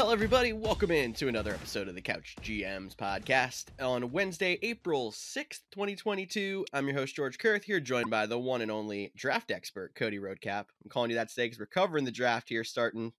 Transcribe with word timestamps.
Hello, 0.00 0.12
everybody. 0.12 0.54
Welcome 0.54 0.90
in 0.92 1.12
to 1.12 1.28
another 1.28 1.52
episode 1.52 1.86
of 1.86 1.94
the 1.94 2.00
Couch 2.00 2.34
GMs 2.40 2.96
podcast 2.96 3.66
on 3.78 4.10
Wednesday, 4.10 4.58
April 4.62 5.12
6th, 5.12 5.60
2022. 5.72 6.64
I'm 6.72 6.88
your 6.88 6.96
host, 6.96 7.14
George 7.14 7.38
Kerth, 7.38 7.64
here 7.64 7.80
joined 7.80 8.08
by 8.08 8.24
the 8.24 8.38
one 8.38 8.62
and 8.62 8.70
only 8.70 9.12
draft 9.14 9.50
expert, 9.50 9.94
Cody 9.94 10.18
Roadcap. 10.18 10.64
I'm 10.82 10.88
calling 10.88 11.10
you 11.10 11.16
that 11.16 11.28
today 11.28 11.44
because 11.44 11.58
we're 11.58 11.66
covering 11.66 12.06
the 12.06 12.10
draft 12.10 12.48
here 12.48 12.64
starting. 12.64 13.12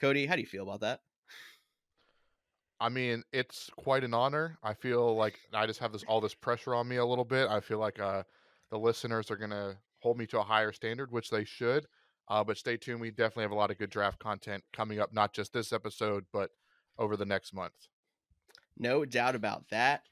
Cody, 0.00 0.24
how 0.24 0.34
do 0.34 0.40
you 0.40 0.46
feel 0.46 0.62
about 0.62 0.80
that? 0.80 1.00
I 2.80 2.88
mean, 2.88 3.22
it's 3.30 3.68
quite 3.76 4.02
an 4.02 4.14
honor. 4.14 4.56
I 4.62 4.72
feel 4.72 5.14
like 5.14 5.38
I 5.52 5.66
just 5.66 5.80
have 5.80 5.92
this 5.92 6.04
all 6.08 6.22
this 6.22 6.34
pressure 6.34 6.74
on 6.74 6.88
me 6.88 6.96
a 6.96 7.04
little 7.04 7.26
bit. 7.26 7.50
I 7.50 7.60
feel 7.60 7.78
like 7.78 8.00
uh, 8.00 8.22
the 8.70 8.78
listeners 8.78 9.30
are 9.30 9.36
going 9.36 9.50
to 9.50 9.76
hold 9.98 10.16
me 10.16 10.24
to 10.28 10.40
a 10.40 10.42
higher 10.42 10.72
standard, 10.72 11.12
which 11.12 11.28
they 11.28 11.44
should. 11.44 11.86
Uh, 12.28 12.42
but 12.42 12.56
stay 12.56 12.76
tuned. 12.76 13.00
We 13.00 13.10
definitely 13.10 13.44
have 13.44 13.50
a 13.50 13.56
lot 13.56 13.70
of 13.70 13.78
good 13.78 13.90
draft 13.90 14.18
content 14.18 14.64
coming 14.72 14.98
up, 14.98 15.12
not 15.12 15.34
just 15.34 15.52
this 15.52 15.72
episode, 15.72 16.24
but 16.32 16.50
over 16.98 17.16
the 17.16 17.26
next 17.26 17.52
month. 17.52 17.74
No 18.78 19.04
doubt 19.04 19.34
about 19.34 19.68
that. 19.70 20.02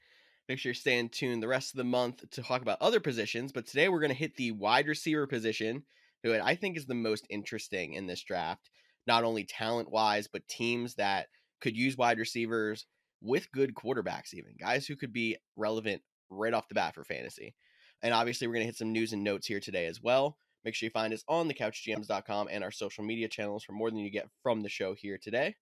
Make 0.47 0.59
sure 0.59 0.69
you're 0.69 0.75
staying 0.75 1.09
tuned 1.09 1.41
the 1.41 1.47
rest 1.47 1.73
of 1.73 1.77
the 1.77 1.83
month 1.83 2.29
to 2.29 2.41
talk 2.41 2.61
about 2.61 2.81
other 2.81 2.99
positions. 2.99 3.51
But 3.51 3.65
today 3.65 3.89
we're 3.89 3.99
going 3.99 4.11
to 4.11 4.17
hit 4.17 4.35
the 4.35 4.51
wide 4.51 4.87
receiver 4.87 5.25
position, 5.25 5.83
who 6.21 6.33
I 6.33 6.55
think 6.55 6.77
is 6.77 6.85
the 6.85 6.93
most 6.93 7.25
interesting 7.29 7.93
in 7.93 8.07
this 8.07 8.23
draft, 8.23 8.69
not 9.07 9.23
only 9.23 9.45
talent 9.45 9.89
wise, 9.89 10.27
but 10.27 10.47
teams 10.47 10.95
that 10.95 11.27
could 11.61 11.75
use 11.75 11.97
wide 11.97 12.19
receivers 12.19 12.85
with 13.21 13.51
good 13.51 13.73
quarterbacks, 13.73 14.33
even 14.33 14.55
guys 14.59 14.85
who 14.85 14.97
could 14.97 15.13
be 15.13 15.37
relevant 15.55 16.01
right 16.29 16.53
off 16.53 16.67
the 16.67 16.75
bat 16.75 16.93
for 16.93 17.05
fantasy. 17.05 17.55
And 18.01 18.13
obviously, 18.13 18.47
we're 18.47 18.55
going 18.55 18.63
to 18.63 18.67
hit 18.67 18.77
some 18.77 18.91
news 18.91 19.13
and 19.13 19.23
notes 19.23 19.47
here 19.47 19.61
today 19.61 19.85
as 19.85 20.01
well. 20.01 20.37
Make 20.65 20.75
sure 20.75 20.87
you 20.87 20.91
find 20.91 21.13
us 21.13 21.25
on 21.27 21.49
thecouchgms.com 21.49 22.47
and 22.49 22.63
our 22.63 22.71
social 22.71 23.03
media 23.03 23.27
channels 23.27 23.65
for 23.65 23.73
more 23.73 23.89
than 23.89 23.99
you 23.99 24.09
get 24.09 24.29
from 24.41 24.61
the 24.61 24.69
show 24.69 24.95
here 24.95 25.17
today. 25.21 25.55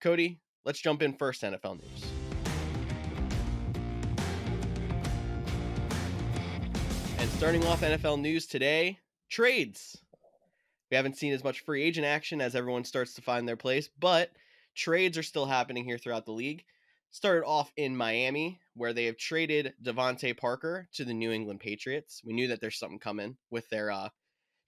Cody, 0.00 0.38
let's 0.64 0.80
jump 0.80 1.02
in 1.02 1.14
first 1.14 1.42
NFL 1.42 1.80
news. 1.80 2.04
And 7.18 7.30
starting 7.30 7.64
off 7.66 7.80
NFL 7.80 8.20
news 8.20 8.46
today, 8.46 8.98
trades. 9.28 9.98
We 10.90 10.96
haven't 10.96 11.16
seen 11.16 11.32
as 11.32 11.42
much 11.42 11.64
free 11.64 11.82
agent 11.82 12.06
action 12.06 12.40
as 12.40 12.54
everyone 12.54 12.84
starts 12.84 13.14
to 13.14 13.22
find 13.22 13.48
their 13.48 13.56
place, 13.56 13.88
but 13.98 14.30
trades 14.76 15.18
are 15.18 15.22
still 15.24 15.46
happening 15.46 15.84
here 15.84 15.98
throughout 15.98 16.26
the 16.26 16.32
league. 16.32 16.64
Started 17.10 17.44
off 17.44 17.72
in 17.76 17.96
Miami, 17.96 18.60
where 18.74 18.92
they 18.92 19.04
have 19.06 19.16
traded 19.16 19.74
DeVante 19.82 20.36
Parker 20.36 20.88
to 20.94 21.04
the 21.04 21.14
New 21.14 21.30
England 21.30 21.60
Patriots. 21.60 22.22
We 22.24 22.32
knew 22.32 22.48
that 22.48 22.60
there's 22.60 22.78
something 22.78 22.98
coming 22.98 23.36
with 23.50 23.68
their 23.68 23.90
uh, 23.90 24.08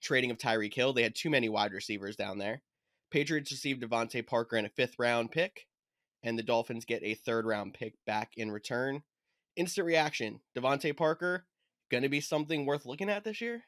trading 0.01 0.31
of 0.31 0.37
Tyreek 0.37 0.73
Hill. 0.73 0.93
They 0.93 1.03
had 1.03 1.15
too 1.15 1.29
many 1.29 1.49
wide 1.49 1.73
receivers 1.73 2.15
down 2.15 2.37
there. 2.37 2.61
Patriots 3.11 3.51
received 3.51 3.81
DeVante 3.81 4.25
Parker 4.25 4.57
and 4.57 4.67
a 4.67 4.69
fifth 4.69 4.95
round 4.99 5.31
pick, 5.31 5.67
and 6.23 6.37
the 6.37 6.43
Dolphins 6.43 6.85
get 6.85 7.03
a 7.03 7.15
third 7.15 7.45
round 7.45 7.73
pick 7.73 7.93
back 8.05 8.31
in 8.35 8.51
return. 8.51 9.03
Instant 9.55 9.87
reaction 9.87 10.41
DeVante 10.55 10.95
Parker, 10.95 11.45
going 11.89 12.03
to 12.03 12.09
be 12.09 12.21
something 12.21 12.65
worth 12.65 12.85
looking 12.85 13.09
at 13.09 13.23
this 13.23 13.41
year? 13.41 13.63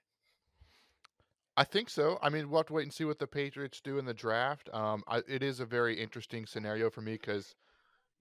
I 1.56 1.64
think 1.64 1.90
so. 1.90 2.20
I 2.22 2.30
mean, 2.30 2.50
we'll 2.50 2.60
have 2.60 2.68
to 2.68 2.74
wait 2.74 2.84
and 2.84 2.94
see 2.94 3.06
what 3.06 3.18
the 3.18 3.26
Patriots 3.26 3.82
do 3.82 3.98
in 3.98 4.06
the 4.06 4.14
draft. 4.14 4.70
Um, 4.74 5.04
I, 5.08 5.24
it 5.28 5.42
is 5.42 5.60
a 5.60 5.66
very 5.66 6.00
interesting 6.00 6.46
scenario 6.46 6.92
for 6.92 7.02
me 7.02 7.14
because, 7.14 7.56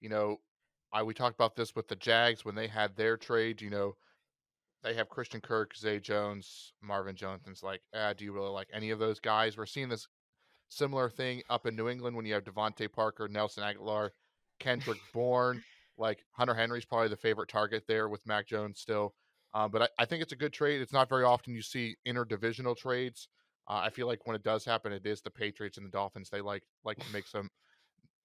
you 0.00 0.08
know, 0.08 0.38
I 0.92 1.02
we 1.02 1.14
talked 1.14 1.34
about 1.34 1.56
this 1.56 1.74
with 1.74 1.88
the 1.88 1.96
Jags 1.96 2.44
when 2.44 2.54
they 2.54 2.66
had 2.66 2.96
their 2.96 3.16
trade. 3.16 3.60
You 3.60 3.70
know, 3.70 3.96
they 4.82 4.94
have 4.94 5.08
Christian 5.08 5.40
Kirk, 5.40 5.76
Zay 5.76 5.98
Jones, 5.98 6.72
Marvin 6.82 7.16
Jones. 7.16 7.62
Like, 7.62 7.82
ah, 7.94 8.12
do 8.12 8.24
you 8.24 8.32
really 8.32 8.50
like 8.50 8.68
any 8.72 8.90
of 8.90 8.98
those 8.98 9.20
guys? 9.20 9.56
We're 9.56 9.66
seeing 9.66 9.88
this 9.88 10.06
similar 10.68 11.10
thing 11.10 11.42
up 11.50 11.66
in 11.66 11.76
New 11.76 11.88
England 11.88 12.16
when 12.16 12.26
you 12.26 12.34
have 12.34 12.44
DeVante 12.44 12.90
Parker, 12.92 13.28
Nelson 13.28 13.62
Agholor, 13.62 14.10
Kendrick 14.60 14.98
Bourne. 15.12 15.62
Like 15.98 16.24
Hunter 16.32 16.54
Henry's 16.54 16.84
probably 16.84 17.08
the 17.08 17.16
favorite 17.16 17.48
target 17.48 17.84
there 17.88 18.08
with 18.08 18.26
Mac 18.26 18.46
Jones 18.46 18.80
still. 18.80 19.14
Um, 19.54 19.70
but 19.70 19.82
I, 19.82 19.88
I, 20.00 20.04
think 20.04 20.22
it's 20.22 20.34
a 20.34 20.36
good 20.36 20.52
trade. 20.52 20.82
It's 20.82 20.92
not 20.92 21.08
very 21.08 21.24
often 21.24 21.54
you 21.54 21.62
see 21.62 21.96
interdivisional 22.06 22.76
trades. 22.76 23.28
Uh, 23.66 23.80
I 23.84 23.88
feel 23.88 24.06
like 24.06 24.26
when 24.26 24.36
it 24.36 24.42
does 24.42 24.66
happen, 24.66 24.92
it 24.92 25.06
is 25.06 25.22
the 25.22 25.30
Patriots 25.30 25.78
and 25.78 25.86
the 25.86 25.90
Dolphins. 25.90 26.28
They 26.28 26.42
like 26.42 26.62
like 26.84 26.98
to 26.98 27.12
make 27.12 27.26
some 27.26 27.48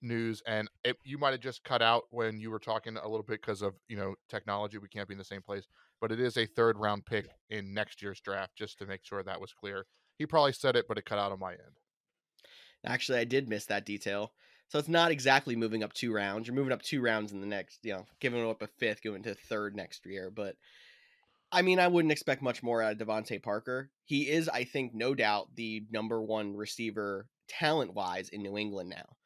news, 0.02 0.42
and 0.48 0.70
it, 0.84 0.98
you 1.04 1.18
might 1.18 1.32
have 1.32 1.40
just 1.40 1.64
cut 1.64 1.82
out 1.82 2.04
when 2.10 2.40
you 2.40 2.52
were 2.52 2.60
talking 2.60 2.98
a 2.98 3.08
little 3.08 3.24
bit 3.24 3.42
because 3.42 3.62
of 3.62 3.76
you 3.88 3.98
know 3.98 4.16
technology. 4.30 4.78
We 4.78 4.88
can't 4.88 5.08
be 5.08 5.14
in 5.14 5.20
the 5.20 5.24
same 5.24 5.42
place, 5.42 5.68
but 6.00 6.12
it 6.12 6.20
is 6.20 6.38
a 6.38 6.46
third 6.46 6.78
round 6.78 7.06
pick 7.06 7.28
in 7.50 7.74
next 7.74 8.02
year's 8.02 8.22
draft. 8.22 8.56
Just 8.56 8.80
to 8.80 8.86
make 8.86 9.04
sure 9.04 9.24
that 9.24 9.42
was 9.42 9.54
clear. 9.54 9.86
He 10.18 10.26
probably 10.26 10.54
said 10.54 10.76
it, 10.76 10.86
but 10.88 10.98
it 10.98 11.06
cut 11.06 11.20
out 11.20 11.32
on 11.32 11.40
my 11.40 11.54
end. 11.54 11.80
Actually, 12.86 13.20
I 13.20 13.24
did 13.24 13.50
miss 13.50 13.66
that 13.68 13.86
detail. 13.86 14.34
So 14.70 14.80
it's 14.80 14.88
not 14.88 15.12
exactly 15.12 15.56
moving 15.58 15.84
up 15.84 15.92
two 15.92 16.14
rounds. 16.14 16.48
You're 16.48 16.56
moving 16.56 16.72
up 16.72 16.82
two 16.82 17.02
rounds 17.02 17.34
in 17.34 17.42
the 17.42 17.48
next, 17.48 17.80
you 17.84 17.92
know, 17.92 18.06
giving 18.22 18.48
up 18.48 18.62
a 18.62 18.68
fifth, 18.68 19.04
going 19.04 19.24
to 19.24 19.36
third 19.36 19.76
next 19.76 20.06
year. 20.06 20.32
But 20.32 20.56
I 21.52 21.62
mean, 21.62 21.80
I 21.80 21.90
wouldn't 21.90 22.14
expect 22.14 22.42
much 22.42 22.64
more 22.64 22.82
out 22.82 22.94
of 22.94 22.98
DeVante 23.06 23.44
Parker. 23.44 23.92
He 24.06 24.30
is, 24.30 24.48
I 24.48 24.64
think, 24.64 24.94
no 24.94 25.14
doubt 25.14 25.50
the 25.56 25.84
number 25.92 26.22
one 26.22 26.56
receiver 26.56 27.28
talent 27.50 27.94
wise 27.94 28.30
in 28.30 28.42
New 28.42 28.58
England 28.58 28.90
now. 28.90 29.18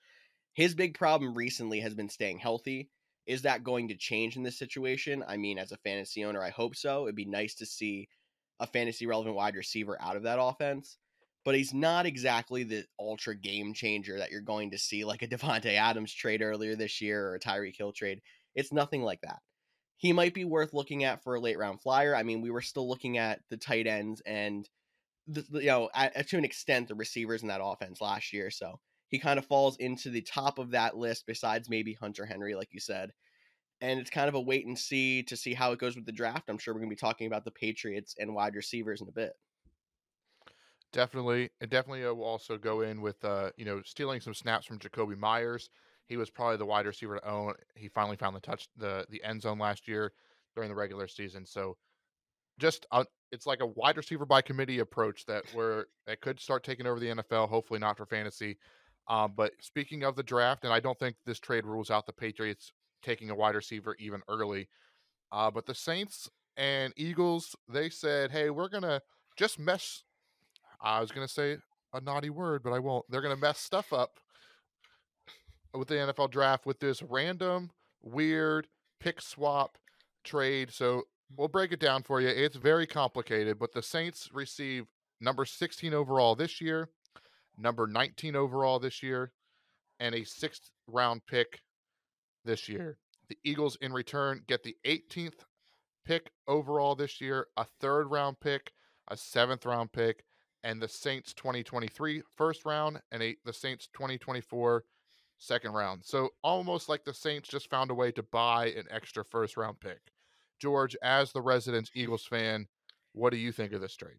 His 0.56 0.74
big 0.74 0.98
problem 0.98 1.36
recently 1.36 1.80
has 1.82 1.94
been 1.94 2.10
staying 2.10 2.40
healthy. 2.40 2.90
Is 3.28 3.44
that 3.44 3.64
going 3.64 3.90
to 3.90 3.96
change 3.96 4.36
in 4.36 4.44
this 4.44 4.58
situation? 4.58 5.24
I 5.28 5.38
mean, 5.38 5.60
as 5.60 5.72
a 5.72 5.78
fantasy 5.78 6.26
owner, 6.26 6.42
I 6.42 6.50
hope 6.50 6.76
so. 6.76 7.04
It'd 7.04 7.16
be 7.16 7.26
nice 7.26 7.56
to 7.56 7.66
see 7.66 8.10
a 8.60 8.66
fantasy 8.66 9.06
relevant 9.06 9.36
wide 9.36 9.56
receiver 9.56 10.02
out 10.02 10.16
of 10.16 10.24
that 10.24 10.40
offense. 10.42 10.98
But 11.44 11.56
he's 11.56 11.74
not 11.74 12.08
exactly 12.08 12.64
the 12.64 12.86
ultra 13.00 13.36
game 13.36 13.74
changer 13.74 14.18
that 14.18 14.32
you're 14.32 14.42
going 14.42 14.72
to 14.72 14.80
see 14.80 15.06
like 15.06 15.22
a 15.22 15.28
Davante 15.30 15.76
Adams 15.76 16.12
trade 16.12 16.42
earlier 16.42 16.76
this 16.76 17.02
year 17.02 17.28
or 17.28 17.36
a 17.36 17.40
Tyreek 17.40 17.78
Hill 17.78 17.94
trade. 17.94 18.22
It's 18.56 18.74
nothing 18.74 19.04
like 19.04 19.22
that 19.22 19.40
he 19.98 20.14
might 20.14 20.34
be 20.34 20.46
worth 20.46 20.74
looking 20.74 21.04
at 21.04 21.24
for 21.24 21.36
a 21.36 21.40
late 21.40 21.58
round 21.58 21.82
flyer. 21.82 22.16
I 22.16 22.24
mean, 22.24 22.42
we 22.42 22.52
were 22.52 22.62
still 22.62 22.88
looking 22.88 23.18
at 23.18 23.40
the 23.50 23.58
tight 23.58 23.88
ends 23.88 24.22
and 24.26 24.68
the, 25.28 25.44
you 25.52 25.68
know 25.68 25.90
at, 25.96 26.28
to 26.28 26.38
an 26.38 26.46
extent 26.46 26.88
the 26.88 26.96
receivers 26.96 27.42
in 27.42 27.48
that 27.48 27.62
offense 27.64 28.02
last 28.02 28.34
year. 28.34 28.52
So 28.52 28.80
he 29.10 29.20
kind 29.20 29.40
of 29.40 29.46
falls 29.46 29.78
into 29.78 30.10
the 30.10 30.22
top 30.22 30.60
of 30.60 30.72
that 30.72 30.98
list 30.98 31.26
besides 31.28 31.70
maybe 31.70 31.94
Hunter 31.94 32.26
Henry, 32.26 32.56
like 32.56 32.70
you 32.72 32.80
said. 32.80 33.12
And 33.82 34.00
it's 34.00 34.10
kind 34.10 34.30
of 34.30 34.36
a 34.36 34.42
wait 34.42 34.66
and 34.66 34.78
see 34.78 35.24
to 35.24 35.36
see 35.36 35.54
how 35.54 35.72
it 35.72 35.80
goes 35.80 35.96
with 35.96 36.06
the 36.06 36.12
draft. 36.12 36.50
I'm 36.50 36.58
sure 36.58 36.74
we're 36.74 36.80
going 36.80 36.90
to 36.90 36.96
be 36.96 37.00
talking 37.00 37.28
about 37.28 37.44
the 37.44 37.52
Patriots 37.52 38.16
and 38.18 38.34
wide 38.34 38.56
receivers 38.56 39.02
in 39.02 39.08
a 39.08 39.12
bit. 39.12 39.34
Definitely, 40.94 41.50
and 41.60 41.70
definitely 41.70 42.04
will 42.04 42.24
also 42.24 42.58
go 42.58 42.82
in 42.82 43.02
with 43.02 43.24
uh, 43.26 43.52
you 43.58 43.66
know 43.66 43.82
stealing 43.84 44.22
some 44.22 44.34
snaps 44.34 44.66
from 44.66 44.80
Jakobi 44.80 45.18
Meyers 45.18 45.70
he 46.08 46.18
was 46.18 46.30
probably 46.30 46.58
the 46.58 46.66
wide 46.66 46.86
receiver 46.86 47.18
to 47.18 47.28
own. 47.28 47.54
He 47.76 47.88
finally 47.88 48.18
found 48.18 48.36
the 48.36 48.40
touch 48.40 48.68
the 48.78 49.06
the 49.10 49.24
end 49.24 49.42
zone 49.42 49.60
last 49.60 49.88
year 49.88 50.14
during 50.54 50.70
the 50.70 50.76
regular 50.76 51.08
season. 51.08 51.46
So 51.46 51.78
just 52.60 52.86
uh, 52.92 53.06
it's 53.32 53.48
like 53.48 53.62
a 53.62 53.66
wide 53.66 53.98
receiver 53.98 54.26
by 54.26 54.42
committee 54.42 54.80
approach 54.80 55.26
that 55.26 55.44
where 55.54 55.88
it 56.08 56.22
could 56.22 56.40
start 56.40 56.64
taking 56.64 56.86
over 56.86 57.00
the 57.00 57.08
NFL. 57.08 57.50
Hopefully 57.50 57.80
not 57.80 57.98
for 57.98 58.06
fantasy. 58.06 58.58
Um, 59.08 59.34
but 59.36 59.52
speaking 59.60 60.04
of 60.04 60.16
the 60.16 60.24
draft, 60.24 60.64
and 60.64 60.74
I 60.74 60.80
don't 60.80 60.98
think 60.98 61.16
this 61.26 61.40
trade 61.40 61.66
rules 61.66 61.92
out 61.92 62.06
the 62.06 62.14
Patriots 62.14 62.72
taking 63.04 63.30
a 63.30 63.36
wide 63.36 63.56
receiver 63.56 63.96
even 64.00 64.22
early. 64.28 64.68
Uh, 65.32 65.52
but 65.52 65.66
the 65.66 65.76
Saints 65.76 66.30
and 66.58 66.94
Eagles, 66.96 67.56
they 67.68 67.90
said, 67.90 68.32
"Hey, 68.32 68.50
we're 68.50 68.70
gonna 68.70 69.02
just 69.38 69.60
mess." 69.60 70.04
I 70.82 71.00
was 71.02 71.12
gonna 71.12 71.28
say 71.28 71.58
a 71.94 72.02
naughty 72.02 72.30
word, 72.30 72.64
but 72.64 72.74
I 72.74 72.80
won't. 72.80 73.06
They're 73.10 73.22
gonna 73.22 73.36
mess 73.36 73.60
stuff 73.60 73.94
up 73.94 74.20
with 75.74 75.88
the 75.88 75.96
NFL 75.96 76.32
draft 76.32 76.66
with 76.66 76.80
this 76.80 77.04
random, 77.04 77.72
weird 78.02 78.68
pick 79.00 79.22
swap 79.22 79.78
trade. 80.24 80.72
So 80.72 81.04
we'll 81.36 81.48
break 81.48 81.72
it 81.72 81.80
down 81.80 82.04
for 82.04 82.22
you. 82.22 82.28
It's 82.28 82.56
very 82.56 82.88
complicated, 82.88 83.60
but 83.60 83.74
the 83.74 83.82
Saints 83.82 84.30
receive 84.34 84.88
number 85.22 85.46
16 85.46 85.94
overall 85.94 86.36
this 86.36 86.62
year, 86.62 86.90
number 87.58 87.88
19 87.88 88.36
overall 88.36 88.80
this 88.80 89.02
year, 89.04 89.32
and 90.00 90.14
a 90.16 90.24
sixth 90.24 90.72
round 90.88 91.26
pick 91.26 91.62
this 92.44 92.70
year. 92.70 92.98
The 93.30 93.38
Eagles, 93.44 93.78
in 93.82 93.92
return, 93.92 94.44
get 94.48 94.64
the 94.64 94.76
18th 94.86 95.46
pick 96.06 96.32
overall 96.48 96.96
this 96.96 97.20
year, 97.20 97.48
a 97.58 97.66
third 97.82 98.12
round 98.12 98.40
pick, 98.40 98.72
a 99.10 99.18
seventh 99.18 99.66
round 99.66 99.92
pick, 99.92 100.24
and 100.64 100.82
the 100.82 100.88
Saints 100.88 101.34
2023 101.34 102.22
first 102.36 102.66
round, 102.66 103.02
and 103.12 103.24
a, 103.24 103.36
the 103.46 103.54
Saints 103.54 103.88
2024 103.94 104.84
second 105.38 105.74
round. 105.74 106.04
So 106.04 106.30
almost 106.44 106.90
like 106.90 107.04
the 107.04 107.14
Saints 107.14 107.50
just 107.50 107.70
found 107.70 107.92
a 107.92 107.96
way 107.96 108.12
to 108.12 108.24
buy 108.24 108.68
an 108.68 108.86
extra 108.90 109.24
first 109.24 109.58
round 109.58 109.80
pick. 109.80 110.00
George, 110.60 110.96
as 111.04 111.32
the 111.32 111.42
resident 111.42 111.92
Eagles 111.94 112.26
fan, 112.26 112.68
what 113.14 113.32
do 113.32 113.38
you 113.38 113.52
think 113.52 113.74
of 113.74 113.82
this 113.82 113.96
trade? 113.96 114.18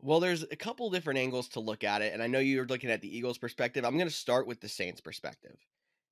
Well, 0.00 0.20
there's 0.20 0.42
a 0.42 0.56
couple 0.56 0.90
different 0.90 1.18
angles 1.18 1.48
to 1.50 1.60
look 1.60 1.82
at 1.82 2.02
it, 2.02 2.12
and 2.12 2.22
I 2.22 2.26
know 2.26 2.38
you're 2.38 2.66
looking 2.66 2.90
at 2.90 3.00
the 3.00 3.16
Eagles' 3.16 3.38
perspective. 3.38 3.84
I'm 3.84 3.96
going 3.96 4.08
to 4.08 4.14
start 4.14 4.46
with 4.46 4.60
the 4.60 4.68
Saints' 4.68 5.00
perspective. 5.00 5.56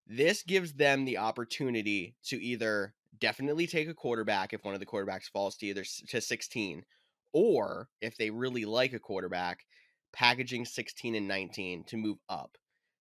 This 0.06 0.43
gives 0.43 0.73
them 0.73 1.05
the 1.05 1.19
opportunity 1.19 2.17
to 2.25 2.43
either 2.43 2.94
definitely 3.19 3.67
take 3.67 3.88
a 3.88 3.94
quarterback 3.94 4.52
if 4.52 4.64
one 4.64 4.75
of 4.75 4.81
the 4.81 4.87
quarterbacks 4.87 5.31
falls 5.31 5.56
to 5.56 5.67
either 5.67 5.84
to 6.08 6.20
16, 6.20 6.84
or 7.32 7.88
if 8.00 8.17
they 8.17 8.31
really 8.31 8.64
like 8.64 8.94
a 8.94 8.99
quarterback, 8.99 9.67
packaging 10.12 10.64
16 10.64 11.14
and 11.14 11.28
19 11.28 11.85
to 11.85 11.96
move 11.96 12.19
up 12.28 12.56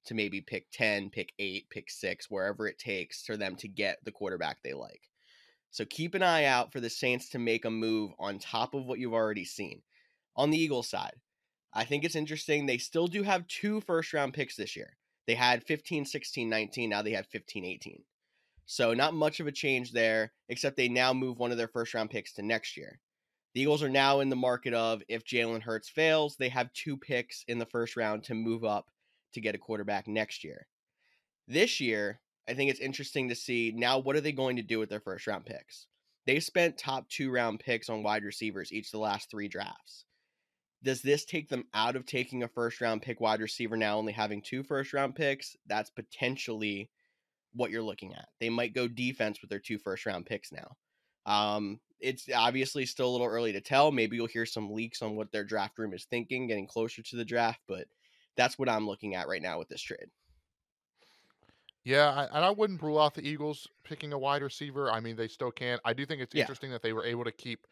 to 0.05 0.13
maybe 0.13 0.41
pick 0.41 0.65
10, 0.71 1.09
pick 1.09 1.31
8, 1.39 1.69
pick 1.69 1.89
6, 1.89 2.29
wherever 2.29 2.67
it 2.67 2.79
takes 2.79 3.23
for 3.23 3.37
them 3.37 3.55
to 3.57 3.67
get 3.67 3.99
the 4.03 4.11
quarterback 4.11 4.61
they 4.61 4.73
like. 4.73 5.09
So 5.69 5.85
keep 5.85 6.15
an 6.15 6.23
eye 6.23 6.45
out 6.45 6.73
for 6.73 6.79
the 6.79 6.89
Saints 6.89 7.29
to 7.29 7.39
make 7.39 7.65
a 7.65 7.71
move 7.71 8.11
on 8.19 8.39
top 8.39 8.73
of 8.73 8.85
what 8.85 8.99
you've 8.99 9.13
already 9.13 9.45
seen. 9.45 9.81
On 10.41 10.49
the 10.49 10.57
Eagles 10.57 10.89
side, 10.89 11.17
I 11.71 11.83
think 11.83 12.03
it's 12.03 12.15
interesting. 12.15 12.65
They 12.65 12.79
still 12.79 13.05
do 13.05 13.21
have 13.21 13.47
two 13.47 13.79
first 13.79 14.11
round 14.11 14.33
picks 14.33 14.55
this 14.55 14.75
year. 14.75 14.97
They 15.27 15.35
had 15.35 15.63
15, 15.63 16.03
16, 16.03 16.49
19. 16.49 16.89
Now 16.89 17.03
they 17.03 17.11
have 17.11 17.27
15, 17.27 17.63
18. 17.63 18.01
So 18.65 18.95
not 18.95 19.13
much 19.13 19.39
of 19.39 19.45
a 19.45 19.51
change 19.51 19.91
there, 19.91 20.31
except 20.49 20.77
they 20.77 20.89
now 20.89 21.13
move 21.13 21.37
one 21.37 21.51
of 21.51 21.59
their 21.59 21.67
first 21.67 21.93
round 21.93 22.09
picks 22.09 22.33
to 22.33 22.41
next 22.41 22.75
year. 22.75 22.99
The 23.53 23.61
Eagles 23.61 23.83
are 23.83 23.89
now 23.89 24.21
in 24.21 24.29
the 24.29 24.35
market 24.35 24.73
of 24.73 25.03
if 25.07 25.23
Jalen 25.23 25.61
Hurts 25.61 25.89
fails, 25.89 26.37
they 26.37 26.49
have 26.49 26.73
two 26.73 26.97
picks 26.97 27.43
in 27.47 27.59
the 27.59 27.67
first 27.67 27.95
round 27.95 28.23
to 28.23 28.33
move 28.33 28.63
up 28.63 28.89
to 29.33 29.41
get 29.41 29.53
a 29.53 29.59
quarterback 29.59 30.07
next 30.07 30.43
year. 30.43 30.65
This 31.47 31.79
year, 31.79 32.19
I 32.49 32.55
think 32.55 32.71
it's 32.71 32.79
interesting 32.79 33.29
to 33.29 33.35
see 33.35 33.73
now 33.75 33.99
what 33.99 34.15
are 34.15 34.21
they 34.21 34.31
going 34.31 34.55
to 34.55 34.63
do 34.63 34.79
with 34.79 34.89
their 34.89 35.01
first 35.01 35.27
round 35.27 35.45
picks? 35.45 35.85
They 36.25 36.39
spent 36.39 36.79
top 36.79 37.09
two 37.09 37.29
round 37.29 37.59
picks 37.59 37.89
on 37.89 38.01
wide 38.01 38.23
receivers 38.23 38.73
each 38.73 38.87
of 38.87 38.93
the 38.93 38.97
last 38.97 39.29
three 39.29 39.47
drafts. 39.47 40.05
Does 40.83 41.01
this 41.01 41.25
take 41.25 41.49
them 41.49 41.67
out 41.73 41.95
of 41.95 42.05
taking 42.05 42.43
a 42.43 42.47
first 42.47 42.81
round 42.81 43.01
pick 43.01 43.19
wide 43.19 43.39
receiver 43.41 43.77
now, 43.77 43.97
only 43.97 44.13
having 44.13 44.41
two 44.41 44.63
first 44.63 44.93
round 44.93 45.15
picks? 45.15 45.55
That's 45.67 45.89
potentially 45.91 46.91
what 47.53 47.71
you're 47.71 47.83
looking 47.83 48.13
at. 48.15 48.29
They 48.39 48.49
might 48.49 48.73
go 48.73 48.87
defense 48.87 49.41
with 49.41 49.49
their 49.49 49.59
two 49.59 49.77
first 49.79 50.05
round 50.05 50.25
picks 50.25 50.51
now. 50.51 50.77
Um, 51.25 51.81
it's 51.99 52.29
obviously 52.33 52.85
still 52.85 53.09
a 53.09 53.11
little 53.11 53.27
early 53.27 53.51
to 53.53 53.61
tell. 53.61 53.91
Maybe 53.91 54.15
you'll 54.15 54.27
hear 54.27 54.45
some 54.45 54.71
leaks 54.71 55.01
on 55.01 55.15
what 55.15 55.31
their 55.31 55.43
draft 55.43 55.77
room 55.77 55.93
is 55.93 56.05
thinking 56.05 56.47
getting 56.47 56.67
closer 56.67 57.03
to 57.03 57.15
the 57.15 57.25
draft, 57.25 57.61
but 57.67 57.87
that's 58.35 58.57
what 58.57 58.69
I'm 58.69 58.87
looking 58.87 59.15
at 59.15 59.27
right 59.27 59.41
now 59.41 59.59
with 59.59 59.69
this 59.69 59.81
trade. 59.81 60.09
Yeah, 61.83 62.09
I, 62.11 62.25
and 62.25 62.45
I 62.45 62.51
wouldn't 62.51 62.81
rule 62.81 62.99
out 62.99 63.15
the 63.15 63.27
Eagles 63.27 63.67
picking 63.83 64.13
a 64.13 64.19
wide 64.19 64.43
receiver. 64.43 64.91
I 64.91 64.99
mean, 64.99 65.15
they 65.15 65.27
still 65.27 65.51
can. 65.51 65.79
I 65.83 65.93
do 65.93 66.05
think 66.05 66.21
it's 66.21 66.33
Yeah. 66.33 66.49
interesting 66.49 66.69
that 66.71 66.81
they 66.83 66.93
were 66.93 67.05
able 67.05 67.23
to 67.23 67.31
keep 67.31 67.65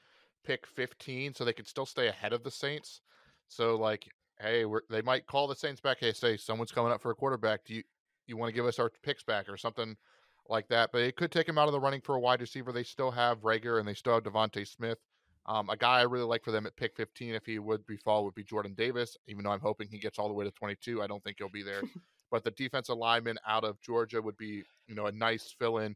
pick 0.44 0.66
15 0.68 1.34
so 1.34 1.44
they 1.44 1.54
could 1.54 1.68
still 1.68 1.86
stay 1.86 2.08
ahead 2.08 2.34
of 2.34 2.44
the 2.44 2.52
Saints. 2.52 3.02
So, 3.48 3.76
like, 3.76 4.08
hey, 4.40 4.66
we're, 4.66 4.82
they 4.90 5.02
might 5.02 5.26
call 5.28 5.48
the 5.48 5.56
Saints 5.56 5.82
back. 5.82 5.98
Hey, 6.00 6.14
say 6.14 6.38
someone's 6.38 6.72
coming 6.72 6.92
up 6.92 7.02
for 7.02 7.12
a 7.12 7.16
quarterback. 7.16 7.66
Do 7.66 7.74
you 7.76 7.84
you 8.28 8.38
want 8.38 8.50
to 8.50 8.56
give 8.56 8.66
us 8.66 8.80
our 8.80 8.92
picks 9.04 9.24
back 9.24 9.50
or 9.50 9.58
something 9.58 9.96
like 10.48 10.68
that? 10.70 10.92
But 10.92 11.02
it 11.02 11.16
could 11.16 11.32
take 11.32 11.48
them 11.48 11.58
out 11.58 11.68
of 11.68 11.74
the 11.74 11.80
running 11.80 12.02
for 12.02 12.16
a 12.16 12.20
wide 12.20 12.42
receiver. 12.42 12.72
They 12.72 12.84
still 12.84 13.12
have 13.12 13.42
Reagor 13.42 13.80
and 13.80 13.88
they 13.88 13.96
still 13.96 14.14
have 14.14 14.24
DeVonta 14.24 14.68
Smith. 14.68 15.00
Um, 15.46 15.70
a 15.70 15.78
guy 15.78 16.00
I 16.00 16.04
really 16.04 16.26
like 16.26 16.44
for 16.44 16.52
them 16.52 16.68
at 16.68 16.76
pick 16.76 16.96
15, 16.96 17.34
if 17.34 17.46
he 17.46 17.58
would 17.58 17.86
be 17.88 17.98
fall, 17.98 18.24
would 18.24 18.36
be 18.36 18.44
Jordan 18.44 18.76
Davis. 18.76 19.18
Even 19.28 19.44
though 19.44 19.52
I'm 19.52 19.60
hoping 19.60 19.88
he 19.90 19.98
gets 19.98 20.20
all 20.20 20.28
the 20.28 20.34
way 20.34 20.46
to 20.46 20.52
22, 20.52 21.02
I 21.02 21.08
don't 21.08 21.24
think 21.24 21.38
he'll 21.40 21.50
be 21.50 21.64
there. 21.64 21.82
but 22.32 22.44
the 22.44 22.52
defensive 22.52 22.98
lineman 22.98 23.40
out 23.48 23.64
of 23.64 23.82
Georgia 23.82 24.22
would 24.22 24.38
be, 24.38 24.64
you 24.88 24.94
know, 24.94 25.08
a 25.08 25.12
nice 25.12 25.56
fill 25.58 25.80
in. 25.80 25.96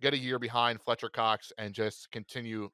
Get 0.00 0.14
a 0.14 0.18
year 0.18 0.38
behind 0.38 0.80
Fletcher 0.80 1.08
Cox 1.08 1.50
and 1.58 1.74
just 1.74 2.08
continue 2.12 2.70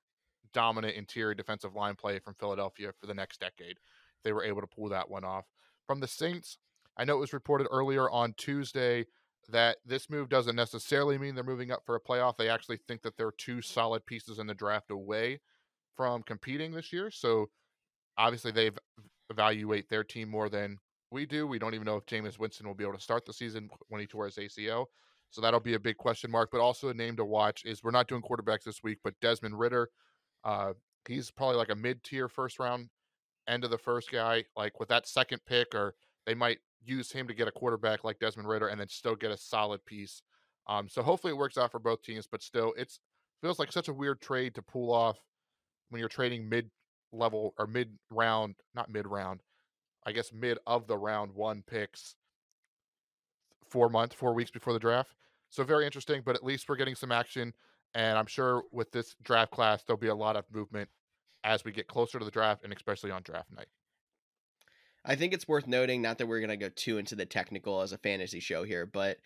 dominant 0.54 0.96
interior 0.96 1.34
defensive 1.34 1.74
line 1.74 1.96
play 1.96 2.18
from 2.18 2.34
Philadelphia 2.34 2.92
for 2.98 3.06
the 3.06 3.14
next 3.14 3.40
decade. 3.40 3.78
They 4.22 4.32
were 4.32 4.44
able 4.44 4.62
to 4.62 4.66
pull 4.66 4.88
that 4.88 5.10
one 5.10 5.24
off. 5.24 5.44
From 5.86 6.00
the 6.00 6.08
Saints, 6.08 6.56
I 6.96 7.04
know 7.04 7.16
it 7.16 7.20
was 7.20 7.32
reported 7.32 7.68
earlier 7.70 8.08
on 8.08 8.34
Tuesday 8.38 9.06
that 9.50 9.76
this 9.84 10.08
move 10.08 10.28
doesn't 10.28 10.56
necessarily 10.56 11.18
mean 11.18 11.34
they're 11.34 11.44
moving 11.44 11.70
up 11.70 11.82
for 11.84 11.96
a 11.96 12.00
playoff. 12.00 12.36
They 12.38 12.48
actually 12.48 12.78
think 12.88 13.02
that 13.02 13.16
they're 13.18 13.32
two 13.32 13.60
solid 13.60 14.06
pieces 14.06 14.38
in 14.38 14.46
the 14.46 14.54
draft 14.54 14.90
away 14.90 15.40
from 15.96 16.22
competing 16.22 16.72
this 16.72 16.92
year. 16.92 17.10
So 17.10 17.50
obviously 18.16 18.52
they 18.52 18.70
evaluate 19.30 19.88
their 19.88 20.04
team 20.04 20.30
more 20.30 20.48
than 20.48 20.78
we 21.10 21.26
do. 21.26 21.46
We 21.46 21.58
don't 21.58 21.74
even 21.74 21.84
know 21.84 21.96
if 21.96 22.06
Jameis 22.06 22.38
Winston 22.38 22.66
will 22.66 22.74
be 22.74 22.84
able 22.84 22.94
to 22.94 23.00
start 23.00 23.26
the 23.26 23.32
season 23.32 23.68
when 23.88 24.00
he 24.00 24.06
tore 24.06 24.24
his 24.24 24.36
ACL. 24.36 24.86
So 25.30 25.40
that'll 25.40 25.60
be 25.60 25.74
a 25.74 25.80
big 25.80 25.96
question 25.96 26.30
mark. 26.30 26.50
But 26.50 26.60
also 26.60 26.88
a 26.88 26.94
name 26.94 27.16
to 27.16 27.24
watch 27.24 27.64
is 27.64 27.82
we're 27.82 27.90
not 27.90 28.08
doing 28.08 28.22
quarterbacks 28.22 28.64
this 28.64 28.82
week, 28.82 28.98
but 29.04 29.18
Desmond 29.20 29.58
Ridder. 29.58 29.90
Uh, 30.44 30.74
he's 31.08 31.30
probably 31.30 31.56
like 31.56 31.70
a 31.70 31.74
mid 31.74 32.02
tier 32.04 32.28
first 32.28 32.58
round, 32.58 32.88
end 33.48 33.64
of 33.64 33.70
the 33.70 33.78
first 33.78 34.10
guy. 34.10 34.44
Like 34.56 34.78
with 34.78 34.88
that 34.90 35.08
second 35.08 35.40
pick, 35.46 35.74
or 35.74 35.94
they 36.26 36.34
might 36.34 36.58
use 36.84 37.10
him 37.10 37.26
to 37.28 37.34
get 37.34 37.48
a 37.48 37.52
quarterback 37.52 38.04
like 38.04 38.18
Desmond 38.18 38.48
Ridder 38.48 38.68
and 38.68 38.78
then 38.78 38.88
still 38.88 39.16
get 39.16 39.30
a 39.30 39.36
solid 39.36 39.84
piece. 39.86 40.22
Um, 40.66 40.88
so 40.88 41.02
hopefully 41.02 41.32
it 41.32 41.36
works 41.36 41.58
out 41.58 41.70
for 41.70 41.78
both 41.78 42.02
teams, 42.02 42.26
but 42.26 42.42
still, 42.42 42.74
it's 42.76 43.00
feels 43.42 43.58
like 43.58 43.72
such 43.72 43.88
a 43.88 43.92
weird 43.92 44.20
trade 44.20 44.54
to 44.54 44.62
pull 44.62 44.92
off 44.92 45.18
when 45.90 46.00
you're 46.00 46.08
trading 46.08 46.48
mid 46.48 46.70
level 47.12 47.54
or 47.58 47.66
mid 47.66 47.90
round, 48.10 48.54
not 48.74 48.90
mid 48.90 49.06
round, 49.06 49.40
I 50.06 50.12
guess 50.12 50.32
mid 50.32 50.58
of 50.66 50.86
the 50.86 50.96
round 50.96 51.34
one 51.34 51.62
picks 51.66 52.16
four 53.68 53.88
months, 53.88 54.14
four 54.14 54.34
weeks 54.34 54.50
before 54.50 54.72
the 54.72 54.78
draft. 54.78 55.14
So 55.50 55.62
very 55.62 55.84
interesting, 55.84 56.22
but 56.24 56.34
at 56.34 56.44
least 56.44 56.68
we're 56.68 56.76
getting 56.76 56.94
some 56.94 57.12
action. 57.12 57.52
And 57.94 58.18
I'm 58.18 58.26
sure 58.26 58.64
with 58.72 58.90
this 58.90 59.14
draft 59.22 59.52
class, 59.52 59.82
there'll 59.84 60.00
be 60.00 60.08
a 60.08 60.14
lot 60.14 60.36
of 60.36 60.44
movement 60.52 60.88
as 61.44 61.64
we 61.64 61.72
get 61.72 61.86
closer 61.86 62.18
to 62.18 62.24
the 62.24 62.30
draft 62.30 62.64
and 62.64 62.72
especially 62.72 63.10
on 63.10 63.22
draft 63.22 63.52
night. 63.54 63.68
I 65.04 65.16
think 65.16 65.32
it's 65.32 65.46
worth 65.46 65.66
noting, 65.66 66.00
not 66.00 66.18
that 66.18 66.26
we're 66.26 66.40
going 66.40 66.48
to 66.48 66.56
go 66.56 66.70
too 66.74 66.98
into 66.98 67.14
the 67.14 67.26
technical 67.26 67.82
as 67.82 67.92
a 67.92 67.98
fantasy 67.98 68.40
show 68.40 68.64
here, 68.64 68.86
but 68.86 69.18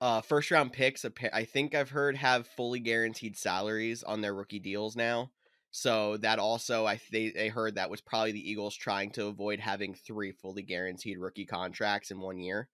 uh, 0.00 0.20
first 0.20 0.50
round 0.50 0.72
picks, 0.72 1.04
I 1.32 1.44
think 1.44 1.74
I've 1.74 1.90
heard 1.90 2.16
have 2.16 2.46
fully 2.48 2.80
guaranteed 2.80 3.36
salaries 3.36 4.02
on 4.02 4.20
their 4.20 4.34
rookie 4.34 4.58
deals 4.58 4.96
now. 4.96 5.30
So 5.70 6.16
that 6.18 6.38
also, 6.38 6.86
I 6.86 7.00
they, 7.12 7.30
they 7.30 7.48
heard 7.48 7.76
that 7.76 7.88
was 7.88 8.00
probably 8.00 8.32
the 8.32 8.50
Eagles 8.50 8.76
trying 8.76 9.10
to 9.12 9.26
avoid 9.26 9.60
having 9.60 9.94
three 9.94 10.32
fully 10.32 10.62
guaranteed 10.62 11.18
rookie 11.18 11.46
contracts 11.46 12.10
in 12.10 12.20
one 12.20 12.38
year. 12.38 12.68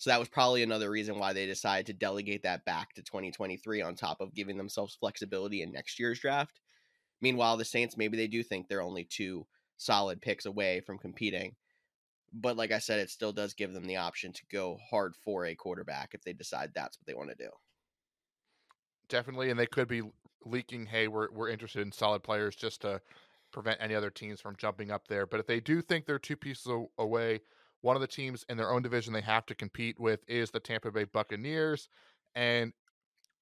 So 0.00 0.08
that 0.08 0.18
was 0.18 0.30
probably 0.30 0.62
another 0.62 0.88
reason 0.88 1.18
why 1.18 1.34
they 1.34 1.44
decided 1.44 1.84
to 1.84 1.92
delegate 1.92 2.42
that 2.44 2.64
back 2.64 2.94
to 2.94 3.02
2023 3.02 3.82
on 3.82 3.94
top 3.94 4.22
of 4.22 4.32
giving 4.32 4.56
themselves 4.56 4.94
flexibility 4.94 5.60
in 5.60 5.70
next 5.70 5.98
year's 5.98 6.18
draft. 6.18 6.58
Meanwhile, 7.20 7.58
the 7.58 7.66
Saints, 7.66 7.98
maybe 7.98 8.16
they 8.16 8.26
do 8.26 8.42
think 8.42 8.66
they're 8.66 8.80
only 8.80 9.04
two 9.04 9.46
solid 9.76 10.22
picks 10.22 10.46
away 10.46 10.80
from 10.80 10.96
competing. 10.96 11.54
But 12.32 12.56
like 12.56 12.72
I 12.72 12.78
said, 12.78 12.98
it 12.98 13.10
still 13.10 13.30
does 13.30 13.52
give 13.52 13.74
them 13.74 13.84
the 13.84 13.98
option 13.98 14.32
to 14.32 14.42
go 14.50 14.78
hard 14.88 15.16
for 15.22 15.44
a 15.44 15.54
quarterback 15.54 16.14
if 16.14 16.22
they 16.22 16.32
decide 16.32 16.70
that's 16.72 16.98
what 16.98 17.06
they 17.06 17.12
want 17.12 17.28
to 17.28 17.36
do. 17.36 17.50
Definitely, 19.10 19.50
and 19.50 19.60
they 19.60 19.66
could 19.66 19.86
be 19.86 20.00
leaking, 20.46 20.86
hey, 20.86 21.08
we're 21.08 21.30
we're 21.30 21.50
interested 21.50 21.82
in 21.82 21.92
solid 21.92 22.22
players 22.22 22.56
just 22.56 22.80
to 22.80 23.02
prevent 23.52 23.82
any 23.82 23.94
other 23.94 24.08
teams 24.08 24.40
from 24.40 24.56
jumping 24.56 24.90
up 24.90 25.08
there. 25.08 25.26
But 25.26 25.40
if 25.40 25.46
they 25.46 25.60
do 25.60 25.82
think 25.82 26.06
they're 26.06 26.18
two 26.18 26.36
pieces 26.36 26.72
away, 26.96 27.40
one 27.82 27.96
of 27.96 28.02
the 28.02 28.08
teams 28.08 28.44
in 28.48 28.56
their 28.56 28.70
own 28.70 28.82
division 28.82 29.12
they 29.12 29.20
have 29.22 29.46
to 29.46 29.54
compete 29.54 29.98
with 29.98 30.20
is 30.28 30.50
the 30.50 30.60
Tampa 30.60 30.90
Bay 30.90 31.04
Buccaneers. 31.04 31.88
And 32.34 32.72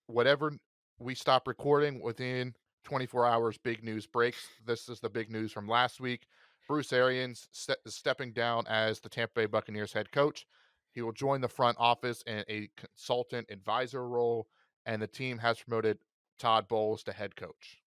whatever 0.07 0.53
we 0.99 1.15
stop 1.15 1.47
recording 1.49 2.01
within 2.01 2.55
24 2.85 3.27
hours, 3.27 3.59
big 3.59 3.83
news 3.83 4.07
breaks. 4.07 4.47
This 4.65 4.89
is 4.89 5.01
the 5.01 5.11
big 5.11 5.31
news 5.31 5.53
from 5.53 5.69
last 5.69 6.01
week. 6.01 6.27
Bruce 6.69 6.93
Arians 6.93 7.49
is 7.85 7.95
stepping 7.95 8.33
down 8.33 8.67
as 8.67 9.01
the 9.01 9.09
Tampa 9.09 9.33
Bay 9.35 9.47
Buccaneers 9.47 9.93
head 9.93 10.13
coach. 10.13 10.47
He 10.93 11.03
will 11.03 11.13
join 11.13 11.41
the 11.41 11.49
front 11.49 11.77
office 11.79 12.23
in 12.27 12.45
a 12.49 12.69
consultant 12.77 13.49
advisor 13.51 14.07
role, 14.07 14.49
and 14.87 15.01
the 15.01 15.07
team 15.07 15.39
has 15.39 15.59
promoted 15.59 15.99
Todd 16.39 16.69
Bowles 16.69 17.03
to 17.05 17.13
head 17.13 17.37
coach. 17.37 17.79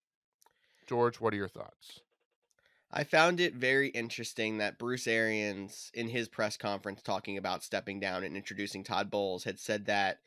George, 0.88 1.20
what 1.20 1.32
are 1.32 1.36
your 1.36 1.48
thoughts? 1.48 2.00
I 2.94 3.04
found 3.04 3.40
it 3.40 3.54
very 3.54 3.88
interesting 3.88 4.58
that 4.58 4.78
Bruce 4.78 5.06
Arians, 5.06 5.90
in 5.94 6.08
his 6.08 6.28
press 6.28 6.58
conference 6.58 7.00
talking 7.00 7.38
about 7.38 7.64
stepping 7.64 8.00
down 8.00 8.22
and 8.22 8.36
introducing 8.36 8.84
Todd 8.84 9.10
Bowles, 9.10 9.44
had 9.44 9.58
said 9.58 9.86
that 9.86 10.18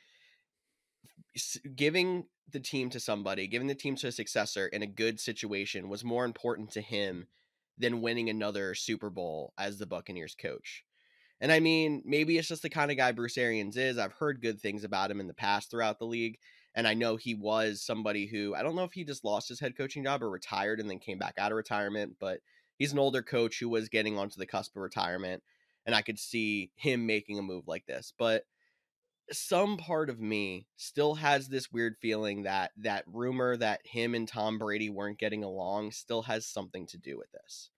giving 1.75 2.25
the 2.51 2.59
team 2.59 2.89
to 2.89 2.99
somebody, 2.99 3.45
giving 3.47 3.67
the 3.67 3.75
team 3.75 3.95
to 3.97 4.07
a 4.07 4.11
successor 4.11 4.67
in 4.67 4.81
a 4.81 4.87
good 4.87 5.19
situation 5.19 5.89
was 5.89 6.03
more 6.03 6.25
important 6.25 6.71
to 6.71 6.81
him 6.81 7.27
than 7.77 8.01
winning 8.01 8.29
another 8.29 8.73
Super 8.73 9.11
Bowl 9.11 9.53
as 9.59 9.77
the 9.77 9.85
Buccaneers 9.85 10.33
coach. 10.33 10.83
And 11.41 11.51
I 11.51 11.59
mean, 11.59 12.01
maybe 12.05 12.37
it's 12.37 12.47
just 12.47 12.61
the 12.63 12.69
kind 12.69 12.89
of 12.89 12.97
guy 12.97 13.11
Bruce 13.11 13.37
Arians 13.37 13.77
is. 13.77 13.99
I've 13.99 14.13
heard 14.13 14.41
good 14.41 14.59
things 14.59 14.83
about 14.83 15.11
him 15.11 15.19
in 15.19 15.27
the 15.27 15.33
past 15.33 15.69
throughout 15.69 15.99
the 15.99 16.05
league. 16.05 16.39
And 16.73 16.87
I 16.87 16.93
know 16.93 17.15
he 17.15 17.35
was 17.35 17.81
somebody 17.81 18.25
who, 18.25 18.55
I 18.55 18.63
don't 18.63 18.75
know 18.75 18.83
if 18.83 18.93
he 18.93 19.03
just 19.03 19.23
lost 19.23 19.49
his 19.49 19.59
head 19.59 19.77
coaching 19.77 20.03
job 20.03 20.23
or 20.23 20.29
retired 20.29 20.79
and 20.79 20.89
then 20.89 20.99
came 20.99 21.17
back 21.17 21.35
out 21.37 21.51
of 21.51 21.57
retirement, 21.57 22.15
but 22.19 22.39
he's 22.77 22.93
an 22.93 22.99
older 22.99 23.21
coach 23.21 23.59
who 23.59 23.69
was 23.69 23.89
getting 23.89 24.17
onto 24.17 24.37
the 24.37 24.45
cusp 24.45 24.75
of 24.75 24.81
retirement. 24.81 25.43
And 25.85 25.93
I 25.93 26.01
could 26.01 26.19
see 26.19 26.71
him 26.75 27.05
making 27.05 27.37
a 27.37 27.43
move 27.43 27.67
like 27.67 27.85
this. 27.85 28.11
But 28.17 28.43
some 29.31 29.77
part 29.77 30.09
of 30.09 30.19
me 30.19 30.67
still 30.77 31.15
has 31.15 31.47
this 31.47 31.71
weird 31.71 31.95
feeling 32.01 32.43
that 32.43 32.71
that 32.77 33.05
rumor 33.07 33.57
that 33.57 33.81
him 33.85 34.13
and 34.13 34.27
Tom 34.27 34.59
Brady 34.59 34.89
weren't 34.89 35.19
getting 35.19 35.43
along 35.43 35.91
still 35.91 36.23
has 36.23 36.45
something 36.45 36.85
to 36.87 36.97
do 36.97 37.17
with 37.17 37.31
this. 37.31 37.69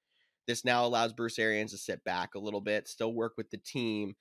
This 0.46 0.66
now 0.66 0.86
allows 0.86 1.14
Bruce 1.14 1.40
Arians 1.40 1.72
to 1.72 1.78
sit 1.78 2.04
back 2.04 2.36
a 2.36 2.40
little 2.40 2.62
bit, 2.62 2.88
still 2.88 3.14
work 3.14 3.34
with 3.38 3.50
the 3.50 3.58
team, 3.58 4.16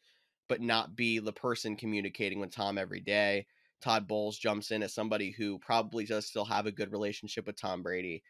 but 0.49 0.61
not 0.61 0.97
be 0.97 1.19
the 1.19 1.33
person 1.33 1.77
communicating 1.77 2.41
with 2.41 2.53
Tom 2.53 2.79
every 2.79 3.01
day. 3.01 3.47
Todd 3.81 4.09
Bowles 4.09 4.39
jumps 4.39 4.71
in 4.71 4.83
as 4.83 4.95
somebody 4.95 5.31
who 5.31 5.59
probably 5.59 6.05
does 6.05 6.27
still 6.27 6.45
have 6.45 6.67
a 6.67 6.73
good 6.73 6.93
relationship 6.93 7.47
with 7.47 7.61
Tom 7.61 7.83
Brady 7.83 8.23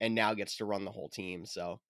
and 0.00 0.14
now 0.14 0.34
gets 0.34 0.56
to 0.56 0.64
run 0.64 0.84
the 0.84 0.90
whole 0.90 1.08
team. 1.08 1.46
So 1.46 1.80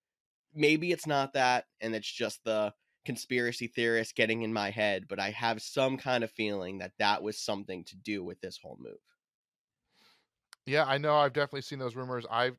maybe 0.54 0.92
it's 0.92 1.06
not 1.06 1.32
that 1.34 1.64
and 1.80 1.94
it's 1.94 2.10
just 2.10 2.42
the 2.44 2.72
conspiracy 3.04 3.66
theorist 3.66 4.14
getting 4.14 4.42
in 4.42 4.52
my 4.52 4.70
head, 4.70 5.06
but 5.08 5.20
I 5.20 5.30
have 5.30 5.60
some 5.60 5.96
kind 5.96 6.24
of 6.24 6.30
feeling 6.30 6.78
that 6.78 6.92
that 6.98 7.22
was 7.22 7.38
something 7.38 7.84
to 7.84 7.96
do 7.96 8.24
with 8.24 8.40
this 8.40 8.58
whole 8.62 8.78
move. 8.80 8.96
Yeah, 10.66 10.84
I 10.86 10.98
know. 10.98 11.16
I've 11.16 11.34
definitely 11.34 11.62
seen 11.62 11.78
those 11.78 11.96
rumors. 11.96 12.24
I've 12.30 12.56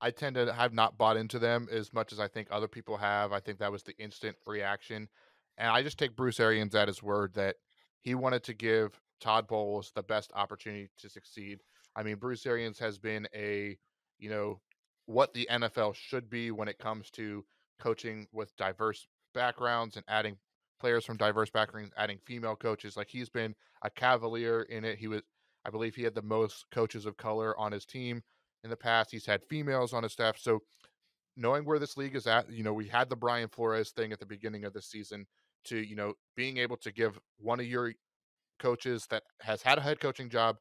I 0.00 0.10
tend 0.10 0.36
to 0.36 0.52
have 0.52 0.72
not 0.72 0.98
bought 0.98 1.16
into 1.16 1.38
them 1.38 1.68
as 1.70 1.92
much 1.92 2.12
as 2.12 2.20
I 2.20 2.28
think 2.28 2.48
other 2.50 2.68
people 2.68 2.96
have. 2.96 3.32
I 3.32 3.40
think 3.40 3.58
that 3.58 3.72
was 3.72 3.82
the 3.82 3.96
instant 3.96 4.36
reaction. 4.46 5.08
And 5.56 5.70
I 5.70 5.82
just 5.82 5.98
take 5.98 6.16
Bruce 6.16 6.40
Arians 6.40 6.74
at 6.74 6.88
his 6.88 7.02
word 7.02 7.34
that 7.34 7.56
he 8.00 8.14
wanted 8.14 8.42
to 8.44 8.54
give 8.54 9.00
Todd 9.20 9.46
Bowles 9.46 9.92
the 9.94 10.02
best 10.02 10.30
opportunity 10.34 10.90
to 10.98 11.08
succeed. 11.08 11.60
I 11.96 12.02
mean, 12.02 12.16
Bruce 12.16 12.44
Arians 12.44 12.78
has 12.80 12.98
been 12.98 13.26
a, 13.34 13.78
you 14.18 14.28
know, 14.28 14.60
what 15.06 15.32
the 15.34 15.48
NFL 15.50 15.94
should 15.94 16.30
be 16.30 16.50
when 16.50 16.68
it 16.68 16.78
comes 16.78 17.10
to 17.10 17.44
coaching 17.80 18.26
with 18.32 18.56
diverse 18.56 19.06
backgrounds 19.34 19.96
and 19.96 20.04
adding 20.08 20.36
players 20.80 21.04
from 21.04 21.16
diverse 21.16 21.50
backgrounds, 21.50 21.92
adding 21.96 22.18
female 22.24 22.56
coaches. 22.56 22.96
Like 22.96 23.08
he's 23.08 23.28
been 23.28 23.54
a 23.82 23.90
cavalier 23.90 24.62
in 24.62 24.84
it. 24.84 24.98
He 24.98 25.08
was, 25.08 25.22
I 25.64 25.70
believe, 25.70 25.94
he 25.94 26.02
had 26.02 26.14
the 26.14 26.22
most 26.22 26.66
coaches 26.72 27.06
of 27.06 27.16
color 27.16 27.58
on 27.58 27.72
his 27.72 27.84
team 27.84 28.22
in 28.62 28.70
the 28.70 28.76
past. 28.76 29.10
He's 29.10 29.26
had 29.26 29.42
females 29.44 29.92
on 29.92 30.02
his 30.02 30.12
staff. 30.12 30.38
So 30.38 30.60
knowing 31.36 31.64
where 31.64 31.78
this 31.78 31.96
league 31.96 32.16
is 32.16 32.26
at, 32.26 32.50
you 32.50 32.62
know, 32.62 32.72
we 32.72 32.88
had 32.88 33.08
the 33.08 33.16
Brian 33.16 33.48
Flores 33.48 33.90
thing 33.90 34.12
at 34.12 34.20
the 34.20 34.26
beginning 34.26 34.64
of 34.64 34.72
the 34.72 34.82
season 34.82 35.26
to, 35.64 35.76
you 35.76 35.96
know, 35.96 36.14
being 36.36 36.58
able 36.58 36.76
to 36.78 36.92
give 36.92 37.18
one 37.38 37.60
of 37.60 37.66
your 37.66 37.92
coaches 38.58 39.06
that 39.10 39.22
has 39.40 39.62
had 39.62 39.78
a 39.78 39.80
head 39.80 40.00
coaching 40.00 40.28
job 40.28 40.56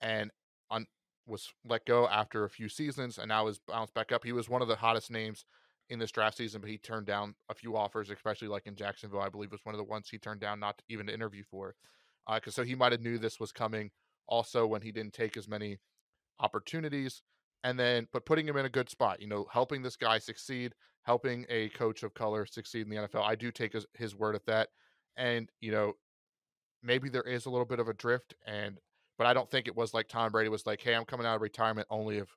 and 0.00 0.30
on 0.70 0.86
was 1.26 1.52
let 1.64 1.86
go 1.86 2.08
after 2.08 2.44
a 2.44 2.50
few 2.50 2.68
seasons 2.68 3.18
and 3.18 3.28
now 3.28 3.46
is 3.46 3.58
bounced 3.58 3.94
back 3.94 4.12
up. 4.12 4.24
He 4.24 4.32
was 4.32 4.48
one 4.48 4.62
of 4.62 4.68
the 4.68 4.76
hottest 4.76 5.10
names 5.10 5.44
in 5.90 5.98
this 5.98 6.10
draft 6.10 6.36
season, 6.36 6.60
but 6.60 6.70
he 6.70 6.78
turned 6.78 7.06
down 7.06 7.34
a 7.48 7.54
few 7.54 7.76
offers, 7.76 8.10
especially 8.10 8.48
like 8.48 8.66
in 8.66 8.74
Jacksonville, 8.74 9.20
I 9.20 9.28
believe 9.28 9.52
was 9.52 9.64
one 9.64 9.74
of 9.74 9.78
the 9.78 9.84
ones 9.84 10.08
he 10.08 10.18
turned 10.18 10.40
down 10.40 10.60
not 10.60 10.78
to 10.78 10.84
even 10.88 11.06
to 11.06 11.14
interview 11.14 11.42
for. 11.50 11.74
Because 12.32 12.58
uh, 12.58 12.62
so 12.62 12.64
he 12.64 12.74
might 12.74 12.92
have 12.92 13.02
knew 13.02 13.18
this 13.18 13.38
was 13.38 13.52
coming 13.52 13.90
also 14.26 14.66
when 14.66 14.82
he 14.82 14.92
didn't 14.92 15.12
take 15.12 15.36
as 15.36 15.48
many 15.48 15.78
opportunities 16.40 17.22
and 17.62 17.78
then 17.78 18.06
but 18.12 18.26
putting 18.26 18.46
him 18.46 18.56
in 18.56 18.66
a 18.66 18.70
good 18.70 18.88
spot 18.88 19.20
you 19.20 19.28
know 19.28 19.46
helping 19.52 19.82
this 19.82 19.96
guy 19.96 20.18
succeed 20.18 20.74
helping 21.02 21.44
a 21.48 21.68
coach 21.70 22.02
of 22.02 22.14
color 22.14 22.46
succeed 22.46 22.86
in 22.86 22.90
the 22.90 22.96
nfl 22.96 23.22
i 23.22 23.34
do 23.34 23.50
take 23.50 23.72
his, 23.72 23.86
his 23.94 24.14
word 24.14 24.34
at 24.34 24.44
that 24.46 24.68
and 25.16 25.50
you 25.60 25.70
know 25.70 25.92
maybe 26.82 27.08
there 27.08 27.22
is 27.22 27.46
a 27.46 27.50
little 27.50 27.64
bit 27.64 27.80
of 27.80 27.88
a 27.88 27.94
drift 27.94 28.34
and 28.46 28.78
but 29.18 29.26
i 29.26 29.32
don't 29.32 29.50
think 29.50 29.66
it 29.66 29.76
was 29.76 29.94
like 29.94 30.08
tom 30.08 30.30
brady 30.32 30.48
was 30.48 30.66
like 30.66 30.80
hey 30.80 30.94
i'm 30.94 31.04
coming 31.04 31.26
out 31.26 31.36
of 31.36 31.42
retirement 31.42 31.86
only 31.90 32.18
if 32.18 32.36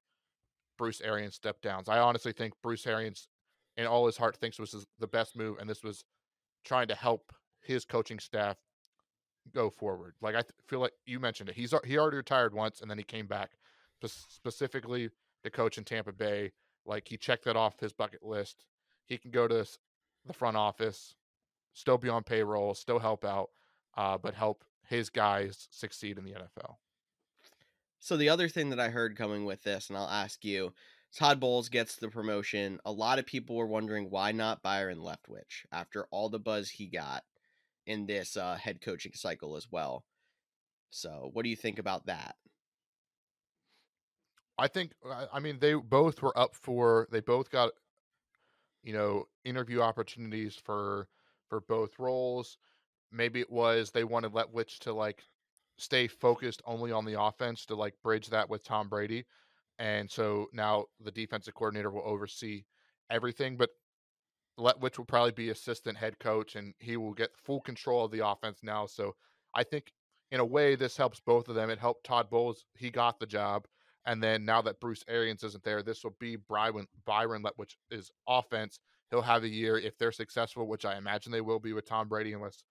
bruce 0.78 1.02
arians 1.02 1.36
stepped 1.36 1.62
down 1.62 1.84
i 1.88 2.00
honestly 2.00 2.32
think 2.32 2.54
bruce 2.62 2.86
arians 2.86 3.28
in 3.78 3.86
all 3.86 4.06
his 4.06 4.18
heart 4.18 4.38
thinks 4.38 4.60
was 4.60 4.86
the 5.00 5.08
best 5.08 5.36
move 5.36 5.58
and 5.60 5.70
this 5.70 5.84
was 5.84 6.04
trying 6.64 6.88
to 6.88 6.96
help 6.96 7.34
his 7.62 7.86
coaching 7.86 8.20
staff 8.20 8.58
go 9.54 9.70
forward 9.70 10.14
like 10.22 10.36
i 10.36 10.42
th- 10.42 10.52
feel 10.68 10.80
like 10.80 10.94
you 11.06 11.20
mentioned 11.20 11.50
it 11.50 11.56
he's 11.56 11.74
he 11.86 11.98
already 11.98 12.18
retired 12.18 12.54
once 12.54 12.82
and 12.82 12.90
then 12.90 12.98
he 12.98 13.04
came 13.04 13.28
back 13.28 13.52
specifically 14.06 15.10
to 15.44 15.50
coach 15.50 15.78
in 15.78 15.84
Tampa 15.84 16.12
Bay. 16.12 16.52
Like 16.86 17.08
he 17.08 17.18
checked 17.18 17.46
that 17.46 17.56
off 17.56 17.80
his 17.80 17.94
bucket 17.94 18.24
list. 18.24 18.66
He 19.06 19.18
can 19.18 19.32
go 19.32 19.48
to 19.48 19.66
the 20.26 20.34
front 20.34 20.58
office, 20.58 21.16
still 21.74 21.98
be 21.98 22.10
on 22.10 22.24
payroll, 22.24 22.74
still 22.74 23.00
help 23.00 23.26
out, 23.26 23.50
uh, 23.96 24.18
but 24.18 24.34
help 24.34 24.64
his 24.88 25.10
guys 25.10 25.68
succeed 25.72 26.18
in 26.18 26.24
the 26.24 26.32
NFL. 26.32 26.76
So 28.00 28.18
the 28.18 28.30
other 28.30 28.48
thing 28.48 28.70
that 28.70 28.80
I 28.80 28.90
heard 28.90 29.18
coming 29.18 29.46
with 29.46 29.64
this, 29.64 29.90
and 29.90 29.98
I'll 29.98 30.08
ask 30.10 30.44
you, 30.46 30.74
Todd 31.16 31.40
Bowles 31.40 31.70
gets 31.70 31.96
the 31.96 32.10
promotion. 32.10 32.80
A 32.86 32.92
lot 32.92 33.20
of 33.20 33.26
people 33.26 33.56
were 33.56 33.68
wondering 33.68 34.10
why 34.10 34.32
not 34.32 34.62
Byron 34.62 35.00
Leftwich 35.00 35.66
after 35.72 36.06
all 36.12 36.30
the 36.30 36.40
buzz 36.40 36.70
he 36.70 36.88
got 36.88 37.24
in 37.86 38.06
this 38.06 38.38
uh, 38.38 38.56
head 38.56 38.82
coaching 38.82 39.14
cycle 39.16 39.56
as 39.56 39.68
well. 39.72 40.04
So, 40.90 41.30
what 41.34 41.44
do 41.44 41.50
you 41.50 41.56
think 41.56 41.80
about 41.80 42.06
that? 42.06 42.36
I 44.58 44.68
think 44.68 44.94
I 45.32 45.40
mean 45.40 45.60
they 45.60 45.76
both 45.76 46.22
were 46.22 46.38
up 46.38 46.56
for 46.56 47.08
they 47.12 47.20
both 47.20 47.52
got 47.52 47.72
you 48.84 48.94
know 48.94 49.28
interview 49.46 49.82
opportunities 49.82 50.56
for 50.56 51.08
for 51.48 51.62
both 51.62 52.00
roles. 52.00 52.58
Maybe 53.12 53.40
it 53.40 53.52
was 53.52 53.92
they 53.92 54.04
wanted 54.04 54.34
Leftwich 54.34 54.80
to 54.80 54.94
like 54.94 55.24
stay 55.78 56.08
focused 56.08 56.62
only 56.66 56.92
on 56.92 57.06
the 57.06 57.20
offense 57.22 57.66
to 57.66 57.76
like 57.76 57.94
bridge 58.04 58.30
that 58.30 58.50
with 58.50 58.64
Tom 58.64 58.90
Brady. 58.90 59.26
And 59.80 60.10
so 60.10 60.48
now 60.54 60.86
the 61.00 61.12
defensive 61.12 61.54
coordinator 61.54 61.92
will 61.92 62.04
oversee 62.04 62.64
everything, 63.10 63.58
but 63.58 63.70
Leftwich 64.60 64.98
will 64.98 65.06
probably 65.06 65.32
be 65.32 65.50
assistant 65.50 65.98
head 65.98 66.18
coach 66.20 66.56
and 66.56 66.74
he 66.80 66.98
will 66.98 67.14
get 67.14 67.38
full 67.38 67.62
control 67.62 68.06
of 68.06 68.12
the 68.12 68.26
offense 68.26 68.60
now. 68.64 68.88
So 68.88 69.16
I 69.54 69.64
think 69.64 69.92
in 70.32 70.40
a 70.40 70.46
way 70.46 70.76
this 70.76 70.98
helps 70.98 71.20
both 71.20 71.48
of 71.48 71.56
them. 71.56 71.70
It 71.70 71.80
helped 71.80 72.06
Todd 72.06 72.30
Bowles, 72.30 72.66
he 72.76 72.90
got 72.90 73.20
the 73.20 73.28
job. 73.28 73.66
And 74.06 74.24
then 74.24 74.46
now 74.46 74.62
that 74.62 74.80
Bruce 74.80 75.04
Arians 75.08 75.44
isn't 75.44 75.64
there, 75.64 75.84
this 75.84 76.04
will 76.04 76.16
be 76.20 76.38
Byron 76.38 76.88
Byron, 77.06 77.46
which 77.58 77.78
is 77.92 78.10
offense. 78.28 78.80
He'll 79.12 79.22
have 79.22 79.44
a 79.44 79.50
year 79.50 79.78
if 79.78 79.98
they're 79.98 80.12
successful, 80.12 80.68
which 80.68 80.86
I 80.86 80.98
imagine 80.98 81.32
they 81.32 81.42
will 81.42 81.60
be 81.60 81.74
with 81.74 81.86
Tom 81.86 82.08
Brady, 82.08 82.34
unless 82.34 82.64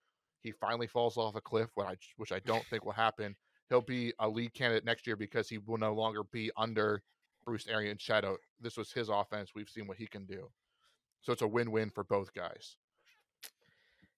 he 0.47 0.53
finally 0.53 0.87
falls 0.87 1.17
off 1.17 1.35
a 1.35 1.41
cliff, 1.41 1.69
which 1.75 1.87
I 1.87 1.95
which 2.17 2.31
I 2.31 2.39
don't 2.39 2.65
think 2.65 2.85
will 2.85 2.93
happen. 2.93 3.35
He'll 3.69 3.81
be 3.81 4.13
a 4.19 4.27
lead 4.27 4.53
candidate 4.53 4.85
next 4.85 5.05
year 5.05 5.17
because 5.17 5.49
he 5.49 5.57
will 5.57 5.77
no 5.77 5.93
longer 5.93 6.23
be 6.23 6.49
under 6.55 7.03
Bruce 7.45 7.67
Arians' 7.67 8.01
shadow. 8.01 8.37
This 8.61 8.77
was 8.77 8.91
his 8.91 9.09
offense. 9.09 9.51
We've 9.53 9.69
seen 9.69 9.87
what 9.87 9.97
he 9.97 10.07
can 10.07 10.25
do, 10.25 10.49
so 11.21 11.33
it's 11.33 11.41
a 11.41 11.47
win-win 11.47 11.89
for 11.89 12.03
both 12.03 12.33
guys. 12.33 12.77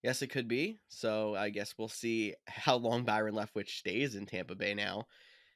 Yes, 0.03 0.21
it 0.21 0.27
could 0.27 0.47
be. 0.47 0.77
So 0.87 1.35
I 1.35 1.49
guess 1.49 1.73
we'll 1.77 1.89
see 1.89 2.35
how 2.47 2.75
long 2.75 3.03
Byron 3.03 3.35
Leftwich 3.35 3.79
stays 3.79 4.15
in 4.15 4.25
Tampa 4.25 4.55
Bay 4.55 4.73
now 4.73 5.07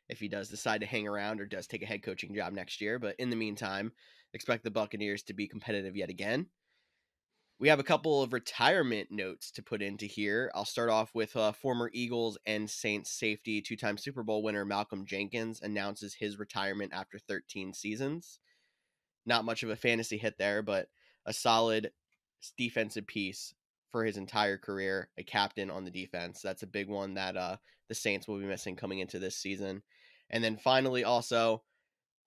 if 0.10 0.20
he 0.20 0.28
does 0.28 0.50
decide 0.50 0.82
to 0.82 0.88
hang 0.88 1.08
around 1.08 1.40
or 1.40 1.46
does 1.46 1.68
take 1.68 1.82
a 1.82 1.86
head 1.86 2.04
coaching 2.04 2.36
job 2.36 2.52
next 2.52 2.82
year. 2.82 3.00
But 3.00 3.16
in 3.20 3.30
the 3.30 3.38
meantime, 3.38 3.94
expect 4.34 4.64
the 4.64 4.72
Buccaneers 4.72 5.24
to 5.24 5.34
be 5.34 5.48
competitive 5.48 5.96
yet 5.96 6.10
again. 6.10 6.48
We 7.60 7.70
have 7.70 7.80
a 7.80 7.84
couple 7.84 8.22
of 8.22 8.34
retirement 8.34 9.10
notes 9.12 9.52
to 9.52 9.64
put 9.64 9.82
into 9.82 10.06
here. 10.06 10.52
I'll 10.56 10.66
start 10.66 10.90
off 10.90 11.12
with 11.14 11.36
uh, 11.36 11.52
former 11.52 11.90
Eagles 11.94 12.38
and 12.46 12.70
Saints 12.70 13.12
safety, 13.12 13.62
two 13.62 13.78
time 13.78 13.98
Super 13.98 14.24
Bowl 14.24 14.44
winner 14.44 14.66
Malcolm 14.66 15.06
Jenkins 15.06 15.62
announces 15.62 16.14
his 16.14 16.40
retirement 16.40 16.92
after 16.94 17.20
13 17.20 17.74
seasons. 17.74 18.40
Not 19.26 19.46
much 19.46 19.64
of 19.64 19.70
a 19.70 19.76
fantasy 19.76 20.18
hit 20.18 20.38
there, 20.38 20.62
but 20.62 20.88
a 21.26 21.34
solid 21.34 21.92
defensive 22.58 23.08
piece 23.08 23.54
for 23.92 24.04
his 24.04 24.18
entire 24.18 24.58
career, 24.58 25.10
a 25.18 25.24
captain 25.24 25.70
on 25.70 25.86
the 25.86 25.92
defense. 25.92 26.42
That's 26.42 26.64
a 26.64 26.68
big 26.68 26.90
one 26.90 27.14
that 27.14 27.38
uh, 27.38 27.58
the 27.88 27.96
Saints 27.96 28.28
will 28.28 28.40
be 28.40 28.46
missing 28.46 28.76
coming 28.76 29.00
into 29.00 29.20
this 29.20 29.38
season. 29.38 29.84
And 30.32 30.44
then 30.44 30.58
finally, 30.58 31.04
also, 31.04 31.64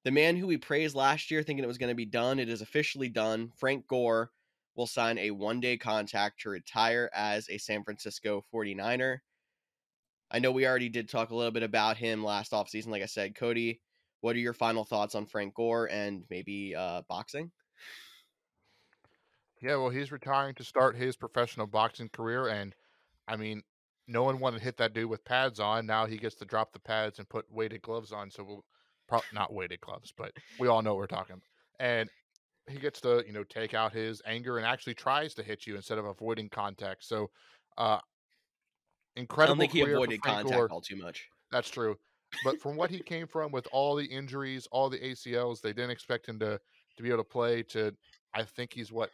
the 0.04 0.12
man 0.12 0.36
who 0.36 0.46
we 0.46 0.56
praised 0.56 0.94
last 0.94 1.30
year 1.30 1.42
thinking 1.42 1.64
it 1.64 1.68
was 1.68 1.78
going 1.78 1.90
to 1.90 1.96
be 1.96 2.06
done, 2.06 2.38
it 2.38 2.48
is 2.48 2.62
officially 2.62 3.08
done. 3.08 3.50
Frank 3.58 3.88
Gore 3.88 4.30
will 4.76 4.86
sign 4.86 5.18
a 5.18 5.30
one 5.30 5.60
day 5.60 5.76
contract 5.76 6.40
to 6.40 6.50
retire 6.50 7.10
as 7.14 7.48
a 7.48 7.58
San 7.58 7.82
Francisco 7.82 8.42
49er. 8.52 9.18
I 10.30 10.38
know 10.38 10.52
we 10.52 10.66
already 10.66 10.88
did 10.88 11.08
talk 11.08 11.30
a 11.30 11.34
little 11.34 11.52
bit 11.52 11.62
about 11.62 11.96
him 11.96 12.24
last 12.24 12.52
offseason. 12.52 12.88
Like 12.88 13.02
I 13.02 13.06
said, 13.06 13.34
Cody, 13.34 13.80
what 14.20 14.36
are 14.36 14.40
your 14.40 14.52
final 14.52 14.84
thoughts 14.84 15.14
on 15.14 15.26
Frank 15.26 15.54
Gore 15.54 15.88
and 15.88 16.24
maybe 16.30 16.74
uh, 16.74 17.02
boxing? 17.08 17.50
Yeah, 19.62 19.76
well, 19.76 19.90
he's 19.90 20.12
retiring 20.12 20.54
to 20.56 20.64
start 20.64 20.96
his 20.96 21.16
professional 21.16 21.66
boxing 21.66 22.10
career, 22.10 22.48
and 22.48 22.74
I 23.26 23.36
mean, 23.36 23.62
no 24.06 24.22
one 24.22 24.38
wanted 24.38 24.58
to 24.58 24.64
hit 24.64 24.76
that 24.76 24.92
dude 24.92 25.08
with 25.08 25.24
pads 25.24 25.58
on. 25.60 25.86
Now 25.86 26.06
he 26.06 26.16
gets 26.16 26.36
to 26.36 26.44
drop 26.44 26.72
the 26.72 26.78
pads 26.78 27.18
and 27.18 27.28
put 27.28 27.50
weighted 27.50 27.82
gloves 27.82 28.12
on. 28.12 28.30
So 28.30 28.44
we'll 28.44 28.64
probably 29.08 29.26
not 29.32 29.52
weighted 29.52 29.80
gloves, 29.80 30.12
but 30.16 30.32
we 30.58 30.68
all 30.68 30.82
know 30.82 30.94
what 30.94 30.98
we're 30.98 31.06
talking. 31.06 31.34
About. 31.34 31.42
And 31.80 32.10
he 32.68 32.78
gets 32.78 33.00
to 33.02 33.22
you 33.26 33.32
know 33.32 33.44
take 33.44 33.74
out 33.74 33.92
his 33.92 34.22
anger 34.26 34.58
and 34.58 34.66
actually 34.66 34.94
tries 34.94 35.34
to 35.34 35.42
hit 35.42 35.66
you 35.66 35.76
instead 35.76 35.98
of 35.98 36.04
avoiding 36.04 36.48
contact. 36.48 37.04
So, 37.04 37.30
uh, 37.78 37.98
incredible. 39.16 39.42
I 39.42 39.46
don't 39.46 39.58
think 39.58 39.72
he 39.72 39.92
avoided 39.92 40.22
contact 40.22 40.48
Gore. 40.48 40.68
all 40.70 40.80
too 40.80 40.96
much. 40.96 41.28
That's 41.50 41.70
true. 41.70 41.96
But 42.44 42.60
from 42.60 42.76
what 42.76 42.90
he 42.90 42.98
came 42.98 43.26
from, 43.26 43.52
with 43.52 43.68
all 43.72 43.94
the 43.94 44.04
injuries, 44.04 44.66
all 44.70 44.90
the 44.90 44.98
ACLs, 44.98 45.60
they 45.60 45.72
didn't 45.72 45.90
expect 45.90 46.28
him 46.28 46.38
to 46.40 46.60
to 46.96 47.02
be 47.02 47.08
able 47.08 47.18
to 47.18 47.24
play. 47.24 47.62
To 47.64 47.94
I 48.34 48.42
think 48.42 48.72
he's 48.72 48.92
what 48.92 49.10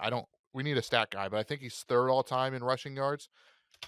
I 0.00 0.10
don't. 0.10 0.26
We 0.54 0.62
need 0.62 0.76
a 0.76 0.82
stat 0.82 1.08
guy, 1.10 1.28
but 1.28 1.38
I 1.38 1.42
think 1.42 1.60
he's 1.60 1.84
third 1.88 2.10
all 2.10 2.22
time 2.22 2.54
in 2.54 2.62
rushing 2.64 2.96
yards. 2.96 3.28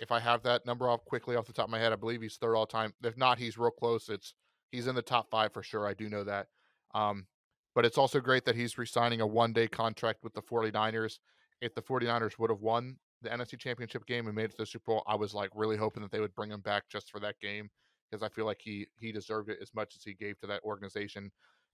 If 0.00 0.10
I 0.10 0.18
have 0.18 0.42
that 0.42 0.66
number 0.66 0.88
off 0.88 1.04
quickly 1.04 1.36
off 1.36 1.46
the 1.46 1.52
top 1.52 1.66
of 1.66 1.70
my 1.70 1.78
head, 1.78 1.92
I 1.92 1.96
believe 1.96 2.22
he's 2.22 2.36
third 2.36 2.56
all 2.56 2.66
time. 2.66 2.92
If 3.02 3.16
not, 3.16 3.38
he's 3.38 3.58
real 3.58 3.70
close. 3.70 4.08
It's 4.08 4.34
he's 4.72 4.86
in 4.86 4.94
the 4.94 5.02
top 5.02 5.30
five 5.30 5.52
for 5.52 5.62
sure. 5.62 5.86
I 5.86 5.94
do 5.94 6.08
know 6.08 6.24
that. 6.24 6.48
Um, 6.94 7.26
but 7.74 7.84
it's 7.84 7.98
also 7.98 8.20
great 8.20 8.44
that 8.44 8.56
he's 8.56 8.78
resigning 8.78 9.20
a 9.20 9.26
one 9.26 9.52
day 9.52 9.66
contract 9.66 10.22
with 10.22 10.34
the 10.34 10.42
49ers. 10.42 11.18
If 11.60 11.74
the 11.74 11.82
49ers 11.82 12.38
would 12.38 12.50
have 12.50 12.60
won 12.60 12.96
the 13.22 13.30
NFC 13.30 13.58
Championship 13.58 14.06
game 14.06 14.26
and 14.26 14.34
made 14.34 14.46
it 14.46 14.50
to 14.52 14.56
the 14.58 14.66
Super 14.66 14.84
Bowl, 14.86 15.02
I 15.06 15.16
was 15.16 15.34
like 15.34 15.50
really 15.54 15.76
hoping 15.76 16.02
that 16.02 16.12
they 16.12 16.20
would 16.20 16.34
bring 16.34 16.50
him 16.50 16.60
back 16.60 16.84
just 16.88 17.10
for 17.10 17.20
that 17.20 17.38
game 17.40 17.70
because 18.10 18.22
I 18.22 18.28
feel 18.28 18.44
like 18.44 18.60
he 18.62 18.86
he 18.98 19.12
deserved 19.12 19.48
it 19.50 19.58
as 19.60 19.74
much 19.74 19.94
as 19.96 20.04
he 20.04 20.14
gave 20.14 20.38
to 20.40 20.46
that 20.48 20.62
organization. 20.62 21.30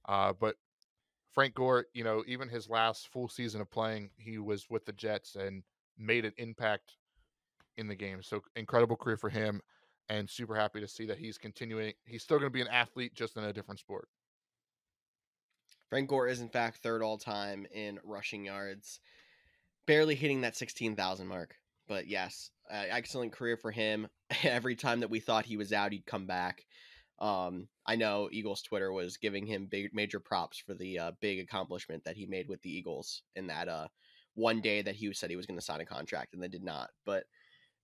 Uh, 0.08 0.32
but 0.32 0.56
Frank 1.32 1.54
Gore, 1.54 1.86
you 1.92 2.04
know, 2.04 2.24
even 2.26 2.48
his 2.48 2.68
last 2.68 3.08
full 3.12 3.28
season 3.28 3.60
of 3.60 3.70
playing, 3.70 4.10
he 4.16 4.38
was 4.38 4.68
with 4.68 4.84
the 4.84 4.92
Jets 4.92 5.36
and 5.36 5.62
made 5.98 6.24
an 6.24 6.32
impact 6.38 6.96
in 7.76 7.86
the 7.86 7.94
game. 7.94 8.22
So 8.22 8.42
incredible 8.56 8.96
career 8.96 9.16
for 9.16 9.28
him, 9.28 9.60
and 10.08 10.28
super 10.28 10.56
happy 10.56 10.80
to 10.80 10.88
see 10.88 11.06
that 11.06 11.18
he's 11.18 11.38
continuing. 11.38 11.92
He's 12.04 12.22
still 12.22 12.38
going 12.38 12.50
to 12.50 12.54
be 12.54 12.62
an 12.62 12.68
athlete, 12.68 13.14
just 13.14 13.36
in 13.36 13.44
a 13.44 13.52
different 13.52 13.80
sport. 13.80 14.08
Frank 15.90 16.08
Gore 16.08 16.28
is 16.28 16.40
in 16.40 16.48
fact 16.48 16.78
third 16.78 17.02
all 17.02 17.18
time 17.18 17.66
in 17.72 17.98
rushing 18.04 18.46
yards, 18.46 19.00
barely 19.86 20.14
hitting 20.14 20.40
that 20.40 20.56
sixteen 20.56 20.96
thousand 20.96 21.26
mark. 21.26 21.56
But 21.88 22.06
yes, 22.06 22.50
uh, 22.72 22.84
excellent 22.88 23.32
career 23.32 23.56
for 23.56 23.72
him. 23.72 24.06
Every 24.44 24.76
time 24.76 25.00
that 25.00 25.10
we 25.10 25.20
thought 25.20 25.44
he 25.44 25.56
was 25.56 25.72
out, 25.72 25.92
he'd 25.92 26.06
come 26.06 26.26
back. 26.26 26.64
Um, 27.18 27.68
I 27.84 27.96
know 27.96 28.28
Eagles 28.32 28.62
Twitter 28.62 28.92
was 28.92 29.16
giving 29.18 29.44
him 29.44 29.66
big 29.70 29.90
major 29.92 30.20
props 30.20 30.58
for 30.58 30.74
the 30.74 30.98
uh, 30.98 31.12
big 31.20 31.40
accomplishment 31.40 32.04
that 32.04 32.16
he 32.16 32.24
made 32.24 32.48
with 32.48 32.62
the 32.62 32.70
Eagles 32.70 33.22
in 33.36 33.48
that 33.48 33.68
uh, 33.68 33.88
one 34.34 34.60
day 34.60 34.80
that 34.80 34.94
he 34.94 35.12
said 35.12 35.28
he 35.28 35.36
was 35.36 35.44
going 35.44 35.58
to 35.58 35.64
sign 35.64 35.80
a 35.80 35.84
contract 35.84 36.32
and 36.32 36.42
they 36.42 36.48
did 36.48 36.64
not. 36.64 36.90
But 37.04 37.24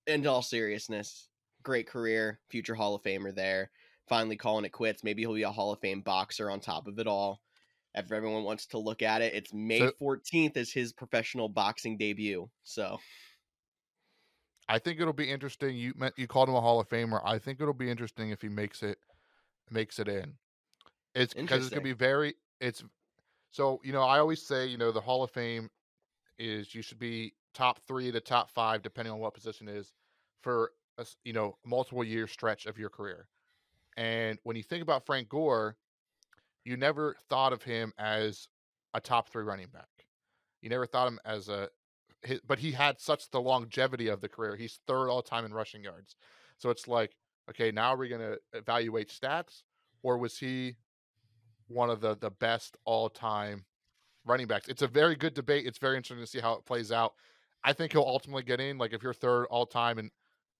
in 0.07 0.25
all 0.25 0.41
seriousness, 0.41 1.27
great 1.61 1.87
career, 1.87 2.39
future 2.49 2.73
Hall 2.73 2.95
of 2.95 3.03
Famer 3.03 3.35
there. 3.35 3.69
Finally 4.07 4.37
calling 4.37 4.63
it 4.63 4.71
quits. 4.71 5.03
Maybe 5.03 5.23
he'll 5.23 5.33
be 5.33 5.43
a 5.43 5.51
Hall 5.51 5.73
of 5.73 5.81
Fame 5.81 6.01
boxer 6.01 6.49
on 6.49 6.61
top 6.61 6.87
of 6.87 6.97
it 6.97 7.07
all. 7.07 7.41
If 7.97 8.11
everyone 8.11 8.43
wants 8.43 8.67
to 8.67 8.77
look 8.77 9.01
at 9.01 9.21
it, 9.21 9.33
it's 9.33 9.53
May 9.53 9.79
so, 9.79 9.91
14th 10.01 10.55
is 10.55 10.71
his 10.71 10.93
professional 10.93 11.49
boxing 11.49 11.97
debut. 11.97 12.49
So 12.63 12.99
I 14.69 14.79
think 14.79 14.99
it'll 14.99 15.13
be 15.13 15.29
interesting. 15.29 15.75
You 15.75 15.93
meant 15.95 16.13
you 16.17 16.27
called 16.27 16.49
him 16.49 16.55
a 16.55 16.61
Hall 16.61 16.79
of 16.79 16.89
Famer. 16.89 17.21
I 17.23 17.39
think 17.39 17.61
it'll 17.61 17.73
be 17.73 17.89
interesting 17.89 18.31
if 18.31 18.41
he 18.41 18.49
makes 18.49 18.83
it 18.83 18.97
makes 19.71 19.99
it 19.99 20.07
in. 20.07 20.33
It's 21.15 21.33
because 21.33 21.65
it's 21.65 21.69
gonna 21.69 21.81
be 21.81 21.93
very. 21.93 22.35
It's 22.59 22.83
so 23.51 23.79
you 23.83 23.93
know 23.93 24.03
I 24.03 24.19
always 24.19 24.45
say 24.45 24.67
you 24.67 24.77
know 24.77 24.91
the 24.91 25.01
Hall 25.01 25.23
of 25.23 25.31
Fame 25.31 25.69
is 26.37 26.75
you 26.75 26.81
should 26.81 26.99
be 26.99 27.33
top 27.53 27.79
three 27.87 28.11
to 28.11 28.19
top 28.19 28.51
five 28.51 28.83
depending 28.83 29.11
on 29.11 29.19
what 29.19 29.33
position 29.33 29.67
is 29.67 29.93
for 30.41 30.71
a 30.97 31.05
you 31.23 31.33
know 31.33 31.57
multiple 31.65 32.03
year 32.03 32.27
stretch 32.27 32.65
of 32.65 32.77
your 32.77 32.89
career. 32.89 33.27
And 33.95 34.37
when 34.43 34.55
you 34.55 34.63
think 34.63 34.83
about 34.83 35.05
Frank 35.05 35.29
Gore, 35.29 35.75
you 36.67 36.75
never 36.75 37.15
thought 37.29 37.53
of 37.53 37.63
him 37.63 37.93
as 37.97 38.49
a 38.93 38.99
top 38.99 39.29
three 39.29 39.43
running 39.43 39.67
back. 39.71 39.87
You 40.61 40.69
never 40.69 40.85
thought 40.85 41.07
him 41.07 41.19
as 41.23 41.47
a, 41.47 41.69
but 42.45 42.59
he 42.59 42.71
had 42.71 42.99
such 42.99 43.29
the 43.31 43.39
longevity 43.39 44.09
of 44.09 44.19
the 44.19 44.27
career. 44.27 44.57
He's 44.57 44.79
third 44.85 45.09
all 45.09 45.21
time 45.21 45.45
in 45.45 45.53
rushing 45.53 45.83
yards. 45.83 46.17
So 46.57 46.69
it's 46.69 46.87
like 46.87 47.15
okay, 47.49 47.71
now 47.71 47.93
are 47.93 47.97
we 47.97 48.09
going 48.09 48.21
to 48.21 48.37
evaluate 48.53 49.07
stats, 49.09 49.63
or 50.03 50.17
was 50.17 50.37
he 50.37 50.75
one 51.69 51.89
of 51.89 52.01
the 52.01 52.17
the 52.17 52.31
best 52.31 52.75
all 52.83 53.09
time 53.09 53.63
running 54.25 54.47
backs? 54.47 54.67
It's 54.67 54.81
a 54.81 54.87
very 54.87 55.15
good 55.15 55.33
debate. 55.33 55.65
It's 55.65 55.77
very 55.77 55.95
interesting 55.95 56.25
to 56.25 56.29
see 56.29 56.39
how 56.39 56.53
it 56.53 56.65
plays 56.65 56.91
out. 56.91 57.13
I 57.63 57.71
think 57.71 57.93
he'll 57.93 58.01
ultimately 58.01 58.43
get 58.43 58.59
in. 58.59 58.77
Like 58.77 58.91
if 58.91 59.01
you're 59.01 59.13
third 59.13 59.45
all 59.45 59.65
time 59.65 59.99
and 59.99 60.11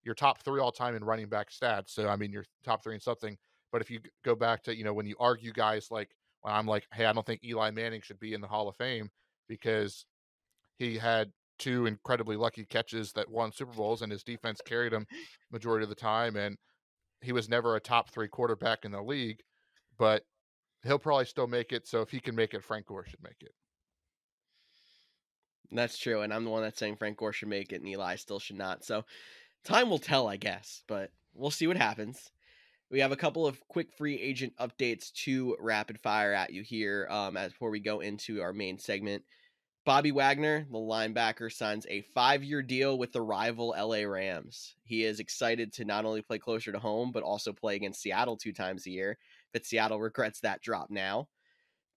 your 0.04 0.16
top 0.16 0.42
three 0.42 0.62
all 0.62 0.72
time 0.72 0.96
in 0.96 1.04
running 1.04 1.28
back 1.28 1.50
stats, 1.50 1.90
so 1.90 2.08
I 2.08 2.16
mean 2.16 2.32
you're 2.32 2.46
top 2.64 2.82
three 2.82 2.96
in 2.96 3.02
something. 3.02 3.38
But 3.72 3.82
if 3.82 3.92
you 3.92 4.00
go 4.24 4.36
back 4.36 4.64
to 4.64 4.76
you 4.76 4.84
know 4.84 4.94
when 4.94 5.06
you 5.06 5.16
argue 5.20 5.52
guys 5.52 5.88
like 5.92 6.10
when 6.42 6.54
I'm 6.54 6.68
like, 6.68 6.88
hey, 6.94 7.06
I 7.06 7.14
don't 7.14 7.26
think 7.26 7.44
Eli 7.44 7.72
Manning 7.72 8.02
should 8.02 8.20
be 8.20 8.34
in 8.34 8.42
the 8.42 8.48
Hall 8.48 8.70
of 8.70 8.76
Fame 8.76 9.10
because 9.48 10.06
he 10.78 10.98
had 10.98 11.32
two 11.60 11.86
incredibly 11.86 12.36
lucky 12.36 12.66
catches 12.66 13.14
that 13.14 13.30
won 13.30 13.52
Super 13.52 13.74
Bowls 13.74 14.02
and 14.02 14.12
his 14.12 14.24
defense 14.24 14.62
carried 14.64 14.94
him 14.94 15.08
majority 15.52 15.84
of 15.84 15.90
the 15.90 15.96
time 15.96 16.36
and 16.36 16.58
he 17.22 17.32
was 17.32 17.50
never 17.50 17.76
a 17.76 17.80
top 17.80 18.12
three 18.12 18.28
quarterback 18.28 18.86
in 18.86 18.92
the 18.92 19.02
league, 19.02 19.40
but 19.98 20.24
he'll 20.84 21.00
probably 21.00 21.26
still 21.26 21.48
make 21.48 21.72
it. 21.72 21.88
So 21.88 22.02
if 22.02 22.12
he 22.12 22.20
can 22.20 22.36
make 22.36 22.54
it, 22.54 22.64
Frank 22.64 22.86
Gore 22.86 23.06
should 23.06 23.24
make 23.24 23.42
it. 23.42 23.52
That's 25.72 25.98
true, 25.98 26.22
and 26.22 26.34
I'm 26.34 26.46
the 26.46 26.50
one 26.50 26.62
that's 26.62 26.80
saying 26.80 26.96
Frank 26.96 27.18
Gore 27.18 27.34
should 27.34 27.50
make 27.50 27.74
it, 27.74 27.82
and 27.82 27.88
Eli 27.88 28.16
still 28.16 28.40
should 28.40 28.58
not. 28.58 28.86
So 28.86 29.04
time 29.66 29.90
will 29.90 30.00
tell, 30.00 30.28
I 30.28 30.38
guess, 30.38 30.84
but 30.88 31.12
we'll 31.34 31.52
see 31.52 31.68
what 31.68 31.76
happens. 31.76 32.32
We 32.90 33.00
have 33.00 33.12
a 33.12 33.18
couple 33.18 33.46
of 33.46 33.60
quick 33.68 33.92
free 33.92 34.18
agent 34.18 34.54
updates 34.58 35.12
to 35.26 35.58
rapid 35.60 36.00
fire 36.00 36.34
at 36.34 36.54
you 36.54 36.64
here 36.64 37.08
um, 37.10 37.36
as 37.36 37.52
before 37.52 37.70
we 37.70 37.82
go 37.82 38.00
into 38.00 38.42
our 38.42 38.54
main 38.54 38.80
segment. 38.80 39.24
Bobby 39.86 40.12
Wagner, 40.12 40.66
the 40.70 40.78
linebacker, 40.78 41.52
signs 41.52 41.86
a 41.90 42.02
five 42.14 42.44
year 42.44 42.62
deal 42.62 42.98
with 42.98 43.12
the 43.12 43.22
rival 43.22 43.76
LA 43.78 44.04
Rams. 44.04 44.76
He 44.84 45.04
is 45.04 45.20
excited 45.20 45.74
to 45.74 45.86
not 45.86 46.06
only 46.06 46.22
play 46.22 46.40
closer 46.40 46.72
to 46.72 46.80
home, 46.80 47.12
but 47.12 47.24
also 47.24 47.52
play 47.52 47.76
against 47.76 48.02
Seattle 48.02 48.38
two 48.38 48.54
times 48.54 48.86
a 48.86 48.92
year. 48.92 49.18
But 49.52 49.66
Seattle 49.66 50.00
regrets 50.00 50.40
that 50.42 50.62
drop 50.62 50.90
now. 50.90 51.28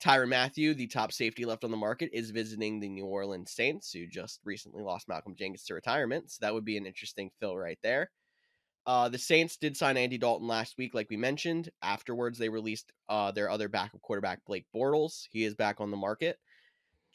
Tyrann 0.01 0.29
Mathieu, 0.29 0.75
the 0.75 0.87
top 0.87 1.13
safety 1.13 1.45
left 1.45 1.63
on 1.63 1.71
the 1.71 1.77
market, 1.77 2.11
is 2.13 2.31
visiting 2.31 2.81
the 2.81 2.89
New 2.89 3.05
Orleans 3.05 3.53
Saints, 3.53 3.93
who 3.93 4.07
just 4.07 4.41
recently 4.45 4.83
lost 4.83 5.09
Malcolm 5.09 5.37
Jenkins 5.37 5.65
to 5.65 5.75
retirement. 5.75 6.31
So 6.31 6.39
that 6.41 6.55
would 6.55 6.65
be 6.65 6.79
an 6.79 6.87
interesting 6.87 7.31
fill 7.39 7.57
right 7.57 7.79
there. 7.83 8.11
Uh, 8.91 9.09
the 9.09 9.19
Saints 9.19 9.57
did 9.57 9.77
sign 9.77 9.97
Andy 9.97 10.19
Dalton 10.19 10.49
last 10.49 10.77
week, 10.77 10.95
like 10.95 11.07
we 11.09 11.17
mentioned. 11.17 11.71
Afterwards, 11.81 12.37
they 12.37 12.49
released 12.49 12.91
uh, 13.09 13.31
their 13.31 13.49
other 13.49 13.69
backup 13.69 14.03
quarterback, 14.03 14.45
Blake 14.45 14.67
Bortles. 14.75 15.29
He 15.31 15.45
is 15.45 15.55
back 15.55 15.81
on 15.81 15.93
the 15.93 15.97
market. 15.97 16.41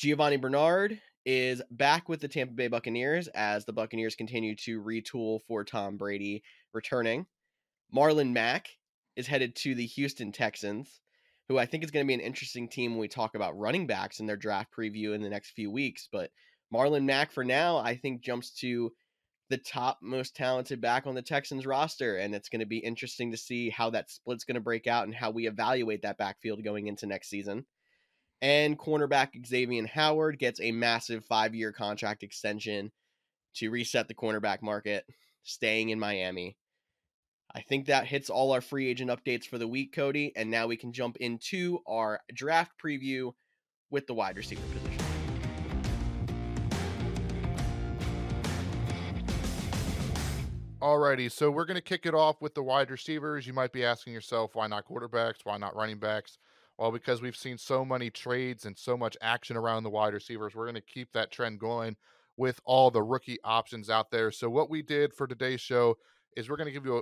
Giovani 0.01 0.37
Bernard 0.37 1.01
is 1.25 1.61
back 1.71 2.07
with 2.07 2.21
the 2.21 2.29
Tampa 2.29 2.53
Bay 2.53 2.69
Buccaneers 2.69 3.27
as 3.27 3.65
the 3.65 3.73
Buccaneers 3.73 4.15
continue 4.15 4.55
to 4.55 4.81
retool 4.81 5.41
for 5.49 5.65
Tom 5.65 5.97
Brady 5.97 6.43
returning. 6.73 7.25
Marlon 7.93 8.31
Mack 8.31 8.69
is 9.17 9.27
headed 9.27 9.53
to 9.57 9.75
the 9.75 9.85
Houston 9.85 10.31
Texans, 10.31 11.01
who 11.49 11.57
I 11.57 11.65
think 11.65 11.83
is 11.83 11.91
going 11.91 12.05
to 12.05 12.07
be 12.07 12.13
an 12.13 12.21
interesting 12.21 12.69
team 12.69 12.91
when 12.91 13.01
we 13.01 13.09
talk 13.09 13.35
about 13.35 13.59
running 13.59 13.85
backs 13.85 14.21
in 14.21 14.27
their 14.27 14.37
draft 14.37 14.69
preview 14.73 15.13
in 15.13 15.21
the 15.21 15.29
next 15.29 15.49
few 15.49 15.69
weeks. 15.69 16.07
But 16.09 16.31
Marlon 16.73 17.03
Mack, 17.03 17.33
for 17.33 17.43
now, 17.43 17.75
I 17.75 17.97
think 17.97 18.21
jumps 18.21 18.51
to 18.61 18.93
the 19.49 19.57
top 19.57 19.99
most 20.01 20.35
talented 20.35 20.81
back 20.81 21.05
on 21.05 21.15
the 21.15 21.21
Texans 21.21 21.65
roster. 21.65 22.17
And 22.17 22.33
it's 22.33 22.49
going 22.49 22.61
to 22.61 22.65
be 22.65 22.77
interesting 22.77 23.31
to 23.31 23.37
see 23.37 23.69
how 23.69 23.91
that 23.91 24.09
split's 24.09 24.43
going 24.43 24.55
to 24.55 24.61
break 24.61 24.87
out 24.87 25.05
and 25.05 25.13
how 25.13 25.31
we 25.31 25.47
evaluate 25.47 26.01
that 26.01 26.17
backfield 26.17 26.63
going 26.63 26.87
into 26.87 27.05
next 27.05 27.29
season. 27.29 27.65
And 28.41 28.77
cornerback 28.77 29.29
Xavier 29.45 29.87
Howard 29.87 30.39
gets 30.39 30.59
a 30.59 30.71
massive 30.71 31.25
five 31.25 31.55
year 31.55 31.71
contract 31.71 32.23
extension 32.23 32.91
to 33.55 33.69
reset 33.69 34.07
the 34.07 34.13
cornerback 34.13 34.61
market, 34.61 35.05
staying 35.43 35.89
in 35.89 35.99
Miami. 35.99 36.57
I 37.53 37.61
think 37.61 37.85
that 37.85 38.05
hits 38.05 38.29
all 38.29 38.51
our 38.51 38.59
free 38.59 38.89
agent 38.89 39.09
updates 39.09 39.45
for 39.45 39.57
the 39.57 39.67
week, 39.67 39.95
Cody. 39.95 40.33
And 40.35 40.51
now 40.51 40.67
we 40.67 40.75
can 40.75 40.91
jump 40.91 41.15
into 41.17 41.79
our 41.87 42.19
draft 42.33 42.73
preview 42.83 43.31
with 43.89 44.07
the 44.07 44.13
wide 44.13 44.35
receiver 44.35 44.61
position. 44.73 44.94
Alrighty, 50.85 51.31
so 51.31 51.49
we're 51.49 51.65
going 51.65 51.77
to 51.77 51.81
kick 51.81 52.05
it 52.05 52.13
off 52.13 52.43
with 52.43 52.53
the 52.53 52.61
wide 52.61 52.91
receivers. 52.91 53.47
You 53.47 53.53
might 53.53 53.73
be 53.73 53.83
asking 53.83 54.13
yourself, 54.13 54.53
why 54.53 54.67
not 54.67 54.85
quarterbacks? 54.85 55.37
Why 55.43 55.57
not 55.57 55.75
running 55.75 55.97
backs? 55.97 56.37
Well, 56.77 56.91
because 56.91 57.23
we've 57.23 57.35
seen 57.35 57.57
so 57.57 57.83
many 57.83 58.11
trades 58.11 58.65
and 58.65 58.77
so 58.77 58.95
much 58.95 59.17
action 59.19 59.57
around 59.57 59.81
the 59.81 59.89
wide 59.89 60.13
receivers, 60.13 60.53
we're 60.53 60.65
going 60.65 60.75
to 60.75 60.81
keep 60.81 61.11
that 61.13 61.31
trend 61.31 61.59
going 61.59 61.95
with 62.37 62.59
all 62.65 62.91
the 62.91 63.01
rookie 63.01 63.39
options 63.43 63.89
out 63.89 64.11
there. 64.11 64.29
So, 64.29 64.47
what 64.47 64.69
we 64.69 64.83
did 64.83 65.11
for 65.11 65.25
today's 65.25 65.59
show 65.59 65.97
is 66.37 66.51
we're 66.51 66.55
going 66.55 66.67
to 66.67 66.71
give 66.71 66.85
you 66.85 66.97
a, 66.97 67.01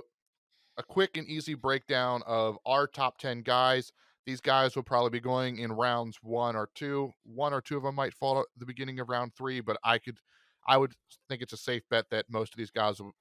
a 0.78 0.82
quick 0.82 1.18
and 1.18 1.28
easy 1.28 1.52
breakdown 1.52 2.22
of 2.26 2.56
our 2.64 2.86
top 2.86 3.18
10 3.18 3.42
guys. 3.42 3.92
These 4.24 4.40
guys 4.40 4.74
will 4.74 4.82
probably 4.82 5.10
be 5.10 5.20
going 5.20 5.58
in 5.58 5.70
rounds 5.70 6.16
one 6.22 6.56
or 6.56 6.70
two. 6.74 7.12
One 7.24 7.52
or 7.52 7.60
two 7.60 7.76
of 7.76 7.82
them 7.82 7.96
might 7.96 8.14
fall 8.14 8.40
at 8.40 8.46
the 8.56 8.64
beginning 8.64 8.98
of 8.98 9.10
round 9.10 9.34
three, 9.34 9.60
but 9.60 9.76
I 9.84 9.98
could, 9.98 10.20
I 10.66 10.78
would 10.78 10.94
think 11.28 11.42
it's 11.42 11.52
a 11.52 11.58
safe 11.58 11.82
bet 11.90 12.06
that 12.12 12.30
most 12.30 12.54
of 12.54 12.56
these 12.56 12.70
guys 12.70 12.98
will 12.98 13.12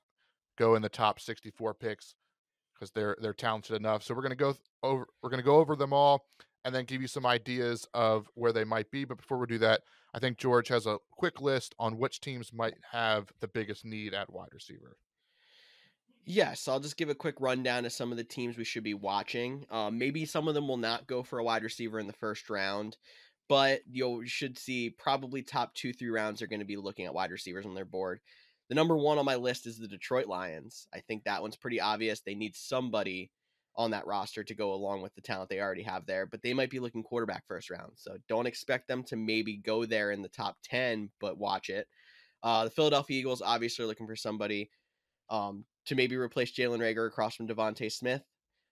go 0.57 0.75
in 0.75 0.81
the 0.81 0.89
top 0.89 1.19
64 1.19 1.73
picks 1.73 2.15
because 2.73 2.91
they're 2.91 3.17
they're 3.21 3.33
talented 3.33 3.75
enough. 3.75 4.03
So 4.03 4.13
we're 4.13 4.21
gonna 4.21 4.35
go 4.35 4.55
over 4.81 5.07
we're 5.21 5.29
gonna 5.29 5.43
go 5.43 5.57
over 5.57 5.75
them 5.75 5.93
all 5.93 6.25
and 6.65 6.73
then 6.73 6.85
give 6.85 7.01
you 7.01 7.07
some 7.07 7.25
ideas 7.25 7.87
of 7.93 8.27
where 8.35 8.53
they 8.53 8.63
might 8.63 8.89
be. 8.91 9.05
But 9.05 9.17
before 9.17 9.37
we 9.37 9.47
do 9.47 9.57
that, 9.59 9.81
I 10.13 10.19
think 10.19 10.37
George 10.37 10.67
has 10.69 10.85
a 10.85 10.99
quick 11.11 11.41
list 11.41 11.75
on 11.79 11.97
which 11.97 12.21
teams 12.21 12.53
might 12.53 12.75
have 12.91 13.31
the 13.41 13.47
biggest 13.47 13.85
need 13.85 14.13
at 14.13 14.31
wide 14.31 14.53
receiver. 14.53 14.97
Yes, 16.25 16.69
I'll 16.69 16.79
just 16.79 16.95
give 16.95 17.09
a 17.09 17.15
quick 17.15 17.35
rundown 17.39 17.85
of 17.85 17.91
some 17.91 18.11
of 18.11 18.17
the 18.17 18.23
teams 18.23 18.57
we 18.57 18.63
should 18.63 18.83
be 18.83 18.93
watching. 18.93 19.65
Um, 19.69 19.97
maybe 19.97 20.25
some 20.25 20.47
of 20.47 20.53
them 20.53 20.69
will 20.69 20.77
not 20.77 21.05
go 21.05 21.21
for 21.21 21.39
a 21.39 21.43
wide 21.43 21.63
receiver 21.63 21.99
in 21.99 22.07
the 22.07 22.13
first 22.13 22.49
round, 22.49 22.95
but 23.49 23.81
you 23.91 24.25
should 24.25 24.57
see 24.57 24.89
probably 24.89 25.41
top 25.41 25.73
two, 25.73 25.91
three 25.91 26.09
rounds 26.09 26.41
are 26.41 26.47
going 26.47 26.61
to 26.61 26.65
be 26.65 26.77
looking 26.77 27.05
at 27.05 27.13
wide 27.13 27.31
receivers 27.31 27.65
on 27.65 27.75
their 27.75 27.83
board. 27.83 28.21
The 28.69 28.75
number 28.75 28.97
one 28.97 29.17
on 29.17 29.25
my 29.25 29.35
list 29.35 29.67
is 29.67 29.77
the 29.77 29.87
Detroit 29.87 30.27
Lions. 30.27 30.87
I 30.93 30.99
think 31.01 31.23
that 31.23 31.41
one's 31.41 31.57
pretty 31.57 31.81
obvious. 31.81 32.21
They 32.21 32.35
need 32.35 32.55
somebody 32.55 33.29
on 33.75 33.91
that 33.91 34.05
roster 34.05 34.43
to 34.43 34.55
go 34.55 34.73
along 34.73 35.01
with 35.01 35.13
the 35.15 35.21
talent 35.21 35.49
they 35.49 35.59
already 35.59 35.83
have 35.83 36.05
there, 36.05 36.25
but 36.25 36.41
they 36.41 36.53
might 36.53 36.69
be 36.69 36.79
looking 36.79 37.03
quarterback 37.03 37.43
first 37.47 37.69
round. 37.69 37.91
So 37.95 38.17
don't 38.27 38.45
expect 38.45 38.87
them 38.87 39.03
to 39.05 39.15
maybe 39.15 39.57
go 39.57 39.85
there 39.85 40.11
in 40.11 40.21
the 40.21 40.29
top 40.29 40.57
10, 40.63 41.09
but 41.19 41.37
watch 41.37 41.69
it. 41.69 41.87
Uh, 42.43 42.65
the 42.65 42.69
Philadelphia 42.69 43.19
Eagles 43.19 43.41
obviously 43.41 43.83
are 43.83 43.87
looking 43.87 44.07
for 44.07 44.15
somebody 44.15 44.69
um, 45.29 45.65
to 45.85 45.95
maybe 45.95 46.15
replace 46.15 46.53
Jalen 46.53 46.79
Reagor 46.79 47.07
across 47.07 47.35
from 47.35 47.47
DeVonta 47.47 47.91
Smith. 47.91 48.21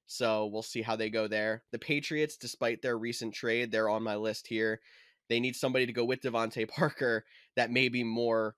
So 0.06 0.48
we'll 0.48 0.62
see 0.62 0.82
how 0.82 0.96
they 0.96 1.10
go 1.10 1.28
there. 1.28 1.64
The 1.72 1.80
Patriots, 1.80 2.38
despite 2.38 2.82
their 2.82 2.98
recent 2.98 3.34
trade, 3.34 3.72
they're 3.72 3.90
on 3.90 4.04
my 4.04 4.18
list 4.18 4.46
here. 4.46 4.82
They 5.30 5.40
need 5.40 5.56
somebody 5.56 5.86
to 5.86 5.94
go 5.94 6.04
with 6.04 6.22
DeVante 6.22 6.68
Parker 6.70 7.24
that 7.56 7.72
may 7.72 7.88
be 7.88 8.04
more 8.04 8.56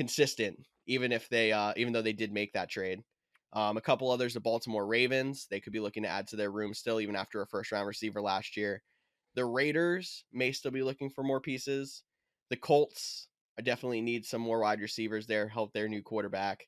consistent, 0.00 0.58
even 0.86 1.12
if 1.12 1.28
they 1.28 1.52
uh, 1.52 1.74
even 1.76 1.92
though 1.92 2.00
they 2.00 2.14
did 2.14 2.32
make 2.32 2.54
that 2.54 2.70
trade. 2.70 3.02
Um, 3.52 3.76
a 3.76 3.82
couple 3.82 4.10
others, 4.10 4.32
the 4.32 4.40
Baltimore 4.40 4.86
Ravens, 4.86 5.46
they 5.50 5.60
could 5.60 5.74
be 5.74 5.80
looking 5.80 6.04
to 6.04 6.08
add 6.08 6.26
to 6.28 6.36
their 6.36 6.50
room 6.50 6.72
still, 6.72 7.02
even 7.02 7.14
after 7.14 7.42
a 7.42 7.46
first 7.46 7.70
round 7.70 7.86
receiver 7.86 8.22
last 8.22 8.56
year. 8.56 8.82
The 9.34 9.44
Raiders 9.44 10.24
may 10.32 10.52
still 10.52 10.70
be 10.70 10.82
looking 10.82 11.10
for 11.10 11.22
more 11.22 11.38
pieces. 11.38 12.02
The 12.48 12.56
Colts, 12.56 13.28
I 13.58 13.62
definitely 13.62 14.00
need 14.00 14.24
some 14.24 14.40
more 14.40 14.60
wide 14.60 14.80
receivers 14.80 15.26
there, 15.26 15.48
help 15.48 15.74
their 15.74 15.86
new 15.86 16.00
quarterback. 16.00 16.66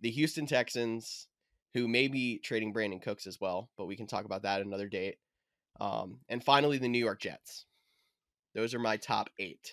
The 0.00 0.12
Houston 0.12 0.46
Texans, 0.46 1.26
who 1.74 1.88
may 1.88 2.06
be 2.06 2.38
trading 2.38 2.72
Brandin 2.72 3.02
Cooks 3.02 3.26
as 3.26 3.40
well, 3.40 3.70
but 3.76 3.86
we 3.86 3.96
can 3.96 4.06
talk 4.06 4.24
about 4.24 4.42
that 4.42 4.60
another 4.60 4.88
date. 4.88 5.16
Um, 5.80 6.20
and 6.28 6.44
finally, 6.44 6.78
the 6.78 6.88
New 6.88 7.04
York 7.04 7.20
Jets. 7.20 7.64
Those 8.54 8.72
are 8.72 8.78
my 8.78 8.98
top 8.98 9.30
eight. 9.40 9.72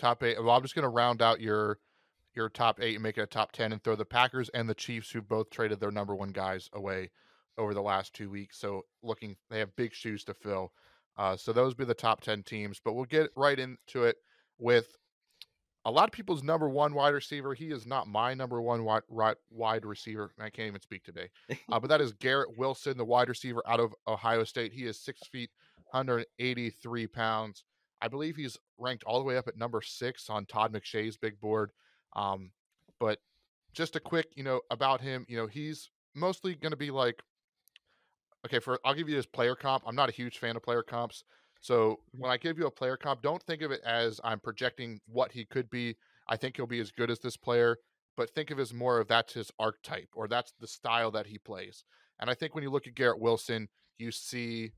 Top 0.00 0.22
eight. 0.22 0.42
Well, 0.42 0.56
I'm 0.56 0.62
just 0.62 0.74
going 0.74 0.84
to 0.84 0.88
round 0.88 1.20
out 1.20 1.42
your 1.42 1.78
your 2.34 2.48
top 2.48 2.80
eight 2.80 2.94
and 2.94 3.02
make 3.02 3.18
it 3.18 3.22
a 3.22 3.26
top 3.26 3.52
ten, 3.52 3.70
and 3.70 3.84
throw 3.84 3.96
the 3.96 4.04
Packers 4.06 4.48
and 4.54 4.66
the 4.66 4.74
Chiefs, 4.74 5.10
who 5.10 5.20
both 5.20 5.50
traded 5.50 5.78
their 5.78 5.90
number 5.90 6.14
one 6.14 6.30
guys 6.30 6.70
away 6.72 7.10
over 7.58 7.74
the 7.74 7.82
last 7.82 8.14
two 8.14 8.30
weeks. 8.30 8.58
So 8.58 8.86
looking, 9.02 9.36
they 9.50 9.58
have 9.58 9.76
big 9.76 9.92
shoes 9.92 10.24
to 10.24 10.32
fill. 10.32 10.72
Uh, 11.18 11.36
so 11.36 11.52
those 11.52 11.74
be 11.74 11.84
the 11.84 11.92
top 11.92 12.22
ten 12.22 12.42
teams. 12.42 12.80
But 12.82 12.94
we'll 12.94 13.04
get 13.04 13.28
right 13.36 13.58
into 13.58 14.04
it 14.04 14.16
with 14.58 14.96
a 15.84 15.90
lot 15.90 16.08
of 16.08 16.12
people's 16.12 16.42
number 16.42 16.70
one 16.70 16.94
wide 16.94 17.12
receiver. 17.12 17.52
He 17.52 17.66
is 17.66 17.86
not 17.86 18.08
my 18.08 18.32
number 18.32 18.62
one 18.62 18.84
wide, 18.84 19.02
wide 19.50 19.84
receiver. 19.84 20.32
I 20.40 20.48
can't 20.48 20.68
even 20.68 20.80
speak 20.80 21.04
today. 21.04 21.28
Uh, 21.70 21.78
but 21.78 21.88
that 21.88 22.00
is 22.00 22.14
Garrett 22.14 22.56
Wilson, 22.56 22.96
the 22.96 23.04
wide 23.04 23.28
receiver 23.28 23.62
out 23.68 23.80
of 23.80 23.94
Ohio 24.08 24.44
State. 24.44 24.72
He 24.72 24.86
is 24.86 24.98
six 24.98 25.20
feet, 25.28 25.50
183 25.90 27.06
pounds. 27.06 27.64
I 28.02 28.08
believe 28.08 28.36
he's 28.36 28.56
ranked 28.78 29.04
all 29.04 29.18
the 29.18 29.24
way 29.24 29.36
up 29.36 29.48
at 29.48 29.56
number 29.56 29.82
six 29.82 30.30
on 30.30 30.46
Todd 30.46 30.72
McShay's 30.72 31.16
big 31.16 31.40
board. 31.40 31.70
Um, 32.16 32.50
but 32.98 33.18
just 33.72 33.96
a 33.96 34.00
quick, 34.00 34.26
you 34.36 34.42
know, 34.42 34.60
about 34.70 35.00
him, 35.00 35.24
you 35.28 35.36
know, 35.36 35.46
he's 35.46 35.90
mostly 36.14 36.54
going 36.54 36.72
to 36.72 36.76
be 36.76 36.90
like, 36.90 37.22
okay, 38.46 38.58
for 38.58 38.78
I'll 38.84 38.94
give 38.94 39.08
you 39.08 39.16
his 39.16 39.26
player 39.26 39.54
comp. 39.54 39.84
I'm 39.86 39.94
not 39.94 40.08
a 40.08 40.12
huge 40.12 40.38
fan 40.38 40.56
of 40.56 40.62
player 40.62 40.82
comps. 40.82 41.24
So 41.60 41.74
mm-hmm. 41.74 42.22
when 42.22 42.30
I 42.30 42.36
give 42.36 42.58
you 42.58 42.66
a 42.66 42.70
player 42.70 42.96
comp, 42.96 43.22
don't 43.22 43.42
think 43.42 43.62
of 43.62 43.70
it 43.70 43.80
as 43.84 44.20
I'm 44.24 44.40
projecting 44.40 45.00
what 45.06 45.32
he 45.32 45.44
could 45.44 45.70
be. 45.70 45.96
I 46.28 46.36
think 46.36 46.56
he'll 46.56 46.66
be 46.66 46.80
as 46.80 46.92
good 46.92 47.10
as 47.10 47.18
this 47.18 47.36
player, 47.36 47.78
but 48.16 48.34
think 48.34 48.50
of 48.50 48.58
it 48.58 48.62
as 48.62 48.72
more 48.72 49.00
of 49.00 49.08
that's 49.08 49.34
his 49.34 49.50
archetype 49.58 50.08
or 50.14 50.28
that's 50.28 50.52
the 50.60 50.66
style 50.66 51.10
that 51.12 51.26
he 51.26 51.38
plays. 51.38 51.84
And 52.20 52.30
I 52.30 52.34
think 52.34 52.54
when 52.54 52.62
you 52.62 52.70
look 52.70 52.86
at 52.86 52.94
Garrett 52.94 53.20
Wilson, 53.20 53.68
you 53.98 54.10
see 54.10 54.72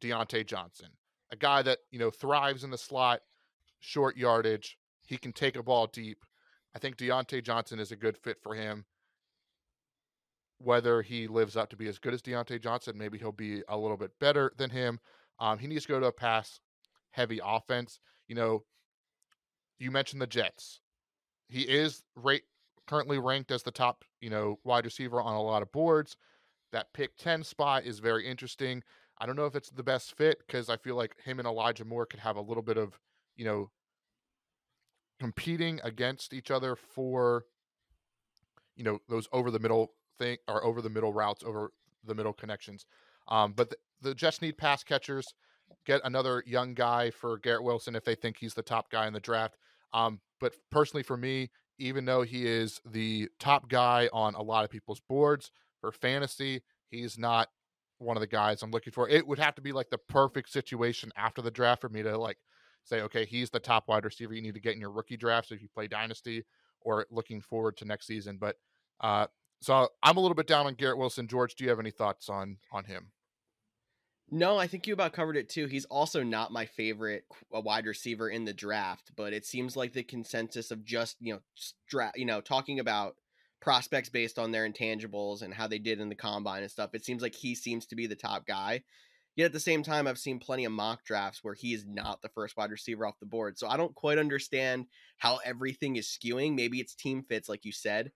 Diontae 0.00 0.46
Johnson, 0.46 0.88
a 1.32 1.36
guy 1.36 1.62
that, 1.62 1.78
you 1.90 1.98
know, 1.98 2.10
thrives 2.10 2.62
in 2.62 2.70
the 2.70 2.78
slot, 2.78 3.20
short 3.80 4.16
yardage. 4.16 4.78
He 5.06 5.16
can 5.16 5.32
take 5.32 5.56
a 5.56 5.62
ball 5.62 5.88
deep. 5.88 6.24
I 6.76 6.78
think 6.78 6.96
Diontae 6.96 7.42
Johnson 7.42 7.80
is 7.80 7.90
a 7.90 7.96
good 7.96 8.16
fit 8.16 8.38
for 8.42 8.54
him. 8.54 8.84
Whether 10.58 11.02
he 11.02 11.26
lives 11.26 11.56
up 11.56 11.70
to 11.70 11.76
be 11.76 11.88
as 11.88 11.98
good 11.98 12.14
as 12.14 12.22
Diontae 12.22 12.62
Johnson, 12.62 12.96
maybe 12.96 13.18
he'll 13.18 13.32
be 13.32 13.62
a 13.68 13.76
little 13.76 13.96
bit 13.96 14.12
better 14.20 14.52
than 14.56 14.70
him. 14.70 15.00
Um, 15.40 15.58
he 15.58 15.66
needs 15.66 15.82
to 15.82 15.88
go 15.88 15.98
to 15.98 16.06
a 16.06 16.12
pass 16.12 16.60
heavy 17.10 17.40
offense. 17.42 17.98
You 18.28 18.36
know, 18.36 18.64
you 19.78 19.90
mentioned 19.90 20.22
the 20.22 20.26
Jets. 20.26 20.80
He 21.48 21.62
is 21.62 22.02
rate 22.14 22.44
currently 22.86 23.18
ranked 23.18 23.50
as 23.50 23.62
the 23.62 23.70
top, 23.70 24.04
you 24.20 24.30
know, 24.30 24.58
wide 24.64 24.84
receiver 24.84 25.20
on 25.20 25.34
a 25.34 25.42
lot 25.42 25.62
of 25.62 25.72
boards. 25.72 26.16
That 26.72 26.92
pick 26.94 27.16
10 27.16 27.42
spot 27.42 27.84
is 27.84 27.98
very 27.98 28.26
interesting. 28.26 28.82
I 29.22 29.26
don't 29.26 29.36
know 29.36 29.46
if 29.46 29.54
it's 29.54 29.70
the 29.70 29.84
best 29.84 30.16
fit 30.16 30.38
because 30.44 30.68
I 30.68 30.76
feel 30.76 30.96
like 30.96 31.14
him 31.22 31.38
and 31.38 31.46
Elijah 31.46 31.84
Moore 31.84 32.06
could 32.06 32.18
have 32.18 32.34
a 32.34 32.40
little 32.40 32.62
bit 32.62 32.76
of, 32.76 32.98
you 33.36 33.44
know, 33.44 33.70
competing 35.20 35.80
against 35.84 36.34
each 36.34 36.50
other 36.50 36.74
for, 36.74 37.44
you 38.74 38.82
know, 38.82 38.98
those 39.08 39.28
over 39.32 39.52
the 39.52 39.60
middle 39.60 39.92
thing 40.18 40.38
or 40.48 40.64
over 40.64 40.82
the 40.82 40.90
middle 40.90 41.12
routes, 41.12 41.44
over 41.44 41.70
the 42.02 42.16
middle 42.16 42.32
connections. 42.32 42.84
Um, 43.28 43.52
but 43.52 43.70
the, 43.70 43.76
the 44.00 44.14
Jets 44.16 44.42
need 44.42 44.58
pass 44.58 44.82
catchers. 44.82 45.32
Get 45.86 46.00
another 46.02 46.42
young 46.44 46.74
guy 46.74 47.10
for 47.10 47.38
Garrett 47.38 47.62
Wilson 47.62 47.94
if 47.94 48.04
they 48.04 48.16
think 48.16 48.38
he's 48.38 48.54
the 48.54 48.62
top 48.62 48.90
guy 48.90 49.06
in 49.06 49.12
the 49.12 49.20
draft. 49.20 49.56
Um, 49.92 50.18
but 50.40 50.54
personally, 50.72 51.04
for 51.04 51.16
me, 51.16 51.52
even 51.78 52.06
though 52.06 52.22
he 52.22 52.44
is 52.44 52.80
the 52.84 53.28
top 53.38 53.68
guy 53.68 54.08
on 54.12 54.34
a 54.34 54.42
lot 54.42 54.64
of 54.64 54.70
people's 54.70 55.00
boards 55.08 55.52
for 55.80 55.92
fantasy, 55.92 56.62
he's 56.88 57.16
not 57.16 57.50
one 58.02 58.16
of 58.16 58.20
the 58.20 58.26
guys 58.26 58.62
I'm 58.62 58.70
looking 58.70 58.92
for. 58.92 59.08
It 59.08 59.26
would 59.26 59.38
have 59.38 59.54
to 59.56 59.62
be 59.62 59.72
like 59.72 59.90
the 59.90 59.98
perfect 59.98 60.50
situation 60.50 61.12
after 61.16 61.42
the 61.42 61.50
draft 61.50 61.80
for 61.80 61.88
me 61.88 62.02
to 62.02 62.18
like 62.18 62.38
say, 62.84 63.00
okay, 63.02 63.24
he's 63.24 63.50
the 63.50 63.60
top 63.60 63.88
wide 63.88 64.04
receiver 64.04 64.34
you 64.34 64.42
need 64.42 64.54
to 64.54 64.60
get 64.60 64.74
in 64.74 64.80
your 64.80 64.90
rookie 64.90 65.16
drafts 65.16 65.52
if 65.52 65.62
you 65.62 65.68
play 65.68 65.86
dynasty 65.86 66.44
or 66.80 67.06
looking 67.10 67.40
forward 67.40 67.76
to 67.78 67.84
next 67.84 68.06
season. 68.06 68.38
But 68.40 68.56
uh, 69.00 69.26
so 69.60 69.88
I'm 70.02 70.16
a 70.16 70.20
little 70.20 70.34
bit 70.34 70.46
down 70.46 70.66
on 70.66 70.74
Garrett 70.74 70.98
Wilson. 70.98 71.28
George, 71.28 71.54
do 71.54 71.64
you 71.64 71.70
have 71.70 71.80
any 71.80 71.90
thoughts 71.90 72.28
on 72.28 72.58
on 72.72 72.84
him? 72.84 73.12
No, 74.34 74.56
I 74.56 74.66
think 74.66 74.86
you 74.86 74.94
about 74.94 75.12
covered 75.12 75.36
it 75.36 75.50
too. 75.50 75.66
He's 75.66 75.84
also 75.84 76.22
not 76.22 76.52
my 76.52 76.64
favorite 76.64 77.24
wide 77.50 77.84
receiver 77.84 78.30
in 78.30 78.46
the 78.46 78.54
draft, 78.54 79.12
but 79.14 79.34
it 79.34 79.44
seems 79.44 79.76
like 79.76 79.92
the 79.92 80.02
consensus 80.02 80.70
of 80.70 80.84
just 80.84 81.16
you 81.20 81.34
know 81.34 81.40
draft, 81.86 82.16
you 82.16 82.24
know, 82.24 82.40
talking 82.40 82.80
about 82.80 83.16
prospects 83.62 84.10
based 84.10 84.38
on 84.38 84.50
their 84.50 84.68
intangibles 84.68 85.40
and 85.40 85.54
how 85.54 85.66
they 85.66 85.78
did 85.78 86.00
in 86.00 86.08
the 86.08 86.14
combine 86.14 86.62
and 86.62 86.70
stuff. 86.70 86.90
It 86.92 87.04
seems 87.04 87.22
like 87.22 87.34
he 87.34 87.54
seems 87.54 87.86
to 87.86 87.96
be 87.96 88.06
the 88.06 88.16
top 88.16 88.44
guy. 88.44 88.82
Yet 89.36 89.46
at 89.46 89.52
the 89.52 89.60
same 89.60 89.82
time, 89.82 90.06
I've 90.06 90.18
seen 90.18 90.38
plenty 90.38 90.66
of 90.66 90.72
mock 90.72 91.04
drafts 91.04 91.42
where 91.42 91.54
he 91.54 91.72
is 91.72 91.86
not 91.86 92.20
the 92.20 92.28
first 92.28 92.54
wide 92.56 92.70
receiver 92.70 93.06
off 93.06 93.18
the 93.20 93.24
board. 93.24 93.58
So 93.58 93.66
I 93.66 93.78
don't 93.78 93.94
quite 93.94 94.18
understand 94.18 94.86
how 95.16 95.38
everything 95.42 95.96
is 95.96 96.06
skewing. 96.06 96.54
Maybe 96.54 96.80
it's 96.80 96.94
team 96.94 97.22
fits, 97.22 97.48
like 97.48 97.64
you 97.64 97.72
said, 97.72 98.12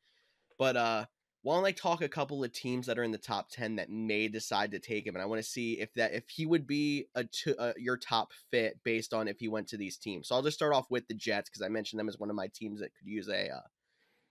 but 0.59 0.77
uh, 0.77 1.07
why 1.41 1.55
don't 1.55 1.65
I 1.65 1.73
talk 1.73 2.03
a 2.03 2.09
couple 2.09 2.43
of 2.43 2.53
teams 2.53 2.87
that 2.87 2.99
are 2.99 3.05
in 3.05 3.13
the 3.13 3.19
top 3.19 3.49
10 3.51 3.77
that 3.77 3.89
may 3.89 4.29
decide 4.29 4.73
to 4.73 4.81
take 4.81 5.07
him 5.07 5.15
and 5.15 5.23
I 5.23 5.27
want 5.27 5.41
to 5.41 5.49
see 5.49 5.75
if 5.75 5.95
that 5.95 6.13
if 6.13 6.29
he 6.29 6.45
would 6.45 6.67
be 6.67 7.07
a 7.15 7.25
uh, 7.57 7.73
your 7.77 7.97
top 7.97 8.33
fit 8.51 8.81
based 8.85 9.15
on 9.15 9.29
if 9.29 9.39
he 9.39 9.47
went 9.47 9.69
to 9.69 9.77
these 9.77 9.97
teams. 9.97 10.27
So 10.27 10.35
I'll 10.35 10.43
just 10.43 10.57
start 10.57 10.75
off 10.75 10.91
with 10.91 11.07
the 11.07 11.15
Jets 11.15 11.49
because 11.49 11.63
I 11.63 11.69
mentioned 11.69 12.01
them 12.01 12.09
as 12.09 12.19
one 12.19 12.31
of 12.31 12.37
my 12.37 12.49
teams 12.53 12.81
that 12.81 12.91
could 12.99 13.07
use 13.07 13.29
a 13.29 13.49
uh, 13.49 13.61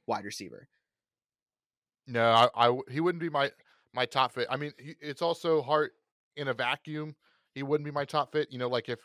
wide 0.07 0.25
receiver. 0.25 0.67
No, 2.07 2.23
I, 2.23 2.67
I, 2.67 2.79
he 2.89 2.99
wouldn't 2.99 3.21
be 3.21 3.29
my 3.29 3.51
my 3.93 4.05
top 4.05 4.33
fit. 4.33 4.47
I 4.49 4.57
mean, 4.57 4.73
he, 4.77 4.95
it's 5.01 5.21
also 5.21 5.61
hard 5.61 5.91
in 6.35 6.47
a 6.47 6.53
vacuum. 6.53 7.15
He 7.53 7.63
wouldn't 7.63 7.85
be 7.85 7.91
my 7.91 8.05
top 8.05 8.31
fit. 8.31 8.51
You 8.51 8.59
know, 8.59 8.67
like 8.67 8.89
if 8.89 8.99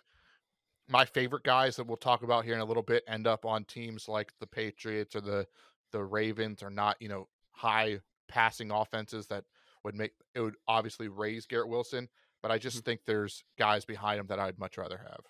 my 0.88 1.04
favorite 1.04 1.44
guys 1.44 1.76
that 1.76 1.86
we'll 1.86 1.96
talk 1.96 2.22
about 2.22 2.44
here 2.44 2.54
in 2.54 2.60
a 2.60 2.64
little 2.64 2.82
bit 2.82 3.04
end 3.06 3.26
up 3.26 3.46
on 3.46 3.64
teams 3.64 4.08
like 4.08 4.32
the 4.40 4.46
Patriots 4.46 5.14
or 5.14 5.20
the 5.20 5.46
the 5.92 6.02
Ravens 6.02 6.62
are 6.62 6.70
not, 6.70 6.96
you 7.00 7.08
know, 7.08 7.28
high 7.52 8.00
passing 8.28 8.70
offenses 8.70 9.26
that 9.28 9.44
would 9.84 9.94
make 9.94 10.12
it 10.34 10.40
would 10.40 10.56
obviously 10.68 11.08
raise 11.08 11.46
Garrett 11.46 11.68
Wilson, 11.68 12.08
but 12.42 12.50
I 12.50 12.58
just 12.58 12.78
mm-hmm. 12.78 12.84
think 12.84 13.00
there's 13.06 13.44
guys 13.58 13.84
behind 13.84 14.20
him 14.20 14.26
that 14.26 14.38
I'd 14.38 14.58
much 14.58 14.76
rather 14.76 14.98
have. 14.98 15.20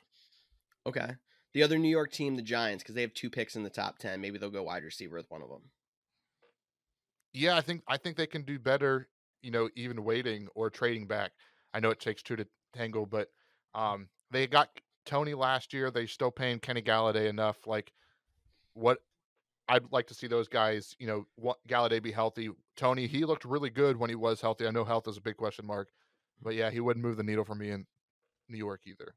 Okay. 0.86 1.14
The 1.52 1.62
other 1.62 1.78
New 1.78 1.88
York 1.88 2.12
team, 2.12 2.36
the 2.36 2.42
Giants, 2.42 2.82
because 2.82 2.94
they 2.94 3.00
have 3.02 3.14
two 3.14 3.28
picks 3.28 3.56
in 3.56 3.62
the 3.62 3.70
top 3.70 3.98
ten. 3.98 4.20
Maybe 4.20 4.38
they'll 4.38 4.50
go 4.50 4.62
wide 4.62 4.84
receiver 4.84 5.16
with 5.16 5.30
one 5.30 5.42
of 5.42 5.48
them. 5.48 5.62
Yeah, 7.32 7.56
I 7.56 7.60
think 7.60 7.82
I 7.86 7.96
think 7.96 8.16
they 8.16 8.26
can 8.26 8.42
do 8.42 8.58
better. 8.58 9.08
You 9.42 9.50
know, 9.50 9.70
even 9.74 10.04
waiting 10.04 10.48
or 10.54 10.68
trading 10.68 11.06
back. 11.06 11.32
I 11.72 11.80
know 11.80 11.90
it 11.90 12.00
takes 12.00 12.22
two 12.22 12.36
to 12.36 12.46
tangle, 12.74 13.06
but 13.06 13.28
um, 13.74 14.08
they 14.30 14.46
got 14.46 14.68
Toney 15.06 15.34
last 15.34 15.72
year. 15.72 15.90
They 15.90 16.06
still 16.06 16.30
paying 16.30 16.58
Kenny 16.58 16.82
Golladay 16.82 17.28
enough. 17.28 17.66
Like, 17.66 17.92
what 18.74 18.98
I'd 19.68 19.92
like 19.92 20.08
to 20.08 20.14
see 20.14 20.26
those 20.26 20.48
guys, 20.48 20.96
you 20.98 21.06
know, 21.06 21.54
Golladay 21.68 22.02
be 22.02 22.10
healthy. 22.10 22.50
Toney, 22.76 23.06
he 23.06 23.24
looked 23.24 23.44
really 23.44 23.70
good 23.70 23.96
when 23.96 24.10
he 24.10 24.16
was 24.16 24.40
healthy. 24.40 24.66
I 24.66 24.72
know 24.72 24.84
health 24.84 25.06
is 25.06 25.16
a 25.16 25.22
big 25.22 25.36
question 25.36 25.64
mark, 25.64 25.88
but 26.42 26.54
yeah, 26.54 26.70
he 26.70 26.80
wouldn't 26.80 27.04
move 27.04 27.16
the 27.16 27.22
needle 27.22 27.44
for 27.44 27.54
me 27.54 27.70
in 27.70 27.86
New 28.48 28.58
York 28.58 28.80
either. 28.86 29.14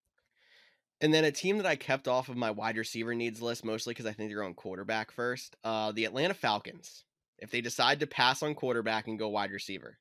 And 1.01 1.13
then 1.13 1.25
a 1.25 1.31
team 1.31 1.57
that 1.57 1.65
I 1.65 1.75
kept 1.75 2.07
off 2.07 2.29
of 2.29 2.37
my 2.37 2.51
wide 2.51 2.77
receiver 2.77 3.15
needs 3.15 3.41
list 3.41 3.65
mostly 3.65 3.93
because 3.93 4.05
I 4.05 4.13
think 4.13 4.29
they're 4.29 4.43
on 4.43 4.53
quarterback 4.53 5.11
first. 5.11 5.55
Uh, 5.63 5.91
the 5.91 6.05
Atlanta 6.05 6.33
Falcons. 6.33 7.03
If 7.39 7.51
they 7.51 7.61
decide 7.61 7.99
to 7.99 8.07
pass 8.07 8.43
on 8.43 8.55
quarterback 8.55 9.07
and 9.07 9.19
go 9.19 9.29
wide 9.29 9.51
receiver, 9.51 9.97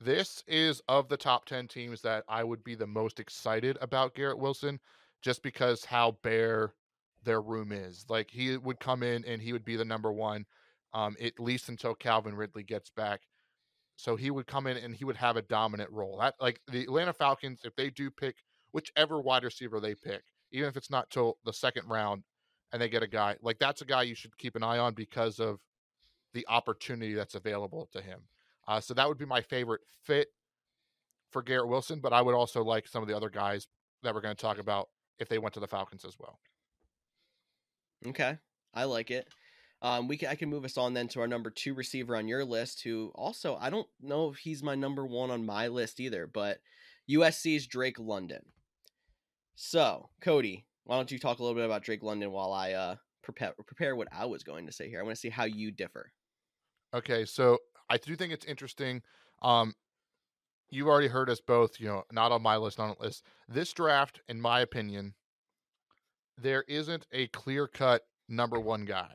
this 0.00 0.42
is 0.46 0.82
of 0.88 1.08
the 1.08 1.16
top 1.16 1.46
10 1.46 1.68
teams 1.68 2.02
that 2.02 2.24
I 2.28 2.44
would 2.44 2.62
be 2.62 2.74
the 2.74 2.86
most 2.86 3.18
excited 3.20 3.78
about 3.80 4.14
Garrett 4.14 4.38
Wilson 4.38 4.80
just 5.22 5.42
because 5.42 5.84
how 5.84 6.18
bare 6.22 6.74
their 7.24 7.40
room 7.40 7.72
is. 7.72 8.04
Like 8.08 8.30
he 8.30 8.56
would 8.56 8.80
come 8.80 9.02
in 9.02 9.24
and 9.24 9.40
he 9.40 9.52
would 9.52 9.64
be 9.64 9.76
the 9.76 9.84
number 9.84 10.12
one, 10.12 10.46
um, 10.92 11.16
at 11.20 11.40
least 11.40 11.68
until 11.68 11.94
Calvin 11.94 12.34
Ridley 12.34 12.62
gets 12.62 12.90
back. 12.90 13.22
So 13.96 14.16
he 14.16 14.30
would 14.30 14.46
come 14.46 14.66
in 14.66 14.76
and 14.76 14.94
he 14.94 15.04
would 15.04 15.16
have 15.16 15.36
a 15.36 15.42
dominant 15.42 15.90
role. 15.90 16.18
That 16.20 16.34
like 16.40 16.60
the 16.70 16.82
Atlanta 16.82 17.14
Falcons, 17.14 17.60
if 17.64 17.74
they 17.76 17.88
do 17.90 18.10
pick 18.10 18.36
whichever 18.72 19.20
wide 19.20 19.44
receiver 19.44 19.80
they 19.80 19.94
pick, 19.94 20.22
even 20.52 20.68
if 20.68 20.76
it's 20.76 20.90
not 20.90 21.10
till 21.10 21.38
the 21.44 21.52
second 21.52 21.88
round, 21.88 22.22
and 22.72 22.82
they 22.82 22.88
get 22.88 23.02
a 23.02 23.08
guy 23.08 23.36
like 23.42 23.58
that's 23.58 23.80
a 23.80 23.86
guy 23.86 24.02
you 24.02 24.14
should 24.14 24.36
keep 24.36 24.56
an 24.56 24.62
eye 24.62 24.78
on 24.78 24.92
because 24.92 25.38
of 25.38 25.60
the 26.34 26.46
opportunity 26.48 27.14
that's 27.14 27.34
available 27.34 27.88
to 27.92 28.00
him. 28.00 28.20
Uh, 28.68 28.80
so 28.80 28.94
that 28.94 29.08
would 29.08 29.18
be 29.18 29.24
my 29.24 29.40
favorite 29.40 29.82
fit 30.04 30.28
for 31.30 31.42
Garrett 31.42 31.68
Wilson, 31.68 32.00
but 32.00 32.12
I 32.12 32.22
would 32.22 32.34
also 32.34 32.62
like 32.62 32.88
some 32.88 33.02
of 33.02 33.08
the 33.08 33.16
other 33.16 33.30
guys 33.30 33.66
that 34.02 34.14
we're 34.14 34.20
going 34.20 34.34
to 34.34 34.40
talk 34.40 34.58
about 34.58 34.88
if 35.18 35.28
they 35.28 35.38
went 35.38 35.54
to 35.54 35.60
the 35.60 35.66
Falcons 35.66 36.04
as 36.04 36.16
well. 36.18 36.38
Okay. 38.06 38.38
I 38.74 38.84
like 38.84 39.10
it. 39.10 39.26
Um, 39.82 40.08
we 40.08 40.16
can, 40.16 40.28
I 40.28 40.34
can 40.34 40.48
move 40.48 40.64
us 40.64 40.78
on 40.78 40.94
then 40.94 41.08
to 41.08 41.20
our 41.20 41.28
number 41.28 41.50
two 41.50 41.74
receiver 41.74 42.16
on 42.16 42.28
your 42.28 42.44
list, 42.44 42.82
who 42.82 43.12
also 43.14 43.56
I 43.60 43.70
don't 43.70 43.86
know 44.00 44.30
if 44.30 44.38
he's 44.38 44.62
my 44.62 44.74
number 44.74 45.06
one 45.06 45.30
on 45.30 45.44
my 45.44 45.68
list 45.68 46.00
either, 46.00 46.26
but 46.26 46.58
USC's 47.10 47.66
Drake 47.66 47.98
London. 47.98 48.42
So, 49.54 50.10
Cody, 50.20 50.66
why 50.84 50.96
don't 50.96 51.10
you 51.10 51.18
talk 51.18 51.38
a 51.38 51.42
little 51.42 51.56
bit 51.56 51.64
about 51.64 51.82
Drake 51.82 52.02
London 52.02 52.30
while 52.32 52.52
I 52.52 52.72
uh, 52.72 52.96
prepare 53.22 53.54
prepare 53.66 53.96
what 53.96 54.08
I 54.12 54.24
was 54.26 54.42
going 54.42 54.66
to 54.66 54.72
say 54.72 54.88
here. 54.88 55.00
I 55.00 55.02
want 55.02 55.16
to 55.16 55.20
see 55.20 55.30
how 55.30 55.44
you 55.44 55.70
differ. 55.70 56.12
Okay, 56.94 57.24
so 57.24 57.58
I 57.90 57.98
do 57.98 58.16
think 58.16 58.32
it's 58.32 58.46
interesting. 58.46 59.02
Um, 59.42 59.74
you've 60.70 60.88
already 60.88 61.08
heard 61.08 61.30
us 61.30 61.40
both, 61.40 61.80
you 61.80 61.86
know, 61.88 62.04
not 62.12 62.32
on 62.32 62.42
my 62.42 62.56
list, 62.56 62.78
not 62.78 62.90
on 62.90 62.96
list. 63.00 63.24
This 63.48 63.72
draft, 63.72 64.20
in 64.28 64.40
my 64.40 64.60
opinion, 64.60 65.14
there 66.38 66.64
isn't 66.68 67.06
a 67.12 67.28
clear 67.28 67.66
cut 67.66 68.02
number 68.28 68.58
one 68.58 68.84
guy. 68.84 69.12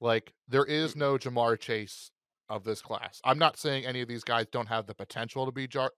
Like 0.00 0.32
there 0.46 0.64
is 0.64 0.96
no 0.96 1.18
Ja'Marr 1.18 1.58
Chase 1.58 2.10
of 2.48 2.64
this 2.64 2.80
class. 2.80 3.20
I'm 3.24 3.38
not 3.38 3.58
saying 3.58 3.84
any 3.84 4.00
of 4.00 4.08
these 4.08 4.24
guys 4.24 4.46
don't 4.50 4.68
have 4.68 4.86
the 4.86 4.94
potential 4.94 5.44
to 5.44 5.52
be 5.52 5.66
Jar- 5.66 5.92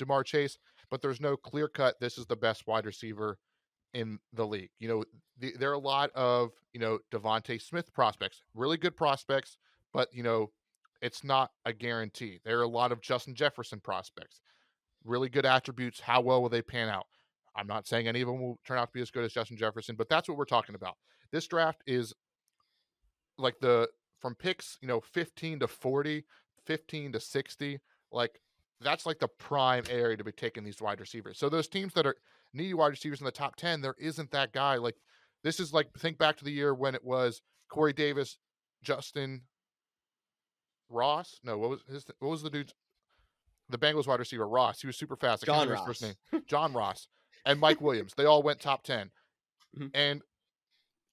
Ja'Marr 0.00 0.24
Chase, 0.24 0.58
but 0.90 1.02
there's 1.02 1.20
no 1.20 1.36
clear 1.36 1.68
cut. 1.68 1.96
This 2.00 2.16
is 2.16 2.26
the 2.26 2.36
best 2.36 2.66
wide 2.66 2.86
receiver 2.86 3.38
in 3.92 4.18
the 4.32 4.46
league. 4.46 4.70
You 4.78 4.88
know, 4.88 5.04
the, 5.38 5.52
there 5.58 5.70
are 5.70 5.74
a 5.74 5.78
lot 5.78 6.10
of 6.14 6.52
you 6.72 6.80
know 6.80 7.00
DeVonta 7.12 7.60
Smith 7.60 7.92
prospects, 7.92 8.42
really 8.54 8.76
good 8.76 8.96
prospects, 8.96 9.56
but 9.92 10.08
you 10.12 10.22
know, 10.22 10.50
it's 11.02 11.24
not 11.24 11.50
a 11.64 11.72
guarantee. 11.72 12.40
There 12.44 12.58
are 12.58 12.64
a 12.64 12.68
lot 12.68 12.92
of 12.92 13.00
Justin 13.00 13.34
Jefferson 13.34 13.80
prospects, 13.80 14.40
really 15.04 15.28
good 15.28 15.46
attributes. 15.46 16.00
How 16.00 16.20
well 16.20 16.42
will 16.42 16.48
they 16.48 16.62
pan 16.62 16.88
out? 16.88 17.06
I'm 17.56 17.66
not 17.66 17.86
saying 17.86 18.06
any 18.06 18.20
of 18.20 18.28
them 18.28 18.40
will 18.40 18.58
turn 18.66 18.78
out 18.78 18.88
to 18.88 18.92
be 18.92 19.00
as 19.00 19.10
good 19.10 19.24
as 19.24 19.32
Justin 19.32 19.56
Jefferson, 19.56 19.96
but 19.96 20.08
that's 20.08 20.28
what 20.28 20.38
we're 20.38 20.44
talking 20.44 20.74
about. 20.74 20.94
This 21.32 21.46
draft 21.46 21.82
is 21.86 22.12
like 23.38 23.58
the 23.60 23.88
from 24.20 24.34
picks, 24.34 24.78
you 24.80 24.88
know, 24.88 25.00
15 25.00 25.60
to 25.60 25.68
40, 25.68 26.24
15 26.66 27.12
to 27.12 27.20
60, 27.20 27.78
like 28.12 28.40
that's 28.80 29.06
like 29.06 29.18
the 29.18 29.28
prime 29.28 29.84
area 29.90 30.16
to 30.16 30.24
be 30.24 30.32
taking 30.32 30.64
these 30.64 30.80
wide 30.80 31.00
receivers. 31.00 31.38
So 31.38 31.48
those 31.48 31.68
teams 31.68 31.92
that 31.94 32.06
are 32.06 32.16
needy 32.52 32.74
wide 32.74 32.88
receivers 32.88 33.20
in 33.20 33.24
the 33.24 33.30
top 33.30 33.56
10, 33.56 33.80
there 33.80 33.96
isn't 33.98 34.30
that 34.30 34.52
guy. 34.52 34.76
Like 34.76 34.96
this 35.42 35.60
is 35.60 35.72
like 35.72 35.88
think 35.98 36.18
back 36.18 36.36
to 36.38 36.44
the 36.44 36.52
year 36.52 36.74
when 36.74 36.94
it 36.94 37.04
was 37.04 37.42
Corey 37.68 37.92
Davis, 37.92 38.38
Justin 38.82 39.42
Ross. 40.90 41.40
No, 41.44 41.56
what 41.56 41.70
was 41.70 41.80
his 41.88 42.04
what 42.18 42.30
was 42.30 42.42
the 42.42 42.50
dude 42.50 42.72
the 43.70 43.78
Bengals 43.78 44.06
wide 44.06 44.18
receiver 44.18 44.46
Ross. 44.46 44.80
He 44.80 44.86
was 44.86 44.96
super 44.96 45.16
fast. 45.16 45.44
I 45.44 45.46
John 45.46 45.68
Ross. 45.68 45.86
first 45.86 46.02
name. 46.02 46.14
John 46.46 46.72
Ross 46.72 47.08
and 47.46 47.60
Mike 47.60 47.80
Williams. 47.80 48.12
They 48.16 48.24
all 48.24 48.42
went 48.42 48.60
top 48.60 48.82
10. 48.82 49.10
Mm-hmm. 49.78 49.86
And 49.94 50.22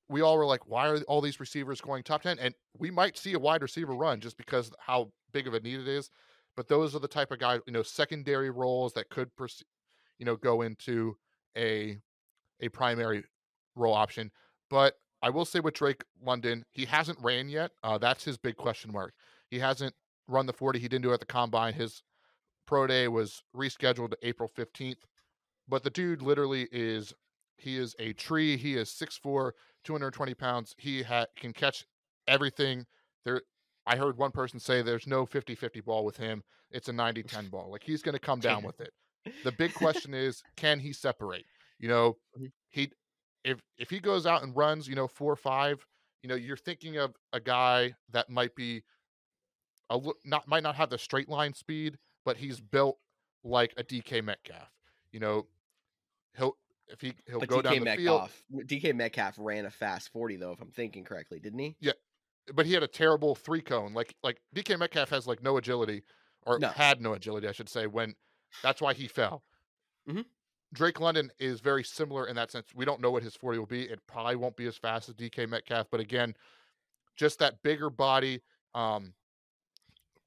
we 0.09 0.21
all 0.21 0.37
were 0.37 0.45
like, 0.45 0.67
why 0.67 0.87
are 0.87 0.97
all 1.01 1.21
these 1.21 1.39
receivers 1.39 1.81
going 1.81 2.03
top 2.03 2.23
10? 2.23 2.39
And 2.39 2.55
we 2.77 2.91
might 2.91 3.17
see 3.17 3.33
a 3.33 3.39
wide 3.39 3.61
receiver 3.61 3.93
run 3.93 4.19
just 4.19 4.37
because 4.37 4.71
how 4.79 5.11
big 5.31 5.47
of 5.47 5.53
a 5.53 5.59
need 5.59 5.79
it 5.79 5.87
is. 5.87 6.09
But 6.55 6.67
those 6.67 6.95
are 6.95 6.99
the 6.99 7.07
type 7.07 7.31
of 7.31 7.39
guys, 7.39 7.59
you 7.67 7.73
know, 7.73 7.83
secondary 7.83 8.49
roles 8.49 8.93
that 8.93 9.09
could, 9.09 9.35
pers- 9.35 9.63
you 10.17 10.25
know, 10.25 10.35
go 10.35 10.63
into 10.63 11.15
a 11.55 11.97
a 12.59 12.69
primary 12.69 13.23
role 13.75 13.93
option. 13.93 14.31
But 14.69 14.95
I 15.21 15.29
will 15.29 15.45
say 15.45 15.59
with 15.59 15.75
Drake 15.75 16.03
London, 16.23 16.65
he 16.71 16.85
hasn't 16.85 17.19
ran 17.21 17.49
yet. 17.49 17.71
Uh, 17.83 17.99
that's 17.99 18.23
his 18.23 18.37
big 18.37 18.55
question 18.55 18.91
mark. 18.91 19.13
He 19.49 19.60
hasn't 19.60 19.93
run 20.27 20.45
the 20.45 20.53
40. 20.53 20.79
He 20.79 20.88
didn't 20.88 21.03
do 21.03 21.12
it 21.12 21.15
at 21.15 21.19
the 21.19 21.25
combine. 21.25 21.73
His 21.73 22.03
pro 22.65 22.88
day 22.88 23.07
was 23.07 23.41
rescheduled 23.55 24.12
to 24.12 24.17
April 24.21 24.51
15th. 24.55 25.05
But 25.67 25.83
the 25.83 25.89
dude 25.89 26.21
literally 26.21 26.67
is 26.71 27.13
he 27.57 27.77
is 27.77 27.95
a 27.99 28.13
tree. 28.13 28.57
He 28.57 28.75
is 28.75 28.89
6'4, 28.89 29.51
220 29.83 30.33
pounds. 30.36 30.75
He 30.77 31.03
ha- 31.03 31.25
can 31.36 31.53
catch 31.53 31.86
everything. 32.27 32.86
There 33.25 33.41
I 33.86 33.95
heard 33.95 34.17
one 34.17 34.31
person 34.31 34.60
say 34.60 34.81
there's 34.81 35.07
no 35.07 35.25
50-50 35.25 35.83
ball 35.83 36.03
with 36.03 36.17
him. 36.17 36.43
It's 36.71 36.89
a 36.89 36.93
90-10 36.93 37.49
ball. 37.51 37.71
Like 37.71 37.83
he's 37.83 38.01
going 38.01 38.13
to 38.13 38.19
come 38.19 38.39
down 38.39 38.63
with 38.63 38.79
it. 38.81 38.91
The 39.43 39.51
big 39.53 39.73
question 39.73 40.13
is 40.13 40.43
can 40.55 40.79
he 40.79 40.93
separate? 40.93 41.45
You 41.79 41.89
know, 41.89 42.17
mm-hmm. 42.38 42.47
he 42.69 42.91
if 43.43 43.60
if 43.77 43.89
he 43.89 43.99
goes 43.99 44.25
out 44.25 44.43
and 44.43 44.55
runs, 44.55 44.88
you 44.88 44.95
know, 44.95 45.07
4 45.07 45.31
or 45.31 45.36
5, 45.36 45.86
you 46.21 46.29
know, 46.29 46.36
you're 46.36 46.57
thinking 46.57 46.97
of 46.97 47.15
a 47.33 47.39
guy 47.39 47.93
that 48.12 48.29
might 48.29 48.55
be 48.55 48.83
a 49.89 50.00
not 50.26 50.47
might 50.47 50.63
not 50.63 50.76
have 50.76 50.89
the 50.89 50.97
straight 50.97 51.30
line 51.30 51.54
speed, 51.54 51.97
but 52.26 52.38
he's 52.38 52.60
built 52.60 52.97
like 53.43 53.73
a 53.78 53.84
DK 53.84 54.23
Metcalf. 54.23 54.69
You 55.12 55.19
know, 55.19 55.47
he'll 56.38 56.58
if 56.88 57.02
he 57.02 57.13
he'll 57.28 57.39
but 57.39 57.50
go 57.50 57.60
DK 57.60 57.63
down 57.63 57.73
the 57.73 57.86
Metcalf, 57.86 58.43
field. 58.50 58.67
DK 58.67 58.95
Metcalf 58.95 59.36
ran 59.38 59.65
a 59.65 59.69
fast 59.71 60.12
forty 60.12 60.36
though, 60.36 60.52
if 60.52 60.62
I'm 60.62 60.71
thinking 60.71 61.04
correctly, 61.04 61.39
didn't 61.39 61.60
he? 61.60 61.76
Yeah, 61.80 61.93
but 62.54 62.65
he 62.65 62.73
had 62.73 62.84
a 62.84 62.88
terrible 62.88 63.36
three 63.36 63.62
cone. 63.62 63.93
Like 63.93 64.15
like 64.23 64.41
DK 64.56 64.78
Metcalf 64.80 65.10
has 65.10 65.28
like 65.28 65.43
no 65.43 65.58
agility, 65.58 66.04
or 66.45 66.60
no. 66.60 66.69
had 66.69 67.02
no 67.02 67.13
agility, 67.13 67.47
I 67.47 67.52
should 67.52 67.69
say. 67.69 67.88
When 67.88 68.15
that's 68.63 68.82
why 68.82 68.93
he 68.93 69.08
fell. 69.08 69.43
Mm-hmm. 70.10 70.21
Drake 70.73 71.00
London 71.00 71.32
is 71.39 71.62
very 71.62 71.84
similar 71.84 72.28
in 72.28 72.36
that 72.36 72.52
sense. 72.52 72.67
We 72.76 72.86
don't 72.86 73.02
know 73.02 73.12
what 73.12 73.23
his 73.23 73.36
40 73.36 73.60
will 73.60 73.65
be. 73.65 73.84
It 73.84 74.02
probably 74.06 74.36
won't 74.36 74.58
be 74.58 74.67
as 74.67 74.78
fast 74.78 75.08
as 75.08 75.15
DK 75.15 75.47
Metcalf, 75.47 75.88
but 75.89 76.02
again, 76.02 76.36
just 77.15 77.39
that 77.39 77.63
bigger 77.63 77.89
body. 77.89 78.41
Um, 78.76 79.13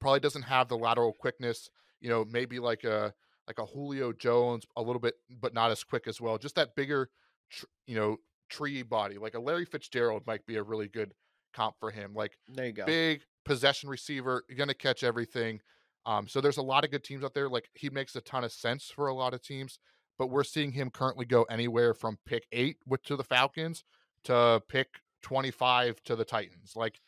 probably 0.01 0.19
doesn't 0.19 0.43
have 0.43 0.67
the 0.67 0.77
lateral 0.77 1.13
quickness. 1.13 1.69
You 2.01 2.09
know, 2.09 2.25
maybe 2.25 2.59
like 2.59 2.83
a 2.83 3.13
like 3.47 3.59
a 3.59 3.65
Julio 3.65 4.11
Jones, 4.11 4.65
a 4.75 4.81
little 4.81 4.99
bit, 4.99 5.15
but 5.29 5.53
not 5.53 5.71
as 5.71 5.83
quick 5.83 6.07
as 6.07 6.19
well. 6.19 6.37
Just 6.37 6.55
that 6.55 6.75
bigger, 6.75 7.09
tr- 7.49 7.65
you 7.87 7.95
know, 7.95 8.17
tree 8.49 8.81
body. 8.81 9.17
Like 9.17 9.35
a 9.35 9.39
Larry 9.39 9.65
Fitzgerald 9.65 10.23
might 10.27 10.45
be 10.45 10.57
a 10.57 10.63
really 10.63 10.87
good 10.87 11.13
comp 11.53 11.75
for 11.79 11.91
him. 11.91 12.13
Like 12.13 12.37
there 12.47 12.67
you 12.67 12.73
go, 12.73 12.85
big 12.85 13.21
possession 13.45 13.89
receiver, 13.89 14.43
you're 14.49 14.57
gonna 14.57 14.73
catch 14.73 15.03
everything. 15.03 15.61
Um, 16.05 16.27
so 16.27 16.41
there's 16.41 16.57
a 16.57 16.63
lot 16.63 16.83
of 16.83 16.91
good 16.91 17.03
teams 17.03 17.23
out 17.23 17.33
there. 17.33 17.49
Like 17.49 17.69
he 17.75 17.89
makes 17.89 18.15
a 18.15 18.21
ton 18.21 18.43
of 18.43 18.51
sense 18.51 18.85
for 18.85 19.07
a 19.07 19.13
lot 19.13 19.33
of 19.33 19.41
teams, 19.41 19.79
but 20.17 20.27
we're 20.27 20.43
seeing 20.43 20.71
him 20.71 20.89
currently 20.89 21.25
go 21.25 21.43
anywhere 21.43 21.93
from 21.93 22.17
pick 22.25 22.45
eight 22.51 22.77
with 22.87 23.03
to 23.03 23.15
the 23.15 23.23
Falcons 23.23 23.83
to 24.23 24.61
pick 24.67 24.87
25 25.21 26.01
to 26.03 26.15
the 26.15 26.25
Titans. 26.25 26.73
Like 26.75 26.99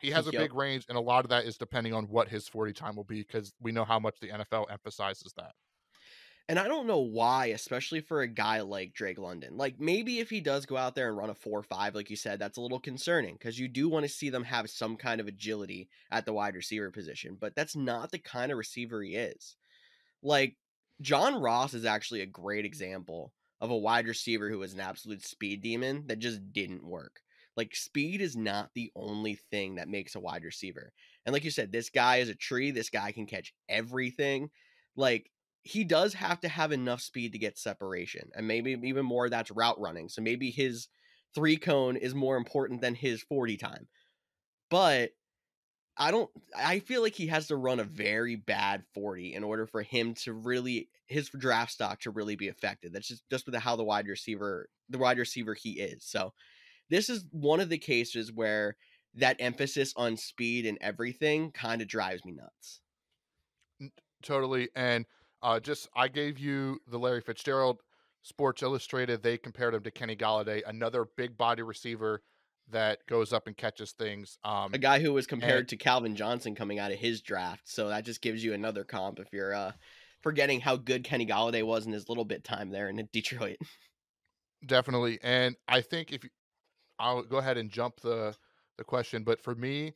he 0.00 0.10
has 0.10 0.26
a 0.26 0.32
yep. 0.32 0.42
big 0.42 0.54
range, 0.54 0.86
and 0.88 0.98
a 0.98 1.00
lot 1.00 1.24
of 1.24 1.30
that 1.30 1.44
is 1.44 1.56
depending 1.56 1.94
on 1.94 2.04
what 2.04 2.28
his 2.28 2.48
40 2.48 2.72
time 2.72 2.96
will 2.96 3.04
be 3.04 3.22
because 3.22 3.52
we 3.60 3.72
know 3.72 3.84
how 3.84 3.98
much 3.98 4.16
the 4.20 4.28
NFL 4.28 4.70
emphasizes 4.70 5.32
that. 5.36 5.52
And 6.46 6.58
I 6.58 6.68
don't 6.68 6.86
know 6.86 6.98
why, 6.98 7.46
especially 7.46 8.00
for 8.00 8.20
a 8.20 8.28
guy 8.28 8.60
like 8.60 8.92
Drake 8.92 9.18
London. 9.18 9.56
Like 9.56 9.80
maybe 9.80 10.18
if 10.20 10.28
he 10.28 10.40
does 10.40 10.66
go 10.66 10.76
out 10.76 10.94
there 10.94 11.08
and 11.08 11.16
run 11.16 11.30
a 11.30 11.34
4-5 11.34 11.94
like 11.94 12.10
you 12.10 12.16
said, 12.16 12.38
that's 12.38 12.58
a 12.58 12.60
little 12.60 12.80
concerning 12.80 13.34
because 13.34 13.58
you 13.58 13.66
do 13.66 13.88
want 13.88 14.04
to 14.04 14.12
see 14.12 14.28
them 14.28 14.44
have 14.44 14.68
some 14.68 14.96
kind 14.96 15.22
of 15.22 15.26
agility 15.26 15.88
at 16.10 16.26
the 16.26 16.34
wide 16.34 16.54
receiver 16.54 16.90
position, 16.90 17.38
but 17.40 17.54
that's 17.54 17.74
not 17.74 18.10
the 18.10 18.18
kind 18.18 18.52
of 18.52 18.58
receiver 18.58 19.02
he 19.02 19.16
is. 19.16 19.56
Like 20.22 20.56
John 21.00 21.40
Ross 21.40 21.72
is 21.72 21.86
actually 21.86 22.20
a 22.20 22.26
great 22.26 22.66
example 22.66 23.32
of 23.60 23.70
a 23.70 23.76
wide 23.76 24.06
receiver 24.06 24.50
who 24.50 24.58
was 24.58 24.74
an 24.74 24.80
absolute 24.80 25.24
speed 25.24 25.62
demon 25.62 26.04
that 26.08 26.18
just 26.18 26.52
didn't 26.52 26.86
work. 26.86 27.22
Like 27.56 27.74
speed 27.74 28.20
is 28.20 28.36
not 28.36 28.70
the 28.74 28.90
only 28.96 29.34
thing 29.50 29.76
that 29.76 29.88
makes 29.88 30.14
a 30.14 30.20
wide 30.20 30.44
receiver. 30.44 30.92
And 31.24 31.32
like 31.32 31.44
you 31.44 31.50
said, 31.50 31.70
this 31.70 31.90
guy 31.90 32.16
is 32.16 32.28
a 32.28 32.34
tree. 32.34 32.70
This 32.70 32.90
guy 32.90 33.12
can 33.12 33.26
catch 33.26 33.54
everything. 33.68 34.50
Like 34.96 35.30
he 35.62 35.84
does 35.84 36.14
have 36.14 36.40
to 36.40 36.48
have 36.48 36.72
enough 36.72 37.00
speed 37.00 37.32
to 37.32 37.38
get 37.38 37.58
separation, 37.58 38.30
and 38.34 38.46
maybe 38.46 38.78
even 38.82 39.06
more 39.06 39.28
that's 39.28 39.50
route 39.50 39.80
running. 39.80 40.08
So 40.08 40.20
maybe 40.20 40.50
his 40.50 40.88
three 41.34 41.56
cone 41.56 41.96
is 41.96 42.14
more 42.14 42.36
important 42.36 42.80
than 42.80 42.94
his 42.94 43.22
40 43.22 43.56
time. 43.56 43.88
But 44.70 45.12
I 45.96 46.10
don't 46.10 46.30
I 46.56 46.80
feel 46.80 47.02
like 47.02 47.14
he 47.14 47.28
has 47.28 47.48
to 47.48 47.56
run 47.56 47.80
a 47.80 47.84
very 47.84 48.36
bad 48.36 48.84
40 48.94 49.34
in 49.34 49.44
order 49.44 49.66
for 49.66 49.82
him 49.82 50.14
to 50.24 50.32
really 50.32 50.88
his 51.06 51.28
draft 51.30 51.72
stock 51.72 52.00
to 52.00 52.10
really 52.10 52.36
be 52.36 52.48
affected. 52.48 52.92
That's 52.92 53.08
just 53.08 53.28
just 53.30 53.46
with 53.46 53.54
how 53.56 53.76
the 53.76 53.84
wide 53.84 54.08
receiver 54.08 54.68
the 54.88 54.98
wide 54.98 55.18
receiver 55.18 55.54
he 55.54 55.72
is. 55.72 56.04
So 56.04 56.32
this 56.90 57.08
is 57.08 57.24
one 57.30 57.60
of 57.60 57.68
the 57.68 57.78
cases 57.78 58.32
where 58.32 58.76
that 59.14 59.36
emphasis 59.38 59.92
on 59.96 60.16
speed 60.16 60.66
and 60.66 60.78
everything 60.80 61.50
kind 61.52 61.80
of 61.80 61.88
drives 61.88 62.24
me 62.24 62.32
nuts. 62.32 62.80
Totally. 64.22 64.68
And 64.74 65.06
uh, 65.42 65.60
just 65.60 65.88
I 65.94 66.08
gave 66.08 66.38
you 66.38 66.80
the 66.88 66.98
Larry 66.98 67.20
Fitzgerald 67.20 67.80
Sports 68.22 68.62
Illustrated. 68.62 69.22
They 69.22 69.38
compared 69.38 69.74
him 69.74 69.82
to 69.82 69.90
Kenny 69.90 70.16
Golladay, 70.16 70.62
another 70.66 71.06
big 71.16 71.36
body 71.36 71.62
receiver 71.62 72.22
that 72.70 73.06
goes 73.06 73.32
up 73.32 73.46
and 73.46 73.56
catches 73.56 73.92
things. 73.92 74.38
Um, 74.42 74.72
a 74.72 74.78
guy 74.78 75.00
who 75.00 75.12
was 75.12 75.26
compared 75.26 75.60
and, 75.60 75.68
to 75.68 75.76
Calvin 75.76 76.16
Johnson 76.16 76.54
coming 76.54 76.78
out 76.78 76.92
of 76.92 76.98
his 76.98 77.20
draft. 77.20 77.62
So 77.64 77.88
that 77.88 78.04
just 78.04 78.22
gives 78.22 78.42
you 78.42 78.54
another 78.54 78.84
comp 78.84 79.18
if 79.18 79.28
you're 79.32 79.54
uh, 79.54 79.72
forgetting 80.22 80.60
how 80.60 80.76
good 80.76 81.04
Kenny 81.04 81.26
Golladay 81.26 81.62
was 81.62 81.84
in 81.84 81.92
his 81.92 82.08
little 82.08 82.24
bit 82.24 82.42
time 82.42 82.70
there 82.70 82.88
in 82.88 83.06
Detroit. 83.12 83.58
Definitely, 84.66 85.18
and 85.22 85.56
I 85.68 85.82
think 85.82 86.10
if 86.10 86.24
you, 86.24 86.30
I'll 86.98 87.22
go 87.22 87.38
ahead 87.38 87.58
and 87.58 87.70
jump 87.70 88.00
the 88.00 88.36
the 88.76 88.84
question, 88.84 89.22
but 89.22 89.40
for 89.40 89.54
me, 89.54 89.94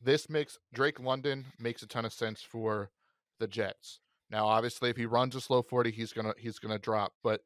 this 0.00 0.28
makes 0.30 0.58
Drake 0.72 1.00
London 1.00 1.46
makes 1.58 1.82
a 1.82 1.86
ton 1.86 2.04
of 2.04 2.12
sense 2.12 2.42
for 2.42 2.90
the 3.38 3.46
Jets. 3.46 4.00
Now, 4.30 4.46
obviously, 4.46 4.90
if 4.90 4.96
he 4.96 5.06
runs 5.06 5.34
a 5.34 5.40
slow 5.40 5.62
40, 5.62 5.90
he's 5.90 6.12
gonna 6.12 6.34
he's 6.38 6.58
gonna 6.58 6.78
drop. 6.78 7.12
But 7.22 7.40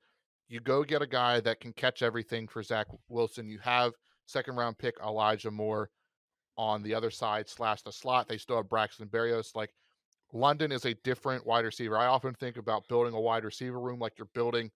you 0.49 0.61
go 0.61 0.85
get 0.85 1.03
a 1.03 1.07
guy 1.07 1.41
that 1.41 1.61
can 1.61 1.73
catch 1.73 2.03
everything 2.03 2.47
for 2.47 2.63
Zach 2.63 2.87
Wilson. 3.09 3.49
You 3.49 3.59
have 3.61 3.95
second 4.27 4.57
round 4.57 4.79
pick 4.79 4.97
Elijah 5.03 5.51
Moore 5.51 5.91
on 6.57 6.83
the 6.83 6.95
other 6.95 7.11
side 7.11 7.49
slash 7.49 7.83
the 7.83 7.93
slot. 7.93 8.29
They 8.29 8.39
still 8.39 8.57
have 8.57 8.69
Braxton 8.69 9.09
Berrios. 9.09 9.55
Like 9.55 9.75
London 10.33 10.73
is 10.73 10.85
a 10.85 10.95
different 10.95 11.47
wide 11.47 11.65
receiver. 11.65 11.97
I 11.97 12.07
often 12.07 12.35
think 12.35 12.57
about 12.57 12.89
building 12.89 13.15
a 13.15 13.21
wide 13.21 13.45
receiver 13.45 13.81
room 13.81 13.99
like 13.99 14.15
you're 14.19 14.29
building, 14.35 14.71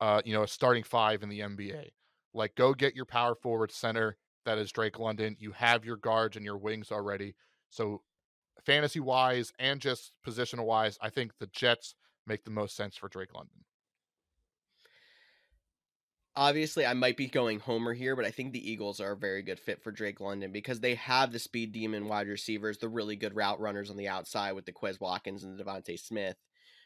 uh, 0.00 0.22
you 0.24 0.32
know, 0.32 0.42
a 0.42 0.48
starting 0.48 0.82
five 0.82 1.22
in 1.22 1.28
the 1.28 1.40
NBA. 1.40 1.90
Like 2.34 2.54
go 2.54 2.74
get 2.74 2.94
your 2.94 3.04
power 3.04 3.34
forward 3.34 3.72
center 3.72 4.16
that 4.44 4.58
is 4.58 4.72
Drake 4.72 4.98
London. 4.98 5.36
You 5.38 5.52
have 5.52 5.84
your 5.84 5.96
guards 5.96 6.36
and 6.36 6.44
your 6.44 6.58
wings 6.58 6.90
already. 6.90 7.36
So 7.70 8.02
fantasy 8.64 9.00
wise 9.00 9.52
and 9.58 9.80
just 9.80 10.12
positional 10.26 10.64
wise, 10.64 10.98
I 11.00 11.10
think 11.10 11.32
the 11.38 11.46
Jets 11.46 11.94
make 12.26 12.44
the 12.44 12.50
most 12.50 12.76
sense 12.76 12.96
for 12.96 13.08
Drake 13.08 13.34
London 13.34 13.64
obviously 16.34 16.86
I 16.86 16.94
might 16.94 17.16
be 17.16 17.26
going 17.26 17.60
homer 17.60 17.92
here, 17.92 18.16
but 18.16 18.24
I 18.24 18.30
think 18.30 18.52
the 18.52 18.70
Eagles 18.70 19.00
are 19.00 19.12
a 19.12 19.16
very 19.16 19.42
good 19.42 19.60
fit 19.60 19.82
for 19.82 19.92
Drake 19.92 20.20
London 20.20 20.52
because 20.52 20.80
they 20.80 20.94
have 20.96 21.32
the 21.32 21.38
speed 21.38 21.72
demon 21.72 22.08
wide 22.08 22.28
receivers, 22.28 22.78
the 22.78 22.88
really 22.88 23.16
good 23.16 23.36
route 23.36 23.60
runners 23.60 23.90
on 23.90 23.96
the 23.96 24.08
outside 24.08 24.52
with 24.52 24.64
the 24.64 24.72
Quez 24.72 25.00
Watkins 25.00 25.44
and 25.44 25.58
the 25.58 25.64
DeVonta 25.64 25.98
Smith. 25.98 26.36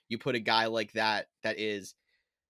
You 0.08 0.18
put 0.18 0.34
a 0.34 0.40
guy 0.40 0.66
like 0.66 0.92
that 0.92 1.28
that 1.42 1.58
is 1.58 1.94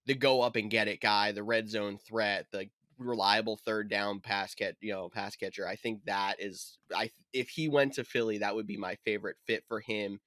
the 0.07 0.15
go 0.15 0.43
up 0.43 0.57
and 0.57 0.71
get 0.71 0.89
it 0.89 1.01
guy, 1.01 1.33
the 1.33 1.43
red 1.43 1.69
zone 1.69 1.99
threat, 1.99 2.47
the 2.53 2.69
reliable 2.99 3.57
third 3.57 3.89
down 3.89 4.21
pass 4.21 4.55
catch, 4.55 4.75
you 4.81 4.93
know, 4.93 5.09
pass 5.09 5.37
catcher. 5.37 5.67
I 5.67 5.77
think 5.77 6.05
that 6.07 6.37
is 6.39 6.79
I 6.95 7.11
if 7.33 7.49
he 7.49 7.69
went 7.69 7.95
to 7.95 8.05
Philly, 8.05 8.39
that 8.39 8.55
would 8.55 8.67
be 8.67 8.77
my 8.77 8.97
favorite 9.05 9.37
fit 9.47 9.65
for 9.69 9.81
him 9.81 10.21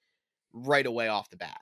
right 0.53 0.85
away 0.85 1.07
off 1.07 1.29
the 1.29 1.37
bat. 1.37 1.61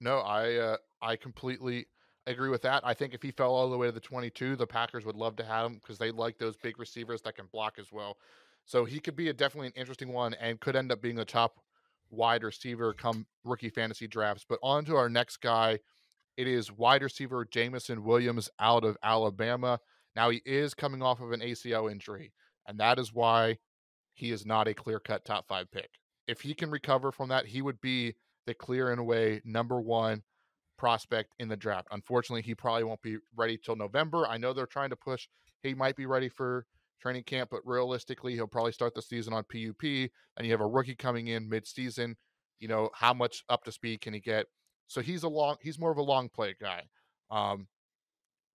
No, 0.00 0.18
I 0.18 0.54
uh, 0.54 0.76
I 1.00 1.16
completely 1.16 1.86
agree 2.26 2.48
with 2.50 2.62
that. 2.62 2.82
I 2.84 2.94
think 2.94 3.14
if 3.14 3.22
he 3.22 3.30
fell 3.30 3.54
all 3.54 3.70
the 3.70 3.78
way 3.78 3.86
to 3.86 3.92
the 3.92 4.00
22, 4.00 4.56
the 4.56 4.66
Packers 4.66 5.04
would 5.04 5.16
love 5.16 5.36
to 5.36 5.44
have 5.44 5.66
him 5.66 5.74
because 5.74 5.98
they 5.98 6.10
like 6.10 6.38
those 6.38 6.56
big 6.56 6.78
receivers 6.78 7.22
that 7.22 7.36
can 7.36 7.46
block 7.52 7.78
as 7.78 7.92
well. 7.92 8.18
So 8.64 8.84
he 8.84 8.98
could 8.98 9.14
be 9.14 9.28
a 9.28 9.32
definitely 9.32 9.68
an 9.68 9.74
interesting 9.76 10.12
one 10.12 10.34
and 10.34 10.60
could 10.60 10.74
end 10.74 10.90
up 10.90 11.00
being 11.00 11.14
the 11.14 11.24
top 11.24 11.60
wide 12.10 12.42
receiver 12.42 12.92
come 12.92 13.26
rookie 13.44 13.70
fantasy 13.70 14.08
drafts. 14.08 14.44
But 14.48 14.58
on 14.62 14.84
to 14.86 14.96
our 14.96 15.08
next 15.08 15.38
guy. 15.38 15.78
It 16.36 16.46
is 16.46 16.72
wide 16.72 17.02
receiver 17.02 17.44
Jameson 17.44 18.04
Williams 18.04 18.50
out 18.60 18.84
of 18.84 18.96
Alabama. 19.02 19.80
Now 20.14 20.30
he 20.30 20.42
is 20.44 20.74
coming 20.74 21.02
off 21.02 21.20
of 21.20 21.32
an 21.32 21.40
ACL 21.40 21.90
injury, 21.90 22.32
and 22.66 22.78
that 22.80 22.98
is 22.98 23.12
why 23.12 23.58
he 24.14 24.30
is 24.30 24.46
not 24.46 24.68
a 24.68 24.74
clear 24.74 24.98
cut 24.98 25.24
top 25.24 25.46
five 25.46 25.70
pick. 25.70 25.90
If 26.26 26.40
he 26.40 26.54
can 26.54 26.70
recover 26.70 27.12
from 27.12 27.28
that, 27.28 27.46
he 27.46 27.62
would 27.62 27.80
be 27.80 28.14
the 28.46 28.54
clear 28.54 28.90
and 28.90 29.00
away 29.00 29.40
number 29.44 29.80
one 29.80 30.22
prospect 30.78 31.34
in 31.38 31.48
the 31.48 31.56
draft. 31.56 31.88
Unfortunately, 31.90 32.42
he 32.42 32.54
probably 32.54 32.84
won't 32.84 33.02
be 33.02 33.18
ready 33.34 33.58
till 33.58 33.76
November. 33.76 34.26
I 34.26 34.36
know 34.36 34.52
they're 34.52 34.66
trying 34.66 34.90
to 34.90 34.96
push. 34.96 35.28
He 35.62 35.74
might 35.74 35.96
be 35.96 36.06
ready 36.06 36.28
for 36.28 36.66
training 37.00 37.24
camp, 37.24 37.50
but 37.50 37.60
realistically, 37.64 38.34
he'll 38.34 38.46
probably 38.46 38.72
start 38.72 38.94
the 38.94 39.02
season 39.02 39.32
on 39.32 39.44
PUP. 39.44 39.82
And 39.82 40.46
you 40.46 40.50
have 40.50 40.60
a 40.60 40.66
rookie 40.66 40.94
coming 40.94 41.28
in 41.28 41.48
mid-season. 41.48 42.16
You 42.58 42.68
know 42.68 42.90
how 42.94 43.12
much 43.14 43.44
up 43.48 43.64
to 43.64 43.72
speed 43.72 44.00
can 44.00 44.14
he 44.14 44.20
get? 44.20 44.46
So 44.88 45.00
he's 45.00 45.22
a 45.22 45.28
long. 45.28 45.56
He's 45.60 45.78
more 45.78 45.90
of 45.90 45.98
a 45.98 46.02
long 46.02 46.28
play 46.28 46.54
guy. 46.60 46.82
Um, 47.30 47.66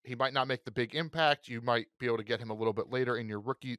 he 0.05 0.14
might 0.14 0.33
not 0.33 0.49
make 0.49 0.64
the 0.64 0.71
big 0.71 0.95
impact. 0.95 1.49
You 1.49 1.61
might 1.61 1.87
be 1.99 2.07
able 2.07 2.19
to 2.19 2.25
get 2.25 2.40
him 2.40 2.51
a 2.51 2.55
little 2.55 2.73
bit 2.73 2.90
later 2.90 3.16
in 3.16 3.29
your 3.29 3.40
rookie 3.40 3.79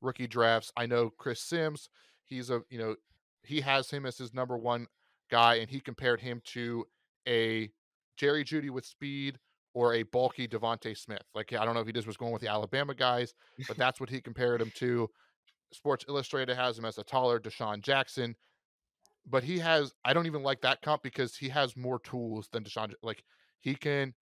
rookie 0.00 0.26
drafts. 0.26 0.72
I 0.76 0.86
know 0.86 1.10
Chris 1.10 1.42
Sims. 1.42 1.88
He's 2.24 2.50
a 2.50 2.62
you 2.70 2.78
know 2.78 2.96
he 3.44 3.60
has 3.60 3.90
him 3.90 4.06
as 4.06 4.18
his 4.18 4.34
number 4.34 4.56
one 4.56 4.86
guy, 5.30 5.56
and 5.56 5.70
he 5.70 5.80
compared 5.80 6.20
him 6.20 6.42
to 6.46 6.84
a 7.26 7.70
Jerry 8.16 8.44
Jeudy 8.44 8.70
with 8.70 8.84
speed 8.84 9.38
or 9.74 9.94
a 9.94 10.02
bulky 10.02 10.46
DeVonta 10.46 10.96
Smith. 10.96 11.22
Like 11.34 11.52
I 11.52 11.64
don't 11.64 11.74
know 11.74 11.80
if 11.80 11.86
he 11.86 11.92
just 11.92 12.06
was 12.06 12.16
going 12.16 12.32
with 12.32 12.42
the 12.42 12.48
Alabama 12.48 12.94
guys, 12.94 13.32
but 13.68 13.76
that's 13.78 14.00
what 14.00 14.10
he 14.10 14.20
compared 14.20 14.60
him 14.60 14.72
to. 14.76 15.08
Sports 15.72 16.04
Illustrated 16.06 16.54
has 16.54 16.78
him 16.78 16.84
as 16.84 16.98
a 16.98 17.04
taller 17.04 17.40
DeSean 17.40 17.80
Jackson, 17.80 18.36
but 19.28 19.44
he 19.44 19.58
has 19.58 19.92
I 20.04 20.12
don't 20.12 20.26
even 20.26 20.42
like 20.42 20.60
that 20.62 20.82
comp 20.82 21.02
because 21.02 21.36
he 21.36 21.48
has 21.50 21.76
more 21.76 21.98
tools 22.00 22.48
than 22.52 22.64
DeSean. 22.64 22.94
Like 23.02 23.22
he 23.60 23.74
can 23.74 24.14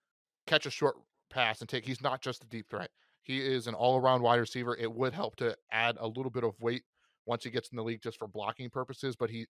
catch 0.47 0.67
a 0.67 0.71
short 0.71 0.97
pass 1.31 1.61
and 1.61 1.69
take. 1.69 1.85
He's 1.87 2.03
not 2.03 2.21
just 2.23 2.45
a 2.45 2.49
deep 2.49 2.69
threat. 2.69 2.91
He 3.23 3.41
is 3.41 3.67
an 3.67 3.75
all-around 3.75 4.23
wide 4.23 4.41
receiver. 4.41 4.77
It 4.77 4.93
would 4.93 5.13
help 5.13 5.37
to 5.37 5.57
add 5.71 5.97
a 6.01 6.07
little 6.07 6.31
bit 6.31 6.45
of 6.45 6.59
weight 6.61 6.83
once 7.27 7.45
he 7.45 7.51
gets 7.51 7.69
in 7.69 7.77
the 7.77 7.85
league 7.85 8.03
just 8.03 8.19
for 8.19 8.27
blocking 8.27 8.71
purposes, 8.71 9.17
but 9.17 9.31
he 9.31 9.47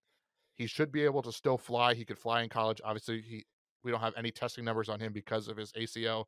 he 0.55 0.67
should 0.67 0.91
be 0.91 1.03
able 1.03 1.21
to 1.23 1.31
still 1.31 1.57
fly. 1.57 1.93
He 1.93 2.05
could 2.05 2.19
fly 2.19 2.43
in 2.43 2.49
college. 2.49 2.81
Obviously, 2.83 3.21
he 3.21 3.45
we 3.83 3.91
don't 3.91 4.01
have 4.01 4.13
any 4.17 4.31
testing 4.31 4.65
numbers 4.65 4.89
on 4.89 4.99
him 4.99 5.11
because 5.13 5.47
of 5.47 5.57
his 5.57 5.71
ACL. 5.73 6.25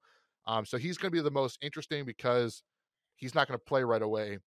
Um, 0.48 0.66
so 0.66 0.78
he's 0.78 0.98
going 0.98 1.12
to 1.12 1.16
be 1.16 1.22
the 1.22 1.32
most 1.32 1.58
interesting 1.62 2.04
because 2.06 2.64
he's 3.16 3.36
not 3.36 3.48
going 3.48 3.58
to 3.58 3.64
play 3.64 3.84
right 3.84 4.02
away. 4.02 4.40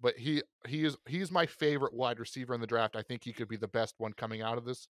But 0.00 0.16
he 0.16 0.42
he 0.66 0.84
is 0.84 0.96
he's 1.06 1.30
my 1.30 1.46
favorite 1.46 1.94
wide 1.94 2.20
receiver 2.20 2.54
in 2.54 2.60
the 2.60 2.66
draft. 2.66 2.96
I 2.96 3.02
think 3.02 3.24
he 3.24 3.32
could 3.32 3.48
be 3.48 3.56
the 3.56 3.68
best 3.68 3.94
one 3.98 4.12
coming 4.12 4.42
out 4.42 4.58
of 4.58 4.64
this 4.64 4.88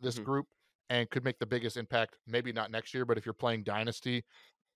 this 0.00 0.16
mm-hmm. 0.16 0.24
group 0.24 0.46
and 0.88 1.10
could 1.10 1.24
make 1.24 1.38
the 1.38 1.46
biggest 1.46 1.76
impact. 1.76 2.16
Maybe 2.26 2.52
not 2.52 2.70
next 2.70 2.94
year, 2.94 3.04
but 3.04 3.18
if 3.18 3.26
you're 3.26 3.32
playing 3.32 3.64
dynasty 3.64 4.24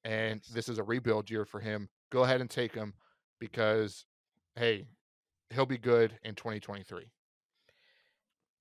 and 0.04 0.42
this 0.52 0.68
is 0.68 0.78
a 0.78 0.82
rebuild 0.82 1.30
year 1.30 1.44
for 1.44 1.60
him, 1.60 1.88
go 2.10 2.24
ahead 2.24 2.40
and 2.40 2.50
take 2.50 2.74
him 2.74 2.94
because 3.38 4.04
hey, 4.56 4.86
he'll 5.50 5.66
be 5.66 5.78
good 5.78 6.18
in 6.24 6.34
2023. 6.34 7.10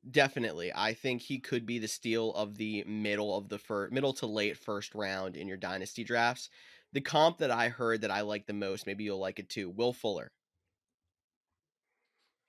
Definitely. 0.10 0.72
I 0.74 0.94
think 0.94 1.22
he 1.22 1.40
could 1.40 1.66
be 1.66 1.78
the 1.78 1.88
steal 1.88 2.34
of 2.34 2.56
the 2.56 2.84
middle 2.88 3.36
of 3.36 3.50
the 3.50 3.58
first 3.58 3.92
middle 3.92 4.14
to 4.14 4.26
late 4.28 4.58
first 4.58 4.96
round 4.96 5.36
in 5.36 5.48
your 5.48 5.58
dynasty 5.58 6.04
drafts. 6.04 6.50
The 6.94 7.02
comp 7.02 7.40
that 7.40 7.52
I 7.52 7.70
heard 7.70 8.02
that 8.02 8.12
I 8.12 8.22
like 8.22 8.48
the 8.48 8.54
most, 8.54 8.88
maybe 8.88 9.04
you'll 9.04 9.20
like 9.20 9.40
it 9.40 9.50
too, 9.50 9.70
Will 9.70 9.94
Fuller. 9.94 10.32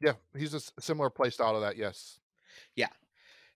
Yeah, 0.01 0.15
he's 0.37 0.55
a 0.55 0.61
similar 0.81 1.11
play 1.11 1.31
style 1.31 1.55
to 1.55 1.61
that, 1.61 1.77
yes. 1.77 2.21
Yeah. 2.75 2.89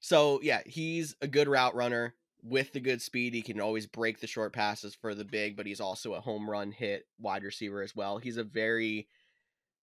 So, 0.00 0.40
yeah, 0.42 0.60
he's 0.66 1.16
a 1.22 1.26
good 1.26 1.48
route 1.48 1.74
runner 1.74 2.14
with 2.42 2.72
the 2.72 2.80
good 2.80 3.00
speed. 3.00 3.32
He 3.32 3.42
can 3.42 3.60
always 3.60 3.86
break 3.86 4.20
the 4.20 4.26
short 4.26 4.52
passes 4.52 4.94
for 4.94 5.14
the 5.14 5.24
big, 5.24 5.56
but 5.56 5.66
he's 5.66 5.80
also 5.80 6.14
a 6.14 6.20
home 6.20 6.48
run 6.48 6.72
hit 6.72 7.06
wide 7.18 7.42
receiver 7.42 7.82
as 7.82 7.96
well. 7.96 8.18
He's 8.18 8.36
a 8.36 8.44
very 8.44 9.08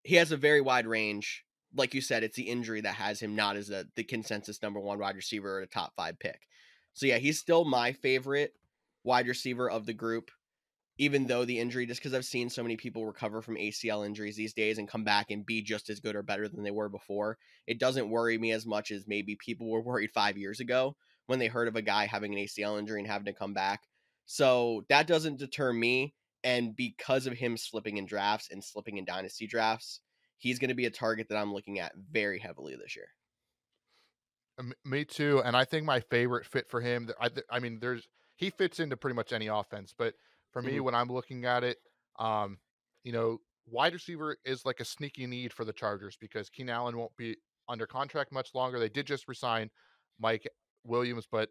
he 0.04 0.16
has 0.16 0.32
a 0.32 0.36
very 0.36 0.60
wide 0.60 0.86
range 0.86 1.44
like 1.74 1.94
you 1.94 2.00
said, 2.00 2.22
it's 2.22 2.36
the 2.36 2.42
injury 2.42 2.80
that 2.82 2.94
has 2.94 3.20
him 3.20 3.34
not 3.34 3.56
as 3.56 3.70
a 3.70 3.86
the 3.96 4.04
consensus 4.04 4.62
number 4.62 4.80
one 4.80 4.98
wide 4.98 5.16
receiver 5.16 5.58
or 5.58 5.62
a 5.62 5.66
top 5.66 5.94
five 5.96 6.18
pick. 6.18 6.40
So 6.92 7.06
yeah, 7.06 7.18
he's 7.18 7.38
still 7.38 7.64
my 7.64 7.92
favorite 7.92 8.54
wide 9.04 9.26
receiver 9.26 9.70
of 9.70 9.86
the 9.86 9.94
group, 9.94 10.30
even 10.98 11.26
though 11.26 11.44
the 11.44 11.58
injury, 11.58 11.86
just 11.86 12.00
because 12.00 12.14
I've 12.14 12.24
seen 12.24 12.50
so 12.50 12.62
many 12.62 12.76
people 12.76 13.06
recover 13.06 13.40
from 13.40 13.56
ACL 13.56 14.04
injuries 14.04 14.36
these 14.36 14.52
days 14.52 14.78
and 14.78 14.88
come 14.88 15.04
back 15.04 15.30
and 15.30 15.46
be 15.46 15.62
just 15.62 15.88
as 15.88 16.00
good 16.00 16.14
or 16.14 16.22
better 16.22 16.48
than 16.48 16.62
they 16.62 16.70
were 16.70 16.88
before. 16.88 17.38
It 17.66 17.78
doesn't 17.78 18.10
worry 18.10 18.36
me 18.38 18.52
as 18.52 18.66
much 18.66 18.90
as 18.90 19.06
maybe 19.06 19.36
people 19.36 19.70
were 19.70 19.80
worried 19.80 20.10
five 20.12 20.36
years 20.36 20.60
ago 20.60 20.96
when 21.26 21.38
they 21.38 21.46
heard 21.46 21.68
of 21.68 21.76
a 21.76 21.82
guy 21.82 22.06
having 22.06 22.32
an 22.34 22.44
ACL 22.44 22.78
injury 22.78 23.00
and 23.00 23.08
having 23.08 23.26
to 23.26 23.32
come 23.32 23.54
back. 23.54 23.82
So 24.26 24.84
that 24.88 25.06
doesn't 25.06 25.38
deter 25.38 25.72
me. 25.72 26.14
And 26.44 26.76
because 26.76 27.26
of 27.26 27.34
him 27.34 27.56
slipping 27.56 27.96
in 27.96 28.06
drafts 28.06 28.48
and 28.50 28.62
slipping 28.62 28.98
in 28.98 29.04
dynasty 29.04 29.46
drafts, 29.46 30.00
he's 30.38 30.58
going 30.58 30.70
to 30.70 30.74
be 30.74 30.86
a 30.86 30.90
target 30.90 31.28
that 31.28 31.38
I'm 31.38 31.54
looking 31.54 31.78
at 31.78 31.92
very 32.10 32.38
heavily 32.38 32.74
this 32.76 32.96
year. 32.96 33.06
Me 34.84 35.04
too, 35.04 35.40
and 35.44 35.56
I 35.56 35.64
think 35.64 35.86
my 35.86 36.00
favorite 36.00 36.46
fit 36.46 36.68
for 36.68 36.80
him. 36.80 37.08
I, 37.20 37.30
I 37.50 37.58
mean, 37.58 37.78
there's 37.80 38.06
he 38.36 38.50
fits 38.50 38.80
into 38.80 38.96
pretty 38.96 39.14
much 39.14 39.32
any 39.32 39.46
offense, 39.46 39.94
but 39.96 40.14
for 40.52 40.62
me, 40.62 40.74
mm-hmm. 40.74 40.84
when 40.84 40.94
I'm 40.94 41.08
looking 41.08 41.44
at 41.44 41.64
it, 41.64 41.78
um, 42.18 42.58
you 43.04 43.12
know, 43.12 43.38
wide 43.66 43.94
receiver 43.94 44.36
is 44.44 44.64
like 44.64 44.80
a 44.80 44.84
sneaky 44.84 45.26
need 45.26 45.52
for 45.52 45.64
the 45.64 45.72
Chargers 45.72 46.16
because 46.20 46.50
Keenan 46.50 46.74
Allen 46.74 46.96
won't 46.96 47.16
be 47.16 47.36
under 47.68 47.86
contract 47.86 48.32
much 48.32 48.54
longer. 48.54 48.78
They 48.78 48.88
did 48.88 49.06
just 49.06 49.28
resign 49.28 49.70
Mike 50.18 50.48
Williams, 50.84 51.26
but 51.30 51.48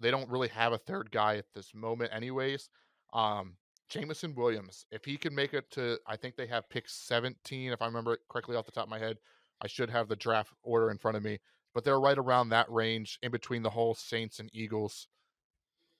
they 0.00 0.10
don't 0.10 0.28
really 0.28 0.48
have 0.48 0.72
a 0.72 0.78
third 0.78 1.10
guy 1.10 1.36
at 1.36 1.46
this 1.54 1.72
moment, 1.74 2.12
anyways. 2.12 2.68
Um, 3.12 3.56
Jameson 3.88 4.34
Williams, 4.34 4.86
if 4.90 5.04
he 5.04 5.16
can 5.16 5.34
make 5.34 5.54
it 5.54 5.70
to, 5.72 5.98
I 6.06 6.16
think 6.16 6.36
they 6.36 6.46
have 6.46 6.68
pick 6.70 6.88
17, 6.88 7.72
if 7.72 7.82
I 7.82 7.86
remember 7.86 8.14
it 8.14 8.20
correctly 8.30 8.56
off 8.56 8.66
the 8.66 8.72
top 8.72 8.84
of 8.84 8.90
my 8.90 8.98
head. 8.98 9.18
I 9.60 9.68
should 9.68 9.90
have 9.90 10.08
the 10.08 10.16
draft 10.16 10.52
order 10.64 10.90
in 10.90 10.98
front 10.98 11.16
of 11.16 11.22
me, 11.22 11.38
but 11.72 11.84
they're 11.84 12.00
right 12.00 12.18
around 12.18 12.48
that 12.48 12.70
range 12.70 13.18
in 13.22 13.30
between 13.30 13.62
the 13.62 13.70
whole 13.70 13.94
Saints 13.94 14.40
and 14.40 14.50
Eagles 14.52 15.06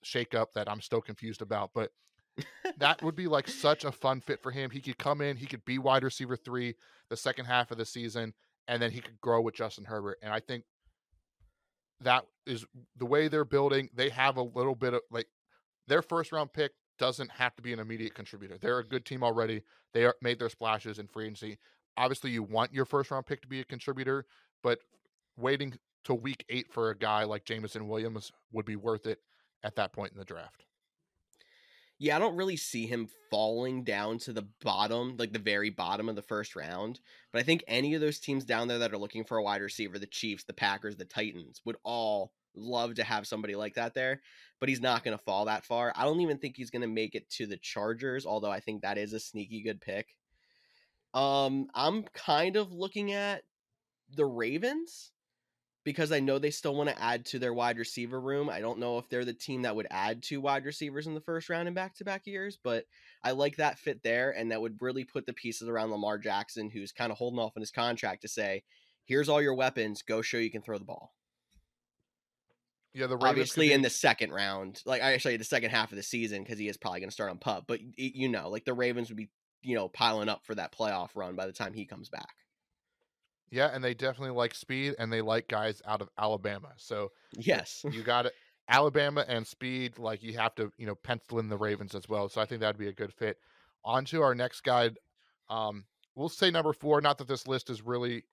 shakeup 0.04 0.46
that 0.54 0.68
I'm 0.68 0.80
still 0.80 1.00
confused 1.00 1.42
about. 1.42 1.70
But 1.72 1.90
that 2.78 3.02
would 3.02 3.16
be 3.16 3.26
like 3.26 3.48
such 3.48 3.84
a 3.84 3.92
fun 3.92 4.20
fit 4.20 4.42
for 4.42 4.50
him. 4.50 4.70
He 4.70 4.80
could 4.80 4.98
come 4.98 5.20
in, 5.20 5.36
he 5.36 5.46
could 5.46 5.64
be 5.64 5.78
wide 5.78 6.04
receiver 6.04 6.36
three 6.36 6.74
the 7.10 7.16
second 7.16 7.44
half 7.44 7.70
of 7.70 7.78
the 7.78 7.84
season, 7.84 8.32
and 8.68 8.80
then 8.80 8.90
he 8.90 9.00
could 9.00 9.20
grow 9.20 9.40
with 9.40 9.54
Justin 9.54 9.84
Herbert. 9.84 10.18
And 10.22 10.32
I 10.32 10.40
think 10.40 10.64
that 12.00 12.24
is 12.46 12.64
the 12.96 13.06
way 13.06 13.28
they're 13.28 13.44
building. 13.44 13.88
They 13.94 14.08
have 14.08 14.36
a 14.36 14.42
little 14.42 14.74
bit 14.74 14.94
of 14.94 15.00
like 15.10 15.26
their 15.88 16.02
first 16.02 16.32
round 16.32 16.52
pick 16.52 16.72
doesn't 16.98 17.30
have 17.32 17.54
to 17.56 17.62
be 17.62 17.72
an 17.72 17.78
immediate 17.78 18.14
contributor. 18.14 18.58
They're 18.58 18.78
a 18.78 18.84
good 18.84 19.04
team 19.04 19.22
already. 19.22 19.62
They 19.92 20.04
are, 20.04 20.14
made 20.22 20.38
their 20.38 20.48
splashes 20.48 20.98
in 20.98 21.06
free 21.08 21.24
agency. 21.24 21.58
Obviously, 21.96 22.30
you 22.30 22.42
want 22.42 22.72
your 22.72 22.84
first 22.84 23.10
round 23.10 23.26
pick 23.26 23.42
to 23.42 23.48
be 23.48 23.60
a 23.60 23.64
contributor, 23.64 24.24
but 24.62 24.78
waiting 25.36 25.74
till 26.04 26.18
week 26.18 26.44
eight 26.48 26.72
for 26.72 26.90
a 26.90 26.96
guy 26.96 27.24
like 27.24 27.44
Jameson 27.44 27.88
Williams 27.88 28.32
would 28.52 28.64
be 28.64 28.76
worth 28.76 29.06
it 29.06 29.18
at 29.62 29.76
that 29.76 29.92
point 29.92 30.12
in 30.12 30.18
the 30.18 30.24
draft. 30.24 30.64
Yeah, 32.02 32.16
I 32.16 32.18
don't 32.18 32.34
really 32.34 32.56
see 32.56 32.88
him 32.88 33.08
falling 33.30 33.84
down 33.84 34.18
to 34.18 34.32
the 34.32 34.48
bottom, 34.60 35.14
like 35.18 35.32
the 35.32 35.38
very 35.38 35.70
bottom 35.70 36.08
of 36.08 36.16
the 36.16 36.20
first 36.20 36.56
round. 36.56 36.98
But 37.32 37.38
I 37.38 37.44
think 37.44 37.62
any 37.68 37.94
of 37.94 38.00
those 38.00 38.18
teams 38.18 38.44
down 38.44 38.66
there 38.66 38.80
that 38.80 38.92
are 38.92 38.98
looking 38.98 39.22
for 39.22 39.36
a 39.36 39.42
wide 39.44 39.62
receiver, 39.62 40.00
the 40.00 40.06
Chiefs, 40.06 40.42
the 40.42 40.52
Packers, 40.52 40.96
the 40.96 41.04
Titans, 41.04 41.62
would 41.64 41.76
all 41.84 42.32
love 42.56 42.96
to 42.96 43.04
have 43.04 43.28
somebody 43.28 43.54
like 43.54 43.74
that 43.74 43.94
there. 43.94 44.20
But 44.58 44.68
he's 44.68 44.80
not 44.80 45.04
going 45.04 45.16
to 45.16 45.22
fall 45.22 45.44
that 45.44 45.64
far. 45.64 45.92
I 45.94 46.02
don't 46.02 46.20
even 46.20 46.38
think 46.38 46.56
he's 46.56 46.70
going 46.70 46.82
to 46.82 46.88
make 46.88 47.14
it 47.14 47.30
to 47.30 47.46
the 47.46 47.56
Chargers, 47.56 48.26
although 48.26 48.50
I 48.50 48.58
think 48.58 48.82
that 48.82 48.98
is 48.98 49.12
a 49.12 49.20
sneaky 49.20 49.62
good 49.62 49.80
pick. 49.80 50.16
Um, 51.14 51.68
I'm 51.72 52.02
kind 52.02 52.56
of 52.56 52.72
looking 52.72 53.12
at 53.12 53.44
the 54.12 54.26
Ravens 54.26 55.12
because 55.84 56.12
I 56.12 56.20
know 56.20 56.38
they 56.38 56.50
still 56.50 56.74
want 56.74 56.88
to 56.90 57.02
add 57.02 57.24
to 57.26 57.38
their 57.38 57.52
wide 57.52 57.78
receiver 57.78 58.20
room. 58.20 58.48
I 58.48 58.60
don't 58.60 58.78
know 58.78 58.98
if 58.98 59.08
they're 59.08 59.24
the 59.24 59.32
team 59.32 59.62
that 59.62 59.74
would 59.74 59.88
add 59.90 60.22
two 60.22 60.40
wide 60.40 60.64
receivers 60.64 61.06
in 61.06 61.14
the 61.14 61.20
first 61.20 61.48
round 61.48 61.66
in 61.68 61.74
back 61.74 61.96
to 61.96 62.04
back 62.04 62.26
years, 62.26 62.58
but 62.62 62.84
I 63.22 63.32
like 63.32 63.56
that 63.56 63.78
fit 63.78 64.02
there. 64.02 64.30
And 64.30 64.50
that 64.50 64.60
would 64.60 64.80
really 64.80 65.04
put 65.04 65.26
the 65.26 65.32
pieces 65.32 65.68
around 65.68 65.90
Lamar 65.90 66.18
Jackson, 66.18 66.70
who's 66.70 66.92
kind 66.92 67.10
of 67.10 67.18
holding 67.18 67.40
off 67.40 67.52
on 67.56 67.62
his 67.62 67.72
contract 67.72 68.22
to 68.22 68.28
say, 68.28 68.62
here's 69.04 69.28
all 69.28 69.42
your 69.42 69.54
weapons, 69.54 70.02
go 70.02 70.22
show 70.22 70.38
you 70.38 70.50
can 70.50 70.62
throw 70.62 70.78
the 70.78 70.84
ball. 70.84 71.12
Yeah, 72.94 73.06
the 73.06 73.16
Ravens 73.16 73.30
obviously 73.30 73.68
be... 73.68 73.74
in 73.74 73.82
the 73.82 73.90
second 73.90 74.32
round, 74.32 74.82
like 74.84 75.02
I 75.02 75.14
actually 75.14 75.36
the 75.38 75.44
second 75.44 75.70
half 75.70 75.90
of 75.90 75.96
the 75.96 76.02
season, 76.02 76.42
because 76.42 76.58
he 76.58 76.68
is 76.68 76.76
probably 76.76 77.00
going 77.00 77.08
to 77.08 77.14
start 77.14 77.30
on 77.30 77.38
pup. 77.38 77.64
But 77.66 77.80
you 77.96 78.28
know, 78.28 78.50
like 78.50 78.66
the 78.66 78.74
Ravens 78.74 79.08
would 79.08 79.16
be, 79.16 79.30
you 79.62 79.74
know, 79.74 79.88
piling 79.88 80.28
up 80.28 80.44
for 80.44 80.54
that 80.54 80.76
playoff 80.76 81.08
run 81.14 81.34
by 81.34 81.46
the 81.46 81.52
time 81.52 81.72
he 81.72 81.86
comes 81.86 82.10
back. 82.10 82.34
Yeah, 83.52 83.68
and 83.70 83.84
they 83.84 83.92
definitely 83.92 84.34
like 84.34 84.54
speed 84.54 84.94
and 84.98 85.12
they 85.12 85.20
like 85.20 85.46
guys 85.46 85.82
out 85.86 86.00
of 86.00 86.08
Alabama. 86.18 86.70
So 86.78 87.12
yes, 87.36 87.84
you 87.90 88.02
got 88.04 88.24
it. 88.24 88.32
Alabama 88.66 89.26
and 89.28 89.46
speed, 89.46 89.98
like 89.98 90.22
you 90.22 90.38
have 90.38 90.54
to, 90.54 90.72
you 90.78 90.86
know, 90.86 90.94
pencil 90.94 91.38
in 91.38 91.50
the 91.50 91.58
Ravens 91.58 91.94
as 91.94 92.08
well. 92.08 92.30
So 92.30 92.40
I 92.40 92.46
think 92.46 92.62
that'd 92.62 92.78
be 92.78 92.88
a 92.88 92.92
good 92.94 93.12
fit. 93.12 93.36
On 93.84 94.06
to 94.06 94.22
our 94.22 94.34
next 94.34 94.62
guide. 94.62 94.96
Um, 95.50 95.84
we'll 96.14 96.30
say 96.30 96.50
number 96.50 96.72
four. 96.72 97.02
Not 97.02 97.18
that 97.18 97.28
this 97.28 97.46
list 97.46 97.68
is 97.68 97.82
really, 97.82 98.24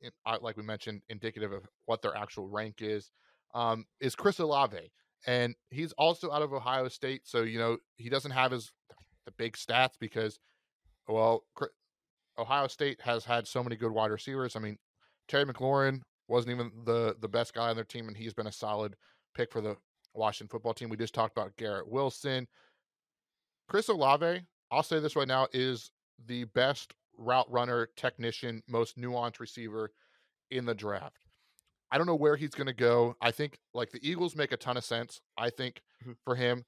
like 0.41 0.55
we 0.55 0.63
mentioned, 0.63 1.01
indicative 1.09 1.51
of 1.51 1.67
what 1.85 2.01
their 2.01 2.15
actual 2.15 2.47
rank 2.47 2.75
is. 2.79 3.11
Um, 3.53 3.85
is 3.99 4.15
Chris 4.15 4.39
Olave, 4.39 4.89
and 5.27 5.53
he's 5.69 5.91
also 5.93 6.31
out 6.31 6.43
of 6.43 6.53
Ohio 6.53 6.87
State. 6.87 7.23
So 7.25 7.41
you 7.41 7.59
know 7.59 7.77
he 7.97 8.07
doesn't 8.07 8.31
have 8.31 8.51
his 8.51 8.71
the 9.25 9.31
big 9.37 9.57
stats 9.57 9.93
because, 9.99 10.39
well, 11.07 11.43
Ohio 12.37 12.67
State 12.67 13.01
has 13.01 13.25
had 13.25 13.47
so 13.47 13.63
many 13.63 13.75
good 13.75 13.91
wide 13.91 14.11
receivers. 14.11 14.55
I 14.55 14.59
mean, 14.59 14.77
Terry 15.29 15.45
McLaurin 15.45 16.01
wasn't 16.27 16.53
even 16.53 16.71
the 16.83 17.15
the 17.21 17.29
best 17.29 17.53
guy 17.53 17.69
on 17.69 17.75
their 17.75 17.85
team, 17.85 18.09
and 18.09 18.17
he's 18.17 18.33
been 18.33 18.47
a 18.47 18.51
solid 18.51 18.95
pick 19.33 19.51
for 19.51 19.61
the 19.61 19.77
Washington 20.13 20.49
football 20.49 20.73
team. 20.73 20.89
We 20.89 20.97
just 20.97 21.13
talked 21.13 21.37
about 21.37 21.55
Garrett 21.55 21.87
Wilson. 21.87 22.47
Chris 23.69 23.87
Olave, 23.87 24.41
I'll 24.71 24.83
say 24.83 24.99
this 24.99 25.15
right 25.15 25.27
now, 25.27 25.47
is 25.53 25.91
the 26.25 26.45
best 26.45 26.93
route 27.17 27.49
runner, 27.51 27.87
technician, 27.95 28.63
most 28.67 28.97
nuanced 28.97 29.39
receiver 29.39 29.91
in 30.49 30.65
the 30.65 30.73
draft. 30.73 31.25
I 31.91 31.97
don't 31.97 32.07
know 32.07 32.15
where 32.15 32.35
he's 32.35 32.49
going 32.49 32.67
to 32.67 32.73
go. 32.73 33.15
I 33.21 33.31
think 33.31 33.59
like 33.73 33.91
the 33.91 33.99
Eagles 34.07 34.35
make 34.35 34.51
a 34.51 34.57
ton 34.57 34.77
of 34.77 34.83
sense. 34.83 35.21
I 35.37 35.49
think 35.49 35.81
mm-hmm. 36.01 36.13
for 36.23 36.35
him, 36.35 36.65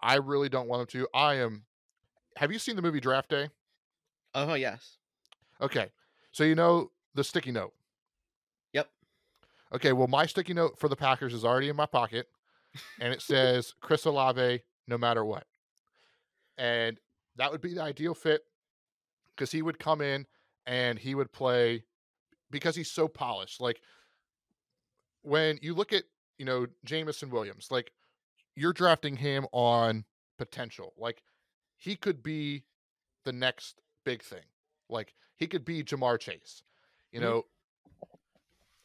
I 0.00 0.16
really 0.16 0.48
don't 0.48 0.68
want 0.68 0.82
him 0.82 1.00
to. 1.00 1.08
I 1.14 1.34
am. 1.34 1.64
Have 2.36 2.52
you 2.52 2.58
seen 2.58 2.76
the 2.76 2.82
movie 2.82 3.00
Draft 3.00 3.30
Day? 3.30 3.48
Oh 4.34 4.54
yes. 4.54 4.98
Okay, 5.60 5.88
so 6.32 6.42
you 6.44 6.54
know 6.54 6.90
the 7.14 7.22
sticky 7.22 7.52
note. 7.52 7.72
Okay, 9.74 9.92
well, 9.92 10.06
my 10.06 10.26
sticky 10.26 10.54
note 10.54 10.78
for 10.78 10.88
the 10.88 10.96
Packers 10.96 11.34
is 11.34 11.44
already 11.44 11.68
in 11.68 11.76
my 11.76 11.86
pocket, 11.86 12.28
and 13.00 13.12
it 13.12 13.20
says 13.20 13.74
Chris 13.80 14.04
Olave, 14.04 14.62
no 14.86 14.96
matter 14.96 15.24
what. 15.24 15.44
And 16.56 16.98
that 17.36 17.50
would 17.50 17.60
be 17.60 17.74
the 17.74 17.82
ideal 17.82 18.14
fit 18.14 18.42
because 19.34 19.50
he 19.50 19.62
would 19.62 19.80
come 19.80 20.00
in 20.00 20.26
and 20.66 20.98
he 20.98 21.14
would 21.16 21.32
play 21.32 21.82
because 22.50 22.76
he's 22.76 22.90
so 22.90 23.08
polished. 23.08 23.60
Like 23.60 23.80
when 25.22 25.58
you 25.60 25.74
look 25.74 25.92
at, 25.92 26.04
you 26.38 26.44
know, 26.44 26.66
Jameson 26.84 27.30
Williams, 27.30 27.68
like 27.70 27.90
you're 28.54 28.72
drafting 28.72 29.16
him 29.16 29.46
on 29.52 30.04
potential. 30.38 30.92
Like 30.96 31.22
he 31.76 31.96
could 31.96 32.22
be 32.22 32.64
the 33.24 33.32
next 33.32 33.80
big 34.04 34.22
thing. 34.22 34.44
Like 34.88 35.14
he 35.36 35.46
could 35.46 35.64
be 35.64 35.82
Ja'Marr 35.82 36.20
Chase. 36.20 36.62
You 37.10 37.20
mm-hmm. 37.20 37.28
know, 37.28 37.42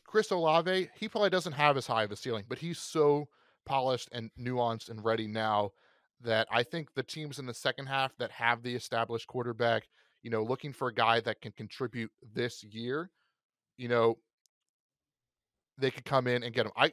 Chris 0.09 0.31
Olave, 0.31 0.89
he 0.95 1.07
probably 1.07 1.29
doesn't 1.29 1.53
have 1.53 1.77
as 1.77 1.85
high 1.85 2.01
of 2.01 2.11
a 2.11 2.15
ceiling, 2.15 2.43
but 2.49 2.57
he's 2.57 2.79
so 2.79 3.27
polished 3.63 4.09
and 4.11 4.31
nuanced 4.39 4.89
and 4.89 5.05
ready 5.05 5.27
now 5.27 5.69
that 6.19 6.47
I 6.49 6.63
think 6.63 6.95
the 6.95 7.03
teams 7.03 7.37
in 7.37 7.45
the 7.45 7.53
second 7.53 7.85
half 7.85 8.17
that 8.17 8.31
have 8.31 8.63
the 8.63 8.73
established 8.73 9.27
quarterback, 9.27 9.87
you 10.23 10.31
know, 10.31 10.41
looking 10.41 10.73
for 10.73 10.87
a 10.87 10.93
guy 10.93 11.19
that 11.19 11.41
can 11.41 11.51
contribute 11.51 12.09
this 12.33 12.63
year, 12.63 13.11
you 13.77 13.87
know, 13.87 14.17
they 15.77 15.91
could 15.91 16.05
come 16.05 16.25
in 16.25 16.41
and 16.41 16.55
get 16.55 16.65
him. 16.65 16.71
I 16.75 16.91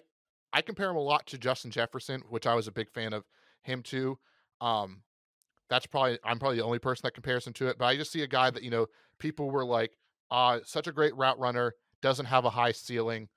I 0.52 0.60
compare 0.60 0.90
him 0.90 0.96
a 0.96 1.00
lot 1.00 1.26
to 1.28 1.38
Justin 1.38 1.70
Jefferson, 1.70 2.22
which 2.28 2.46
I 2.46 2.54
was 2.54 2.68
a 2.68 2.72
big 2.72 2.90
fan 2.90 3.14
of 3.14 3.24
him 3.62 3.82
too. 3.82 4.18
Um, 4.60 5.00
that's 5.70 5.86
probably 5.86 6.18
I'm 6.22 6.38
probably 6.38 6.58
the 6.58 6.64
only 6.64 6.80
person 6.80 7.00
that 7.04 7.14
compares 7.14 7.46
him 7.46 7.54
to 7.54 7.68
it. 7.68 7.78
But 7.78 7.86
I 7.86 7.96
just 7.96 8.12
see 8.12 8.24
a 8.24 8.26
guy 8.26 8.50
that 8.50 8.62
you 8.62 8.70
know 8.70 8.88
people 9.18 9.50
were 9.50 9.64
like, 9.64 9.92
uh, 10.30 10.58
such 10.64 10.86
a 10.86 10.92
great 10.92 11.16
route 11.16 11.38
runner, 11.38 11.72
doesn't 12.06 12.26
have 12.26 12.44
a 12.44 12.50
high 12.50 12.70
ceiling. 12.70 13.28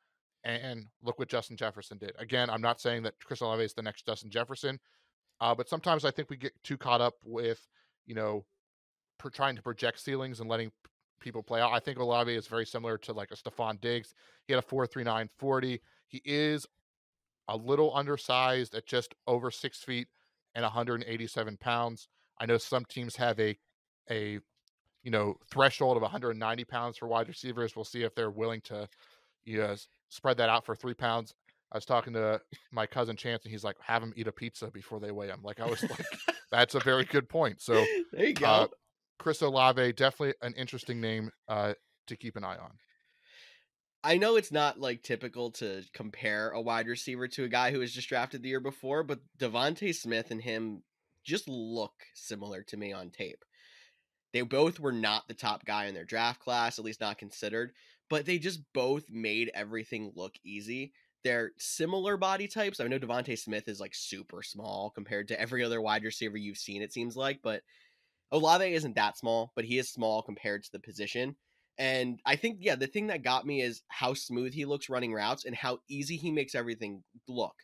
And 0.43 0.85
look 1.03 1.17
what 1.17 1.27
Justin 1.27 1.57
Jefferson 1.57 1.97
did. 1.97 2.13
Again, 2.19 2.49
I'm 2.49 2.61
not 2.61 2.79
saying 2.79 3.03
that 3.03 3.15
Chris 3.25 3.41
Olave 3.41 3.63
is 3.63 3.73
the 3.73 3.81
next 3.81 4.05
Justin 4.05 4.29
Jefferson, 4.29 4.79
uh, 5.41 5.53
but 5.55 5.67
sometimes 5.67 6.05
I 6.05 6.11
think 6.11 6.29
we 6.29 6.37
get 6.37 6.53
too 6.63 6.77
caught 6.77 7.01
up 7.01 7.15
with, 7.25 7.59
you 8.05 8.15
know, 8.15 8.45
per, 9.17 9.29
trying 9.29 9.55
to 9.55 9.61
project 9.61 9.99
ceilings 9.99 10.39
and 10.39 10.49
letting 10.49 10.71
people 11.19 11.43
play 11.43 11.59
out. 11.59 11.73
I 11.73 11.79
think 11.79 11.97
Olave 11.97 12.33
is 12.33 12.47
very 12.47 12.65
similar 12.65 12.97
to 12.99 13.11
like 13.11 13.31
a 13.31 13.35
Stefon 13.35 13.81
Diggs. 13.81 14.13
He 14.47 14.53
had 14.53 14.63
a 14.63 14.67
4.39 14.67 15.27
40. 15.37 15.81
He 16.07 16.21
is 16.23 16.65
a 17.49 17.57
little 17.57 17.93
undersized 17.95 18.75
at 18.75 18.85
just 18.85 19.13
over 19.27 19.51
six 19.51 19.79
feet 19.79 20.07
and 20.55 20.63
187 20.63 21.57
pounds. 21.57 22.07
I 22.39 22.45
know 22.45 22.57
some 22.57 22.85
teams 22.85 23.17
have 23.17 23.39
a 23.39 23.57
a 24.09 24.39
you 25.03 25.11
know 25.11 25.35
threshold 25.49 25.97
of 25.97 26.01
190 26.01 26.63
pounds 26.65 26.97
for 26.97 27.07
wide 27.07 27.27
receivers. 27.27 27.75
We'll 27.75 27.85
see 27.85 28.03
if 28.03 28.15
they're 28.15 28.31
willing 28.31 28.61
to 28.61 28.87
you 29.45 29.59
know 29.59 29.75
spread 30.09 30.37
that 30.37 30.49
out 30.49 30.65
for 30.65 30.75
three 30.75 30.93
pounds. 30.93 31.33
I 31.71 31.77
was 31.77 31.85
talking 31.85 32.13
to 32.13 32.41
my 32.71 32.87
cousin 32.87 33.15
Chance, 33.15 33.43
and 33.45 33.51
he's 33.51 33.63
like, 33.63 33.75
"Have 33.81 34.01
them 34.01 34.13
eat 34.15 34.27
a 34.27 34.31
pizza 34.31 34.67
before 34.71 34.99
they 34.99 35.11
weigh 35.11 35.27
them." 35.27 35.41
Like 35.43 35.59
I 35.59 35.67
was 35.67 35.83
like, 35.83 36.05
"That's 36.51 36.75
a 36.75 36.79
very 36.79 37.05
good 37.05 37.29
point." 37.29 37.61
So 37.61 37.85
there 38.11 38.25
you 38.25 38.33
go. 38.33 38.45
Uh, 38.45 38.67
Chris 39.19 39.41
Olave, 39.41 39.93
definitely 39.93 40.33
an 40.41 40.53
interesting 40.53 41.01
name 41.01 41.29
uh, 41.47 41.73
to 42.07 42.15
keep 42.15 42.37
an 42.37 42.43
eye 42.43 42.57
on. 42.57 42.71
I 44.03 44.17
know 44.17 44.37
it's 44.37 44.51
not 44.51 44.79
like 44.79 45.03
typical 45.03 45.51
to 45.51 45.83
compare 45.93 46.51
a 46.51 46.61
wide 46.61 46.87
receiver 46.87 47.27
to 47.27 47.43
a 47.43 47.49
guy 47.49 47.71
who 47.71 47.79
was 47.79 47.93
just 47.93 48.07
drafted 48.07 48.41
the 48.41 48.49
year 48.49 48.61
before, 48.61 49.03
but 49.03 49.19
DeVonta 49.37 49.93
Smith 49.93 50.31
and 50.31 50.41
him 50.41 50.83
just 51.25 51.49
look 51.49 51.93
similar 52.13 52.63
to 52.63 52.77
me 52.77 52.93
on 52.93 53.09
tape. 53.09 53.43
They 54.33 54.41
both 54.41 54.79
were 54.79 54.91
not 54.91 55.27
the 55.27 55.33
top 55.33 55.65
guy 55.65 55.85
in 55.85 55.95
their 55.95 56.05
draft 56.05 56.39
class, 56.39 56.77
at 56.77 56.85
least 56.85 57.01
not 57.01 57.17
considered, 57.17 57.71
but 58.09 58.25
they 58.25 58.37
just 58.37 58.61
both 58.73 59.03
made 59.09 59.51
everything 59.53 60.11
look 60.15 60.35
easy. 60.43 60.93
They're 61.23 61.51
similar 61.57 62.15
body 62.15 62.47
types. 62.47 62.79
I 62.79 62.87
know 62.87 62.99
DeVonta 62.99 63.37
Smith 63.37 63.67
is 63.67 63.79
like 63.79 63.93
super 63.93 64.41
small 64.41 64.91
compared 64.91 65.27
to 65.29 65.39
every 65.39 65.63
other 65.63 65.81
wide 65.81 66.03
receiver 66.03 66.37
you've 66.37 66.57
seen, 66.57 66.81
it 66.81 66.93
seems 66.93 67.15
like, 67.15 67.39
but 67.43 67.61
Olave 68.31 68.73
isn't 68.73 68.95
that 68.95 69.17
small, 69.17 69.51
but 69.55 69.65
he 69.65 69.79
is 69.79 69.89
small 69.89 70.21
compared 70.21 70.63
to 70.63 70.71
the 70.71 70.79
position. 70.79 71.35
And 71.77 72.19
I 72.25 72.35
think, 72.35 72.57
yeah, 72.59 72.75
the 72.75 72.87
thing 72.87 73.07
that 73.07 73.23
got 73.23 73.45
me 73.45 73.61
is 73.61 73.81
how 73.87 74.13
smooth 74.13 74.53
he 74.53 74.65
looks 74.65 74.89
running 74.89 75.13
routes 75.13 75.45
and 75.45 75.55
how 75.55 75.79
easy 75.87 76.17
he 76.17 76.31
makes 76.31 76.53
everything 76.53 77.03
look 77.27 77.55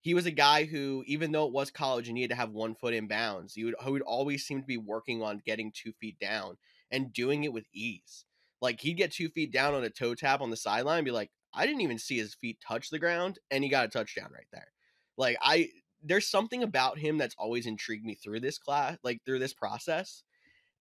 he 0.00 0.14
was 0.14 0.26
a 0.26 0.30
guy 0.30 0.64
who, 0.64 1.04
even 1.06 1.32
though 1.32 1.46
it 1.46 1.52
was 1.52 1.70
college 1.70 2.08
and 2.08 2.16
he 2.16 2.22
had 2.22 2.30
to 2.30 2.36
have 2.36 2.50
one 2.50 2.74
foot 2.74 2.94
in 2.94 3.06
bounds, 3.06 3.54
he 3.54 3.64
would, 3.64 3.74
he 3.84 3.90
would 3.90 4.02
always 4.02 4.44
seem 4.44 4.60
to 4.60 4.66
be 4.66 4.78
working 4.78 5.22
on 5.22 5.42
getting 5.44 5.72
two 5.72 5.92
feet 6.00 6.18
down 6.18 6.56
and 6.90 7.12
doing 7.12 7.44
it 7.44 7.52
with 7.52 7.66
ease. 7.74 8.24
Like 8.62 8.80
he'd 8.80 8.94
get 8.94 9.12
two 9.12 9.28
feet 9.28 9.52
down 9.52 9.74
on 9.74 9.84
a 9.84 9.90
toe 9.90 10.14
tap 10.14 10.40
on 10.40 10.50
the 10.50 10.56
sideline 10.56 10.98
and 10.98 11.04
be 11.04 11.10
like, 11.10 11.30
I 11.52 11.66
didn't 11.66 11.82
even 11.82 11.98
see 11.98 12.18
his 12.18 12.34
feet 12.34 12.58
touch 12.66 12.90
the 12.90 12.98
ground, 12.98 13.38
and 13.50 13.64
he 13.64 13.70
got 13.70 13.84
a 13.84 13.88
touchdown 13.88 14.30
right 14.32 14.46
there. 14.52 14.68
Like 15.16 15.36
I, 15.42 15.68
there's 16.02 16.28
something 16.28 16.62
about 16.62 16.98
him 16.98 17.18
that's 17.18 17.34
always 17.38 17.66
intrigued 17.66 18.04
me 18.04 18.14
through 18.14 18.40
this 18.40 18.58
class, 18.58 18.96
like 19.02 19.20
through 19.24 19.40
this 19.40 19.54
process. 19.54 20.22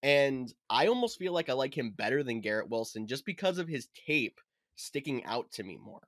And 0.02 0.54
I 0.70 0.88
almost 0.88 1.18
feel 1.18 1.34
like 1.34 1.50
I 1.50 1.54
like 1.54 1.78
him 1.78 1.92
better 1.92 2.24
than 2.24 2.40
Garrett 2.40 2.70
Wilson 2.70 3.08
just 3.08 3.26
because 3.26 3.58
of 3.58 3.68
his 3.68 3.90
tape 4.08 4.40
sticking 4.78 5.26
out 5.26 5.52
to 5.54 5.64
me 5.64 5.78
more. 5.78 6.08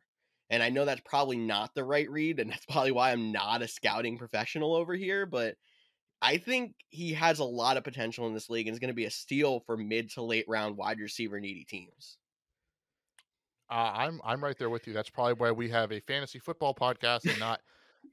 And 0.51 0.61
I 0.61 0.69
know 0.69 0.85
that's 0.85 1.01
probably 1.05 1.37
not 1.37 1.73
the 1.73 1.83
right 1.83 2.09
read, 2.11 2.39
and 2.39 2.51
that's 2.51 2.65
probably 2.65 2.91
why 2.91 3.11
I'm 3.11 3.31
not 3.31 3.63
a 3.63 3.67
scouting 3.67 4.17
professional 4.17 4.75
over 4.75 4.93
here, 4.93 5.25
but 5.25 5.55
I 6.21 6.37
think 6.37 6.75
he 6.89 7.13
has 7.13 7.39
a 7.39 7.43
lot 7.43 7.77
of 7.77 7.83
potential 7.83 8.27
in 8.27 8.33
this 8.33 8.49
league 8.49 8.67
and 8.67 8.75
is 8.75 8.79
going 8.79 8.89
to 8.89 8.93
be 8.93 9.05
a 9.05 9.11
steal 9.11 9.61
for 9.61 9.75
mid 9.75 10.11
to 10.11 10.21
late 10.21 10.45
round 10.47 10.77
wide 10.77 10.99
receiver 10.99 11.39
needy 11.39 11.63
teams. 11.63 12.17
Uh, 13.71 13.91
I'm 13.95 14.21
I'm 14.23 14.43
right 14.43 14.57
there 14.59 14.69
with 14.69 14.85
you. 14.85 14.93
That's 14.93 15.09
probably 15.09 15.33
why 15.33 15.51
we 15.51 15.69
have 15.69 15.93
a 15.93 16.01
fantasy 16.01 16.37
football 16.37 16.75
podcast 16.75 17.27
and 17.27 17.39
not 17.39 17.61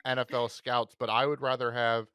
NFL 0.07 0.53
scouts. 0.53 0.95
But 0.99 1.11
I 1.11 1.26
would 1.26 1.41
rather 1.41 1.72
have 1.72 2.07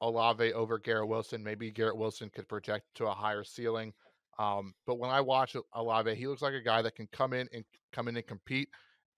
Olave 0.00 0.52
over 0.52 0.78
Garrett 0.78 1.08
Wilson. 1.08 1.42
Maybe 1.42 1.70
Garrett 1.72 1.96
Wilson 1.96 2.30
could 2.30 2.48
project 2.48 2.86
to 2.94 3.08
a 3.08 3.12
higher 3.12 3.44
ceiling. 3.44 3.92
Um, 4.38 4.74
but 4.86 4.98
when 4.98 5.10
I 5.10 5.20
watch 5.20 5.56
Olave, 5.74 6.14
he 6.14 6.26
looks 6.28 6.42
like 6.42 6.54
a 6.54 6.62
guy 6.62 6.80
that 6.82 6.94
can 6.94 7.08
come 7.12 7.32
in 7.32 7.48
and 7.52 7.64
come 7.92 8.08
in 8.08 8.16
and 8.16 8.26
compete. 8.26 8.68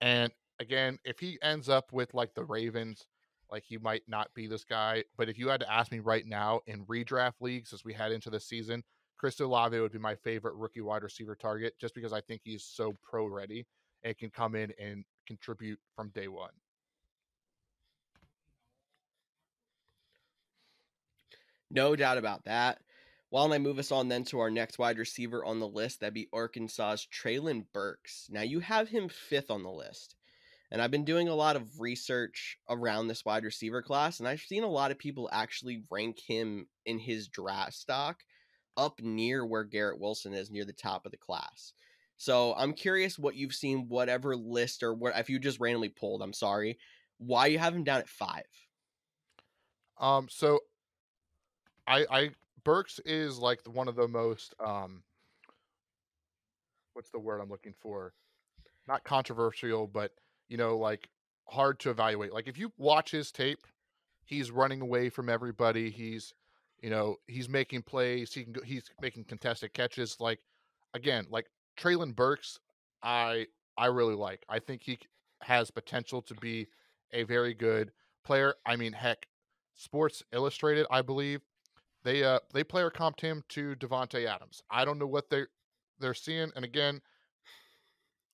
And 0.01 0.33
again, 0.61 0.99
if 1.05 1.19
he 1.19 1.39
ends 1.43 1.69
up 1.69 1.93
with 1.93 2.15
like 2.15 2.35
the 2.35 2.45
Ravens, 2.45 3.07
like 3.51 3.65
he 3.65 3.79
might 3.79 4.03
not 4.09 4.33
be 4.35 4.47
this 4.47 4.65
guy. 4.65 5.05
But 5.17 5.29
if 5.29 5.39
you 5.39 5.49
had 5.49 5.61
to 5.61 5.73
ask 5.73 5.93
me 5.93 6.01
right 6.01 6.27
now 6.27 6.61
in 6.67 6.85
redraft 6.87 7.41
leagues 7.41 7.73
as 7.73 7.85
we 7.85 7.93
head 7.93 8.13
into 8.13 8.31
the 8.31 8.41
season, 8.41 8.83
Chris 9.19 9.41
Olave 9.41 9.79
would 9.79 9.93
be 9.93 9.99
my 9.99 10.15
favorite 10.17 10.57
rookie 10.57 10.81
wide 10.81 11.03
receiver 11.03 11.35
target 11.35 11.75
just 11.81 11.95
because 11.95 12.13
I 12.13 12.21
think 12.21 12.41
he's 12.45 12.65
so 12.65 12.95
pro 13.03 13.27
ready 13.27 13.67
and 14.03 14.17
can 14.19 14.31
come 14.31 14.55
in 14.55 14.73
and 14.79 15.05
contribute 15.27 15.79
from 15.97 16.11
day 16.11 16.29
one. 16.29 16.51
No 21.71 21.97
doubt 21.97 22.19
about 22.19 22.45
that. 22.45 22.79
Don't 23.33 23.53
I 23.53 23.59
move 23.59 23.81
us 23.81 23.91
on 23.91 24.09
then 24.09 24.23
to 24.27 24.39
our 24.39 24.51
next 24.51 24.79
wide 24.79 24.97
receiver 24.97 25.45
on 25.45 25.59
the 25.59 25.67
list? 25.67 26.01
That'd 26.01 26.15
be 26.15 26.29
Arkansas's 26.33 27.09
Treylon 27.13 27.65
Burks. 27.73 28.29
Now 28.31 28.43
you 28.43 28.61
have 28.61 28.89
him 28.89 29.09
fifth 29.09 29.51
on 29.51 29.65
the 29.65 29.71
list. 29.71 30.15
And 30.75 30.83
I've 30.83 30.91
been 30.91 31.05
doing 31.05 31.29
a 31.29 31.35
lot 31.37 31.55
of 31.55 31.81
research 31.81 32.59
around 32.69 33.07
this 33.07 33.25
wide 33.25 33.45
receiver 33.45 33.81
class, 33.81 34.19
and 34.19 34.27
I've 34.27 34.41
seen 34.41 34.65
a 34.65 34.69
lot 34.69 34.91
of 34.91 34.99
people 34.99 35.31
actually 35.33 35.85
rank 35.89 36.19
him 36.19 36.67
in 36.85 36.99
his 36.99 37.29
draft 37.29 37.75
stock 37.75 38.25
up 38.77 39.01
near 39.01 39.47
where 39.47 39.63
Garrett 39.63 40.01
Wilson 40.01 40.35
is, 40.35 40.51
near 40.51 40.65
the 40.65 40.73
top 40.73 41.07
of 41.07 41.13
the 41.13 41.17
class. 41.17 41.75
So 42.17 42.55
I'm 42.57 42.73
curious 42.73 43.21
what 43.21 43.37
you've 43.37 43.55
seen, 43.55 43.87
whatever 43.89 44.35
list 44.35 44.83
or 44.83 44.93
what 44.95 45.17
if 45.17 45.31
you 45.31 45.39
just 45.39 45.61
randomly 45.61 45.91
pulled, 45.91 46.23
I'm 46.23 46.33
sorry, 46.33 46.77
why 47.19 47.47
you 47.47 47.61
have 47.61 47.73
him 47.73 47.85
down 47.85 48.01
at 48.01 48.09
five. 48.09 48.43
Um, 50.01 50.27
so 50.29 50.59
I 51.87 52.05
I 52.11 52.31
Burks 52.65 52.99
is 53.05 53.39
like 53.39 53.61
one 53.65 53.87
of 53.87 53.95
the 53.95 54.09
most 54.09 54.57
um 54.59 55.05
what's 56.95 57.11
the 57.11 57.21
word 57.21 57.41
I'm 57.41 57.49
looking 57.49 57.75
for? 57.81 58.13
Not 58.89 59.05
controversial, 59.05 59.87
but 59.87 60.11
you 60.49 60.57
know, 60.57 60.77
like 60.77 61.09
hard 61.47 61.79
to 61.81 61.91
evaluate. 61.91 62.33
Like 62.33 62.49
if 62.49 62.59
you 62.59 62.73
watch 62.79 63.11
his 63.11 63.31
tape, 63.31 63.67
he's 64.25 64.51
running 64.51 64.81
away 64.81 65.09
from 65.09 65.29
everybody. 65.29 65.91
He's 65.91 66.35
you 66.83 66.91
know, 66.91 67.17
he's 67.27 67.49
making 67.49 67.83
plays. 67.83 68.35
He 68.35 68.45
can 68.45 68.53
go, 68.53 68.61
he's 68.63 68.91
making 69.01 69.25
contested 69.25 69.73
catches. 69.73 70.17
Like 70.21 70.41
again, 70.93 71.27
like 71.31 71.47
Treylon 71.79 72.15
Burks, 72.15 72.61
I 73.03 73.47
I 73.77 73.87
really 73.87 74.15
like. 74.15 74.45
I 74.49 74.59
think 74.59 74.83
he 74.83 74.99
has 75.43 75.71
potential 75.71 76.23
to 76.23 76.35
be 76.35 76.69
a 77.13 77.23
very 77.23 77.55
good 77.55 77.93
player. 78.25 78.55
I 78.67 78.77
mean, 78.77 78.93
heck, 78.93 79.27
Sports 79.75 80.23
Illustrated, 80.33 80.87
I 80.91 81.03
believe, 81.03 81.41
they 82.03 82.23
uh 82.23 82.41
they 82.53 82.65
player 82.65 82.91
comped 82.91 83.21
him 83.21 83.43
to 83.51 83.75
Davante 83.77 84.27
Adams. 84.27 84.63
I 84.71 84.85
don't 84.85 84.99
know 84.99 85.07
what 85.07 85.31
they 85.31 85.45
they're 85.99 86.15
seeing. 86.15 86.51
And 86.55 86.65
again, 86.65 87.01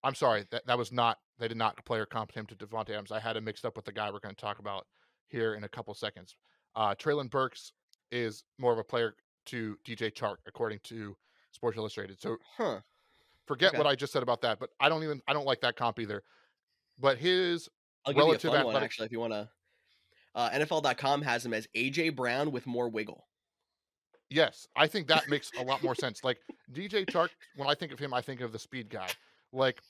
I'm 0.02 0.14
sorry 0.14 0.44
that 0.50 0.66
that 0.66 0.78
was 0.78 0.92
not 0.92 1.18
they 1.40 1.48
did 1.48 1.56
not 1.56 1.84
player 1.84 2.06
comp 2.06 2.32
him 2.32 2.46
to 2.46 2.54
Davante 2.54 2.90
Adams. 2.90 3.10
I 3.10 3.18
had 3.18 3.36
it 3.36 3.42
mixed 3.42 3.64
up 3.64 3.74
with 3.74 3.86
the 3.86 3.92
guy 3.92 4.10
we're 4.10 4.20
going 4.20 4.34
to 4.34 4.40
talk 4.40 4.58
about 4.58 4.86
here 5.28 5.54
in 5.54 5.64
a 5.64 5.68
couple 5.68 5.92
seconds. 5.94 6.36
Uh, 6.76 6.94
Treylon 6.94 7.30
Burks 7.30 7.72
is 8.12 8.44
more 8.58 8.72
of 8.72 8.78
a 8.78 8.84
player 8.84 9.14
to 9.46 9.76
DJ 9.86 10.12
Chark, 10.12 10.36
according 10.46 10.80
to 10.84 11.16
Sports 11.50 11.78
Illustrated. 11.78 12.20
So, 12.20 12.36
huh. 12.56 12.80
forget 13.46 13.70
okay. 13.70 13.78
what 13.78 13.86
I 13.86 13.94
just 13.94 14.12
said 14.12 14.22
about 14.22 14.42
that. 14.42 14.60
But 14.60 14.70
I 14.78 14.88
don't 14.88 15.02
even 15.02 15.20
I 15.26 15.32
don't 15.32 15.46
like 15.46 15.60
that 15.62 15.76
comp 15.76 15.98
either. 15.98 16.22
But 16.98 17.18
his 17.18 17.68
I'll 18.06 18.12
give 18.12 18.20
relative 18.20 18.44
you 18.44 18.50
a 18.50 18.52
fun 18.52 18.60
athletic... 18.60 18.74
one 18.74 18.84
actually 18.84 19.06
if 19.06 19.12
you 19.12 19.20
want 19.20 19.32
to. 19.32 19.48
Uh, 20.34 20.50
NFL.com 20.50 21.22
has 21.22 21.44
him 21.44 21.52
as 21.52 21.66
AJ 21.76 22.14
Brown 22.14 22.52
with 22.52 22.66
more 22.66 22.88
wiggle. 22.88 23.26
Yes, 24.28 24.68
I 24.76 24.86
think 24.86 25.08
that 25.08 25.28
makes 25.28 25.50
a 25.58 25.64
lot 25.64 25.82
more 25.82 25.96
sense. 25.96 26.22
Like 26.22 26.38
DJ 26.72 27.04
Chark, 27.04 27.30
when 27.56 27.68
I 27.68 27.74
think 27.74 27.90
of 27.90 27.98
him, 27.98 28.14
I 28.14 28.20
think 28.20 28.40
of 28.40 28.52
the 28.52 28.60
speed 28.60 28.88
guy. 28.88 29.08
Like 29.52 29.80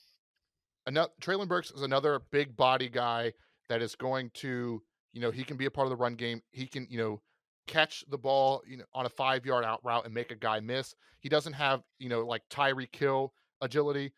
another 0.85 1.11
Treylon 1.21 1.47
Burks 1.47 1.71
is 1.71 1.81
another 1.81 2.21
big 2.31 2.55
body 2.55 2.89
guy 2.89 3.33
that 3.69 3.81
is 3.81 3.95
going 3.95 4.31
to, 4.35 4.81
you 5.13 5.21
know, 5.21 5.31
he 5.31 5.43
can 5.43 5.57
be 5.57 5.65
a 5.65 5.71
part 5.71 5.85
of 5.85 5.89
the 5.89 5.95
run 5.95 6.15
game. 6.15 6.41
He 6.51 6.67
can, 6.67 6.87
you 6.89 6.97
know, 6.97 7.21
catch 7.67 8.03
the 8.09 8.17
ball, 8.17 8.61
you 8.67 8.77
know, 8.77 8.83
on 8.93 9.05
a 9.05 9.09
five 9.09 9.45
yard 9.45 9.63
out 9.63 9.79
route 9.83 10.05
and 10.05 10.13
make 10.13 10.31
a 10.31 10.35
guy 10.35 10.59
miss. 10.59 10.93
He 11.19 11.29
doesn't 11.29 11.53
have, 11.53 11.81
you 11.99 12.09
know, 12.09 12.25
like 12.25 12.41
Tyreek 12.49 12.95
Hill 12.95 13.33
agility 13.61 14.11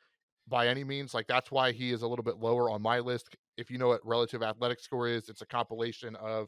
by 0.47 0.67
any 0.67 0.83
means. 0.83 1.13
Like 1.13 1.27
that's 1.27 1.51
why 1.51 1.71
he 1.71 1.91
is 1.91 2.01
a 2.01 2.07
little 2.07 2.23
bit 2.23 2.37
lower 2.37 2.69
on 2.69 2.81
my 2.81 2.99
list. 2.99 3.35
If 3.57 3.69
you 3.69 3.77
know 3.77 3.89
what 3.89 4.05
relative 4.05 4.41
athletic 4.41 4.79
score 4.79 5.07
is, 5.07 5.29
it's 5.29 5.41
a 5.41 5.45
compilation 5.45 6.15
of, 6.15 6.47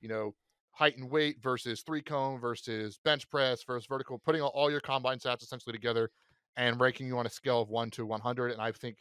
you 0.00 0.08
know, 0.08 0.34
height 0.72 0.96
and 0.98 1.10
weight 1.10 1.36
versus 1.42 1.82
three 1.82 2.02
cone 2.02 2.38
versus 2.38 2.98
bench 3.04 3.28
press 3.30 3.62
versus 3.64 3.86
vertical, 3.86 4.20
putting 4.24 4.42
all 4.42 4.70
your 4.70 4.80
combine 4.80 5.18
stats 5.18 5.42
essentially 5.42 5.72
together 5.72 6.10
and 6.56 6.80
ranking 6.80 7.06
you 7.06 7.18
on 7.18 7.26
a 7.26 7.30
scale 7.30 7.60
of 7.60 7.68
one 7.68 7.90
to 7.90 8.06
100. 8.06 8.52
And 8.52 8.60
I 8.60 8.72
think 8.72 8.96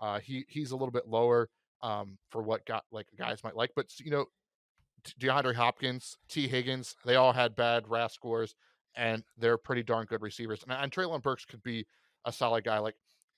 uh, 0.00 0.20
he 0.20 0.44
he's 0.48 0.70
a 0.70 0.76
little 0.76 0.92
bit 0.92 1.08
lower 1.08 1.48
um, 1.82 2.18
for 2.30 2.42
what 2.42 2.66
got 2.66 2.84
like 2.90 3.06
guys 3.18 3.44
might 3.44 3.56
like. 3.56 3.70
But 3.76 3.86
you 3.98 4.10
know, 4.10 4.26
DeAndre 5.20 5.54
Hopkins, 5.54 6.16
Tee 6.28 6.48
Higgins, 6.48 6.96
they 7.04 7.16
all 7.16 7.32
had 7.32 7.56
bad 7.56 7.88
RAS 7.88 8.12
scores, 8.14 8.54
and 8.96 9.22
they're 9.36 9.58
pretty 9.58 9.82
darn 9.82 10.06
good 10.06 10.22
receivers. 10.22 10.62
And, 10.62 10.72
and 10.72 10.90
Treylon 10.90 11.22
Burks 11.22 11.44
could 11.44 11.62
be 11.62 11.86
a 12.24 12.32
solid 12.32 12.64
guy. 12.64 12.78
Like 12.78 12.96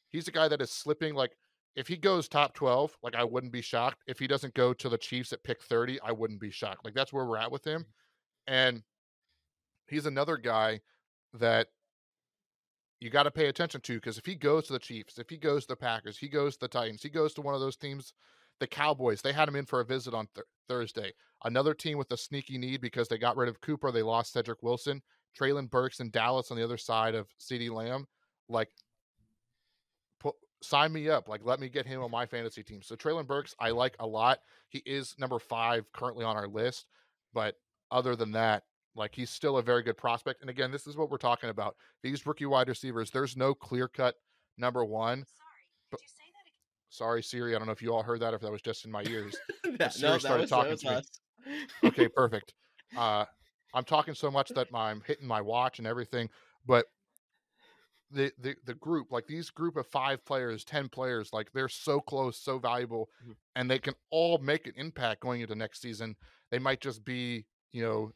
he's 0.09 0.29
a 0.29 0.33
guy 0.33 0.49
that 0.49 0.61
is 0.61 0.71
slipping 0.71 1.15
like 1.15 1.37
if 1.77 1.87
he 1.87 1.97
goes 1.97 2.27
top 2.27 2.55
12, 2.55 2.97
like 3.03 3.15
I 3.15 3.25
wouldn't 3.25 3.53
be 3.53 3.61
shocked. 3.61 4.03
If 4.07 4.19
he 4.19 4.27
doesn't 4.27 4.55
go 4.55 4.73
to 4.73 4.89
the 4.89 4.97
Chiefs 4.97 5.33
at 5.33 5.45
pick 5.45 5.63
30, 5.63 6.01
I 6.01 6.11
wouldn't 6.11 6.41
be 6.41 6.51
shocked. 6.51 6.85
Like 6.85 6.95
that's 6.95 7.13
where 7.13 7.27
we're 7.27 7.37
at 7.37 7.53
with 7.53 7.65
him. 7.67 7.85
And 8.47 8.83
he's 9.87 10.07
another 10.07 10.39
guy 10.39 10.81
that 11.35 11.69
you 13.01 13.11
got 13.11 13.25
to 13.25 13.31
pay 13.31 13.47
attention 13.47 13.81
to 13.83 13.95
because 13.95 14.19
if 14.19 14.27
he 14.27 14.35
goes 14.35 14.67
to 14.67 14.73
the 14.73 14.79
Chiefs, 14.79 15.19
if 15.19 15.29
he 15.29 15.37
goes 15.37 15.63
to 15.63 15.69
the 15.69 15.77
Packers, 15.77 16.19
he 16.19 16.29
goes 16.29 16.55
to 16.55 16.61
the 16.61 16.69
Titans, 16.69 17.03
he 17.03 17.09
goes 17.09 17.35
to 17.35 17.43
one 17.43 17.55
of 17.55 17.61
those 17.61 17.77
teams, 17.77 18.15
the 18.59 18.67
Cowboys, 18.67 19.21
they 19.21 19.33
had 19.33 19.49
him 19.49 19.57
in 19.57 19.67
for 19.67 19.81
a 19.81 19.85
visit 19.85 20.15
on 20.15 20.29
th- 20.35 20.47
Thursday. 20.69 21.13
Another 21.45 21.75
team 21.75 21.99
with 21.99 22.11
a 22.13 22.17
sneaky 22.17 22.57
need 22.57 22.81
because 22.81 23.09
they 23.09 23.19
got 23.19 23.37
rid 23.37 23.49
of 23.49 23.61
Cooper, 23.61 23.93
they 23.93 24.03
lost 24.03 24.33
Cedric 24.33 24.63
Wilson, 24.63 25.03
Treylon 25.39 25.71
Burks 25.71 26.01
and 26.01 26.11
Dallas 26.11 26.51
on 26.51 26.57
the 26.57 26.65
other 26.65 26.79
side 26.79 27.15
of 27.15 27.29
CeeDee 27.39 27.71
Lamb. 27.71 28.07
Like 28.49 28.71
sign 30.63 30.93
me 30.93 31.09
up. 31.09 31.29
Like, 31.29 31.43
let 31.45 31.61
me 31.61 31.69
get 31.69 31.87
him 31.87 32.03
on 32.03 32.11
my 32.11 32.27
fantasy 32.27 32.63
team. 32.63 32.83
So 32.83 32.97
Treylon 32.97 33.27
Burks, 33.27 33.55
I 33.61 33.71
like 33.71 33.97
a 34.01 34.07
lot. 34.07 34.41
He 34.69 34.83
is 34.87 35.15
number 35.19 35.39
five 35.39 35.91
currently 35.93 36.25
on 36.25 36.37
our 36.37 36.49
list, 36.49 36.87
but 37.33 37.57
other 37.91 38.17
than 38.17 38.33
that, 38.33 38.65
like 38.97 39.15
he's 39.15 39.31
still 39.31 39.59
a 39.59 39.63
very 39.63 39.83
good 39.83 39.97
prospect. 39.97 40.41
And 40.41 40.51
again, 40.51 40.71
this 40.71 40.87
is 40.87 40.97
what 40.97 41.11
we're 41.11 41.19
talking 41.19 41.51
about. 41.51 41.77
These 42.03 42.27
rookie 42.27 42.47
wide 42.47 42.69
receivers, 42.69 43.11
there's 43.11 43.37
no 43.37 43.55
clear 43.55 43.89
cut 43.89 44.15
number 44.59 44.85
one. 44.85 45.19
Sorry, 45.19 45.91
but, 45.91 46.01
sorry, 46.89 47.23
Siri. 47.23 47.55
I 47.55 47.59
don't 47.59 47.67
know 47.67 47.73
if 47.73 47.83
you 47.83 47.95
all 47.95 48.03
heard 48.03 48.21
that, 48.21 48.33
or 48.33 48.37
if 48.37 48.43
that 48.43 48.53
was 48.53 48.63
just 48.63 48.85
in 48.85 48.91
my 48.91 49.05
ears. 49.05 49.37
that, 49.79 49.93
Siri 49.93 50.13
no, 50.13 50.19
started 50.19 50.43
was, 50.43 50.51
talking 50.51 50.77
to 50.77 50.89
us. 50.91 51.05
me. 51.47 51.67
okay, 51.85 52.09
perfect. 52.15 52.55
Uh, 52.97 53.25
I'm 53.75 53.85
talking 53.85 54.15
so 54.15 54.31
much 54.31 54.49
that 54.51 54.69
I'm 54.75 55.03
hitting 55.07 55.27
my 55.27 55.41
watch 55.41 55.79
and 55.79 55.87
everything. 55.87 56.29
But 56.67 56.87
the, 58.11 58.33
the 58.41 58.55
the 58.65 58.75
group 58.75 59.09
like 59.11 59.27
these 59.27 59.51
group 59.51 59.77
of 59.77 59.87
five 59.89 60.25
players 60.25 60.65
ten 60.65 60.89
players 60.89 61.31
like 61.33 61.51
they're 61.53 61.69
so 61.69 62.01
close 62.01 62.39
so 62.39 62.57
valuable 62.57 63.09
mm-hmm. 63.21 63.33
and 63.57 63.69
they 63.69 63.81
can 63.81 63.95
all 64.11 64.39
make 64.39 64.69
an 64.69 64.75
impact 64.77 65.21
going 65.21 65.41
into 65.41 65.57
next 65.57 65.83
season 65.83 66.15
they 66.53 66.59
might 66.61 66.81
just 66.81 67.05
be 67.05 67.45
you 67.73 67.83
know 67.83 68.13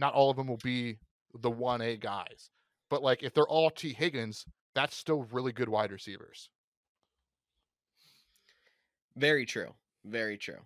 not 0.00 0.14
all 0.14 0.30
of 0.30 0.36
them 0.36 0.48
will 0.48 0.58
be 0.64 0.98
the 1.42 1.50
1a 1.50 2.00
guys 2.00 2.50
but 2.88 3.02
like 3.02 3.22
if 3.22 3.32
they're 3.34 3.44
all 3.46 3.70
Tee 3.70 3.92
Higgins 3.92 4.44
that's 4.74 4.96
still 4.96 5.26
really 5.32 5.52
good 5.52 5.68
wide 5.68 5.90
receivers. 5.90 6.48
Very 9.16 9.44
true 9.44 9.74
very 10.04 10.36
true. 10.36 10.58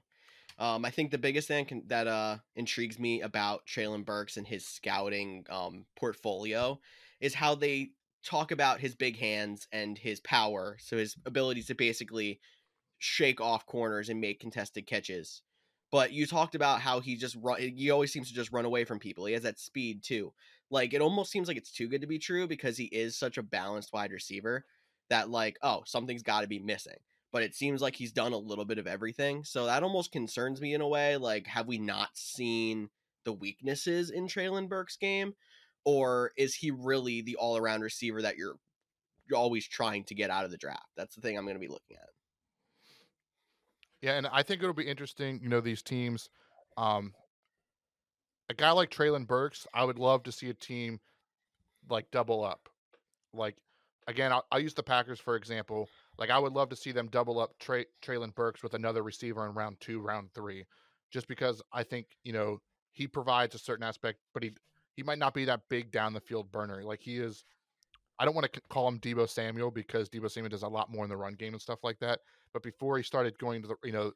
Um, 0.58 0.84
I 0.84 0.90
think 0.90 1.10
the 1.10 1.18
biggest 1.18 1.48
thing 1.48 1.64
can, 1.66 1.82
that 1.88 2.06
uh, 2.06 2.36
intrigues 2.54 2.98
me 2.98 3.22
about 3.22 3.66
Treylon 3.66 4.04
Burks 4.04 4.36
and 4.36 4.46
his 4.46 4.66
scouting 4.66 5.44
um, 5.50 5.84
portfolio 5.96 6.78
is 7.20 7.34
how 7.34 7.54
they 7.54 7.90
talk 8.24 8.52
about 8.52 8.80
his 8.80 8.94
big 8.94 9.18
hands 9.18 9.66
and 9.72 9.98
his 9.98 10.20
power, 10.20 10.76
so 10.80 10.96
his 10.96 11.16
abilities 11.26 11.66
to 11.66 11.74
basically 11.74 12.40
shake 12.98 13.40
off 13.40 13.66
corners 13.66 14.08
and 14.08 14.20
make 14.20 14.40
contested 14.40 14.86
catches. 14.86 15.42
But 15.94 16.10
you 16.12 16.26
talked 16.26 16.56
about 16.56 16.80
how 16.80 16.98
he 16.98 17.14
just 17.14 17.36
run. 17.40 17.60
Eh, 17.60 17.70
he 17.72 17.92
always 17.92 18.12
seems 18.12 18.26
to 18.26 18.34
just 18.34 18.50
run 18.50 18.64
away 18.64 18.84
from 18.84 18.98
people. 18.98 19.26
He 19.26 19.34
has 19.34 19.44
that 19.44 19.60
speed 19.60 20.02
too. 20.02 20.32
Like 20.68 20.92
it 20.92 21.00
almost 21.00 21.30
seems 21.30 21.46
like 21.46 21.56
it's 21.56 21.70
too 21.70 21.86
good 21.86 22.00
to 22.00 22.08
be 22.08 22.18
true 22.18 22.48
because 22.48 22.76
he 22.76 22.86
is 22.86 23.16
such 23.16 23.38
a 23.38 23.44
balanced 23.44 23.92
wide 23.92 24.10
receiver 24.10 24.64
that 25.08 25.30
like 25.30 25.56
oh 25.62 25.84
something's 25.86 26.24
got 26.24 26.40
to 26.40 26.48
be 26.48 26.58
missing. 26.58 26.98
But 27.30 27.44
it 27.44 27.54
seems 27.54 27.80
like 27.80 27.94
he's 27.94 28.10
done 28.10 28.32
a 28.32 28.36
little 28.36 28.64
bit 28.64 28.78
of 28.78 28.88
everything, 28.88 29.44
so 29.44 29.66
that 29.66 29.84
almost 29.84 30.10
concerns 30.10 30.60
me 30.60 30.74
in 30.74 30.80
a 30.80 30.88
way. 30.88 31.16
Like 31.16 31.46
have 31.46 31.68
we 31.68 31.78
not 31.78 32.08
seen 32.14 32.90
the 33.22 33.32
weaknesses 33.32 34.10
in 34.10 34.26
Treylon 34.26 34.68
Burke's 34.68 34.96
game? 34.96 35.34
or 35.84 36.32
is 36.36 36.54
he 36.54 36.70
really 36.70 37.20
the 37.20 37.36
all 37.36 37.56
around 37.56 37.82
receiver 37.82 38.22
that 38.22 38.36
you're 38.36 38.56
you're 39.28 39.38
always 39.38 39.66
trying 39.66 40.04
to 40.04 40.14
get 40.14 40.30
out 40.30 40.44
of 40.44 40.50
the 40.50 40.56
draft? 40.56 40.88
That's 40.96 41.14
the 41.14 41.20
thing 41.20 41.36
I'm 41.36 41.44
going 41.44 41.56
to 41.56 41.60
be 41.60 41.68
looking 41.68 41.96
at. 41.96 42.13
Yeah, 44.04 44.18
and 44.18 44.26
I 44.26 44.42
think 44.42 44.62
it'll 44.62 44.74
be 44.74 44.86
interesting. 44.86 45.40
You 45.42 45.48
know, 45.48 45.62
these 45.62 45.80
teams, 45.80 46.28
um, 46.76 47.14
a 48.50 48.54
guy 48.54 48.70
like 48.72 48.90
Treylon 48.90 49.26
Burks, 49.26 49.66
I 49.72 49.82
would 49.82 49.98
love 49.98 50.24
to 50.24 50.32
see 50.32 50.50
a 50.50 50.54
team 50.54 51.00
like 51.88 52.10
double 52.10 52.44
up. 52.44 52.68
Like 53.32 53.56
again, 54.06 54.30
I'll, 54.30 54.44
I'll 54.52 54.60
use 54.60 54.74
the 54.74 54.82
Packers 54.82 55.20
for 55.20 55.36
example. 55.36 55.88
Like 56.18 56.28
I 56.28 56.38
would 56.38 56.52
love 56.52 56.68
to 56.68 56.76
see 56.76 56.92
them 56.92 57.08
double 57.08 57.40
up 57.40 57.58
Trey, 57.58 57.86
Treylon 58.04 58.34
Burks 58.34 58.62
with 58.62 58.74
another 58.74 59.02
receiver 59.02 59.46
in 59.46 59.54
round 59.54 59.78
two, 59.80 60.02
round 60.02 60.28
three, 60.34 60.66
just 61.10 61.26
because 61.26 61.62
I 61.72 61.82
think 61.82 62.08
you 62.24 62.34
know 62.34 62.58
he 62.92 63.06
provides 63.06 63.54
a 63.54 63.58
certain 63.58 63.86
aspect, 63.86 64.18
but 64.34 64.42
he 64.42 64.50
he 64.96 65.02
might 65.02 65.18
not 65.18 65.32
be 65.32 65.46
that 65.46 65.62
big 65.70 65.90
down 65.90 66.12
the 66.12 66.20
field 66.20 66.52
burner. 66.52 66.84
Like 66.84 67.00
he 67.00 67.16
is. 67.16 67.42
I 68.18 68.24
don't 68.24 68.34
want 68.34 68.52
to 68.52 68.60
call 68.68 68.86
him 68.88 69.00
Deebo 69.00 69.28
Samuel 69.28 69.70
because 69.70 70.08
Deebo 70.08 70.30
Samuel 70.30 70.50
does 70.50 70.62
a 70.62 70.68
lot 70.68 70.90
more 70.90 71.04
in 71.04 71.10
the 71.10 71.16
run 71.16 71.34
game 71.34 71.52
and 71.52 71.60
stuff 71.60 71.80
like 71.82 71.98
that. 71.98 72.20
But 72.52 72.62
before 72.62 72.96
he 72.96 73.02
started 73.02 73.38
going 73.38 73.62
to 73.62 73.68
the 73.68 73.76
you 73.84 73.92
know 73.92 74.12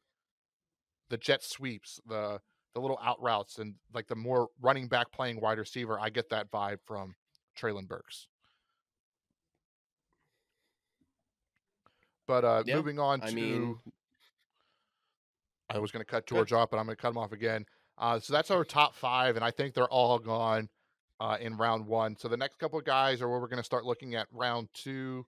the 1.11 1.16
jet 1.16 1.42
sweeps, 1.42 2.01
the 2.07 2.40
the 2.74 2.80
little 2.80 2.99
out 3.03 3.20
routes, 3.20 3.59
and 3.59 3.74
like 3.92 4.07
the 4.07 4.14
more 4.14 4.49
running 4.61 4.88
back 4.88 5.11
playing 5.11 5.40
wide 5.40 5.59
receiver, 5.59 5.99
I 5.99 6.11
get 6.11 6.30
that 6.30 6.51
vibe 6.51 6.78
from 6.86 7.14
Treylon 7.59 7.88
Burks. 7.88 8.28
But 12.26 12.44
uh, 12.44 12.62
Yeah, 12.66 12.76
moving 12.76 12.99
on 13.01 13.22
I 13.22 13.30
to, 13.30 13.34
mean- 13.34 13.78
I 15.70 15.78
was 15.78 15.90
going 15.90 16.05
to 16.05 16.11
cut 16.11 16.26
George 16.26 16.53
off, 16.53 16.70
but 16.70 16.78
I'm 16.78 16.84
going 16.86 16.96
to 16.96 17.01
cut 17.01 17.11
him 17.11 17.18
off 17.18 17.32
again. 17.32 17.64
Uh, 17.96 18.20
so 18.20 18.32
that's 18.32 18.51
our 18.51 18.64
top 18.64 18.94
five, 18.94 19.34
and 19.36 19.44
I 19.44 19.51
think 19.51 19.74
they're 19.74 19.88
all 19.88 20.18
gone 20.18 20.68
uh, 21.20 21.36
in 21.40 21.56
round 21.56 21.86
one. 21.86 22.16
So 22.16 22.28
the 22.28 22.36
next 22.36 22.58
couple 22.58 22.78
of 22.78 22.84
guys 22.84 23.20
are 23.20 23.28
where 23.28 23.40
we're 23.40 23.48
going 23.48 23.58
to 23.58 23.64
start 23.64 23.84
looking 23.84 24.14
at 24.14 24.28
round 24.32 24.68
two, 24.74 25.26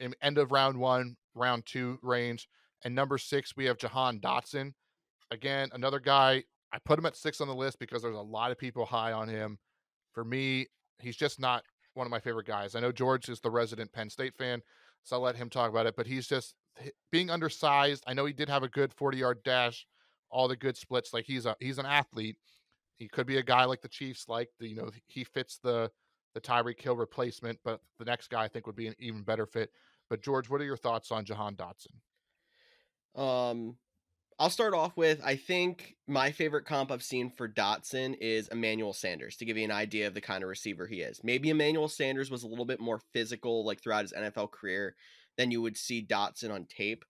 end 0.00 0.38
of 0.38 0.52
round 0.52 0.78
one, 0.78 1.16
round 1.34 1.66
two 1.66 1.98
range. 2.02 2.48
And 2.84 2.94
number 2.94 3.18
six, 3.18 3.56
we 3.56 3.64
have 3.66 3.78
Jahan 3.78 4.20
Dotson. 4.20 4.72
Again, 5.30 5.70
another 5.72 6.00
guy. 6.00 6.44
I 6.72 6.78
put 6.84 6.98
him 6.98 7.06
at 7.06 7.16
six 7.16 7.40
on 7.40 7.48
the 7.48 7.54
list 7.54 7.78
because 7.78 8.02
there's 8.02 8.16
a 8.16 8.20
lot 8.20 8.50
of 8.50 8.58
people 8.58 8.86
high 8.86 9.12
on 9.12 9.28
him. 9.28 9.58
For 10.12 10.24
me, 10.24 10.66
he's 11.00 11.16
just 11.16 11.38
not 11.38 11.64
one 11.94 12.06
of 12.06 12.10
my 12.10 12.20
favorite 12.20 12.46
guys. 12.46 12.74
I 12.74 12.80
know 12.80 12.92
George 12.92 13.28
is 13.28 13.40
the 13.40 13.50
resident 13.50 13.92
Penn 13.92 14.10
State 14.10 14.34
fan, 14.36 14.62
so 15.02 15.16
I'll 15.16 15.22
let 15.22 15.36
him 15.36 15.50
talk 15.50 15.70
about 15.70 15.86
it. 15.86 15.96
But 15.96 16.06
he's 16.06 16.26
just 16.26 16.54
being 17.10 17.30
undersized. 17.30 18.04
I 18.06 18.14
know 18.14 18.24
he 18.24 18.32
did 18.32 18.48
have 18.48 18.62
a 18.62 18.68
good 18.68 18.92
40 18.94 19.18
yard 19.18 19.42
dash, 19.44 19.86
all 20.30 20.48
the 20.48 20.56
good 20.56 20.76
splits. 20.76 21.12
Like 21.12 21.26
he's 21.26 21.46
a 21.46 21.56
he's 21.60 21.78
an 21.78 21.86
athlete. 21.86 22.36
He 23.02 23.08
could 23.08 23.26
be 23.26 23.38
a 23.38 23.42
guy 23.42 23.64
like 23.64 23.82
the 23.82 23.88
Chiefs, 23.88 24.28
like 24.28 24.48
the 24.60 24.68
you 24.68 24.76
know 24.76 24.88
he 25.08 25.24
fits 25.24 25.58
the 25.60 25.90
the 26.34 26.40
Tyreek 26.40 26.80
Hill 26.80 26.94
replacement. 26.94 27.58
But 27.64 27.80
the 27.98 28.04
next 28.04 28.30
guy 28.30 28.44
I 28.44 28.48
think 28.48 28.68
would 28.68 28.76
be 28.76 28.86
an 28.86 28.94
even 29.00 29.22
better 29.22 29.44
fit. 29.44 29.70
But 30.08 30.22
George, 30.22 30.48
what 30.48 30.60
are 30.60 30.64
your 30.64 30.76
thoughts 30.76 31.10
on 31.10 31.24
Jahan 31.24 31.56
Dotson? 31.56 33.20
Um, 33.20 33.76
I'll 34.38 34.50
start 34.50 34.72
off 34.72 34.96
with 34.96 35.20
I 35.24 35.34
think 35.34 35.96
my 36.06 36.30
favorite 36.30 36.64
comp 36.64 36.92
I've 36.92 37.02
seen 37.02 37.28
for 37.28 37.48
Dotson 37.48 38.16
is 38.20 38.46
Emmanuel 38.48 38.92
Sanders 38.92 39.36
to 39.38 39.44
give 39.44 39.56
you 39.56 39.64
an 39.64 39.72
idea 39.72 40.06
of 40.06 40.14
the 40.14 40.20
kind 40.20 40.44
of 40.44 40.48
receiver 40.48 40.86
he 40.86 41.00
is. 41.00 41.24
Maybe 41.24 41.50
Emmanuel 41.50 41.88
Sanders 41.88 42.30
was 42.30 42.44
a 42.44 42.48
little 42.48 42.64
bit 42.64 42.78
more 42.78 43.00
physical 43.12 43.64
like 43.66 43.82
throughout 43.82 44.04
his 44.04 44.12
NFL 44.12 44.52
career 44.52 44.94
than 45.36 45.50
you 45.50 45.60
would 45.60 45.76
see 45.76 46.06
Dotson 46.06 46.52
on 46.52 46.66
tape, 46.66 47.04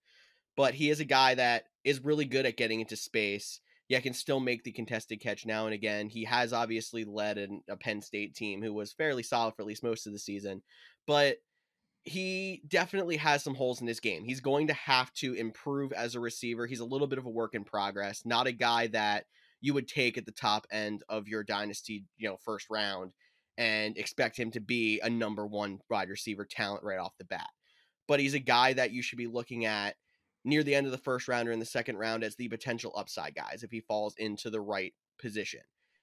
but 0.57 0.73
he 0.73 0.89
is 0.89 1.01
a 1.01 1.05
guy 1.05 1.35
that 1.35 1.65
is 1.85 2.03
really 2.03 2.25
good 2.25 2.47
at 2.47 2.57
getting 2.57 2.81
into 2.81 2.97
space. 2.97 3.61
Yet 3.93 4.05
can 4.05 4.15
still 4.15 4.41
make 4.41 4.65
the 4.65 4.73
contested 4.73 5.21
catch 5.21 5.45
now 5.45 5.67
and 5.67 5.75
again. 5.75 6.09
He 6.09 6.25
has 6.25 6.55
obviously 6.55 7.05
led 7.05 7.37
an, 7.37 7.61
a 7.69 7.77
Penn 7.77 8.01
State 8.01 8.35
team 8.35 8.63
who 8.63 8.73
was 8.73 8.95
fairly 8.95 9.23
solid 9.23 9.55
for 9.55 9.61
at 9.61 9.69
least 9.69 9.83
most 9.83 10.07
of 10.07 10.15
the 10.15 10.19
season, 10.19 10.63
but 11.07 11.37
he 12.05 12.63
definitely 12.69 13.19
has 13.19 13.45
some 13.45 13.55
holes 13.55 13.83
in 13.83 13.87
his 13.87 14.01
game. 14.01 14.25
He's 14.25 14.41
going 14.41 14.69
to 14.69 14.73
have 14.73 15.13
to 15.17 15.35
improve 15.35 15.93
as 15.93 16.15
a 16.15 16.21
receiver. 16.21 16.67
He's 16.67 16.81
a 16.81 16.87
little 16.87 17.07
bit 17.07 17.19
of 17.19 17.27
a 17.27 17.31
work 17.31 17.55
in 17.55 17.65
progress, 17.65 18.23
not 18.25 18.47
a 18.47 18.53
guy 18.53 18.87
that 18.87 19.27
you 19.61 19.75
would 19.75 19.89
take 19.89 20.17
at 20.17 20.25
the 20.25 20.33
top 20.33 20.67
end 20.73 21.05
of 21.11 21.29
your 21.29 21.45
dynasty, 21.45 22.07
you 22.17 22.31
know, 22.31 22.39
first 22.43 22.69
round 22.71 23.13
and 23.59 23.99
expect 23.99 24.39
him 24.39 24.51
to 24.53 24.61
be 24.61 25.01
a 25.01 25.11
number 25.11 25.47
1 25.47 25.81
wide 25.91 26.09
receiver 26.09 26.47
talent 26.47 26.83
right 26.83 26.99
off 26.99 27.13
the 27.19 27.27
bat. 27.27 27.51
But 28.09 28.21
he's 28.21 28.33
a 28.33 28.39
guy 28.39 28.73
that 28.73 28.93
you 28.93 29.03
should 29.03 29.19
be 29.19 29.27
looking 29.27 29.67
at 29.67 29.97
near 30.45 30.63
the 30.63 30.75
end 30.75 30.87
of 30.87 30.93
the 30.93 30.99
first 30.99 31.29
round 31.29 31.49
or 31.49 31.53
in 31.53 31.59
the 31.59 31.65
second 31.65 31.97
round 31.97 32.25
as 32.25 32.37
the 32.37 32.49
potential 32.49 32.93
upside 32.97 33.35
guys 33.35 33.63
if 33.63 33.71
he 33.71 33.81
falls 33.81 34.15
into 34.19 34.51
the 34.51 34.61
right 34.61 34.95
position. 35.21 35.61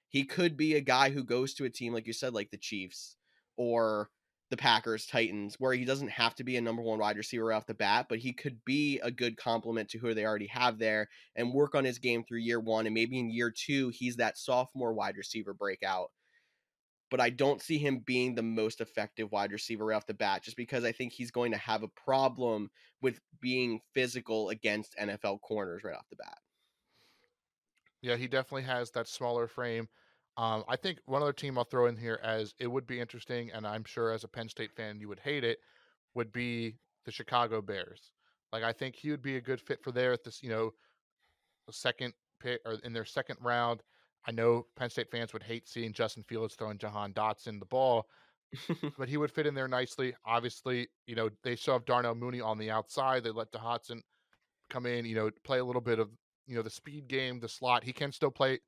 He 0.08 0.24
could 0.24 0.56
be 0.56 0.74
a 0.74 0.80
guy 0.80 1.10
who 1.10 1.22
goes 1.22 1.54
to 1.54 1.64
a 1.64 1.70
team 1.70 1.92
like 1.92 2.06
you 2.06 2.12
said 2.12 2.34
like 2.34 2.50
the 2.50 2.56
Chiefs 2.56 3.16
or 3.56 4.10
the 4.50 4.56
Packers, 4.56 5.06
Titans, 5.06 5.56
where 5.60 5.72
he 5.72 5.84
doesn't 5.84 6.10
have 6.10 6.34
to 6.34 6.44
be 6.44 6.56
a 6.56 6.60
number 6.60 6.82
one 6.82 6.98
wide 6.98 7.16
receiver 7.16 7.52
off 7.52 7.66
the 7.66 7.74
bat, 7.74 8.06
but 8.08 8.18
he 8.18 8.32
could 8.32 8.58
be 8.64 8.98
a 9.00 9.10
good 9.10 9.36
complement 9.36 9.88
to 9.90 9.98
who 9.98 10.12
they 10.12 10.26
already 10.26 10.48
have 10.48 10.78
there 10.78 11.08
and 11.36 11.54
work 11.54 11.76
on 11.76 11.84
his 11.84 11.98
game 12.00 12.24
through 12.24 12.40
year 12.40 12.58
one. 12.58 12.86
And 12.86 12.94
maybe 12.94 13.18
in 13.18 13.30
year 13.30 13.52
two, 13.56 13.90
he's 13.90 14.16
that 14.16 14.36
sophomore 14.36 14.92
wide 14.92 15.16
receiver 15.16 15.54
breakout. 15.54 16.10
But 17.10 17.20
I 17.20 17.30
don't 17.30 17.60
see 17.60 17.78
him 17.78 17.98
being 17.98 18.34
the 18.34 18.42
most 18.42 18.80
effective 18.80 19.32
wide 19.32 19.52
receiver 19.52 19.86
right 19.86 19.96
off 19.96 20.06
the 20.06 20.14
bat, 20.14 20.44
just 20.44 20.56
because 20.56 20.84
I 20.84 20.92
think 20.92 21.12
he's 21.12 21.30
going 21.30 21.52
to 21.52 21.58
have 21.58 21.82
a 21.82 21.88
problem 21.88 22.70
with 23.02 23.20
being 23.40 23.80
physical 23.94 24.50
against 24.50 24.96
NFL 24.96 25.40
corners 25.40 25.82
right 25.82 25.96
off 25.96 26.08
the 26.08 26.16
bat. 26.16 26.38
Yeah, 28.02 28.16
he 28.16 28.28
definitely 28.28 28.62
has 28.62 28.90
that 28.92 29.08
smaller 29.08 29.46
frame. 29.48 29.88
Um, 30.36 30.64
I 30.68 30.76
think 30.76 31.00
one 31.04 31.22
other 31.22 31.32
team 31.32 31.58
I'll 31.58 31.64
throw 31.64 31.86
in 31.86 31.96
here 31.96 32.20
as 32.22 32.54
it 32.58 32.68
would 32.68 32.86
be 32.86 33.00
interesting, 33.00 33.50
and 33.52 33.66
I'm 33.66 33.84
sure 33.84 34.12
as 34.12 34.24
a 34.24 34.28
Penn 34.28 34.48
State 34.48 34.72
fan 34.74 35.00
you 35.00 35.08
would 35.08 35.20
hate 35.20 35.44
it, 35.44 35.58
would 36.14 36.32
be 36.32 36.76
the 37.04 37.12
Chicago 37.12 37.60
Bears. 37.60 38.12
Like 38.52 38.62
I 38.62 38.72
think 38.72 38.96
he 38.96 39.10
would 39.10 39.22
be 39.22 39.36
a 39.36 39.40
good 39.40 39.60
fit 39.60 39.82
for 39.82 39.92
there 39.92 40.12
at 40.12 40.24
this, 40.24 40.42
you 40.42 40.48
know, 40.48 40.70
second 41.70 42.14
pick 42.40 42.60
or 42.64 42.78
in 42.82 42.92
their 42.92 43.04
second 43.04 43.36
round. 43.40 43.82
I 44.26 44.32
know 44.32 44.66
Penn 44.76 44.90
State 44.90 45.10
fans 45.10 45.32
would 45.32 45.42
hate 45.42 45.68
seeing 45.68 45.92
Justin 45.92 46.22
Fields 46.22 46.54
throwing 46.54 46.78
Jahan 46.78 47.12
Dotson 47.12 47.58
the 47.58 47.66
ball, 47.66 48.06
but 48.98 49.08
he 49.08 49.16
would 49.16 49.30
fit 49.30 49.46
in 49.46 49.54
there 49.54 49.68
nicely. 49.68 50.14
Obviously, 50.26 50.88
you 51.06 51.14
know, 51.14 51.30
they 51.42 51.56
still 51.56 51.74
have 51.74 51.84
Darnell 51.84 52.14
Mooney 52.14 52.40
on 52.40 52.58
the 52.58 52.70
outside. 52.70 53.24
They 53.24 53.30
let 53.30 53.52
Dotson 53.52 54.00
come 54.68 54.86
in, 54.86 55.04
you 55.04 55.14
know, 55.14 55.30
play 55.44 55.58
a 55.58 55.64
little 55.64 55.80
bit 55.80 55.98
of, 55.98 56.10
you 56.46 56.56
know, 56.56 56.62
the 56.62 56.70
speed 56.70 57.08
game, 57.08 57.40
the 57.40 57.48
slot. 57.48 57.84
He 57.84 57.92
can 57.92 58.12
still 58.12 58.30
play 58.30 58.60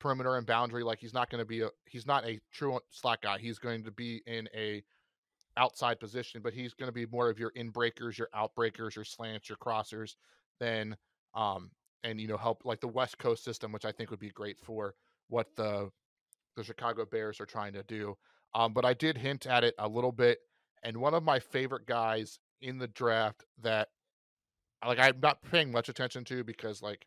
perimeter 0.00 0.36
and 0.36 0.46
boundary. 0.46 0.82
Like 0.82 0.98
he's 0.98 1.14
not 1.14 1.30
going 1.30 1.40
to 1.40 1.46
be 1.46 1.62
a 1.62 1.70
he's 1.86 2.06
not 2.06 2.24
a 2.26 2.40
true 2.52 2.78
slot 2.90 3.22
guy. 3.22 3.38
He's 3.38 3.58
going 3.58 3.84
to 3.84 3.90
be 3.90 4.22
in 4.26 4.48
a 4.54 4.82
outside 5.56 5.98
position, 6.00 6.42
but 6.42 6.52
he's 6.52 6.74
going 6.74 6.88
to 6.88 6.92
be 6.92 7.06
more 7.06 7.30
of 7.30 7.38
your 7.38 7.50
in 7.50 7.70
breakers, 7.70 8.18
your 8.18 8.28
out 8.34 8.54
breakers, 8.54 8.96
your 8.96 9.04
slants, 9.04 9.48
your 9.48 9.58
crossers, 9.58 10.16
than 10.60 10.96
um 11.34 11.70
and 12.06 12.20
you 12.20 12.28
know 12.28 12.36
help 12.36 12.64
like 12.64 12.80
the 12.80 12.88
West 12.88 13.18
Coast 13.18 13.44
system, 13.44 13.72
which 13.72 13.84
I 13.84 13.92
think 13.92 14.10
would 14.10 14.20
be 14.20 14.30
great 14.30 14.58
for 14.60 14.94
what 15.28 15.48
the 15.56 15.90
the 16.56 16.64
Chicago 16.64 17.04
Bears 17.04 17.40
are 17.40 17.46
trying 17.46 17.74
to 17.74 17.82
do. 17.82 18.16
Um, 18.54 18.72
but 18.72 18.84
I 18.86 18.94
did 18.94 19.18
hint 19.18 19.46
at 19.46 19.64
it 19.64 19.74
a 19.78 19.88
little 19.88 20.12
bit, 20.12 20.38
and 20.82 20.96
one 20.96 21.12
of 21.14 21.22
my 21.22 21.40
favorite 21.40 21.86
guys 21.86 22.38
in 22.62 22.78
the 22.78 22.86
draft 22.88 23.44
that 23.62 23.88
like 24.86 24.98
I'm 24.98 25.20
not 25.20 25.42
paying 25.50 25.70
much 25.72 25.88
attention 25.88 26.24
to 26.26 26.44
because 26.44 26.80
like 26.80 27.06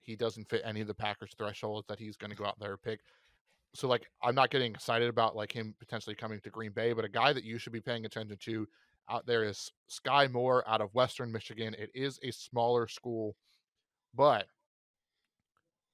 he 0.00 0.14
doesn't 0.14 0.48
fit 0.48 0.62
any 0.64 0.82
of 0.82 0.86
the 0.86 0.94
Packers 0.94 1.32
thresholds 1.36 1.86
that 1.88 1.98
he's 1.98 2.16
going 2.16 2.30
to 2.30 2.36
go 2.36 2.44
out 2.44 2.60
there 2.60 2.72
and 2.72 2.82
pick. 2.82 3.00
So 3.74 3.88
like 3.88 4.06
I'm 4.22 4.34
not 4.34 4.50
getting 4.50 4.72
excited 4.72 5.08
about 5.08 5.34
like 5.34 5.50
him 5.50 5.74
potentially 5.78 6.14
coming 6.14 6.40
to 6.40 6.50
Green 6.50 6.72
Bay, 6.72 6.92
but 6.92 7.04
a 7.04 7.08
guy 7.08 7.32
that 7.32 7.44
you 7.44 7.58
should 7.58 7.72
be 7.72 7.80
paying 7.80 8.04
attention 8.04 8.36
to 8.38 8.66
out 9.08 9.26
there 9.26 9.44
is 9.44 9.72
Sky 9.88 10.28
Moore 10.28 10.64
out 10.68 10.80
of 10.80 10.94
Western 10.94 11.32
Michigan. 11.32 11.74
It 11.78 11.90
is 11.94 12.18
a 12.22 12.30
smaller 12.32 12.86
school, 12.86 13.36
but 14.16 14.46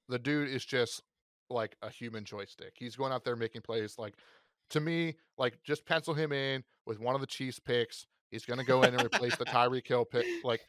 the 0.09 0.19
dude 0.19 0.49
is 0.49 0.65
just 0.65 1.01
like 1.49 1.75
a 1.81 1.89
human 1.89 2.23
joystick. 2.23 2.73
He's 2.75 2.95
going 2.95 3.11
out 3.11 3.23
there 3.23 3.35
making 3.35 3.61
plays 3.61 3.95
like 3.97 4.15
to 4.69 4.79
me, 4.79 5.15
like 5.37 5.59
just 5.63 5.85
pencil 5.85 6.13
him 6.13 6.31
in 6.31 6.63
with 6.85 6.99
one 6.99 7.15
of 7.15 7.21
the 7.21 7.27
Chiefs 7.27 7.59
picks. 7.59 8.07
He's 8.31 8.45
going 8.45 8.59
to 8.59 8.65
go 8.65 8.81
in 8.83 8.93
and 8.93 9.03
replace 9.03 9.35
the 9.35 9.45
Tyreek 9.45 9.87
Hill 9.87 10.05
pick. 10.05 10.25
Like 10.43 10.61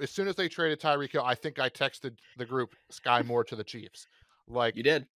as 0.00 0.10
soon 0.10 0.28
as 0.28 0.36
they 0.36 0.48
traded 0.48 0.80
Tyreek 0.80 1.12
Hill, 1.12 1.24
I 1.24 1.34
think 1.34 1.58
I 1.58 1.68
texted 1.68 2.16
the 2.36 2.46
group 2.46 2.74
Sky 2.90 3.22
Moore 3.22 3.44
to 3.44 3.56
the 3.56 3.64
Chiefs. 3.64 4.06
Like 4.48 4.76
you 4.76 4.82
did. 4.82 5.06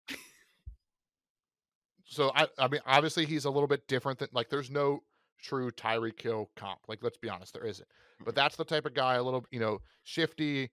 so 2.05 2.33
I 2.35 2.47
I 2.59 2.69
mean 2.69 2.81
obviously 2.87 3.27
he's 3.27 3.45
a 3.45 3.51
little 3.51 3.69
bit 3.69 3.87
different 3.89 4.19
than 4.19 4.29
like 4.33 4.51
there's 4.51 4.71
no 4.71 5.03
true 5.43 5.71
Tyreek 5.71 6.21
Hill 6.21 6.51
comp. 6.57 6.81
Like 6.89 7.03
let's 7.03 7.19
be 7.19 7.29
honest, 7.29 7.55
there 7.55 7.67
isn't. 7.67 7.89
But 8.25 8.35
that's 8.35 8.57
the 8.57 8.65
type 8.65 8.87
of 8.87 8.95
guy 8.95 9.15
a 9.15 9.23
little 9.23 9.45
you 9.51 9.61
know 9.61 9.81
shifty, 10.03 10.71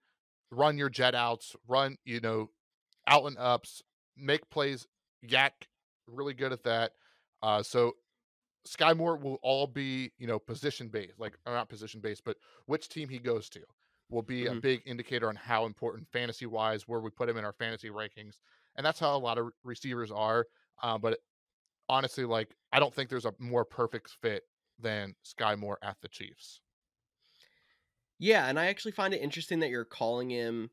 run 0.51 0.77
your 0.77 0.89
jet 0.89 1.15
outs, 1.15 1.55
run 1.67 1.97
you 2.05 2.19
know 2.19 2.51
out 3.07 3.25
and 3.25 3.37
ups, 3.37 3.81
make 4.17 4.49
plays. 4.49 4.87
YAC 5.23 5.67
really 6.07 6.33
good 6.33 6.51
at 6.53 6.63
that. 6.63 6.93
Uh, 7.43 7.63
so 7.63 7.93
Sky 8.65 8.93
Moore 8.93 9.17
will 9.17 9.39
all 9.43 9.67
be 9.67 10.11
you 10.17 10.27
know 10.27 10.39
position 10.39 10.89
based, 10.89 11.13
like 11.19 11.37
not 11.45 11.69
position 11.69 12.01
based, 12.01 12.23
but 12.23 12.37
which 12.67 12.89
team 12.89 13.09
he 13.09 13.19
goes 13.19 13.49
to 13.49 13.61
will 14.09 14.21
be 14.23 14.47
a 14.47 14.53
Mhm. 14.53 14.61
big 14.61 14.81
indicator 14.85 15.29
on 15.29 15.35
how 15.35 15.65
important 15.65 16.07
fantasy 16.11 16.45
wise 16.45 16.87
where 16.87 16.99
we 16.99 17.09
put 17.09 17.29
him 17.29 17.37
in 17.37 17.45
our 17.45 17.53
fantasy 17.53 17.89
rankings, 17.89 18.39
and 18.75 18.85
that's 18.85 18.99
how 18.99 19.15
a 19.15 19.19
lot 19.19 19.37
of 19.37 19.51
receivers 19.63 20.11
are. 20.11 20.47
Uh, 20.83 20.97
but 20.97 21.19
honestly, 21.89 22.25
like 22.25 22.55
I 22.71 22.79
don't 22.79 22.93
think 22.93 23.09
there's 23.09 23.25
a 23.25 23.35
more 23.39 23.65
perfect 23.65 24.09
fit 24.09 24.43
than 24.79 25.15
Sky 25.23 25.55
Moore 25.55 25.79
at 25.81 25.97
the 26.01 26.09
Chiefs. 26.09 26.61
Yeah, 28.21 28.47
and 28.47 28.59
I 28.59 28.67
actually 28.67 28.91
find 28.91 29.15
it 29.15 29.21
interesting 29.21 29.59
that 29.61 29.71
you're 29.71 29.83
calling 29.83 30.29
him 30.29 30.69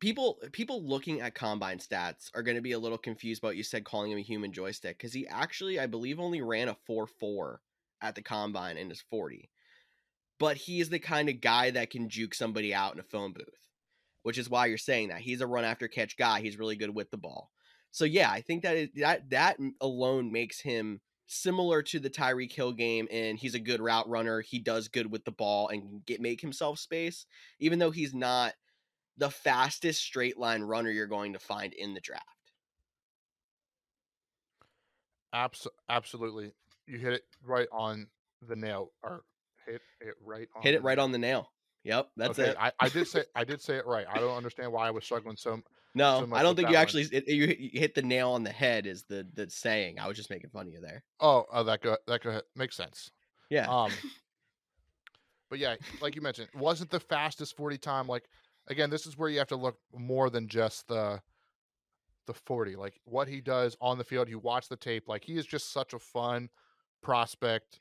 people 0.00 0.38
people 0.52 0.86
looking 0.86 1.22
at 1.22 1.34
combine 1.34 1.78
stats 1.78 2.30
are 2.34 2.42
going 2.42 2.56
to 2.56 2.62
be 2.62 2.72
a 2.72 2.78
little 2.78 2.98
confused 2.98 3.42
about 3.42 3.56
you 3.56 3.62
said 3.62 3.84
calling 3.84 4.12
him 4.12 4.18
a 4.18 4.22
human 4.22 4.52
joystick 4.52 4.98
because 4.98 5.14
he 5.14 5.26
actually 5.26 5.80
I 5.80 5.86
believe 5.86 6.20
only 6.20 6.42
ran 6.42 6.68
a 6.68 6.74
4-4 6.74 7.62
at 8.02 8.14
the 8.16 8.22
combine 8.22 8.76
in 8.76 8.90
his 8.90 9.00
40. 9.00 9.50
But 10.38 10.58
he 10.58 10.80
is 10.80 10.90
the 10.90 10.98
kind 10.98 11.28
of 11.30 11.40
guy 11.40 11.70
that 11.72 11.90
can 11.90 12.10
juke 12.10 12.34
somebody 12.34 12.74
out 12.74 12.94
in 12.94 13.00
a 13.00 13.04
phone 13.04 13.32
booth, 13.32 13.68
which 14.22 14.38
is 14.38 14.50
why 14.50 14.66
you're 14.66 14.78
saying 14.78 15.08
that 15.08 15.22
he's 15.22 15.40
a 15.40 15.48
run 15.48 15.64
after 15.64 15.88
catch 15.88 16.16
guy. 16.18 16.42
He's 16.42 16.58
really 16.58 16.76
good 16.76 16.94
with 16.94 17.10
the 17.10 17.18
ball. 17.18 17.52
So 17.92 18.04
yeah, 18.04 18.30
I 18.30 18.42
think 18.42 18.62
that 18.64 18.76
is, 18.76 18.90
that 18.96 19.30
that 19.30 19.58
alone 19.80 20.32
makes 20.32 20.60
him 20.60 21.00
similar 21.30 21.80
to 21.80 22.00
the 22.00 22.10
Tyreek 22.10 22.52
Hill 22.52 22.72
game, 22.72 23.06
and 23.10 23.38
he's 23.38 23.54
a 23.54 23.60
good 23.60 23.80
route 23.80 24.08
runner. 24.08 24.40
He 24.40 24.58
does 24.58 24.88
good 24.88 25.10
with 25.10 25.24
the 25.24 25.30
ball 25.30 25.68
and 25.68 26.04
get 26.04 26.20
make 26.20 26.40
himself 26.40 26.78
space, 26.80 27.24
even 27.60 27.78
though 27.78 27.92
he's 27.92 28.12
not 28.12 28.54
the 29.16 29.30
fastest 29.30 30.02
straight 30.02 30.38
line 30.38 30.62
runner 30.62 30.90
you're 30.90 31.06
going 31.06 31.32
to 31.34 31.38
find 31.38 31.72
in 31.72 31.94
the 31.94 32.00
draft. 32.00 32.24
Abs- 35.32 35.68
absolutely. 35.88 36.52
You 36.86 36.98
hit 36.98 37.12
it 37.12 37.22
right 37.44 37.68
on 37.70 38.08
the 38.48 38.56
nail 38.56 38.90
or 39.04 39.22
hit 39.66 39.82
it 40.00 40.14
right 40.24 40.48
on 40.56 40.62
Hit 40.62 40.74
it 40.74 40.82
right 40.82 40.98
on 40.98 41.12
the 41.12 41.18
nail. 41.18 41.52
Yep, 41.84 42.10
that's 42.16 42.38
okay, 42.38 42.50
it. 42.50 42.56
I, 42.58 42.72
I 42.80 42.88
did 42.88 43.06
say 43.06 43.22
I 43.36 43.44
did 43.44 43.62
say 43.62 43.76
it 43.76 43.86
right. 43.86 44.06
I 44.12 44.18
don't 44.18 44.36
understand 44.36 44.72
why 44.72 44.88
I 44.88 44.90
was 44.90 45.04
struggling 45.04 45.36
so 45.36 45.62
no, 45.94 46.26
so 46.26 46.34
I 46.34 46.42
don't 46.42 46.54
think 46.54 46.68
you 46.68 46.74
one. 46.74 46.82
actually 46.82 47.02
it, 47.10 47.28
you, 47.28 47.46
hit- 47.46 47.58
you 47.58 47.80
hit 47.80 47.94
the 47.94 48.02
nail 48.02 48.30
on 48.30 48.44
the 48.44 48.50
head 48.50 48.86
is 48.86 49.04
the 49.04 49.26
the 49.34 49.48
saying. 49.50 49.98
I 49.98 50.06
was 50.06 50.16
just 50.16 50.30
making 50.30 50.50
fun 50.50 50.66
of 50.66 50.72
you 50.72 50.80
there. 50.80 51.02
Oh, 51.18 51.46
oh 51.52 51.64
that 51.64 51.82
go 51.82 51.96
that 52.06 52.22
go 52.22 52.40
makes 52.54 52.76
sense. 52.76 53.10
Yeah. 53.48 53.66
Um 53.68 53.90
but 55.50 55.58
yeah, 55.58 55.76
like 56.00 56.14
you 56.14 56.22
mentioned, 56.22 56.48
wasn't 56.54 56.90
the 56.90 57.00
fastest 57.00 57.56
40 57.56 57.78
time 57.78 58.06
like 58.06 58.28
again, 58.68 58.90
this 58.90 59.06
is 59.06 59.18
where 59.18 59.28
you 59.28 59.38
have 59.38 59.48
to 59.48 59.56
look 59.56 59.78
more 59.92 60.30
than 60.30 60.48
just 60.48 60.86
the 60.88 61.20
the 62.26 62.34
40. 62.34 62.76
Like 62.76 63.00
what 63.04 63.26
he 63.26 63.40
does 63.40 63.76
on 63.80 63.98
the 63.98 64.04
field, 64.04 64.28
you 64.28 64.38
watch 64.38 64.68
the 64.68 64.76
tape, 64.76 65.08
like 65.08 65.24
he 65.24 65.36
is 65.36 65.46
just 65.46 65.72
such 65.72 65.92
a 65.92 65.98
fun 65.98 66.48
prospect. 67.02 67.80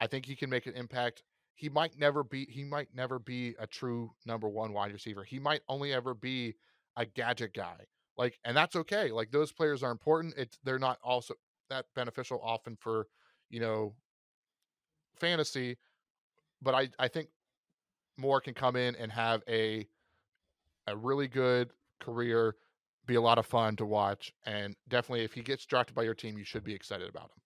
I 0.00 0.06
think 0.06 0.24
he 0.24 0.36
can 0.36 0.48
make 0.48 0.66
an 0.66 0.74
impact. 0.74 1.24
He 1.54 1.68
might 1.68 1.98
never 1.98 2.22
be 2.22 2.46
he 2.46 2.64
might 2.64 2.88
never 2.94 3.18
be 3.18 3.54
a 3.58 3.66
true 3.66 4.12
number 4.24 4.48
1 4.48 4.72
wide 4.72 4.92
receiver. 4.92 5.24
He 5.24 5.38
might 5.38 5.62
only 5.68 5.92
ever 5.92 6.14
be 6.14 6.54
a 6.96 7.06
gadget 7.06 7.54
guy. 7.54 7.76
Like 8.16 8.38
and 8.44 8.56
that's 8.56 8.76
okay. 8.76 9.10
Like 9.10 9.30
those 9.30 9.52
players 9.52 9.82
are 9.82 9.90
important. 9.90 10.34
It's 10.36 10.58
they're 10.64 10.78
not 10.78 10.98
also 11.02 11.34
that 11.70 11.86
beneficial 11.94 12.40
often 12.42 12.76
for, 12.76 13.06
you 13.48 13.60
know, 13.60 13.94
fantasy, 15.16 15.78
but 16.62 16.74
I 16.74 16.90
I 16.98 17.08
think 17.08 17.28
Moore 18.18 18.40
can 18.40 18.54
come 18.54 18.76
in 18.76 18.96
and 18.96 19.12
have 19.12 19.42
a 19.48 19.88
a 20.86 20.96
really 20.96 21.28
good 21.28 21.72
career, 22.00 22.56
be 23.06 23.14
a 23.14 23.20
lot 23.20 23.38
of 23.38 23.46
fun 23.46 23.76
to 23.76 23.86
watch, 23.86 24.32
and 24.44 24.76
definitely 24.88 25.24
if 25.24 25.32
he 25.34 25.42
gets 25.42 25.66
drafted 25.66 25.94
by 25.94 26.02
your 26.02 26.14
team, 26.14 26.38
you 26.38 26.44
should 26.44 26.64
be 26.64 26.74
excited 26.74 27.08
about 27.08 27.30
him. 27.30 27.42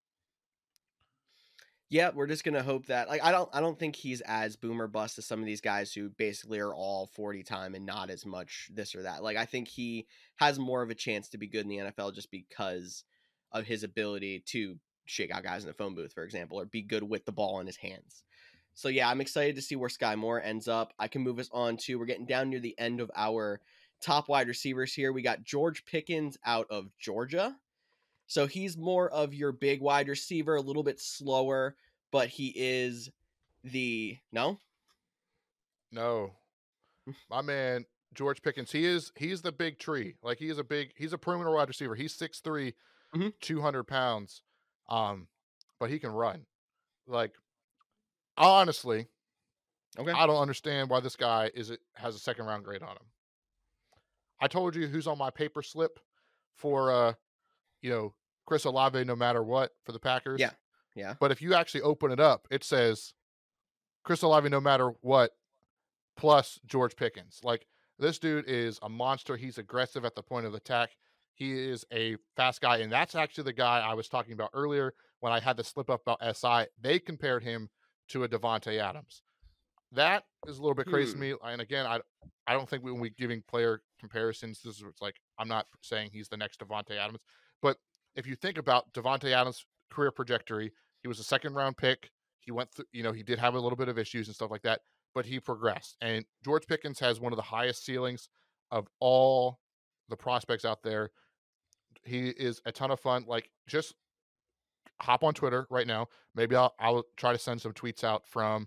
Yeah, 1.94 2.10
we're 2.12 2.26
just 2.26 2.42
gonna 2.42 2.60
hope 2.60 2.86
that 2.86 3.08
like 3.08 3.22
I 3.22 3.30
don't 3.30 3.48
I 3.52 3.60
don't 3.60 3.78
think 3.78 3.94
he's 3.94 4.20
as 4.22 4.56
boomer 4.56 4.88
bust 4.88 5.16
as 5.16 5.26
some 5.26 5.38
of 5.38 5.46
these 5.46 5.60
guys 5.60 5.92
who 5.92 6.08
basically 6.08 6.58
are 6.58 6.74
all 6.74 7.06
40 7.14 7.44
time 7.44 7.76
and 7.76 7.86
not 7.86 8.10
as 8.10 8.26
much 8.26 8.68
this 8.74 8.96
or 8.96 9.02
that. 9.02 9.22
Like 9.22 9.36
I 9.36 9.44
think 9.44 9.68
he 9.68 10.08
has 10.34 10.58
more 10.58 10.82
of 10.82 10.90
a 10.90 10.96
chance 10.96 11.28
to 11.28 11.38
be 11.38 11.46
good 11.46 11.60
in 11.60 11.68
the 11.68 11.76
NFL 11.76 12.12
just 12.12 12.32
because 12.32 13.04
of 13.52 13.64
his 13.64 13.84
ability 13.84 14.42
to 14.46 14.76
shake 15.04 15.30
out 15.30 15.44
guys 15.44 15.62
in 15.62 15.68
the 15.68 15.72
phone 15.72 15.94
booth, 15.94 16.12
for 16.12 16.24
example, 16.24 16.58
or 16.58 16.64
be 16.64 16.82
good 16.82 17.04
with 17.04 17.26
the 17.26 17.30
ball 17.30 17.60
in 17.60 17.66
his 17.68 17.76
hands. 17.76 18.24
So 18.74 18.88
yeah, 18.88 19.08
I'm 19.08 19.20
excited 19.20 19.54
to 19.54 19.62
see 19.62 19.76
where 19.76 19.88
Sky 19.88 20.16
Moore 20.16 20.42
ends 20.42 20.66
up. 20.66 20.94
I 20.98 21.06
can 21.06 21.22
move 21.22 21.38
us 21.38 21.50
on 21.52 21.76
to 21.76 21.94
we're 21.94 22.06
getting 22.06 22.26
down 22.26 22.50
near 22.50 22.58
the 22.58 22.76
end 22.76 23.00
of 23.00 23.12
our 23.14 23.60
top 24.00 24.28
wide 24.28 24.48
receivers 24.48 24.92
here. 24.92 25.12
We 25.12 25.22
got 25.22 25.44
George 25.44 25.84
Pickens 25.84 26.38
out 26.44 26.66
of 26.70 26.90
Georgia. 26.98 27.54
So 28.26 28.46
he's 28.46 28.76
more 28.76 29.10
of 29.10 29.34
your 29.34 29.52
big 29.52 29.80
wide 29.80 30.08
receiver, 30.08 30.56
a 30.56 30.60
little 30.60 30.82
bit 30.82 30.98
slower, 30.98 31.76
but 32.14 32.28
he 32.28 32.52
is 32.54 33.10
the 33.64 34.16
no. 34.30 34.56
No, 35.90 36.30
my 37.28 37.42
man 37.42 37.86
George 38.14 38.40
Pickens, 38.40 38.70
he 38.70 38.84
is 38.84 39.10
he's 39.16 39.42
the 39.42 39.50
big 39.50 39.80
tree. 39.80 40.14
Like 40.22 40.38
he 40.38 40.48
is 40.48 40.58
a 40.58 40.64
big 40.64 40.92
he's 40.96 41.12
a 41.12 41.18
perimeter 41.18 41.50
wide 41.50 41.66
receiver. 41.66 41.96
He's 41.96 42.14
6'3", 42.16 42.74
Mhm. 43.16 43.32
200 43.40 43.82
pounds, 43.84 44.42
um, 44.88 45.26
but 45.80 45.90
he 45.90 45.98
can 45.98 46.12
run. 46.12 46.46
Like 47.08 47.32
honestly, 48.36 49.08
Okay. 49.98 50.12
I 50.12 50.26
don't 50.28 50.40
understand 50.40 50.90
why 50.90 51.00
this 51.00 51.16
guy 51.16 51.50
is 51.52 51.70
it 51.70 51.80
has 51.94 52.14
a 52.14 52.20
second 52.20 52.46
round 52.46 52.64
grade 52.64 52.82
on 52.84 52.96
him. 52.96 53.06
I 54.40 54.46
told 54.46 54.76
you 54.76 54.86
who's 54.86 55.08
on 55.08 55.18
my 55.18 55.30
paper 55.30 55.62
slip 55.62 55.98
for 56.54 56.92
uh 56.92 57.14
you 57.82 57.90
know 57.90 58.14
Chris 58.46 58.64
Olave 58.66 59.02
no 59.04 59.16
matter 59.16 59.42
what 59.42 59.72
for 59.84 59.90
the 59.90 59.98
Packers. 59.98 60.38
Yeah, 60.40 60.52
yeah. 60.94 61.14
But 61.20 61.30
if 61.32 61.40
you 61.42 61.54
actually 61.54 61.82
open 61.82 62.10
it 62.10 62.20
up, 62.20 62.46
it 62.50 62.64
says 62.64 63.14
Chris 64.04 64.22
Olave 64.22 64.48
no 64.48 64.60
matter 64.60 64.90
what 65.00 65.32
plus 66.16 66.58
George 66.66 66.96
Pickens. 66.96 67.40
Like 67.42 67.66
this 67.98 68.18
dude 68.18 68.48
is 68.48 68.78
a 68.82 68.88
monster. 68.88 69.36
He's 69.36 69.58
aggressive 69.58 70.04
at 70.04 70.14
the 70.14 70.22
point 70.22 70.46
of 70.46 70.54
attack. 70.54 70.90
He 71.34 71.52
is 71.52 71.84
a 71.92 72.16
fast 72.36 72.60
guy, 72.60 72.78
and 72.78 72.92
that's 72.92 73.14
actually 73.14 73.44
the 73.44 73.52
guy 73.52 73.80
I 73.80 73.94
was 73.94 74.08
talking 74.08 74.32
about 74.34 74.50
earlier 74.54 74.94
when 75.20 75.32
I 75.32 75.40
had 75.40 75.56
the 75.56 75.64
slip 75.64 75.90
up 75.90 76.02
about 76.06 76.36
SI. 76.36 76.66
They 76.80 76.98
compared 77.00 77.42
him 77.42 77.70
to 78.10 78.22
a 78.24 78.28
Davante 78.28 78.78
Adams. 78.78 79.22
That 79.90 80.24
is 80.46 80.58
a 80.58 80.60
little 80.60 80.74
bit 80.74 80.86
crazy 80.86 81.12
to 81.12 81.16
Hmm. 81.16 81.20
me. 81.22 81.34
And 81.44 81.60
again, 81.60 81.86
I 81.86 82.00
I 82.46 82.52
don't 82.52 82.68
think 82.68 82.84
we, 82.84 82.92
when 82.92 83.00
we 83.00 83.10
giving 83.10 83.42
player 83.42 83.80
comparisons, 83.98 84.60
this 84.62 84.76
is 84.76 84.84
like 85.00 85.16
I'm 85.38 85.48
not 85.48 85.66
saying 85.82 86.10
he's 86.12 86.28
the 86.28 86.36
next 86.36 86.60
Davante 86.60 86.96
Adams, 86.96 87.20
but 87.62 87.78
if 88.14 88.26
you 88.26 88.36
think 88.36 88.58
about 88.58 88.92
Davante 88.92 89.32
Adams' 89.32 89.64
career 89.90 90.10
trajectory, 90.12 90.72
he 91.04 91.08
was 91.08 91.20
a 91.20 91.24
second 91.24 91.54
round 91.54 91.76
pick. 91.76 92.10
He 92.40 92.50
went 92.50 92.72
through, 92.72 92.86
you 92.92 93.02
know, 93.02 93.12
he 93.12 93.22
did 93.22 93.38
have 93.38 93.54
a 93.54 93.60
little 93.60 93.76
bit 93.76 93.88
of 93.88 93.98
issues 93.98 94.26
and 94.26 94.34
stuff 94.34 94.50
like 94.50 94.62
that, 94.62 94.80
but 95.14 95.26
he 95.26 95.38
progressed. 95.38 95.96
And 96.00 96.24
George 96.44 96.66
Pickens 96.66 96.98
has 96.98 97.20
one 97.20 97.32
of 97.32 97.36
the 97.36 97.42
highest 97.42 97.84
ceilings 97.84 98.28
of 98.70 98.88
all 99.00 99.60
the 100.08 100.16
prospects 100.16 100.64
out 100.64 100.82
there. 100.82 101.10
He 102.04 102.30
is 102.30 102.60
a 102.64 102.72
ton 102.72 102.90
of 102.90 103.00
fun. 103.00 103.24
Like 103.28 103.50
just 103.68 103.94
hop 105.00 105.22
on 105.22 105.34
Twitter 105.34 105.66
right 105.70 105.86
now. 105.86 106.08
Maybe 106.34 106.56
I'll 106.56 106.74
I'll 106.80 107.04
try 107.16 107.32
to 107.32 107.38
send 107.38 107.60
some 107.60 107.72
tweets 107.72 108.02
out 108.02 108.26
from 108.26 108.66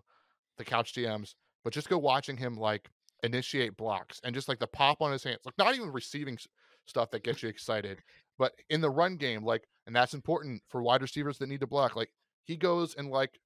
the 0.58 0.64
Couch 0.64 0.94
GMs, 0.94 1.34
but 1.64 1.74
just 1.74 1.90
go 1.90 1.98
watching 1.98 2.38
him 2.38 2.56
like 2.56 2.88
initiate 3.24 3.76
blocks 3.78 4.22
and 4.24 4.36
just 4.36 4.48
like 4.48 4.60
the 4.60 4.68
pop 4.68 5.02
on 5.02 5.12
his 5.12 5.24
hands, 5.24 5.40
like 5.44 5.58
not 5.58 5.76
even 5.76 5.92
receiving 5.92 6.38
stuff 6.86 7.10
that 7.12 7.24
gets 7.24 7.42
you 7.42 7.50
excited, 7.50 8.00
but 8.38 8.54
in 8.70 8.82
the 8.82 8.90
run 8.90 9.18
game, 9.18 9.44
like, 9.44 9.64
and 9.86 9.96
that's 9.96 10.14
important 10.14 10.62
for 10.70 10.82
wide 10.84 11.02
receivers 11.02 11.38
that 11.38 11.50
need 11.50 11.60
to 11.62 11.68
block. 11.68 11.96
Like 11.96 12.12
he 12.48 12.56
goes 12.56 12.96
and 12.96 13.10
like 13.12 13.40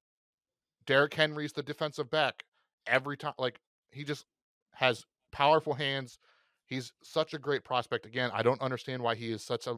Derrick 0.86 1.12
Henry's 1.12 1.52
the 1.52 1.62
defensive 1.62 2.08
back 2.08 2.44
every 2.86 3.16
time. 3.16 3.34
Like 3.36 3.60
he 3.90 4.04
just 4.04 4.24
has 4.74 5.04
powerful 5.32 5.74
hands. 5.74 6.18
He's 6.66 6.92
such 7.02 7.34
a 7.34 7.38
great 7.38 7.64
prospect. 7.64 8.06
Again, 8.06 8.30
I 8.32 8.42
don't 8.42 8.62
understand 8.62 9.02
why 9.02 9.16
he 9.16 9.32
is 9.32 9.44
such 9.44 9.66
a 9.66 9.76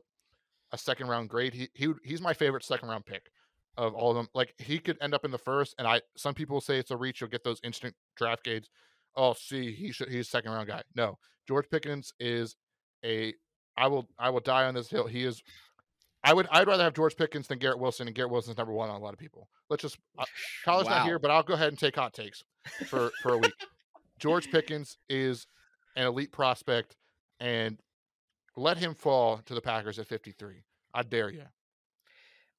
a 0.72 0.78
second 0.78 1.08
round 1.08 1.30
grade. 1.30 1.54
He 1.54 1.68
he 1.72 1.92
he's 2.04 2.20
my 2.20 2.34
favorite 2.34 2.64
second 2.64 2.88
round 2.90 3.06
pick 3.06 3.30
of 3.78 3.94
all 3.94 4.10
of 4.10 4.16
them. 4.16 4.28
Like 4.34 4.54
he 4.58 4.78
could 4.78 4.98
end 5.00 5.14
up 5.14 5.24
in 5.24 5.30
the 5.30 5.38
first, 5.38 5.74
and 5.78 5.88
I 5.88 6.02
some 6.16 6.34
people 6.34 6.60
say 6.60 6.78
it's 6.78 6.90
a 6.90 6.96
reach. 6.96 7.20
You'll 7.22 7.30
get 7.30 7.44
those 7.44 7.60
instant 7.64 7.94
draft 8.16 8.44
grades. 8.44 8.68
Oh, 9.16 9.32
see, 9.32 9.72
he 9.72 9.90
should 9.90 10.10
he's 10.10 10.28
second 10.28 10.52
round 10.52 10.68
guy. 10.68 10.82
No, 10.94 11.16
George 11.48 11.66
Pickens 11.70 12.12
is 12.20 12.56
a. 13.02 13.32
I 13.76 13.86
will 13.86 14.06
I 14.18 14.28
will 14.30 14.40
die 14.40 14.64
on 14.64 14.74
this 14.74 14.90
hill. 14.90 15.06
He 15.06 15.24
is. 15.24 15.42
I 16.24 16.32
would 16.32 16.48
I'd 16.50 16.66
rather 16.66 16.82
have 16.82 16.94
George 16.94 17.16
Pickens 17.16 17.46
than 17.48 17.58
Garrett 17.58 17.78
Wilson, 17.78 18.08
and 18.08 18.16
Garrett 18.16 18.32
Wilson's 18.32 18.56
number 18.56 18.72
one 18.72 18.88
on 18.88 18.96
a 18.96 19.04
lot 19.04 19.12
of 19.12 19.18
people. 19.18 19.48
Let's 19.68 19.82
just 19.82 19.98
uh, 20.18 20.24
Kyle's 20.64 20.88
not 20.88 21.04
here, 21.04 21.18
but 21.18 21.30
I'll 21.30 21.42
go 21.42 21.54
ahead 21.54 21.68
and 21.68 21.78
take 21.78 21.96
hot 21.96 22.14
takes 22.14 22.42
for 22.86 23.10
for 23.22 23.34
a 23.34 23.38
week. 23.38 23.52
George 24.18 24.50
Pickens 24.50 24.96
is 25.08 25.46
an 25.96 26.06
elite 26.06 26.32
prospect, 26.32 26.96
and 27.40 27.78
let 28.56 28.78
him 28.78 28.94
fall 28.94 29.38
to 29.44 29.54
the 29.54 29.60
Packers 29.60 29.98
at 29.98 30.06
53. 30.06 30.64
I 30.94 31.02
dare 31.02 31.30
you. 31.30 31.42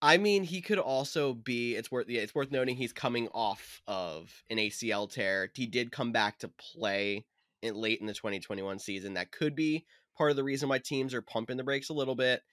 I 0.02 0.18
mean, 0.18 0.44
he 0.44 0.62
could 0.62 0.78
also 0.78 1.34
be. 1.34 1.76
It's 1.76 1.92
worth. 1.92 2.08
Yeah, 2.08 2.22
it's 2.22 2.36
worth 2.36 2.52
noting 2.52 2.76
he's 2.76 2.94
coming 2.94 3.28
off 3.30 3.82
of 3.88 4.32
an 4.52 4.58
ACL 4.58 5.12
tear. 5.12 5.50
He 5.56 5.66
did 5.66 5.92
come 5.92 6.12
back 6.12 6.38
to 6.40 6.50
play 6.50 7.26
in 7.64 7.76
late 7.76 8.00
in 8.00 8.06
the 8.06 8.14
2021 8.14 8.78
season. 8.78 9.16
That 9.16 9.32
could 9.32 9.56
be 9.56 9.86
part 10.16 10.30
of 10.30 10.38
the 10.38 10.44
reason 10.44 10.70
why 10.70 10.78
teams 10.78 11.14
are 11.14 11.22
pumping 11.22 11.58
the 11.58 11.64
brakes 11.64 11.90
a 11.90 11.94
little 11.94 12.16
bit. 12.16 12.44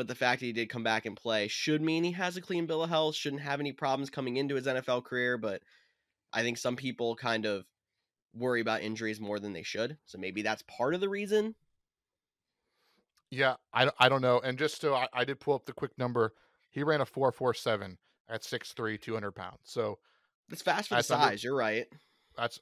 But 0.00 0.08
the 0.08 0.14
fact 0.14 0.40
that 0.40 0.46
he 0.46 0.52
did 0.54 0.70
come 0.70 0.82
back 0.82 1.04
and 1.04 1.14
play 1.14 1.46
should 1.46 1.82
mean 1.82 2.04
he 2.04 2.12
has 2.12 2.34
a 2.34 2.40
clean 2.40 2.64
bill 2.64 2.82
of 2.82 2.88
health. 2.88 3.14
Shouldn't 3.16 3.42
have 3.42 3.60
any 3.60 3.70
problems 3.72 4.08
coming 4.08 4.38
into 4.38 4.54
his 4.54 4.66
NFL 4.66 5.04
career. 5.04 5.36
But 5.36 5.60
I 6.32 6.40
think 6.40 6.56
some 6.56 6.74
people 6.74 7.14
kind 7.16 7.44
of 7.44 7.66
worry 8.32 8.62
about 8.62 8.80
injuries 8.80 9.20
more 9.20 9.38
than 9.38 9.52
they 9.52 9.62
should. 9.62 9.98
So 10.06 10.16
maybe 10.16 10.40
that's 10.40 10.62
part 10.62 10.94
of 10.94 11.02
the 11.02 11.08
reason. 11.10 11.54
Yeah, 13.30 13.56
I, 13.74 13.84
don't- 13.84 13.96
I 13.98 14.08
don't 14.08 14.22
know. 14.22 14.40
And 14.40 14.58
just 14.58 14.80
so 14.80 14.94
I, 14.94 15.06
I 15.12 15.24
did 15.26 15.38
pull 15.38 15.52
up 15.52 15.66
the 15.66 15.74
quick 15.74 15.92
number, 15.98 16.32
he 16.70 16.82
ran 16.82 17.02
a 17.02 17.04
447 17.04 17.98
at 18.30 18.40
6'3, 18.42 18.98
200 18.98 19.32
pounds. 19.32 19.58
So 19.64 19.98
It's 20.50 20.62
fast 20.62 20.88
for 20.88 20.94
the 20.94 20.96
That's 21.00 21.10
under- 21.10 21.26
size. 21.26 21.44
You're 21.44 21.54
right. 21.56 21.86
that's 22.38 22.58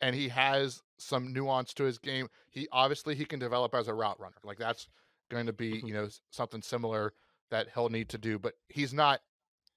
and 0.00 0.16
he 0.16 0.30
has 0.30 0.82
some 0.98 1.32
nuance 1.32 1.74
to 1.74 1.84
his 1.84 1.98
game. 1.98 2.28
He 2.50 2.66
obviously 2.72 3.14
he 3.14 3.24
can 3.24 3.38
develop 3.38 3.72
as 3.72 3.86
a 3.86 3.94
route 3.94 4.18
runner. 4.18 4.34
Like 4.42 4.58
that's 4.58 4.88
going 5.30 5.46
to 5.46 5.52
be, 5.52 5.82
Mhm. 5.82 5.88
you 5.88 5.94
know, 5.94 6.08
something 6.30 6.62
similar 6.62 7.14
that 7.50 7.68
he'll 7.74 7.88
need 7.88 8.08
to 8.10 8.18
do, 8.18 8.38
but 8.38 8.54
he's 8.68 8.92
not 8.94 9.20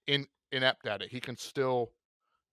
in 0.07 0.27
inept 0.51 0.87
at 0.87 1.01
it. 1.01 1.11
He 1.11 1.19
can 1.19 1.37
still 1.37 1.93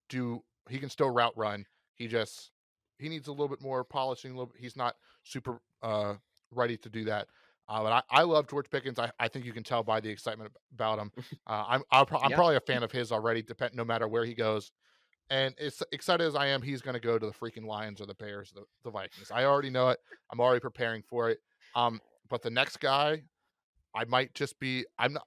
do 0.09 0.45
he 0.69 0.79
can 0.79 0.89
still 0.91 1.11
route 1.11 1.37
run. 1.37 1.67
He 1.95 2.07
just 2.09 2.53
he 2.99 3.09
needs 3.09 3.29
a 3.29 3.33
little 3.33 3.49
bit 3.49 3.61
more 3.61 3.85
polishing, 3.85 4.33
a 4.33 4.35
little 4.35 4.53
bit, 4.53 4.61
he's 4.61 4.77
not 4.77 4.97
super 5.25 5.61
uh 5.83 6.15
ready 6.51 6.77
to 6.79 6.89
do 6.91 7.05
that. 7.05 7.29
Uh, 7.69 7.83
but 7.83 7.93
I, 8.11 8.21
I 8.21 8.23
love 8.25 8.47
George 8.49 8.69
Pickens. 8.71 8.99
I, 8.99 9.11
I 9.19 9.29
think 9.29 9.47
you 9.47 9.53
can 9.55 9.65
tell 9.65 9.83
by 9.83 9.99
the 10.01 10.11
excitement 10.11 10.53
about 10.73 10.99
him. 10.99 11.13
Uh, 11.47 11.65
I'm 11.69 11.83
I'll, 11.91 12.07
pro- 12.07 12.21
I'm 12.21 12.31
Yeah. 12.31 12.37
probably 12.37 12.57
a 12.57 12.61
fan 12.61 12.83
of 12.83 12.93
his 12.93 13.13
already. 13.13 13.43
Depend 13.43 13.75
no 13.75 13.85
matter 13.85 14.09
where 14.09 14.25
he 14.25 14.35
goes, 14.35 14.73
and 15.31 15.59
as 15.59 15.83
excited 15.93 16.25
as 16.27 16.35
I 16.37 16.47
am, 16.49 16.63
he's 16.63 16.83
going 16.83 16.95
to 16.95 17.01
go 17.01 17.19
to 17.19 17.27
the 17.27 17.33
freaking 17.33 17.67
Lions 17.67 18.01
or 18.01 18.07
the 18.07 18.15
Bears, 18.15 18.53
or 18.53 18.61
the 18.61 18.67
the 18.85 18.91
Vikings. 18.91 19.31
I 19.31 19.45
already 19.45 19.71
know 19.71 19.91
it. 19.91 20.01
I'm 20.31 20.41
already 20.41 20.61
preparing 20.61 21.03
for 21.03 21.31
it. 21.31 21.41
Um, 21.75 22.01
but 22.29 22.43
the 22.43 22.51
next 22.51 22.79
guy, 22.79 23.23
I 23.95 24.05
might 24.05 24.35
just 24.35 24.59
be. 24.59 24.85
I'm 24.99 25.13
not. 25.15 25.27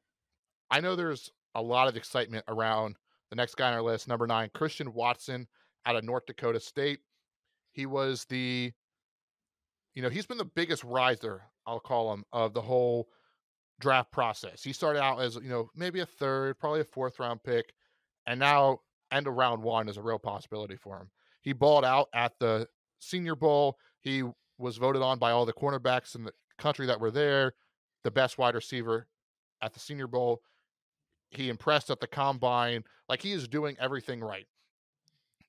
I 0.70 0.82
know 0.82 0.96
there's 0.96 1.32
a 1.56 1.62
lot 1.62 1.88
of 1.88 1.96
excitement 1.96 2.46
around 2.48 2.98
the 3.30 3.36
next 3.36 3.56
guy 3.56 3.68
on 3.68 3.74
our 3.74 3.82
list, 3.82 4.08
number 4.08 4.28
nine, 4.28 4.50
Christian 4.54 4.94
Watson 4.94 5.48
out 5.86 5.96
of 5.96 6.04
North 6.04 6.26
Dakota 6.26 6.60
State. 6.60 7.00
He 7.72 7.86
was 7.86 8.26
the, 8.26 8.72
you 9.94 10.02
know, 10.02 10.10
he's 10.10 10.26
been 10.26 10.38
the 10.38 10.46
biggest 10.46 10.84
riser, 10.84 11.44
I'll 11.66 11.80
call 11.80 12.14
him, 12.14 12.24
of 12.32 12.54
the 12.54 12.62
whole 12.62 13.08
draft 13.80 14.12
process. 14.12 14.64
He 14.64 14.74
started 14.74 15.02
out 15.02 15.22
as, 15.22 15.36
you 15.36 15.50
know, 15.50 15.70
maybe 15.76 16.00
a 16.00 16.06
third, 16.06 16.60
probably 16.60 16.82
a 16.82 16.86
fourth 16.86 17.20
round 17.20 17.44
pick, 17.44 17.74
and 18.26 18.40
now 18.40 18.80
end 19.12 19.28
of 19.28 19.36
round 19.36 19.62
one 19.62 19.90
is 19.90 19.98
a 19.98 20.02
real 20.02 20.20
possibility 20.20 20.76
for 20.76 20.98
him. 20.98 21.10
He 21.42 21.54
balled 21.54 21.86
out 21.86 22.10
at 22.14 22.34
the 22.40 22.68
Senior 23.00 23.36
Bowl. 23.36 23.78
He 24.02 24.24
was 24.58 24.78
voted 24.78 25.02
on 25.02 25.20
by 25.20 25.32
all 25.32 25.46
the 25.46 25.54
cornerbacks 25.54 26.16
in 26.16 26.24
the 26.24 26.32
country 26.58 26.86
that 26.88 27.00
were 27.00 27.12
there, 27.12 27.54
the 28.04 28.12
best 28.12 28.38
wide 28.38 28.56
receiver 28.56 29.08
at 29.62 29.74
the 29.74 29.80
Senior 29.80 30.08
Bowl. 30.08 30.42
He 31.30 31.50
impressed 31.50 31.90
at 31.90 32.00
the 32.00 32.08
combine. 32.08 32.84
Like 33.10 33.22
he 33.22 33.32
is 33.32 33.48
doing 33.48 33.76
everything 33.80 34.22
right. 34.22 34.48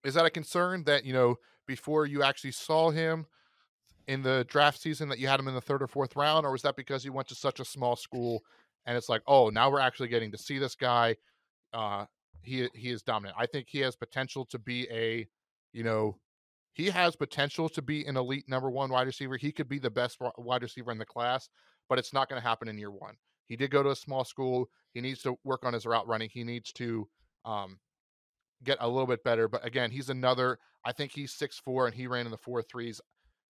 Is 0.04 0.14
that 0.14 0.26
a 0.26 0.30
concern 0.30 0.84
that, 0.84 1.04
you 1.04 1.12
know, 1.12 1.36
before 1.66 2.06
you 2.06 2.22
actually 2.22 2.52
saw 2.52 2.90
him 2.90 3.26
in 4.06 4.22
the 4.22 4.44
draft 4.48 4.80
season 4.80 5.08
that 5.10 5.18
you 5.18 5.28
had 5.28 5.38
him 5.38 5.48
in 5.48 5.54
the 5.54 5.60
third 5.60 5.82
or 5.82 5.86
fourth 5.86 6.16
round, 6.16 6.46
or 6.46 6.52
was 6.52 6.62
that 6.62 6.76
because 6.76 7.02
he 7.02 7.10
went 7.10 7.28
to 7.28 7.34
such 7.34 7.60
a 7.60 7.64
small 7.64 7.94
school 7.94 8.42
and 8.86 8.96
it's 8.96 9.08
like, 9.08 9.22
oh, 9.26 9.50
now 9.50 9.70
we're 9.70 9.80
actually 9.80 10.08
getting 10.08 10.32
to 10.32 10.38
see 10.38 10.58
this 10.58 10.74
guy. 10.74 11.14
Uh, 11.74 12.06
he 12.40 12.68
he 12.74 12.90
is 12.90 13.02
dominant. 13.02 13.36
I 13.38 13.46
think 13.46 13.66
he 13.68 13.80
has 13.80 13.94
potential 13.96 14.46
to 14.46 14.58
be 14.58 14.88
a, 14.90 15.28
you 15.72 15.84
know, 15.84 16.16
he 16.78 16.86
has 16.90 17.16
potential 17.16 17.68
to 17.68 17.82
be 17.82 18.06
an 18.06 18.16
elite 18.16 18.48
number 18.48 18.70
one 18.70 18.88
wide 18.88 19.08
receiver. 19.08 19.36
He 19.36 19.50
could 19.50 19.68
be 19.68 19.80
the 19.80 19.90
best 19.90 20.16
wide 20.38 20.62
receiver 20.62 20.92
in 20.92 20.98
the 20.98 21.04
class, 21.04 21.48
but 21.88 21.98
it's 21.98 22.12
not 22.12 22.28
going 22.28 22.40
to 22.40 22.48
happen 22.48 22.68
in 22.68 22.78
year 22.78 22.92
one. 22.92 23.16
He 23.46 23.56
did 23.56 23.72
go 23.72 23.82
to 23.82 23.90
a 23.90 23.96
small 23.96 24.24
school. 24.24 24.70
He 24.94 25.00
needs 25.00 25.20
to 25.22 25.36
work 25.42 25.64
on 25.64 25.72
his 25.72 25.86
route 25.86 26.06
running. 26.06 26.30
He 26.32 26.44
needs 26.44 26.72
to 26.74 27.08
um, 27.44 27.80
get 28.62 28.78
a 28.80 28.88
little 28.88 29.08
bit 29.08 29.24
better. 29.24 29.48
But 29.48 29.66
again, 29.66 29.90
he's 29.90 30.08
another. 30.08 30.60
I 30.84 30.92
think 30.92 31.10
he's 31.10 31.32
six 31.32 31.58
four 31.58 31.86
and 31.86 31.94
he 31.94 32.06
ran 32.06 32.26
in 32.26 32.30
the 32.30 32.38
four 32.38 32.62
threes. 32.62 33.00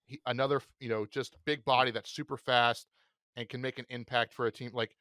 He, 0.06 0.18
another, 0.24 0.62
you 0.80 0.88
know, 0.88 1.04
just 1.04 1.36
big 1.44 1.62
body 1.66 1.90
that's 1.90 2.10
super 2.10 2.38
fast 2.38 2.86
and 3.36 3.46
can 3.46 3.60
make 3.60 3.78
an 3.78 3.84
impact 3.90 4.32
for 4.32 4.46
a 4.46 4.50
team. 4.50 4.70
Like 4.72 4.96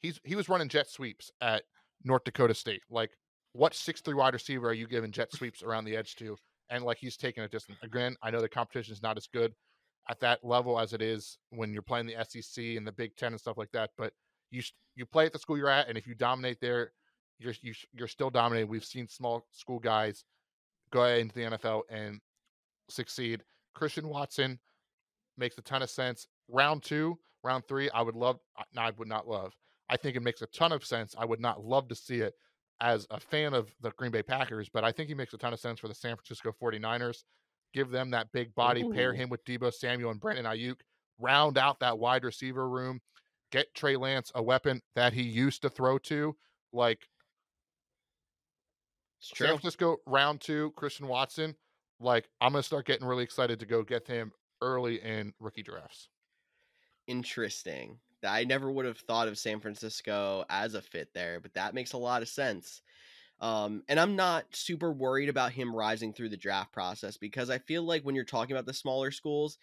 he's 0.00 0.18
he 0.24 0.36
was 0.36 0.48
running 0.48 0.70
jet 0.70 0.88
sweeps 0.88 1.30
at 1.42 1.64
North 2.02 2.24
Dakota 2.24 2.54
State. 2.54 2.80
Like 2.88 3.10
what 3.52 3.74
six 3.74 4.00
three 4.00 4.14
wide 4.14 4.32
receiver 4.32 4.70
are 4.70 4.74
you 4.74 4.86
giving 4.86 5.12
jet 5.12 5.34
sweeps 5.34 5.62
around 5.62 5.84
the 5.84 5.96
edge 5.98 6.14
to? 6.16 6.38
And 6.70 6.84
like 6.84 6.98
he's 6.98 7.16
taking 7.16 7.44
a 7.44 7.48
distance. 7.48 7.78
Again, 7.82 8.16
I 8.22 8.30
know 8.30 8.40
the 8.40 8.48
competition 8.48 8.92
is 8.92 9.02
not 9.02 9.16
as 9.16 9.26
good 9.26 9.54
at 10.08 10.20
that 10.20 10.44
level 10.44 10.78
as 10.78 10.92
it 10.92 11.02
is 11.02 11.38
when 11.50 11.72
you're 11.72 11.82
playing 11.82 12.06
the 12.06 12.16
SEC 12.28 12.64
and 12.76 12.86
the 12.86 12.92
Big 12.92 13.16
Ten 13.16 13.32
and 13.32 13.40
stuff 13.40 13.58
like 13.58 13.72
that. 13.72 13.90
But 13.96 14.12
you 14.50 14.62
you 14.96 15.06
play 15.06 15.26
at 15.26 15.32
the 15.32 15.38
school 15.38 15.56
you're 15.56 15.68
at, 15.68 15.88
and 15.88 15.96
if 15.96 16.06
you 16.06 16.14
dominate 16.14 16.60
there, 16.60 16.92
you're 17.38 17.54
you, 17.62 17.72
sh- 17.72 17.86
you're 17.92 18.08
still 18.08 18.30
dominating. 18.30 18.68
We've 18.68 18.84
seen 18.84 19.08
small 19.08 19.46
school 19.52 19.78
guys 19.78 20.24
go 20.90 21.04
into 21.04 21.34
the 21.34 21.56
NFL 21.56 21.82
and 21.90 22.20
succeed. 22.88 23.44
Christian 23.74 24.08
Watson 24.08 24.58
makes 25.36 25.56
a 25.58 25.62
ton 25.62 25.82
of 25.82 25.90
sense. 25.90 26.26
Round 26.48 26.82
two, 26.82 27.18
round 27.44 27.64
three, 27.68 27.90
I 27.90 28.02
would 28.02 28.16
love. 28.16 28.38
No, 28.74 28.82
I 28.82 28.90
would 28.96 29.08
not 29.08 29.28
love. 29.28 29.54
I 29.90 29.96
think 29.96 30.16
it 30.16 30.22
makes 30.22 30.42
a 30.42 30.46
ton 30.46 30.72
of 30.72 30.84
sense. 30.84 31.14
I 31.18 31.24
would 31.24 31.40
not 31.40 31.64
love 31.64 31.88
to 31.88 31.94
see 31.94 32.16
it 32.20 32.34
as 32.80 33.06
a 33.10 33.18
fan 33.20 33.54
of 33.54 33.68
the 33.80 33.90
Green 33.92 34.10
Bay 34.10 34.22
Packers, 34.22 34.68
but 34.68 34.84
I 34.84 34.92
think 34.92 35.08
he 35.08 35.14
makes 35.14 35.34
a 35.34 35.38
ton 35.38 35.52
of 35.52 35.60
sense 35.60 35.80
for 35.80 35.88
the 35.88 35.94
San 35.94 36.16
Francisco 36.16 36.52
49ers. 36.62 37.24
Give 37.74 37.90
them 37.90 38.10
that 38.10 38.32
big 38.32 38.54
body, 38.54 38.84
pair 38.92 39.12
him 39.12 39.28
with 39.28 39.44
Deebo 39.44 39.72
Samuel 39.72 40.10
and 40.10 40.20
Brandon 40.20 40.46
Aiyuk, 40.46 40.76
round 41.18 41.58
out 41.58 41.80
that 41.80 41.98
wide 41.98 42.24
receiver 42.24 42.68
room, 42.68 43.00
get 43.52 43.74
Trey 43.74 43.96
Lance 43.96 44.32
a 44.34 44.42
weapon 44.42 44.80
that 44.94 45.12
he 45.12 45.22
used 45.22 45.62
to 45.62 45.68
throw 45.68 45.98
to. 45.98 46.34
Like 46.72 47.08
San. 49.20 49.48
Francisco 49.48 49.98
round 50.06 50.40
two, 50.40 50.72
Christian 50.76 51.08
Watson. 51.08 51.54
Like 52.00 52.28
I'm 52.40 52.52
gonna 52.52 52.62
start 52.62 52.86
getting 52.86 53.06
really 53.06 53.24
excited 53.24 53.58
to 53.60 53.66
go 53.66 53.82
get 53.82 54.06
him 54.06 54.32
early 54.62 55.02
in 55.02 55.32
rookie 55.40 55.62
drafts. 55.62 56.08
Interesting. 57.06 57.98
I 58.24 58.44
never 58.44 58.70
would 58.70 58.86
have 58.86 58.98
thought 58.98 59.28
of 59.28 59.38
San 59.38 59.60
Francisco 59.60 60.44
as 60.48 60.74
a 60.74 60.82
fit 60.82 61.12
there, 61.14 61.40
but 61.40 61.54
that 61.54 61.74
makes 61.74 61.92
a 61.92 61.98
lot 61.98 62.22
of 62.22 62.28
sense. 62.28 62.82
Um, 63.40 63.84
and 63.88 64.00
I'm 64.00 64.16
not 64.16 64.46
super 64.54 64.92
worried 64.92 65.28
about 65.28 65.52
him 65.52 65.74
rising 65.74 66.12
through 66.12 66.30
the 66.30 66.36
draft 66.36 66.72
process 66.72 67.16
because 67.16 67.50
I 67.50 67.58
feel 67.58 67.84
like 67.84 68.02
when 68.02 68.14
you're 68.14 68.24
talking 68.24 68.54
about 68.54 68.66
the 68.66 68.74
smaller 68.74 69.10
schools, 69.10 69.58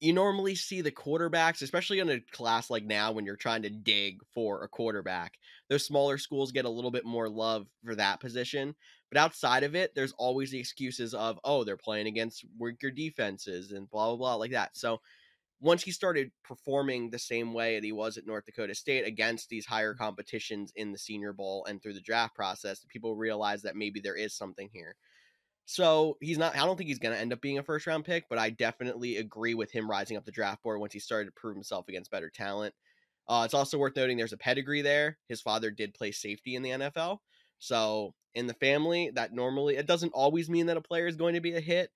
you 0.00 0.12
normally 0.12 0.54
see 0.54 0.80
the 0.80 0.90
quarterbacks, 0.90 1.62
especially 1.62 2.00
in 2.00 2.10
a 2.10 2.20
class 2.20 2.68
like 2.68 2.84
now 2.84 3.12
when 3.12 3.24
you're 3.24 3.36
trying 3.36 3.62
to 3.62 3.70
dig 3.70 4.20
for 4.34 4.62
a 4.62 4.68
quarterback. 4.68 5.38
Those 5.68 5.86
smaller 5.86 6.18
schools 6.18 6.52
get 6.52 6.64
a 6.64 6.70
little 6.70 6.90
bit 6.90 7.04
more 7.04 7.28
love 7.28 7.68
for 7.84 7.94
that 7.94 8.20
position. 8.20 8.74
But 9.10 9.18
outside 9.18 9.62
of 9.62 9.76
it, 9.76 9.94
there's 9.94 10.12
always 10.18 10.50
the 10.50 10.58
excuses 10.58 11.14
of, 11.14 11.38
oh, 11.44 11.62
they're 11.62 11.76
playing 11.76 12.08
against 12.08 12.44
weaker 12.58 12.90
defenses 12.90 13.70
and 13.70 13.88
blah, 13.88 14.08
blah, 14.08 14.16
blah, 14.16 14.34
like 14.34 14.50
that. 14.50 14.76
So 14.76 15.00
once 15.64 15.82
he 15.82 15.90
started 15.90 16.30
performing 16.42 17.08
the 17.08 17.18
same 17.18 17.54
way 17.54 17.76
that 17.76 17.84
he 17.84 17.90
was 17.90 18.18
at 18.18 18.26
North 18.26 18.44
Dakota 18.44 18.74
State 18.74 19.06
against 19.06 19.48
these 19.48 19.64
higher 19.64 19.94
competitions 19.94 20.70
in 20.76 20.92
the 20.92 20.98
Senior 20.98 21.32
Bowl 21.32 21.64
and 21.66 21.82
through 21.82 21.94
the 21.94 22.02
draft 22.02 22.34
process, 22.34 22.84
people 22.88 23.16
realized 23.16 23.64
that 23.64 23.74
maybe 23.74 23.98
there 23.98 24.14
is 24.14 24.36
something 24.36 24.68
here. 24.74 24.94
So 25.64 26.18
he's 26.20 26.36
not. 26.36 26.54
I 26.54 26.66
don't 26.66 26.76
think 26.76 26.88
he's 26.88 26.98
going 26.98 27.14
to 27.14 27.20
end 27.20 27.32
up 27.32 27.40
being 27.40 27.56
a 27.58 27.62
first 27.62 27.86
round 27.86 28.04
pick, 28.04 28.26
but 28.28 28.38
I 28.38 28.50
definitely 28.50 29.16
agree 29.16 29.54
with 29.54 29.72
him 29.72 29.90
rising 29.90 30.18
up 30.18 30.26
the 30.26 30.32
draft 30.32 30.62
board 30.62 30.80
once 30.80 30.92
he 30.92 30.98
started 30.98 31.26
to 31.26 31.40
prove 31.40 31.56
himself 31.56 31.88
against 31.88 32.10
better 32.10 32.28
talent. 32.28 32.74
Uh, 33.26 33.44
it's 33.46 33.54
also 33.54 33.78
worth 33.78 33.96
noting 33.96 34.18
there's 34.18 34.34
a 34.34 34.36
pedigree 34.36 34.82
there. 34.82 35.16
His 35.30 35.40
father 35.40 35.70
did 35.70 35.94
play 35.94 36.12
safety 36.12 36.56
in 36.56 36.62
the 36.62 36.70
NFL, 36.70 37.20
so 37.58 38.12
in 38.34 38.46
the 38.46 38.52
family, 38.52 39.12
that 39.14 39.32
normally 39.32 39.76
it 39.76 39.86
doesn't 39.86 40.12
always 40.12 40.50
mean 40.50 40.66
that 40.66 40.76
a 40.76 40.82
player 40.82 41.06
is 41.06 41.16
going 41.16 41.32
to 41.32 41.40
be 41.40 41.54
a 41.54 41.60
hit, 41.60 41.90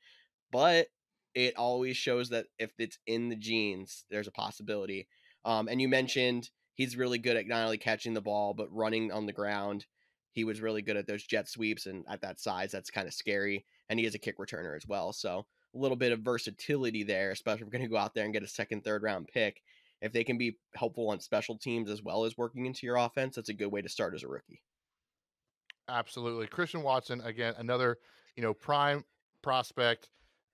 but 0.50 0.86
it 1.34 1.56
always 1.56 1.96
shows 1.96 2.30
that 2.30 2.46
if 2.58 2.72
it's 2.78 2.98
in 3.06 3.28
the 3.28 3.36
genes, 3.36 4.04
there's 4.10 4.28
a 4.28 4.32
possibility. 4.32 5.08
Um, 5.44 5.68
and 5.68 5.80
you 5.80 5.88
mentioned 5.88 6.50
he's 6.74 6.96
really 6.96 7.18
good 7.18 7.36
at 7.36 7.46
not 7.46 7.64
only 7.64 7.78
catching 7.78 8.14
the 8.14 8.20
ball 8.20 8.54
but 8.54 8.72
running 8.72 9.12
on 9.12 9.26
the 9.26 9.32
ground. 9.32 9.86
He 10.32 10.44
was 10.44 10.60
really 10.60 10.82
good 10.82 10.96
at 10.96 11.06
those 11.06 11.24
jet 11.24 11.48
sweeps, 11.48 11.86
and 11.86 12.04
at 12.08 12.20
that 12.20 12.38
size, 12.38 12.70
that's 12.70 12.90
kind 12.90 13.08
of 13.08 13.14
scary. 13.14 13.64
And 13.88 13.98
he 13.98 14.06
is 14.06 14.14
a 14.14 14.18
kick 14.18 14.38
returner 14.38 14.76
as 14.76 14.86
well, 14.86 15.12
so 15.12 15.46
a 15.74 15.78
little 15.78 15.96
bit 15.96 16.12
of 16.12 16.20
versatility 16.20 17.02
there, 17.02 17.30
especially 17.30 17.62
if 17.62 17.66
we're 17.66 17.78
going 17.78 17.82
to 17.82 17.88
go 17.88 17.96
out 17.96 18.14
there 18.14 18.24
and 18.24 18.32
get 18.32 18.42
a 18.42 18.48
second, 18.48 18.84
third 18.84 19.02
round 19.02 19.28
pick. 19.32 19.62
If 20.00 20.12
they 20.12 20.22
can 20.22 20.38
be 20.38 20.56
helpful 20.76 21.10
on 21.10 21.18
special 21.20 21.58
teams 21.58 21.90
as 21.90 22.02
well 22.02 22.24
as 22.24 22.38
working 22.38 22.66
into 22.66 22.86
your 22.86 22.96
offense, 22.96 23.34
that's 23.34 23.48
a 23.48 23.54
good 23.54 23.72
way 23.72 23.82
to 23.82 23.88
start 23.88 24.14
as 24.14 24.22
a 24.22 24.28
rookie. 24.28 24.62
Absolutely. 25.88 26.46
Christian 26.46 26.82
Watson, 26.82 27.20
again, 27.22 27.54
another, 27.58 27.98
you 28.36 28.42
know, 28.42 28.54
prime 28.54 29.04
prospect 29.42 30.08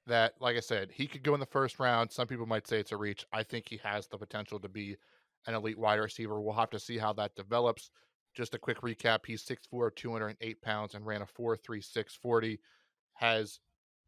that, 0.06 0.34
like 0.40 0.56
I 0.56 0.60
said, 0.60 0.90
he 0.92 1.06
could 1.06 1.22
go 1.22 1.34
in 1.34 1.40
the 1.40 1.46
first 1.46 1.78
round. 1.78 2.12
Some 2.12 2.26
people 2.26 2.46
might 2.46 2.66
say 2.66 2.78
it's 2.78 2.92
a 2.92 2.96
reach. 2.96 3.24
I 3.32 3.42
think 3.42 3.68
he 3.68 3.80
has 3.82 4.06
the 4.06 4.18
potential 4.18 4.58
to 4.60 4.68
be 4.68 4.96
an 5.46 5.54
elite 5.54 5.78
wide 5.78 5.96
receiver. 5.96 6.40
We'll 6.40 6.54
have 6.54 6.70
to 6.70 6.78
see 6.78 6.98
how 6.98 7.12
that 7.14 7.34
develops. 7.36 7.90
Just 8.34 8.54
a 8.54 8.58
quick 8.58 8.80
recap. 8.80 9.20
He's 9.26 9.44
6'4, 9.44 9.94
208 9.94 10.62
pounds 10.62 10.94
and 10.94 11.06
ran 11.06 11.22
a 11.22 11.26
4.36 11.26 12.18
40. 12.20 12.60
Has 13.14 13.60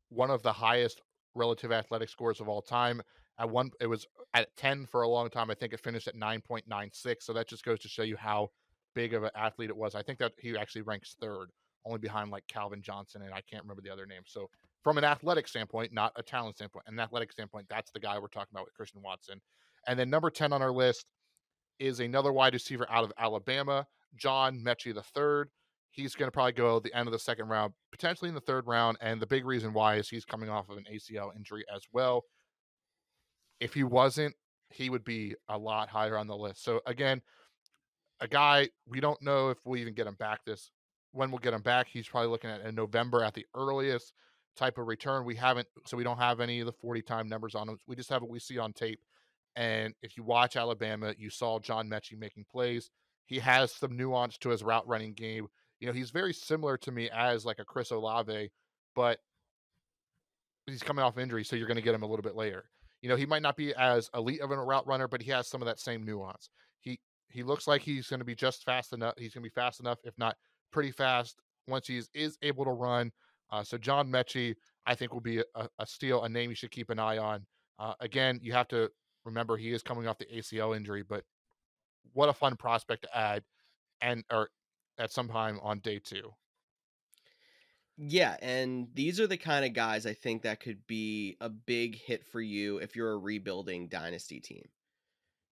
one 0.08 0.30
of 0.30 0.42
the 0.42 0.52
highest 0.52 1.00
relative 1.34 1.72
athletic 1.72 2.08
scores 2.08 2.40
of 2.40 2.48
all 2.48 2.62
time. 2.62 3.00
At 3.38 3.50
one, 3.50 3.70
it 3.80 3.86
was 3.86 4.06
at 4.34 4.54
10 4.56 4.86
for 4.86 5.02
a 5.02 5.08
long 5.08 5.28
time. 5.30 5.50
I 5.50 5.54
think 5.54 5.72
it 5.72 5.80
finished 5.80 6.08
at 6.08 6.16
9.96. 6.16 7.16
So 7.20 7.32
that 7.34 7.48
just 7.48 7.64
goes 7.64 7.78
to 7.80 7.88
show 7.88 8.02
you 8.02 8.16
how 8.16 8.50
big 8.94 9.14
of 9.14 9.24
an 9.24 9.30
athlete 9.36 9.70
it 9.70 9.76
was. 9.76 9.94
I 9.94 10.02
think 10.02 10.18
that 10.18 10.32
he 10.38 10.56
actually 10.56 10.82
ranks 10.82 11.16
third, 11.20 11.48
only 11.84 11.98
behind 11.98 12.30
like 12.30 12.46
Calvin 12.48 12.82
Johnson 12.82 13.22
and 13.22 13.32
I 13.32 13.42
can't 13.42 13.62
remember 13.62 13.82
the 13.82 13.92
other 13.92 14.06
name. 14.06 14.22
So 14.26 14.48
from 14.86 14.98
an 14.98 15.04
athletic 15.04 15.48
standpoint, 15.48 15.92
not 15.92 16.12
a 16.14 16.22
talent 16.22 16.54
standpoint, 16.54 16.84
an 16.86 17.00
athletic 17.00 17.32
standpoint, 17.32 17.66
that's 17.68 17.90
the 17.90 17.98
guy 17.98 18.16
we're 18.20 18.28
talking 18.28 18.52
about 18.52 18.66
with 18.66 18.74
Christian 18.74 19.02
Watson. 19.02 19.40
And 19.88 19.98
then 19.98 20.08
number 20.08 20.30
10 20.30 20.52
on 20.52 20.62
our 20.62 20.70
list 20.70 21.06
is 21.80 21.98
another 21.98 22.32
wide 22.32 22.54
receiver 22.54 22.86
out 22.88 23.02
of 23.02 23.12
Alabama, 23.18 23.84
John 24.14 24.62
Metchie 24.64 24.94
III. 24.94 25.50
he's 25.90 26.14
going 26.14 26.28
to 26.28 26.30
probably 26.30 26.52
go 26.52 26.78
the 26.78 26.94
end 26.94 27.08
of 27.08 27.12
the 27.12 27.18
second 27.18 27.48
round, 27.48 27.72
potentially 27.90 28.28
in 28.28 28.36
the 28.36 28.40
third 28.40 28.68
round. 28.68 28.96
And 29.00 29.20
the 29.20 29.26
big 29.26 29.44
reason 29.44 29.72
why 29.72 29.96
is 29.96 30.08
he's 30.08 30.24
coming 30.24 30.48
off 30.48 30.68
of 30.68 30.76
an 30.76 30.84
ACL 30.88 31.34
injury 31.34 31.64
as 31.74 31.82
well. 31.92 32.22
If 33.58 33.74
he 33.74 33.82
wasn't, 33.82 34.36
he 34.70 34.88
would 34.88 35.02
be 35.02 35.34
a 35.48 35.58
lot 35.58 35.88
higher 35.88 36.16
on 36.16 36.28
the 36.28 36.36
list. 36.36 36.62
So 36.62 36.80
again, 36.86 37.22
a 38.20 38.28
guy 38.28 38.68
we 38.86 39.00
don't 39.00 39.20
know 39.20 39.48
if 39.48 39.58
we'll 39.64 39.80
even 39.80 39.94
get 39.94 40.06
him 40.06 40.14
back 40.14 40.44
this 40.44 40.70
when 41.10 41.32
we'll 41.32 41.40
get 41.40 41.54
him 41.54 41.62
back. 41.62 41.88
He's 41.88 42.06
probably 42.06 42.30
looking 42.30 42.50
at 42.50 42.60
in 42.60 42.76
November 42.76 43.24
at 43.24 43.34
the 43.34 43.46
earliest 43.52 44.12
type 44.56 44.78
of 44.78 44.86
return. 44.86 45.24
We 45.24 45.34
haven't, 45.36 45.68
so 45.86 45.96
we 45.96 46.04
don't 46.04 46.18
have 46.18 46.40
any 46.40 46.60
of 46.60 46.66
the 46.66 46.72
40 46.72 47.02
time 47.02 47.28
numbers 47.28 47.54
on 47.54 47.66
them. 47.66 47.78
We 47.86 47.96
just 47.96 48.10
have 48.10 48.22
what 48.22 48.30
we 48.30 48.38
see 48.38 48.58
on 48.58 48.72
tape. 48.72 49.00
And 49.54 49.94
if 50.02 50.16
you 50.16 50.22
watch 50.22 50.56
Alabama, 50.56 51.14
you 51.16 51.30
saw 51.30 51.58
John 51.58 51.88
Metchie 51.88 52.18
making 52.18 52.44
plays. 52.50 52.90
He 53.26 53.38
has 53.38 53.72
some 53.72 53.96
nuance 53.96 54.38
to 54.38 54.50
his 54.50 54.62
route 54.62 54.86
running 54.86 55.14
game. 55.14 55.46
You 55.80 55.86
know, 55.86 55.92
he's 55.92 56.10
very 56.10 56.32
similar 56.32 56.76
to 56.78 56.92
me 56.92 57.10
as 57.10 57.44
like 57.44 57.58
a 57.58 57.64
Chris 57.64 57.90
Olave, 57.90 58.50
but 58.94 59.18
he's 60.66 60.82
coming 60.82 61.04
off 61.04 61.18
injury, 61.18 61.44
so 61.44 61.56
you're 61.56 61.66
going 61.66 61.76
to 61.76 61.82
get 61.82 61.94
him 61.94 62.02
a 62.02 62.06
little 62.06 62.22
bit 62.22 62.36
later. 62.36 62.64
You 63.02 63.08
know, 63.08 63.16
he 63.16 63.26
might 63.26 63.42
not 63.42 63.56
be 63.56 63.74
as 63.74 64.10
elite 64.14 64.40
of 64.40 64.50
a 64.50 64.56
route 64.56 64.86
runner, 64.86 65.08
but 65.08 65.22
he 65.22 65.30
has 65.30 65.48
some 65.48 65.62
of 65.62 65.66
that 65.66 65.80
same 65.80 66.04
nuance. 66.04 66.50
He 66.80 66.98
he 67.28 67.42
looks 67.42 67.66
like 67.66 67.82
he's 67.82 68.08
going 68.08 68.20
to 68.20 68.24
be 68.24 68.34
just 68.34 68.64
fast 68.64 68.92
enough. 68.92 69.14
He's 69.18 69.34
going 69.34 69.42
to 69.42 69.50
be 69.50 69.54
fast 69.54 69.80
enough, 69.80 69.98
if 70.04 70.16
not 70.18 70.36
pretty 70.72 70.90
fast, 70.90 71.40
once 71.68 71.86
he 71.86 72.00
is 72.14 72.38
able 72.42 72.64
to 72.64 72.70
run. 72.70 73.12
Uh, 73.50 73.62
so 73.62 73.78
John 73.78 74.10
Metchie, 74.10 74.54
I 74.86 74.94
think, 74.94 75.12
will 75.12 75.20
be 75.20 75.38
a, 75.54 75.68
a, 75.78 75.86
steal, 75.86 76.24
a 76.24 76.28
name 76.28 76.50
you 76.50 76.56
should 76.56 76.70
keep 76.70 76.90
an 76.90 76.98
eye 76.98 77.18
on. 77.18 77.46
Uh, 77.78 77.94
again, 78.00 78.40
you 78.42 78.52
have 78.52 78.68
to 78.68 78.90
remember 79.24 79.56
he 79.56 79.72
is 79.72 79.82
coming 79.82 80.06
off 80.06 80.18
the 80.18 80.26
ACL 80.26 80.76
injury, 80.76 81.02
but 81.02 81.24
what 82.12 82.28
a 82.28 82.32
fun 82.32 82.56
prospect 82.56 83.02
to 83.02 83.16
add, 83.16 83.42
and 84.00 84.24
or 84.30 84.48
at 84.98 85.12
some 85.12 85.28
time 85.28 85.58
on 85.62 85.80
day 85.80 86.00
two. 86.02 86.30
Yeah, 87.98 88.36
and 88.42 88.88
these 88.94 89.20
are 89.20 89.26
the 89.26 89.38
kind 89.38 89.64
of 89.64 89.72
guys 89.72 90.06
I 90.06 90.12
think 90.12 90.42
that 90.42 90.60
could 90.60 90.86
be 90.86 91.36
a 91.40 91.48
big 91.48 91.96
hit 91.96 92.24
for 92.26 92.40
you 92.40 92.78
if 92.78 92.94
you're 92.94 93.12
a 93.12 93.18
rebuilding 93.18 93.88
dynasty 93.88 94.38
team. 94.38 94.68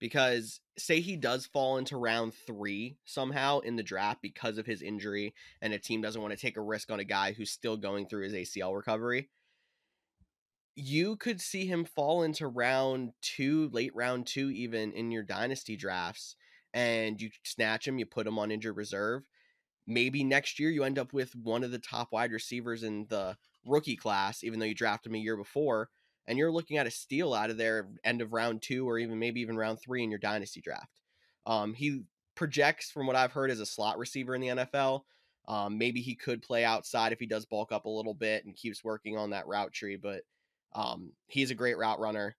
Because 0.04 0.60
say 0.76 1.00
he 1.00 1.16
does 1.16 1.46
fall 1.46 1.78
into 1.78 1.96
round 1.96 2.34
three 2.46 2.98
somehow 3.06 3.60
in 3.60 3.76
the 3.76 3.82
draft 3.82 4.20
because 4.20 4.58
of 4.58 4.66
his 4.66 4.82
injury, 4.82 5.32
and 5.62 5.72
a 5.72 5.78
team 5.78 6.02
doesn't 6.02 6.20
want 6.20 6.34
to 6.34 6.38
take 6.38 6.58
a 6.58 6.60
risk 6.60 6.90
on 6.90 7.00
a 7.00 7.04
guy 7.04 7.32
who's 7.32 7.50
still 7.50 7.78
going 7.78 8.06
through 8.06 8.24
his 8.24 8.34
ACL 8.34 8.76
recovery, 8.76 9.30
you 10.76 11.16
could 11.16 11.40
see 11.40 11.64
him 11.64 11.86
fall 11.86 12.22
into 12.22 12.46
round 12.46 13.12
two, 13.22 13.70
late 13.72 13.92
round 13.94 14.26
two, 14.26 14.50
even 14.50 14.92
in 14.92 15.10
your 15.10 15.22
dynasty 15.22 15.74
drafts, 15.74 16.36
and 16.74 17.18
you 17.18 17.30
snatch 17.42 17.88
him, 17.88 17.98
you 17.98 18.04
put 18.04 18.26
him 18.26 18.38
on 18.38 18.50
injured 18.50 18.76
reserve, 18.76 19.22
maybe 19.86 20.22
next 20.22 20.60
year 20.60 20.68
you 20.68 20.84
end 20.84 20.98
up 20.98 21.14
with 21.14 21.34
one 21.34 21.64
of 21.64 21.70
the 21.70 21.78
top 21.78 22.12
wide 22.12 22.30
receivers 22.30 22.82
in 22.82 23.06
the 23.08 23.38
rookie 23.64 23.96
class, 23.96 24.44
even 24.44 24.58
though 24.58 24.66
you 24.66 24.74
drafted 24.74 25.10
him 25.10 25.16
a 25.16 25.24
year 25.24 25.38
before, 25.38 25.88
and 26.26 26.38
you're 26.38 26.52
looking 26.52 26.78
at 26.78 26.86
a 26.86 26.90
steal 26.90 27.34
out 27.34 27.50
of 27.50 27.56
there 27.56 27.88
end 28.04 28.20
of 28.20 28.32
round 28.32 28.62
two 28.62 28.88
or 28.88 28.98
even 28.98 29.18
maybe 29.18 29.40
even 29.40 29.56
round 29.56 29.80
three 29.80 30.02
in 30.02 30.10
your 30.10 30.18
dynasty 30.18 30.60
draft. 30.60 31.00
Um, 31.46 31.74
he 31.74 32.02
projects, 32.34 32.90
from 32.90 33.06
what 33.06 33.16
I've 33.16 33.32
heard, 33.32 33.50
as 33.50 33.60
a 33.60 33.66
slot 33.66 33.98
receiver 33.98 34.34
in 34.34 34.40
the 34.40 34.48
NFL. 34.48 35.02
Um, 35.46 35.76
maybe 35.76 36.00
he 36.00 36.14
could 36.14 36.42
play 36.42 36.64
outside 36.64 37.12
if 37.12 37.20
he 37.20 37.26
does 37.26 37.44
bulk 37.44 37.70
up 37.70 37.84
a 37.84 37.90
little 37.90 38.14
bit 38.14 38.44
and 38.44 38.56
keeps 38.56 38.82
working 38.82 39.18
on 39.18 39.30
that 39.30 39.46
route 39.46 39.72
tree, 39.72 39.96
but 39.96 40.22
um, 40.74 41.12
he's 41.26 41.50
a 41.50 41.54
great 41.54 41.76
route 41.76 42.00
runner. 42.00 42.34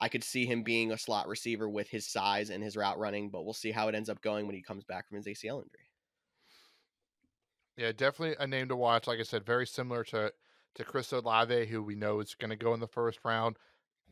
I 0.00 0.08
could 0.08 0.24
see 0.24 0.44
him 0.44 0.62
being 0.62 0.92
a 0.92 0.98
slot 0.98 1.28
receiver 1.28 1.68
with 1.68 1.88
his 1.88 2.08
size 2.08 2.50
and 2.50 2.62
his 2.62 2.76
route 2.76 2.98
running, 2.98 3.30
but 3.30 3.44
we'll 3.44 3.54
see 3.54 3.70
how 3.70 3.88
it 3.88 3.94
ends 3.94 4.08
up 4.08 4.20
going 4.22 4.46
when 4.46 4.54
he 4.54 4.62
comes 4.62 4.84
back 4.84 5.08
from 5.08 5.16
his 5.16 5.26
ACL 5.26 5.62
injury. 5.62 5.90
Yeah, 7.76 7.92
definitely 7.92 8.36
a 8.40 8.46
name 8.46 8.68
to 8.68 8.76
watch. 8.76 9.06
Like 9.06 9.20
I 9.20 9.24
said, 9.24 9.46
very 9.46 9.66
similar 9.66 10.02
to 10.04 10.32
to 10.78 10.84
Chris 10.84 11.12
Olave, 11.12 11.66
who 11.66 11.82
we 11.82 11.94
know 11.94 12.20
is 12.20 12.34
going 12.34 12.50
to 12.50 12.56
go 12.56 12.72
in 12.72 12.80
the 12.80 12.86
first 12.86 13.18
round. 13.24 13.56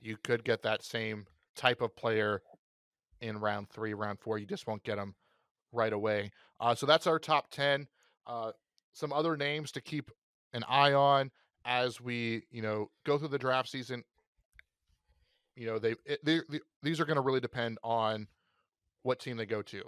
You 0.03 0.17
could 0.23 0.45
get 0.45 0.62
that 0.62 0.85
same 0.85 1.27
type 1.55 1.81
of 1.81 1.97
player 1.97 2.43
in 3.21 3.39
round 3.39 3.71
three, 3.71 3.95
round 3.95 4.21
four. 4.21 4.39
You 4.39 4.47
just 4.47 4.67
won't 4.67 4.85
get 4.85 4.97
them 4.97 5.14
right 5.73 5.93
away. 5.93 6.33
Uh, 6.61 6.75
so 6.75 6.85
that's 6.85 7.07
our 7.07 7.19
top 7.19 7.51
ten. 7.51 7.87
Uh, 8.27 8.53
some 8.93 9.12
other 9.12 9.37
names 9.37 9.73
to 9.73 9.81
keep 9.81 10.11
an 10.53 10.64
eye 10.69 10.93
on 10.93 11.31
as 11.64 12.01
we, 12.01 12.43
you 12.51 12.62
know, 12.62 12.91
go 13.05 13.17
through 13.17 13.29
the 13.29 13.39
draft 13.39 13.69
season. 13.69 14.03
You 15.55 15.67
know, 15.67 15.79
they, 15.79 15.95
it, 16.05 16.25
they, 16.25 16.41
they 16.49 16.61
these 16.83 17.01
are 17.01 17.05
going 17.05 17.17
to 17.17 17.23
really 17.23 17.41
depend 17.41 17.79
on 17.83 18.27
what 19.03 19.21
team 19.21 19.37
they 19.37 19.47
go 19.47 19.62
to. 19.62 19.83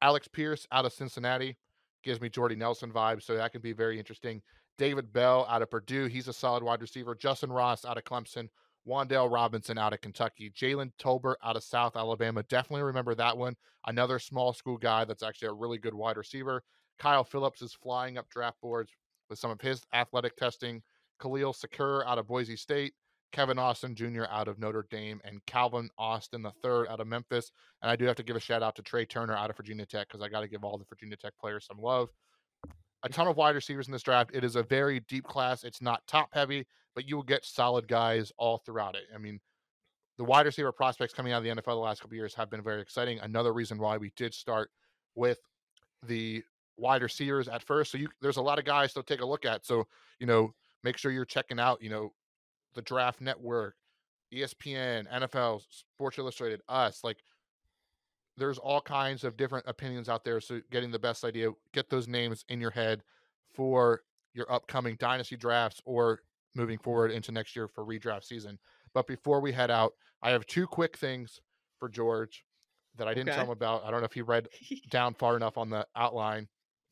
Alec 0.00 0.30
Pierce 0.32 0.66
out 0.72 0.86
of 0.86 0.92
Cincinnati 0.92 1.56
gives 2.02 2.20
me 2.20 2.28
Jordy 2.28 2.56
Nelson 2.56 2.90
vibes, 2.90 3.22
so 3.22 3.36
that 3.36 3.52
could 3.52 3.62
be 3.62 3.72
very 3.72 3.98
interesting. 3.98 4.40
David 4.80 5.12
Bell 5.12 5.46
out 5.50 5.60
of 5.60 5.70
Purdue, 5.70 6.06
he's 6.06 6.26
a 6.26 6.32
solid 6.32 6.62
wide 6.62 6.80
receiver. 6.80 7.14
Justyn 7.14 7.54
Ross 7.54 7.84
out 7.84 7.98
of 7.98 8.04
Clemson. 8.04 8.48
Wan'Dale 8.88 9.30
Robinson 9.30 9.76
out 9.76 9.92
of 9.92 10.00
Kentucky. 10.00 10.50
Jalen 10.50 10.90
Tolbert 10.98 11.34
out 11.44 11.54
of 11.54 11.62
South 11.62 11.96
Alabama. 11.96 12.42
Definitely 12.44 12.84
remember 12.84 13.14
that 13.14 13.36
one. 13.36 13.56
Another 13.86 14.18
small 14.18 14.54
school 14.54 14.78
guy 14.78 15.04
that's 15.04 15.22
actually 15.22 15.48
a 15.48 15.52
really 15.52 15.76
good 15.76 15.92
wide 15.92 16.16
receiver. 16.16 16.62
Kyle 16.98 17.24
Philips 17.24 17.60
is 17.60 17.74
flying 17.74 18.16
up 18.16 18.30
draft 18.30 18.58
boards 18.62 18.90
with 19.28 19.38
some 19.38 19.50
of 19.50 19.60
his 19.60 19.82
athletic 19.92 20.34
testing. 20.36 20.82
Khalil 21.20 21.52
Shakir 21.52 22.06
out 22.06 22.16
of 22.16 22.26
Boise 22.26 22.56
State. 22.56 22.94
Kevin 23.32 23.58
Austin 23.58 23.94
Jr. 23.94 24.24
out 24.30 24.48
of 24.48 24.58
Notre 24.58 24.86
Dame, 24.90 25.20
and 25.24 25.44
Calvin 25.44 25.90
Austin 25.98 26.42
III 26.42 26.88
out 26.88 27.00
of 27.00 27.06
Memphis. 27.06 27.52
And 27.82 27.90
I 27.90 27.96
do 27.96 28.06
have 28.06 28.16
to 28.16 28.22
give 28.22 28.34
a 28.34 28.40
shout 28.40 28.62
out 28.62 28.76
to 28.76 28.82
Tre 28.82 29.04
Turner 29.04 29.36
out 29.36 29.50
of 29.50 29.58
Virginia 29.58 29.84
Tech 29.84 30.08
because 30.08 30.22
I 30.22 30.30
got 30.30 30.40
to 30.40 30.48
give 30.48 30.64
all 30.64 30.78
the 30.78 30.86
Virginia 30.88 31.16
Tech 31.16 31.34
players 31.38 31.66
some 31.66 31.78
love. 31.78 32.08
A 33.02 33.08
ton 33.08 33.26
of 33.26 33.36
wide 33.36 33.54
receivers 33.54 33.86
in 33.86 33.92
this 33.92 34.02
draft. 34.02 34.30
It 34.34 34.44
is 34.44 34.56
a 34.56 34.62
very 34.62 35.00
deep 35.00 35.24
class. 35.24 35.64
It's 35.64 35.80
not 35.80 36.06
top 36.06 36.28
heavy, 36.32 36.66
but 36.94 37.08
you 37.08 37.16
will 37.16 37.22
get 37.22 37.44
solid 37.44 37.88
guys 37.88 38.32
all 38.36 38.58
throughout 38.58 38.94
it. 38.94 39.04
I 39.14 39.18
mean, 39.18 39.40
the 40.18 40.24
wide 40.24 40.44
receiver 40.44 40.72
prospects 40.72 41.14
coming 41.14 41.32
out 41.32 41.38
of 41.38 41.44
the 41.44 41.50
NFL 41.50 41.64
the 41.64 41.74
last 41.76 42.02
couple 42.02 42.16
years 42.16 42.34
have 42.34 42.50
been 42.50 42.62
very 42.62 42.82
exciting. 42.82 43.18
Another 43.20 43.54
reason 43.54 43.78
why 43.78 43.96
we 43.96 44.12
did 44.16 44.34
start 44.34 44.70
with 45.14 45.38
the 46.06 46.42
wide 46.76 47.02
receivers 47.02 47.48
at 47.48 47.62
first. 47.62 47.92
So 47.92 47.98
you 47.98 48.08
there's 48.20 48.36
a 48.36 48.42
lot 48.42 48.58
of 48.58 48.64
guys 48.64 48.92
to 48.94 49.02
take 49.02 49.20
a 49.20 49.26
look 49.26 49.44
at. 49.46 49.64
So, 49.64 49.86
you 50.18 50.26
know, 50.26 50.52
make 50.84 50.96
sure 50.98 51.10
you're 51.10 51.24
checking 51.24 51.58
out, 51.60 51.82
you 51.82 51.90
know, 51.90 52.12
the 52.74 52.82
Draft 52.82 53.20
Network, 53.20 53.76
ESPN, 54.32 55.10
NFL, 55.10 55.62
Sports 55.70 56.18
Illustrated, 56.18 56.60
us. 56.68 57.00
Like, 57.02 57.18
there's 58.40 58.58
all 58.58 58.80
kinds 58.80 59.22
of 59.22 59.36
different 59.36 59.66
opinions 59.68 60.08
out 60.08 60.24
there. 60.24 60.40
So, 60.40 60.60
getting 60.70 60.90
the 60.90 60.98
best 60.98 61.24
idea, 61.24 61.50
get 61.72 61.90
those 61.90 62.08
names 62.08 62.44
in 62.48 62.60
your 62.60 62.70
head 62.70 63.02
for 63.54 64.02
your 64.34 64.50
upcoming 64.52 64.96
dynasty 64.98 65.36
drafts 65.36 65.80
or 65.84 66.20
moving 66.54 66.78
forward 66.78 67.12
into 67.12 67.30
next 67.30 67.54
year 67.54 67.68
for 67.68 67.84
redraft 67.84 68.24
season. 68.24 68.58
But 68.94 69.06
before 69.06 69.40
we 69.40 69.52
head 69.52 69.70
out, 69.70 69.92
I 70.22 70.30
have 70.30 70.46
two 70.46 70.66
quick 70.66 70.96
things 70.96 71.40
for 71.78 71.88
George 71.88 72.44
that 72.96 73.06
I 73.06 73.14
didn't 73.14 73.28
okay. 73.28 73.36
tell 73.36 73.46
him 73.46 73.52
about. 73.52 73.84
I 73.84 73.90
don't 73.90 74.00
know 74.00 74.06
if 74.06 74.12
he 74.12 74.22
read 74.22 74.48
down 74.90 75.14
far 75.14 75.36
enough 75.36 75.56
on 75.56 75.70
the 75.70 75.86
outline. 75.94 76.48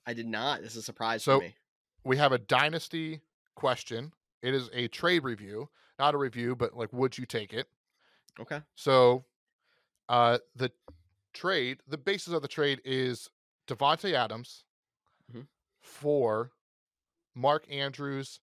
I 0.07 0.15
did 0.15 0.27
not. 0.27 0.63
This 0.63 0.73
is 0.73 0.79
a 0.79 0.83
surprise 0.83 1.25
so, 1.25 1.39
for 1.39 1.47
me. 1.47 1.55
We 2.05 2.17
have 2.19 2.33
a 2.33 2.39
dynasty 2.39 3.21
question 3.57 4.13
it 4.43 4.55
is 4.55 4.71
a 4.73 4.89
trade 4.89 5.25
review, 5.25 5.69
not 5.99 6.15
a 6.15 6.19
review, 6.19 6.55
but 6.55 6.77
like, 6.77 6.93
would 6.93 7.19
you 7.19 7.27
take 7.27 7.53
it? 7.53 7.67
Okay. 8.41 8.61
So, 8.77 9.25
uh, 10.09 10.39
the 10.55 10.71
trade, 11.39 11.79
the 11.87 11.99
basis 11.99 12.33
of 12.33 12.43
the 12.43 12.49
trade 12.49 12.81
is 12.85 13.31
Davante 13.69 14.13
Adams 14.13 14.65
mm-hmm. 15.31 15.43
for 15.83 16.51
Mark 17.35 17.65
Andrews 17.71 18.41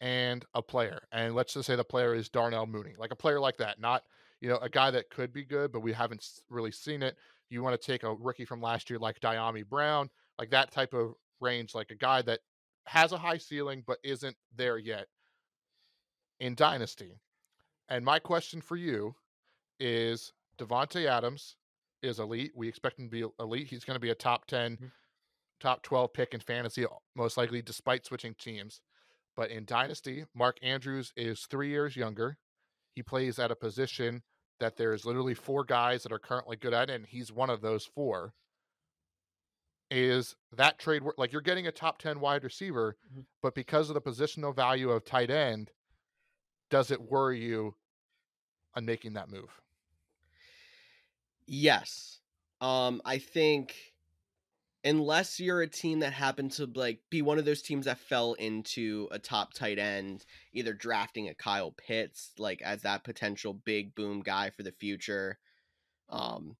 and 0.00 0.44
a 0.54 0.62
player. 0.62 1.02
And 1.12 1.34
let's 1.34 1.52
just 1.52 1.66
say 1.66 1.76
the 1.76 1.84
player 1.84 2.14
is 2.14 2.28
Darnell 2.28 2.66
Mooney, 2.66 2.94
like 2.98 3.12
a 3.12 3.16
player 3.16 3.38
like 3.38 3.58
that, 3.58 3.80
not 3.80 4.04
you 4.40 4.48
know 4.48 4.56
a 4.56 4.68
guy 4.70 4.90
that 4.90 5.10
could 5.10 5.32
be 5.32 5.44
good, 5.44 5.70
but 5.70 5.80
we 5.80 5.92
haven't 5.92 6.26
really 6.48 6.72
seen 6.72 7.02
it. 7.02 7.16
You 7.50 7.62
want 7.62 7.78
to 7.78 7.86
take 7.86 8.04
a 8.04 8.14
rookie 8.14 8.46
from 8.46 8.62
last 8.62 8.88
year 8.88 8.98
like 8.98 9.20
Dyami 9.20 9.66
Brown, 9.68 10.08
like 10.38 10.50
that 10.50 10.70
type 10.70 10.94
of 10.94 11.14
range, 11.40 11.74
like 11.74 11.90
a 11.90 11.96
guy 11.96 12.22
that 12.22 12.40
has 12.86 13.12
a 13.12 13.18
high 13.18 13.36
ceiling 13.36 13.84
but 13.86 13.98
isn't 14.02 14.36
there 14.56 14.78
yet 14.78 15.06
in 16.38 16.54
Dynasty. 16.54 17.20
And 17.88 18.04
my 18.04 18.18
question 18.18 18.62
for 18.62 18.76
you 18.76 19.14
is 19.78 20.32
Davante 20.58 21.06
Adams 21.06 21.56
is 22.02 22.18
elite. 22.18 22.52
We 22.54 22.68
expect 22.68 22.98
him 22.98 23.06
to 23.06 23.10
be 23.10 23.24
elite. 23.38 23.68
He's 23.68 23.84
going 23.84 23.96
to 23.96 24.00
be 24.00 24.10
a 24.10 24.14
top 24.14 24.46
10, 24.46 24.72
mm-hmm. 24.72 24.86
top 25.60 25.82
12 25.82 26.12
pick 26.12 26.34
in 26.34 26.40
fantasy, 26.40 26.86
most 27.16 27.36
likely, 27.36 27.62
despite 27.62 28.06
switching 28.06 28.34
teams. 28.34 28.80
But 29.36 29.50
in 29.50 29.64
Dynasty, 29.64 30.24
Mark 30.34 30.58
Andrews 30.62 31.12
is 31.16 31.46
three 31.46 31.68
years 31.68 31.96
younger. 31.96 32.36
He 32.94 33.02
plays 33.02 33.38
at 33.38 33.50
a 33.50 33.56
position 33.56 34.22
that 34.58 34.76
there's 34.76 35.06
literally 35.06 35.34
four 35.34 35.64
guys 35.64 36.02
that 36.02 36.12
are 36.12 36.18
currently 36.18 36.56
good 36.56 36.74
at 36.74 36.90
and 36.90 37.06
he's 37.06 37.32
one 37.32 37.50
of 37.50 37.62
those 37.62 37.86
four. 37.86 38.34
Is 39.90 40.36
that 40.52 40.78
trade 40.78 41.02
like 41.16 41.32
you're 41.32 41.40
getting 41.40 41.66
a 41.66 41.72
top 41.72 41.98
10 41.98 42.20
wide 42.20 42.44
receiver, 42.44 42.96
mm-hmm. 43.10 43.22
but 43.42 43.54
because 43.54 43.90
of 43.90 43.94
the 43.94 44.00
positional 44.00 44.54
value 44.54 44.90
of 44.90 45.04
tight 45.04 45.30
end, 45.30 45.70
does 46.70 46.90
it 46.90 47.10
worry 47.10 47.40
you 47.40 47.74
on 48.76 48.84
making 48.84 49.14
that 49.14 49.30
move? 49.30 49.60
Yes. 51.52 52.20
Um, 52.60 53.02
I 53.04 53.18
think 53.18 53.74
unless 54.84 55.40
you're 55.40 55.62
a 55.62 55.66
team 55.66 56.00
that 56.00 56.12
happened 56.12 56.52
to 56.52 56.66
like 56.74 57.00
be 57.10 57.22
one 57.22 57.38
of 57.38 57.44
those 57.44 57.60
teams 57.62 57.86
that 57.86 57.98
fell 57.98 58.34
into 58.34 59.08
a 59.10 59.18
top 59.18 59.52
tight 59.52 59.78
end, 59.80 60.24
either 60.52 60.72
drafting 60.72 61.28
a 61.28 61.34
Kyle 61.34 61.72
Pitts 61.72 62.30
like 62.38 62.62
as 62.62 62.82
that 62.82 63.02
potential 63.02 63.52
big 63.52 63.96
boom 63.96 64.20
guy 64.20 64.50
for 64.50 64.62
the 64.62 64.72
future. 64.72 65.40
Um, 66.10 66.56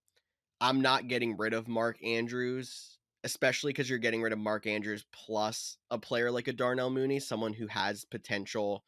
I'm 0.60 0.80
not 0.82 1.08
getting 1.08 1.36
rid 1.36 1.54
of 1.54 1.68
Mark 1.68 2.02
Andrews, 2.04 2.98
especially 3.24 3.72
because 3.72 3.90
you're 3.90 4.00
getting 4.00 4.22
rid 4.22 4.32
of 4.34 4.40
Mark 4.40 4.66
Andrews 4.66 5.06
plus 5.12 5.78
a 5.92 5.98
player 5.98 6.32
like 6.32 6.48
a 6.48 6.54
Darnell 6.54 6.90
Mooney, 6.90 7.20
someone 7.20 7.52
who 7.54 7.68
has 7.68 8.06
potential, 8.06 8.84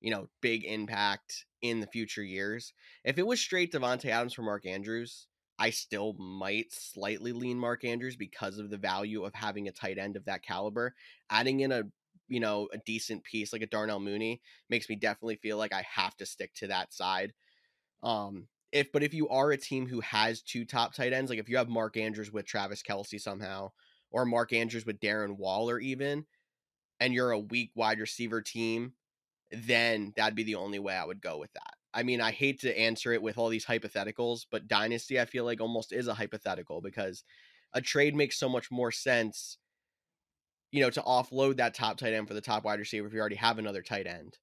you 0.00 0.10
know, 0.10 0.28
big 0.42 0.64
impact 0.66 1.46
in 1.62 1.80
the 1.80 1.88
future 1.88 2.24
years. 2.24 2.74
If 3.04 3.18
it 3.18 3.26
was 3.26 3.40
straight 3.40 3.72
Davante 3.72 4.06
Adams 4.10 4.34
for 4.34 4.42
Mark 4.42 4.66
Andrews, 4.66 5.27
I 5.58 5.70
still 5.70 6.14
might 6.14 6.72
slightly 6.72 7.32
lean 7.32 7.58
Mark 7.58 7.84
Andrews 7.84 8.16
because 8.16 8.58
of 8.58 8.70
the 8.70 8.76
value 8.76 9.24
of 9.24 9.34
having 9.34 9.68
a 9.68 9.72
tight 9.72 9.98
end 9.98 10.16
of 10.16 10.24
that 10.26 10.42
caliber. 10.42 10.94
Adding 11.30 11.60
in 11.60 11.72
a 11.72 11.82
you 12.28 12.40
know 12.40 12.68
a 12.72 12.78
decent 12.78 13.24
piece 13.24 13.52
like 13.52 13.62
a 13.62 13.66
Darnell 13.66 14.00
Mooney 14.00 14.40
makes 14.70 14.88
me 14.88 14.96
definitely 14.96 15.36
feel 15.36 15.56
like 15.56 15.72
I 15.72 15.84
have 15.90 16.16
to 16.18 16.26
stick 16.26 16.54
to 16.56 16.68
that 16.68 16.92
side. 16.92 17.32
Um, 18.02 18.46
if 18.70 18.92
but 18.92 19.02
if 19.02 19.14
you 19.14 19.28
are 19.28 19.50
a 19.50 19.56
team 19.56 19.86
who 19.86 20.00
has 20.00 20.42
two 20.42 20.64
top 20.64 20.94
tight 20.94 21.12
ends, 21.12 21.30
like 21.30 21.40
if 21.40 21.48
you 21.48 21.56
have 21.56 21.68
Mark 21.68 21.96
Andrews 21.96 22.32
with 22.32 22.46
Travis 22.46 22.82
Kelce 22.82 23.20
somehow, 23.20 23.72
or 24.10 24.24
Mark 24.24 24.52
Andrews 24.52 24.86
with 24.86 25.00
Darren 25.00 25.36
Waller 25.36 25.78
even, 25.78 26.26
and 27.00 27.12
you're 27.14 27.32
a 27.32 27.38
weak 27.38 27.70
wide 27.74 27.98
receiver 27.98 28.42
team, 28.42 28.92
then 29.50 30.12
that'd 30.16 30.34
be 30.34 30.44
the 30.44 30.56
only 30.56 30.78
way 30.78 30.94
I 30.94 31.04
would 31.04 31.20
go 31.20 31.38
with 31.38 31.52
that. 31.54 31.77
I 31.94 32.02
mean, 32.02 32.20
I 32.20 32.30
hate 32.30 32.60
to 32.60 32.78
answer 32.78 33.12
it 33.12 33.22
with 33.22 33.38
all 33.38 33.48
these 33.48 33.64
hypotheticals, 33.64 34.46
but 34.50 34.68
Dynasty, 34.68 35.20
I 35.20 35.24
feel 35.24 35.44
like 35.44 35.60
almost 35.60 35.92
is 35.92 36.08
a 36.08 36.14
hypothetical 36.14 36.80
because 36.80 37.24
a 37.72 37.80
trade 37.80 38.14
makes 38.14 38.38
so 38.38 38.48
much 38.48 38.70
more 38.70 38.92
sense, 38.92 39.58
you 40.70 40.80
know, 40.80 40.90
to 40.90 41.02
offload 41.02 41.56
that 41.56 41.74
top 41.74 41.96
tight 41.98 42.12
end 42.12 42.28
for 42.28 42.34
the 42.34 42.40
top 42.40 42.64
wide 42.64 42.78
receiver 42.78 43.06
if 43.06 43.12
you 43.12 43.20
already 43.20 43.36
have 43.36 43.58
another 43.58 43.82
tight 43.82 44.06
end. 44.06 44.38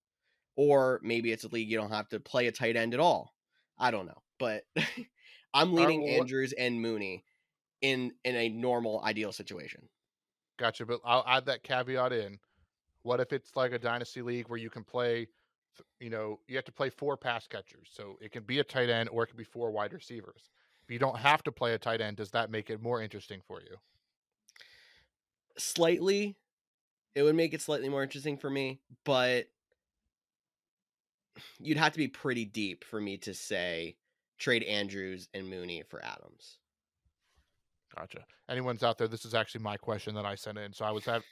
Or 0.55 0.99
maybe 1.03 1.31
it's 1.31 1.43
a 1.43 1.49
league 1.49 1.69
you 1.69 1.77
don't 1.77 1.91
have 1.91 2.09
to 2.09 2.19
play 2.19 2.47
a 2.47 2.51
tight 2.51 2.75
end 2.75 2.93
at 2.93 2.99
all. 2.99 3.33
I 3.77 3.91
don't 3.91 4.05
know. 4.05 4.21
But 4.39 4.63
I'm 5.53 5.71
uh, 5.71 5.73
leaning 5.73 6.03
well, 6.03 6.21
Andrews 6.21 6.53
and 6.53 6.81
Mooney 6.81 7.23
in 7.81 8.11
in 8.23 8.35
a 8.35 8.49
normal 8.49 9.01
ideal 9.03 9.31
situation. 9.31 9.87
Gotcha, 10.57 10.85
but 10.85 11.01
I'll 11.03 11.25
add 11.27 11.45
that 11.45 11.63
caveat 11.63 12.13
in. 12.13 12.39
What 13.03 13.19
if 13.19 13.33
it's 13.33 13.55
like 13.55 13.71
a 13.71 13.79
dynasty 13.79 14.21
league 14.21 14.47
where 14.47 14.57
you 14.57 14.69
can 14.69 14.83
play, 14.83 15.27
you 15.99 16.09
know, 16.09 16.39
you 16.47 16.55
have 16.55 16.65
to 16.65 16.71
play 16.71 16.89
four 16.89 17.17
pass 17.17 17.47
catchers, 17.47 17.89
so 17.91 18.17
it 18.21 18.31
can 18.31 18.43
be 18.43 18.59
a 18.59 18.63
tight 18.63 18.89
end 18.89 19.09
or 19.09 19.23
it 19.23 19.27
can 19.27 19.37
be 19.37 19.43
four 19.43 19.71
wide 19.71 19.93
receivers. 19.93 20.49
If 20.83 20.91
you 20.91 20.99
don't 20.99 21.17
have 21.17 21.43
to 21.43 21.51
play 21.51 21.73
a 21.73 21.77
tight 21.77 22.01
end, 22.01 22.17
does 22.17 22.31
that 22.31 22.51
make 22.51 22.69
it 22.69 22.81
more 22.81 23.01
interesting 23.01 23.41
for 23.47 23.59
you? 23.61 23.77
Slightly 25.57 26.35
it 27.15 27.23
would 27.23 27.35
make 27.35 27.53
it 27.53 27.61
slightly 27.61 27.89
more 27.89 28.03
interesting 28.03 28.37
for 28.37 28.49
me, 28.49 28.81
but 29.05 29.47
you'd 31.59 31.77
have 31.77 31.93
to 31.93 31.97
be 31.97 32.09
pretty 32.09 32.45
deep 32.45 32.83
for 32.83 32.99
me 32.99 33.17
to 33.17 33.33
say 33.33 33.95
trade 34.37 34.63
Andrews 34.63 35.29
and 35.33 35.49
Mooney 35.49 35.81
for 35.89 36.03
Adams. 36.03 36.59
Gotcha. 37.95 38.25
Anyone's 38.49 38.83
out 38.83 38.97
there? 38.97 39.07
This 39.07 39.23
is 39.23 39.33
actually 39.33 39.61
my 39.61 39.77
question 39.77 40.13
that 40.15 40.25
I 40.25 40.35
sent 40.35 40.57
in. 40.57 40.73
So 40.73 40.83
I 40.83 40.91
was 40.91 41.05
have, 41.05 41.23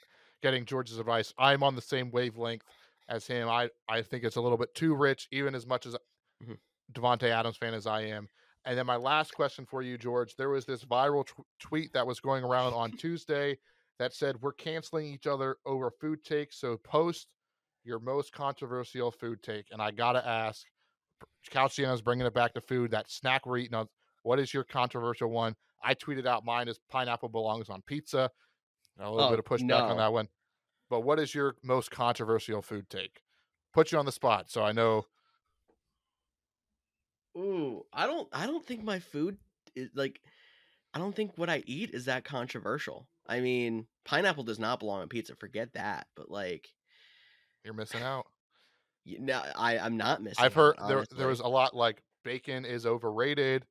getting 0.42 0.64
George's 0.64 0.98
advice. 0.98 1.34
I'm 1.36 1.62
on 1.62 1.74
the 1.74 1.82
same 1.82 2.10
wavelength 2.10 2.64
as 3.08 3.26
him. 3.26 3.48
I 3.48 3.70
I 3.88 4.02
think 4.02 4.24
it's 4.24 4.36
a 4.36 4.40
little 4.40 4.58
bit 4.58 4.74
too 4.74 4.94
rich, 4.94 5.28
even 5.32 5.54
as 5.54 5.66
much 5.66 5.86
as 5.86 5.96
Mhm. 6.42 6.58
Davante 6.92 7.28
Adams 7.30 7.56
fan 7.56 7.74
as 7.74 7.86
I 7.86 8.02
am. 8.02 8.28
And 8.64 8.78
then 8.78 8.86
my 8.86 8.96
last 8.96 9.34
question 9.34 9.66
for 9.66 9.82
you, 9.82 9.98
George. 9.98 10.36
There 10.36 10.48
was 10.50 10.64
this 10.66 10.84
viral 10.84 11.26
tw- 11.26 11.46
tweet 11.60 11.92
that 11.92 12.06
was 12.06 12.20
going 12.20 12.44
around 12.44 12.72
on 12.74 12.92
Tuesday 12.98 13.58
that 13.98 14.12
said 14.14 14.40
we're 14.42 14.52
canceling 14.54 15.06
each 15.06 15.26
other 15.26 15.58
over 15.66 15.90
food 15.90 16.24
takes. 16.24 16.58
So 16.58 16.76
post 16.78 17.28
your 17.84 18.00
most 18.00 18.32
controversial 18.32 19.10
food 19.10 19.42
take. 19.42 19.66
And 19.70 19.80
I 19.82 19.90
gotta 19.90 20.26
ask, 20.26 20.66
Calciano's 21.50 22.02
bringing 22.02 22.26
it 22.26 22.34
back 22.34 22.54
to 22.54 22.60
food. 22.60 22.90
That 22.90 23.10
snack 23.10 23.46
we're 23.46 23.58
eating 23.58 23.74
on. 23.74 23.88
What 24.22 24.38
is 24.38 24.52
your 24.54 24.64
controversial 24.64 25.30
one? 25.30 25.54
I 25.82 25.94
tweeted 25.94 26.26
out 26.26 26.44
mine 26.44 26.68
as 26.68 26.78
pineapple 26.88 27.28
belongs 27.28 27.68
on 27.68 27.82
pizza. 27.82 28.30
A 28.98 29.10
little 29.10 29.28
Oh, 29.28 29.30
bit 29.30 29.38
of 29.38 29.44
pushback 29.44 29.90
on 29.90 29.96
that 29.98 30.12
one. 30.12 30.28
But 30.94 31.00
what 31.00 31.18
is 31.18 31.34
your 31.34 31.56
most 31.60 31.90
controversial 31.90 32.62
food 32.62 32.88
take? 32.88 33.20
Put 33.72 33.90
you 33.90 33.98
on 33.98 34.06
the 34.06 34.12
spot, 34.12 34.48
so 34.48 34.62
I 34.62 34.70
know. 34.70 35.06
Ooh, 37.36 37.84
I 37.92 38.06
don't 38.06 38.28
I 38.32 38.46
don't 38.46 38.64
think 38.64 38.84
my 38.84 39.00
food 39.00 39.36
is 39.74 39.90
like 39.96 40.20
I 40.94 41.00
don't 41.00 41.12
think 41.12 41.32
what 41.34 41.50
I 41.50 41.64
eat 41.66 41.90
is 41.94 42.04
that 42.04 42.22
controversial. 42.22 43.08
I 43.26 43.40
mean, 43.40 43.88
pineapple 44.04 44.44
does 44.44 44.60
not 44.60 44.78
belong 44.78 45.00
on 45.00 45.08
pizza, 45.08 45.34
forget 45.34 45.72
that. 45.72 46.06
But 46.14 46.30
like 46.30 46.68
You're 47.64 47.74
missing 47.74 48.02
out. 48.02 48.26
you 49.04 49.18
know, 49.18 49.42
I 49.56 49.78
I'm 49.78 49.96
not 49.96 50.22
missing. 50.22 50.44
I've 50.44 50.54
heard 50.54 50.76
out, 50.78 50.86
there 50.86 51.04
there 51.16 51.26
was 51.26 51.40
a 51.40 51.48
lot 51.48 51.74
like 51.74 52.04
bacon 52.22 52.64
is 52.64 52.86
overrated. 52.86 53.66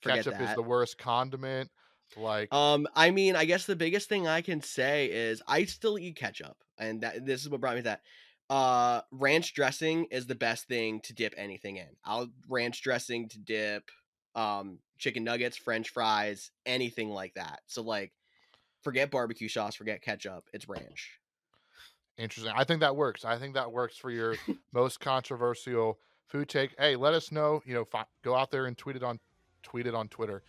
Forget 0.00 0.24
Ketchup 0.24 0.40
is 0.40 0.54
the 0.54 0.62
worst 0.62 0.96
condiment. 0.96 1.70
Like 2.16 2.52
Um, 2.52 2.86
I 2.94 3.10
mean, 3.10 3.36
I 3.36 3.44
guess 3.44 3.66
the 3.66 3.76
biggest 3.76 4.08
thing 4.08 4.26
I 4.26 4.40
can 4.42 4.60
say 4.60 5.10
is 5.10 5.42
I 5.46 5.64
still 5.64 5.98
eat 5.98 6.16
ketchup, 6.16 6.56
and 6.78 7.02
that 7.02 7.24
this 7.24 7.42
is 7.42 7.48
what 7.48 7.60
brought 7.60 7.74
me 7.74 7.80
to 7.80 7.84
that. 7.84 8.02
Uh, 8.50 9.00
ranch 9.10 9.54
dressing 9.54 10.04
is 10.10 10.26
the 10.26 10.34
best 10.34 10.68
thing 10.68 11.00
to 11.00 11.14
dip 11.14 11.34
anything 11.36 11.76
in. 11.76 11.88
I'll 12.04 12.28
ranch 12.48 12.82
dressing 12.82 13.28
to 13.30 13.38
dip, 13.38 13.90
um, 14.34 14.80
chicken 14.98 15.24
nuggets, 15.24 15.56
French 15.56 15.90
fries, 15.90 16.50
anything 16.66 17.08
like 17.08 17.34
that. 17.34 17.60
So 17.66 17.82
like, 17.82 18.12
forget 18.82 19.10
barbecue 19.10 19.48
sauce, 19.48 19.74
forget 19.74 20.02
ketchup. 20.02 20.44
It's 20.52 20.68
ranch. 20.68 21.20
Interesting. 22.16 22.52
I 22.54 22.64
think 22.64 22.80
that 22.80 22.94
works. 22.94 23.24
I 23.24 23.38
think 23.38 23.54
that 23.54 23.72
works 23.72 23.96
for 23.96 24.10
your 24.10 24.36
most 24.72 25.00
controversial 25.00 25.98
food 26.28 26.48
take. 26.48 26.74
Hey, 26.78 26.96
let 26.96 27.14
us 27.14 27.32
know. 27.32 27.62
You 27.64 27.74
know, 27.74 27.84
fi- 27.84 28.06
go 28.22 28.36
out 28.36 28.50
there 28.50 28.66
and 28.66 28.76
tweet 28.76 28.96
it 28.96 29.02
on 29.02 29.18
tweet 29.62 29.86
it 29.86 29.94
on 29.94 30.08
Twitter. 30.08 30.42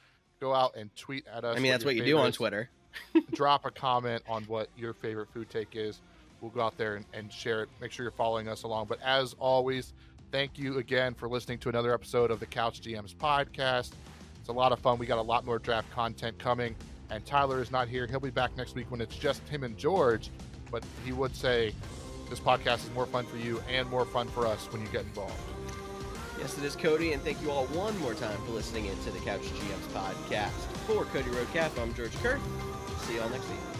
Go 0.45 0.53
out 0.53 0.75
and 0.75 0.95
tweet 0.95 1.25
at 1.25 1.43
us. 1.43 1.57
I 1.57 1.59
mean, 1.59 1.71
that's 1.71 1.83
what 1.83 1.95
you 1.95 2.05
do 2.05 2.19
on. 2.19 2.31
Twitter. 2.31 2.69
Drop 3.33 3.65
a 3.65 3.71
comment 3.71 4.21
on 4.29 4.43
what 4.43 4.69
your 4.77 4.93
favorite 4.93 5.27
food 5.33 5.49
take 5.49 5.69
is. 5.75 6.01
We'll 6.39 6.51
go 6.51 6.61
out 6.61 6.77
there 6.77 6.97
and, 6.97 7.05
and 7.15 7.33
share 7.33 7.63
it. 7.63 7.69
Make 7.81 7.91
sure 7.91 8.03
you're 8.03 8.11
following 8.11 8.47
us 8.47 8.61
along. 8.61 8.85
But 8.85 8.99
as 9.01 9.33
always, 9.39 9.93
thank 10.31 10.59
you 10.59 10.77
again 10.77 11.15
for 11.15 11.27
listening 11.27 11.57
to 11.59 11.69
another 11.69 11.95
episode 11.95 12.29
of 12.29 12.39
the 12.39 12.45
Couch 12.45 12.79
GMs 12.81 13.15
podcast. 13.15 13.93
It's 14.39 14.49
a 14.49 14.53
lot 14.53 14.71
of 14.71 14.77
fun. 14.77 14.99
We 14.99 15.07
got 15.07 15.17
a 15.17 15.23
lot 15.23 15.47
more 15.47 15.57
draft 15.57 15.89
content 15.89 16.37
coming. 16.37 16.75
And 17.09 17.25
Tyler 17.25 17.59
is 17.59 17.71
not 17.71 17.87
here. 17.87 18.05
He'll 18.05 18.19
be 18.19 18.29
back 18.29 18.55
next 18.55 18.75
week 18.75 18.91
when 18.91 19.01
it's 19.01 19.15
just 19.15 19.41
him 19.47 19.63
and 19.63 19.75
George. 19.79 20.29
But 20.69 20.83
he 21.03 21.11
would 21.11 21.35
say 21.35 21.73
this 22.29 22.39
podcast 22.39 22.85
is 22.85 22.91
more 22.93 23.07
fun 23.07 23.25
for 23.25 23.37
you 23.37 23.63
and 23.67 23.89
more 23.89 24.05
fun 24.05 24.27
for 24.27 24.45
us 24.45 24.71
when 24.71 24.83
you 24.83 24.87
get 24.89 25.05
involved. 25.05 25.54
Yes, 26.39 26.57
it 26.57 26.63
is 26.63 26.75
Cody, 26.75 27.13
and 27.13 27.23
thank 27.23 27.41
you 27.41 27.49
all 27.49 27.65
one 27.67 27.97
more 27.99 28.13
time 28.13 28.37
for 28.45 28.51
listening 28.51 28.85
in 28.85 28.97
to 29.03 29.11
the 29.11 29.19
Couch 29.19 29.41
GMs 29.41 29.87
podcast. 29.93 30.49
For 30.85 31.05
Cody 31.05 31.29
Roadcap, 31.29 31.77
I'm 31.81 31.93
George 31.93 32.15
Kerth. 32.21 32.41
See 33.05 33.15
you 33.15 33.21
all 33.21 33.29
next 33.29 33.47
week. 33.49 33.74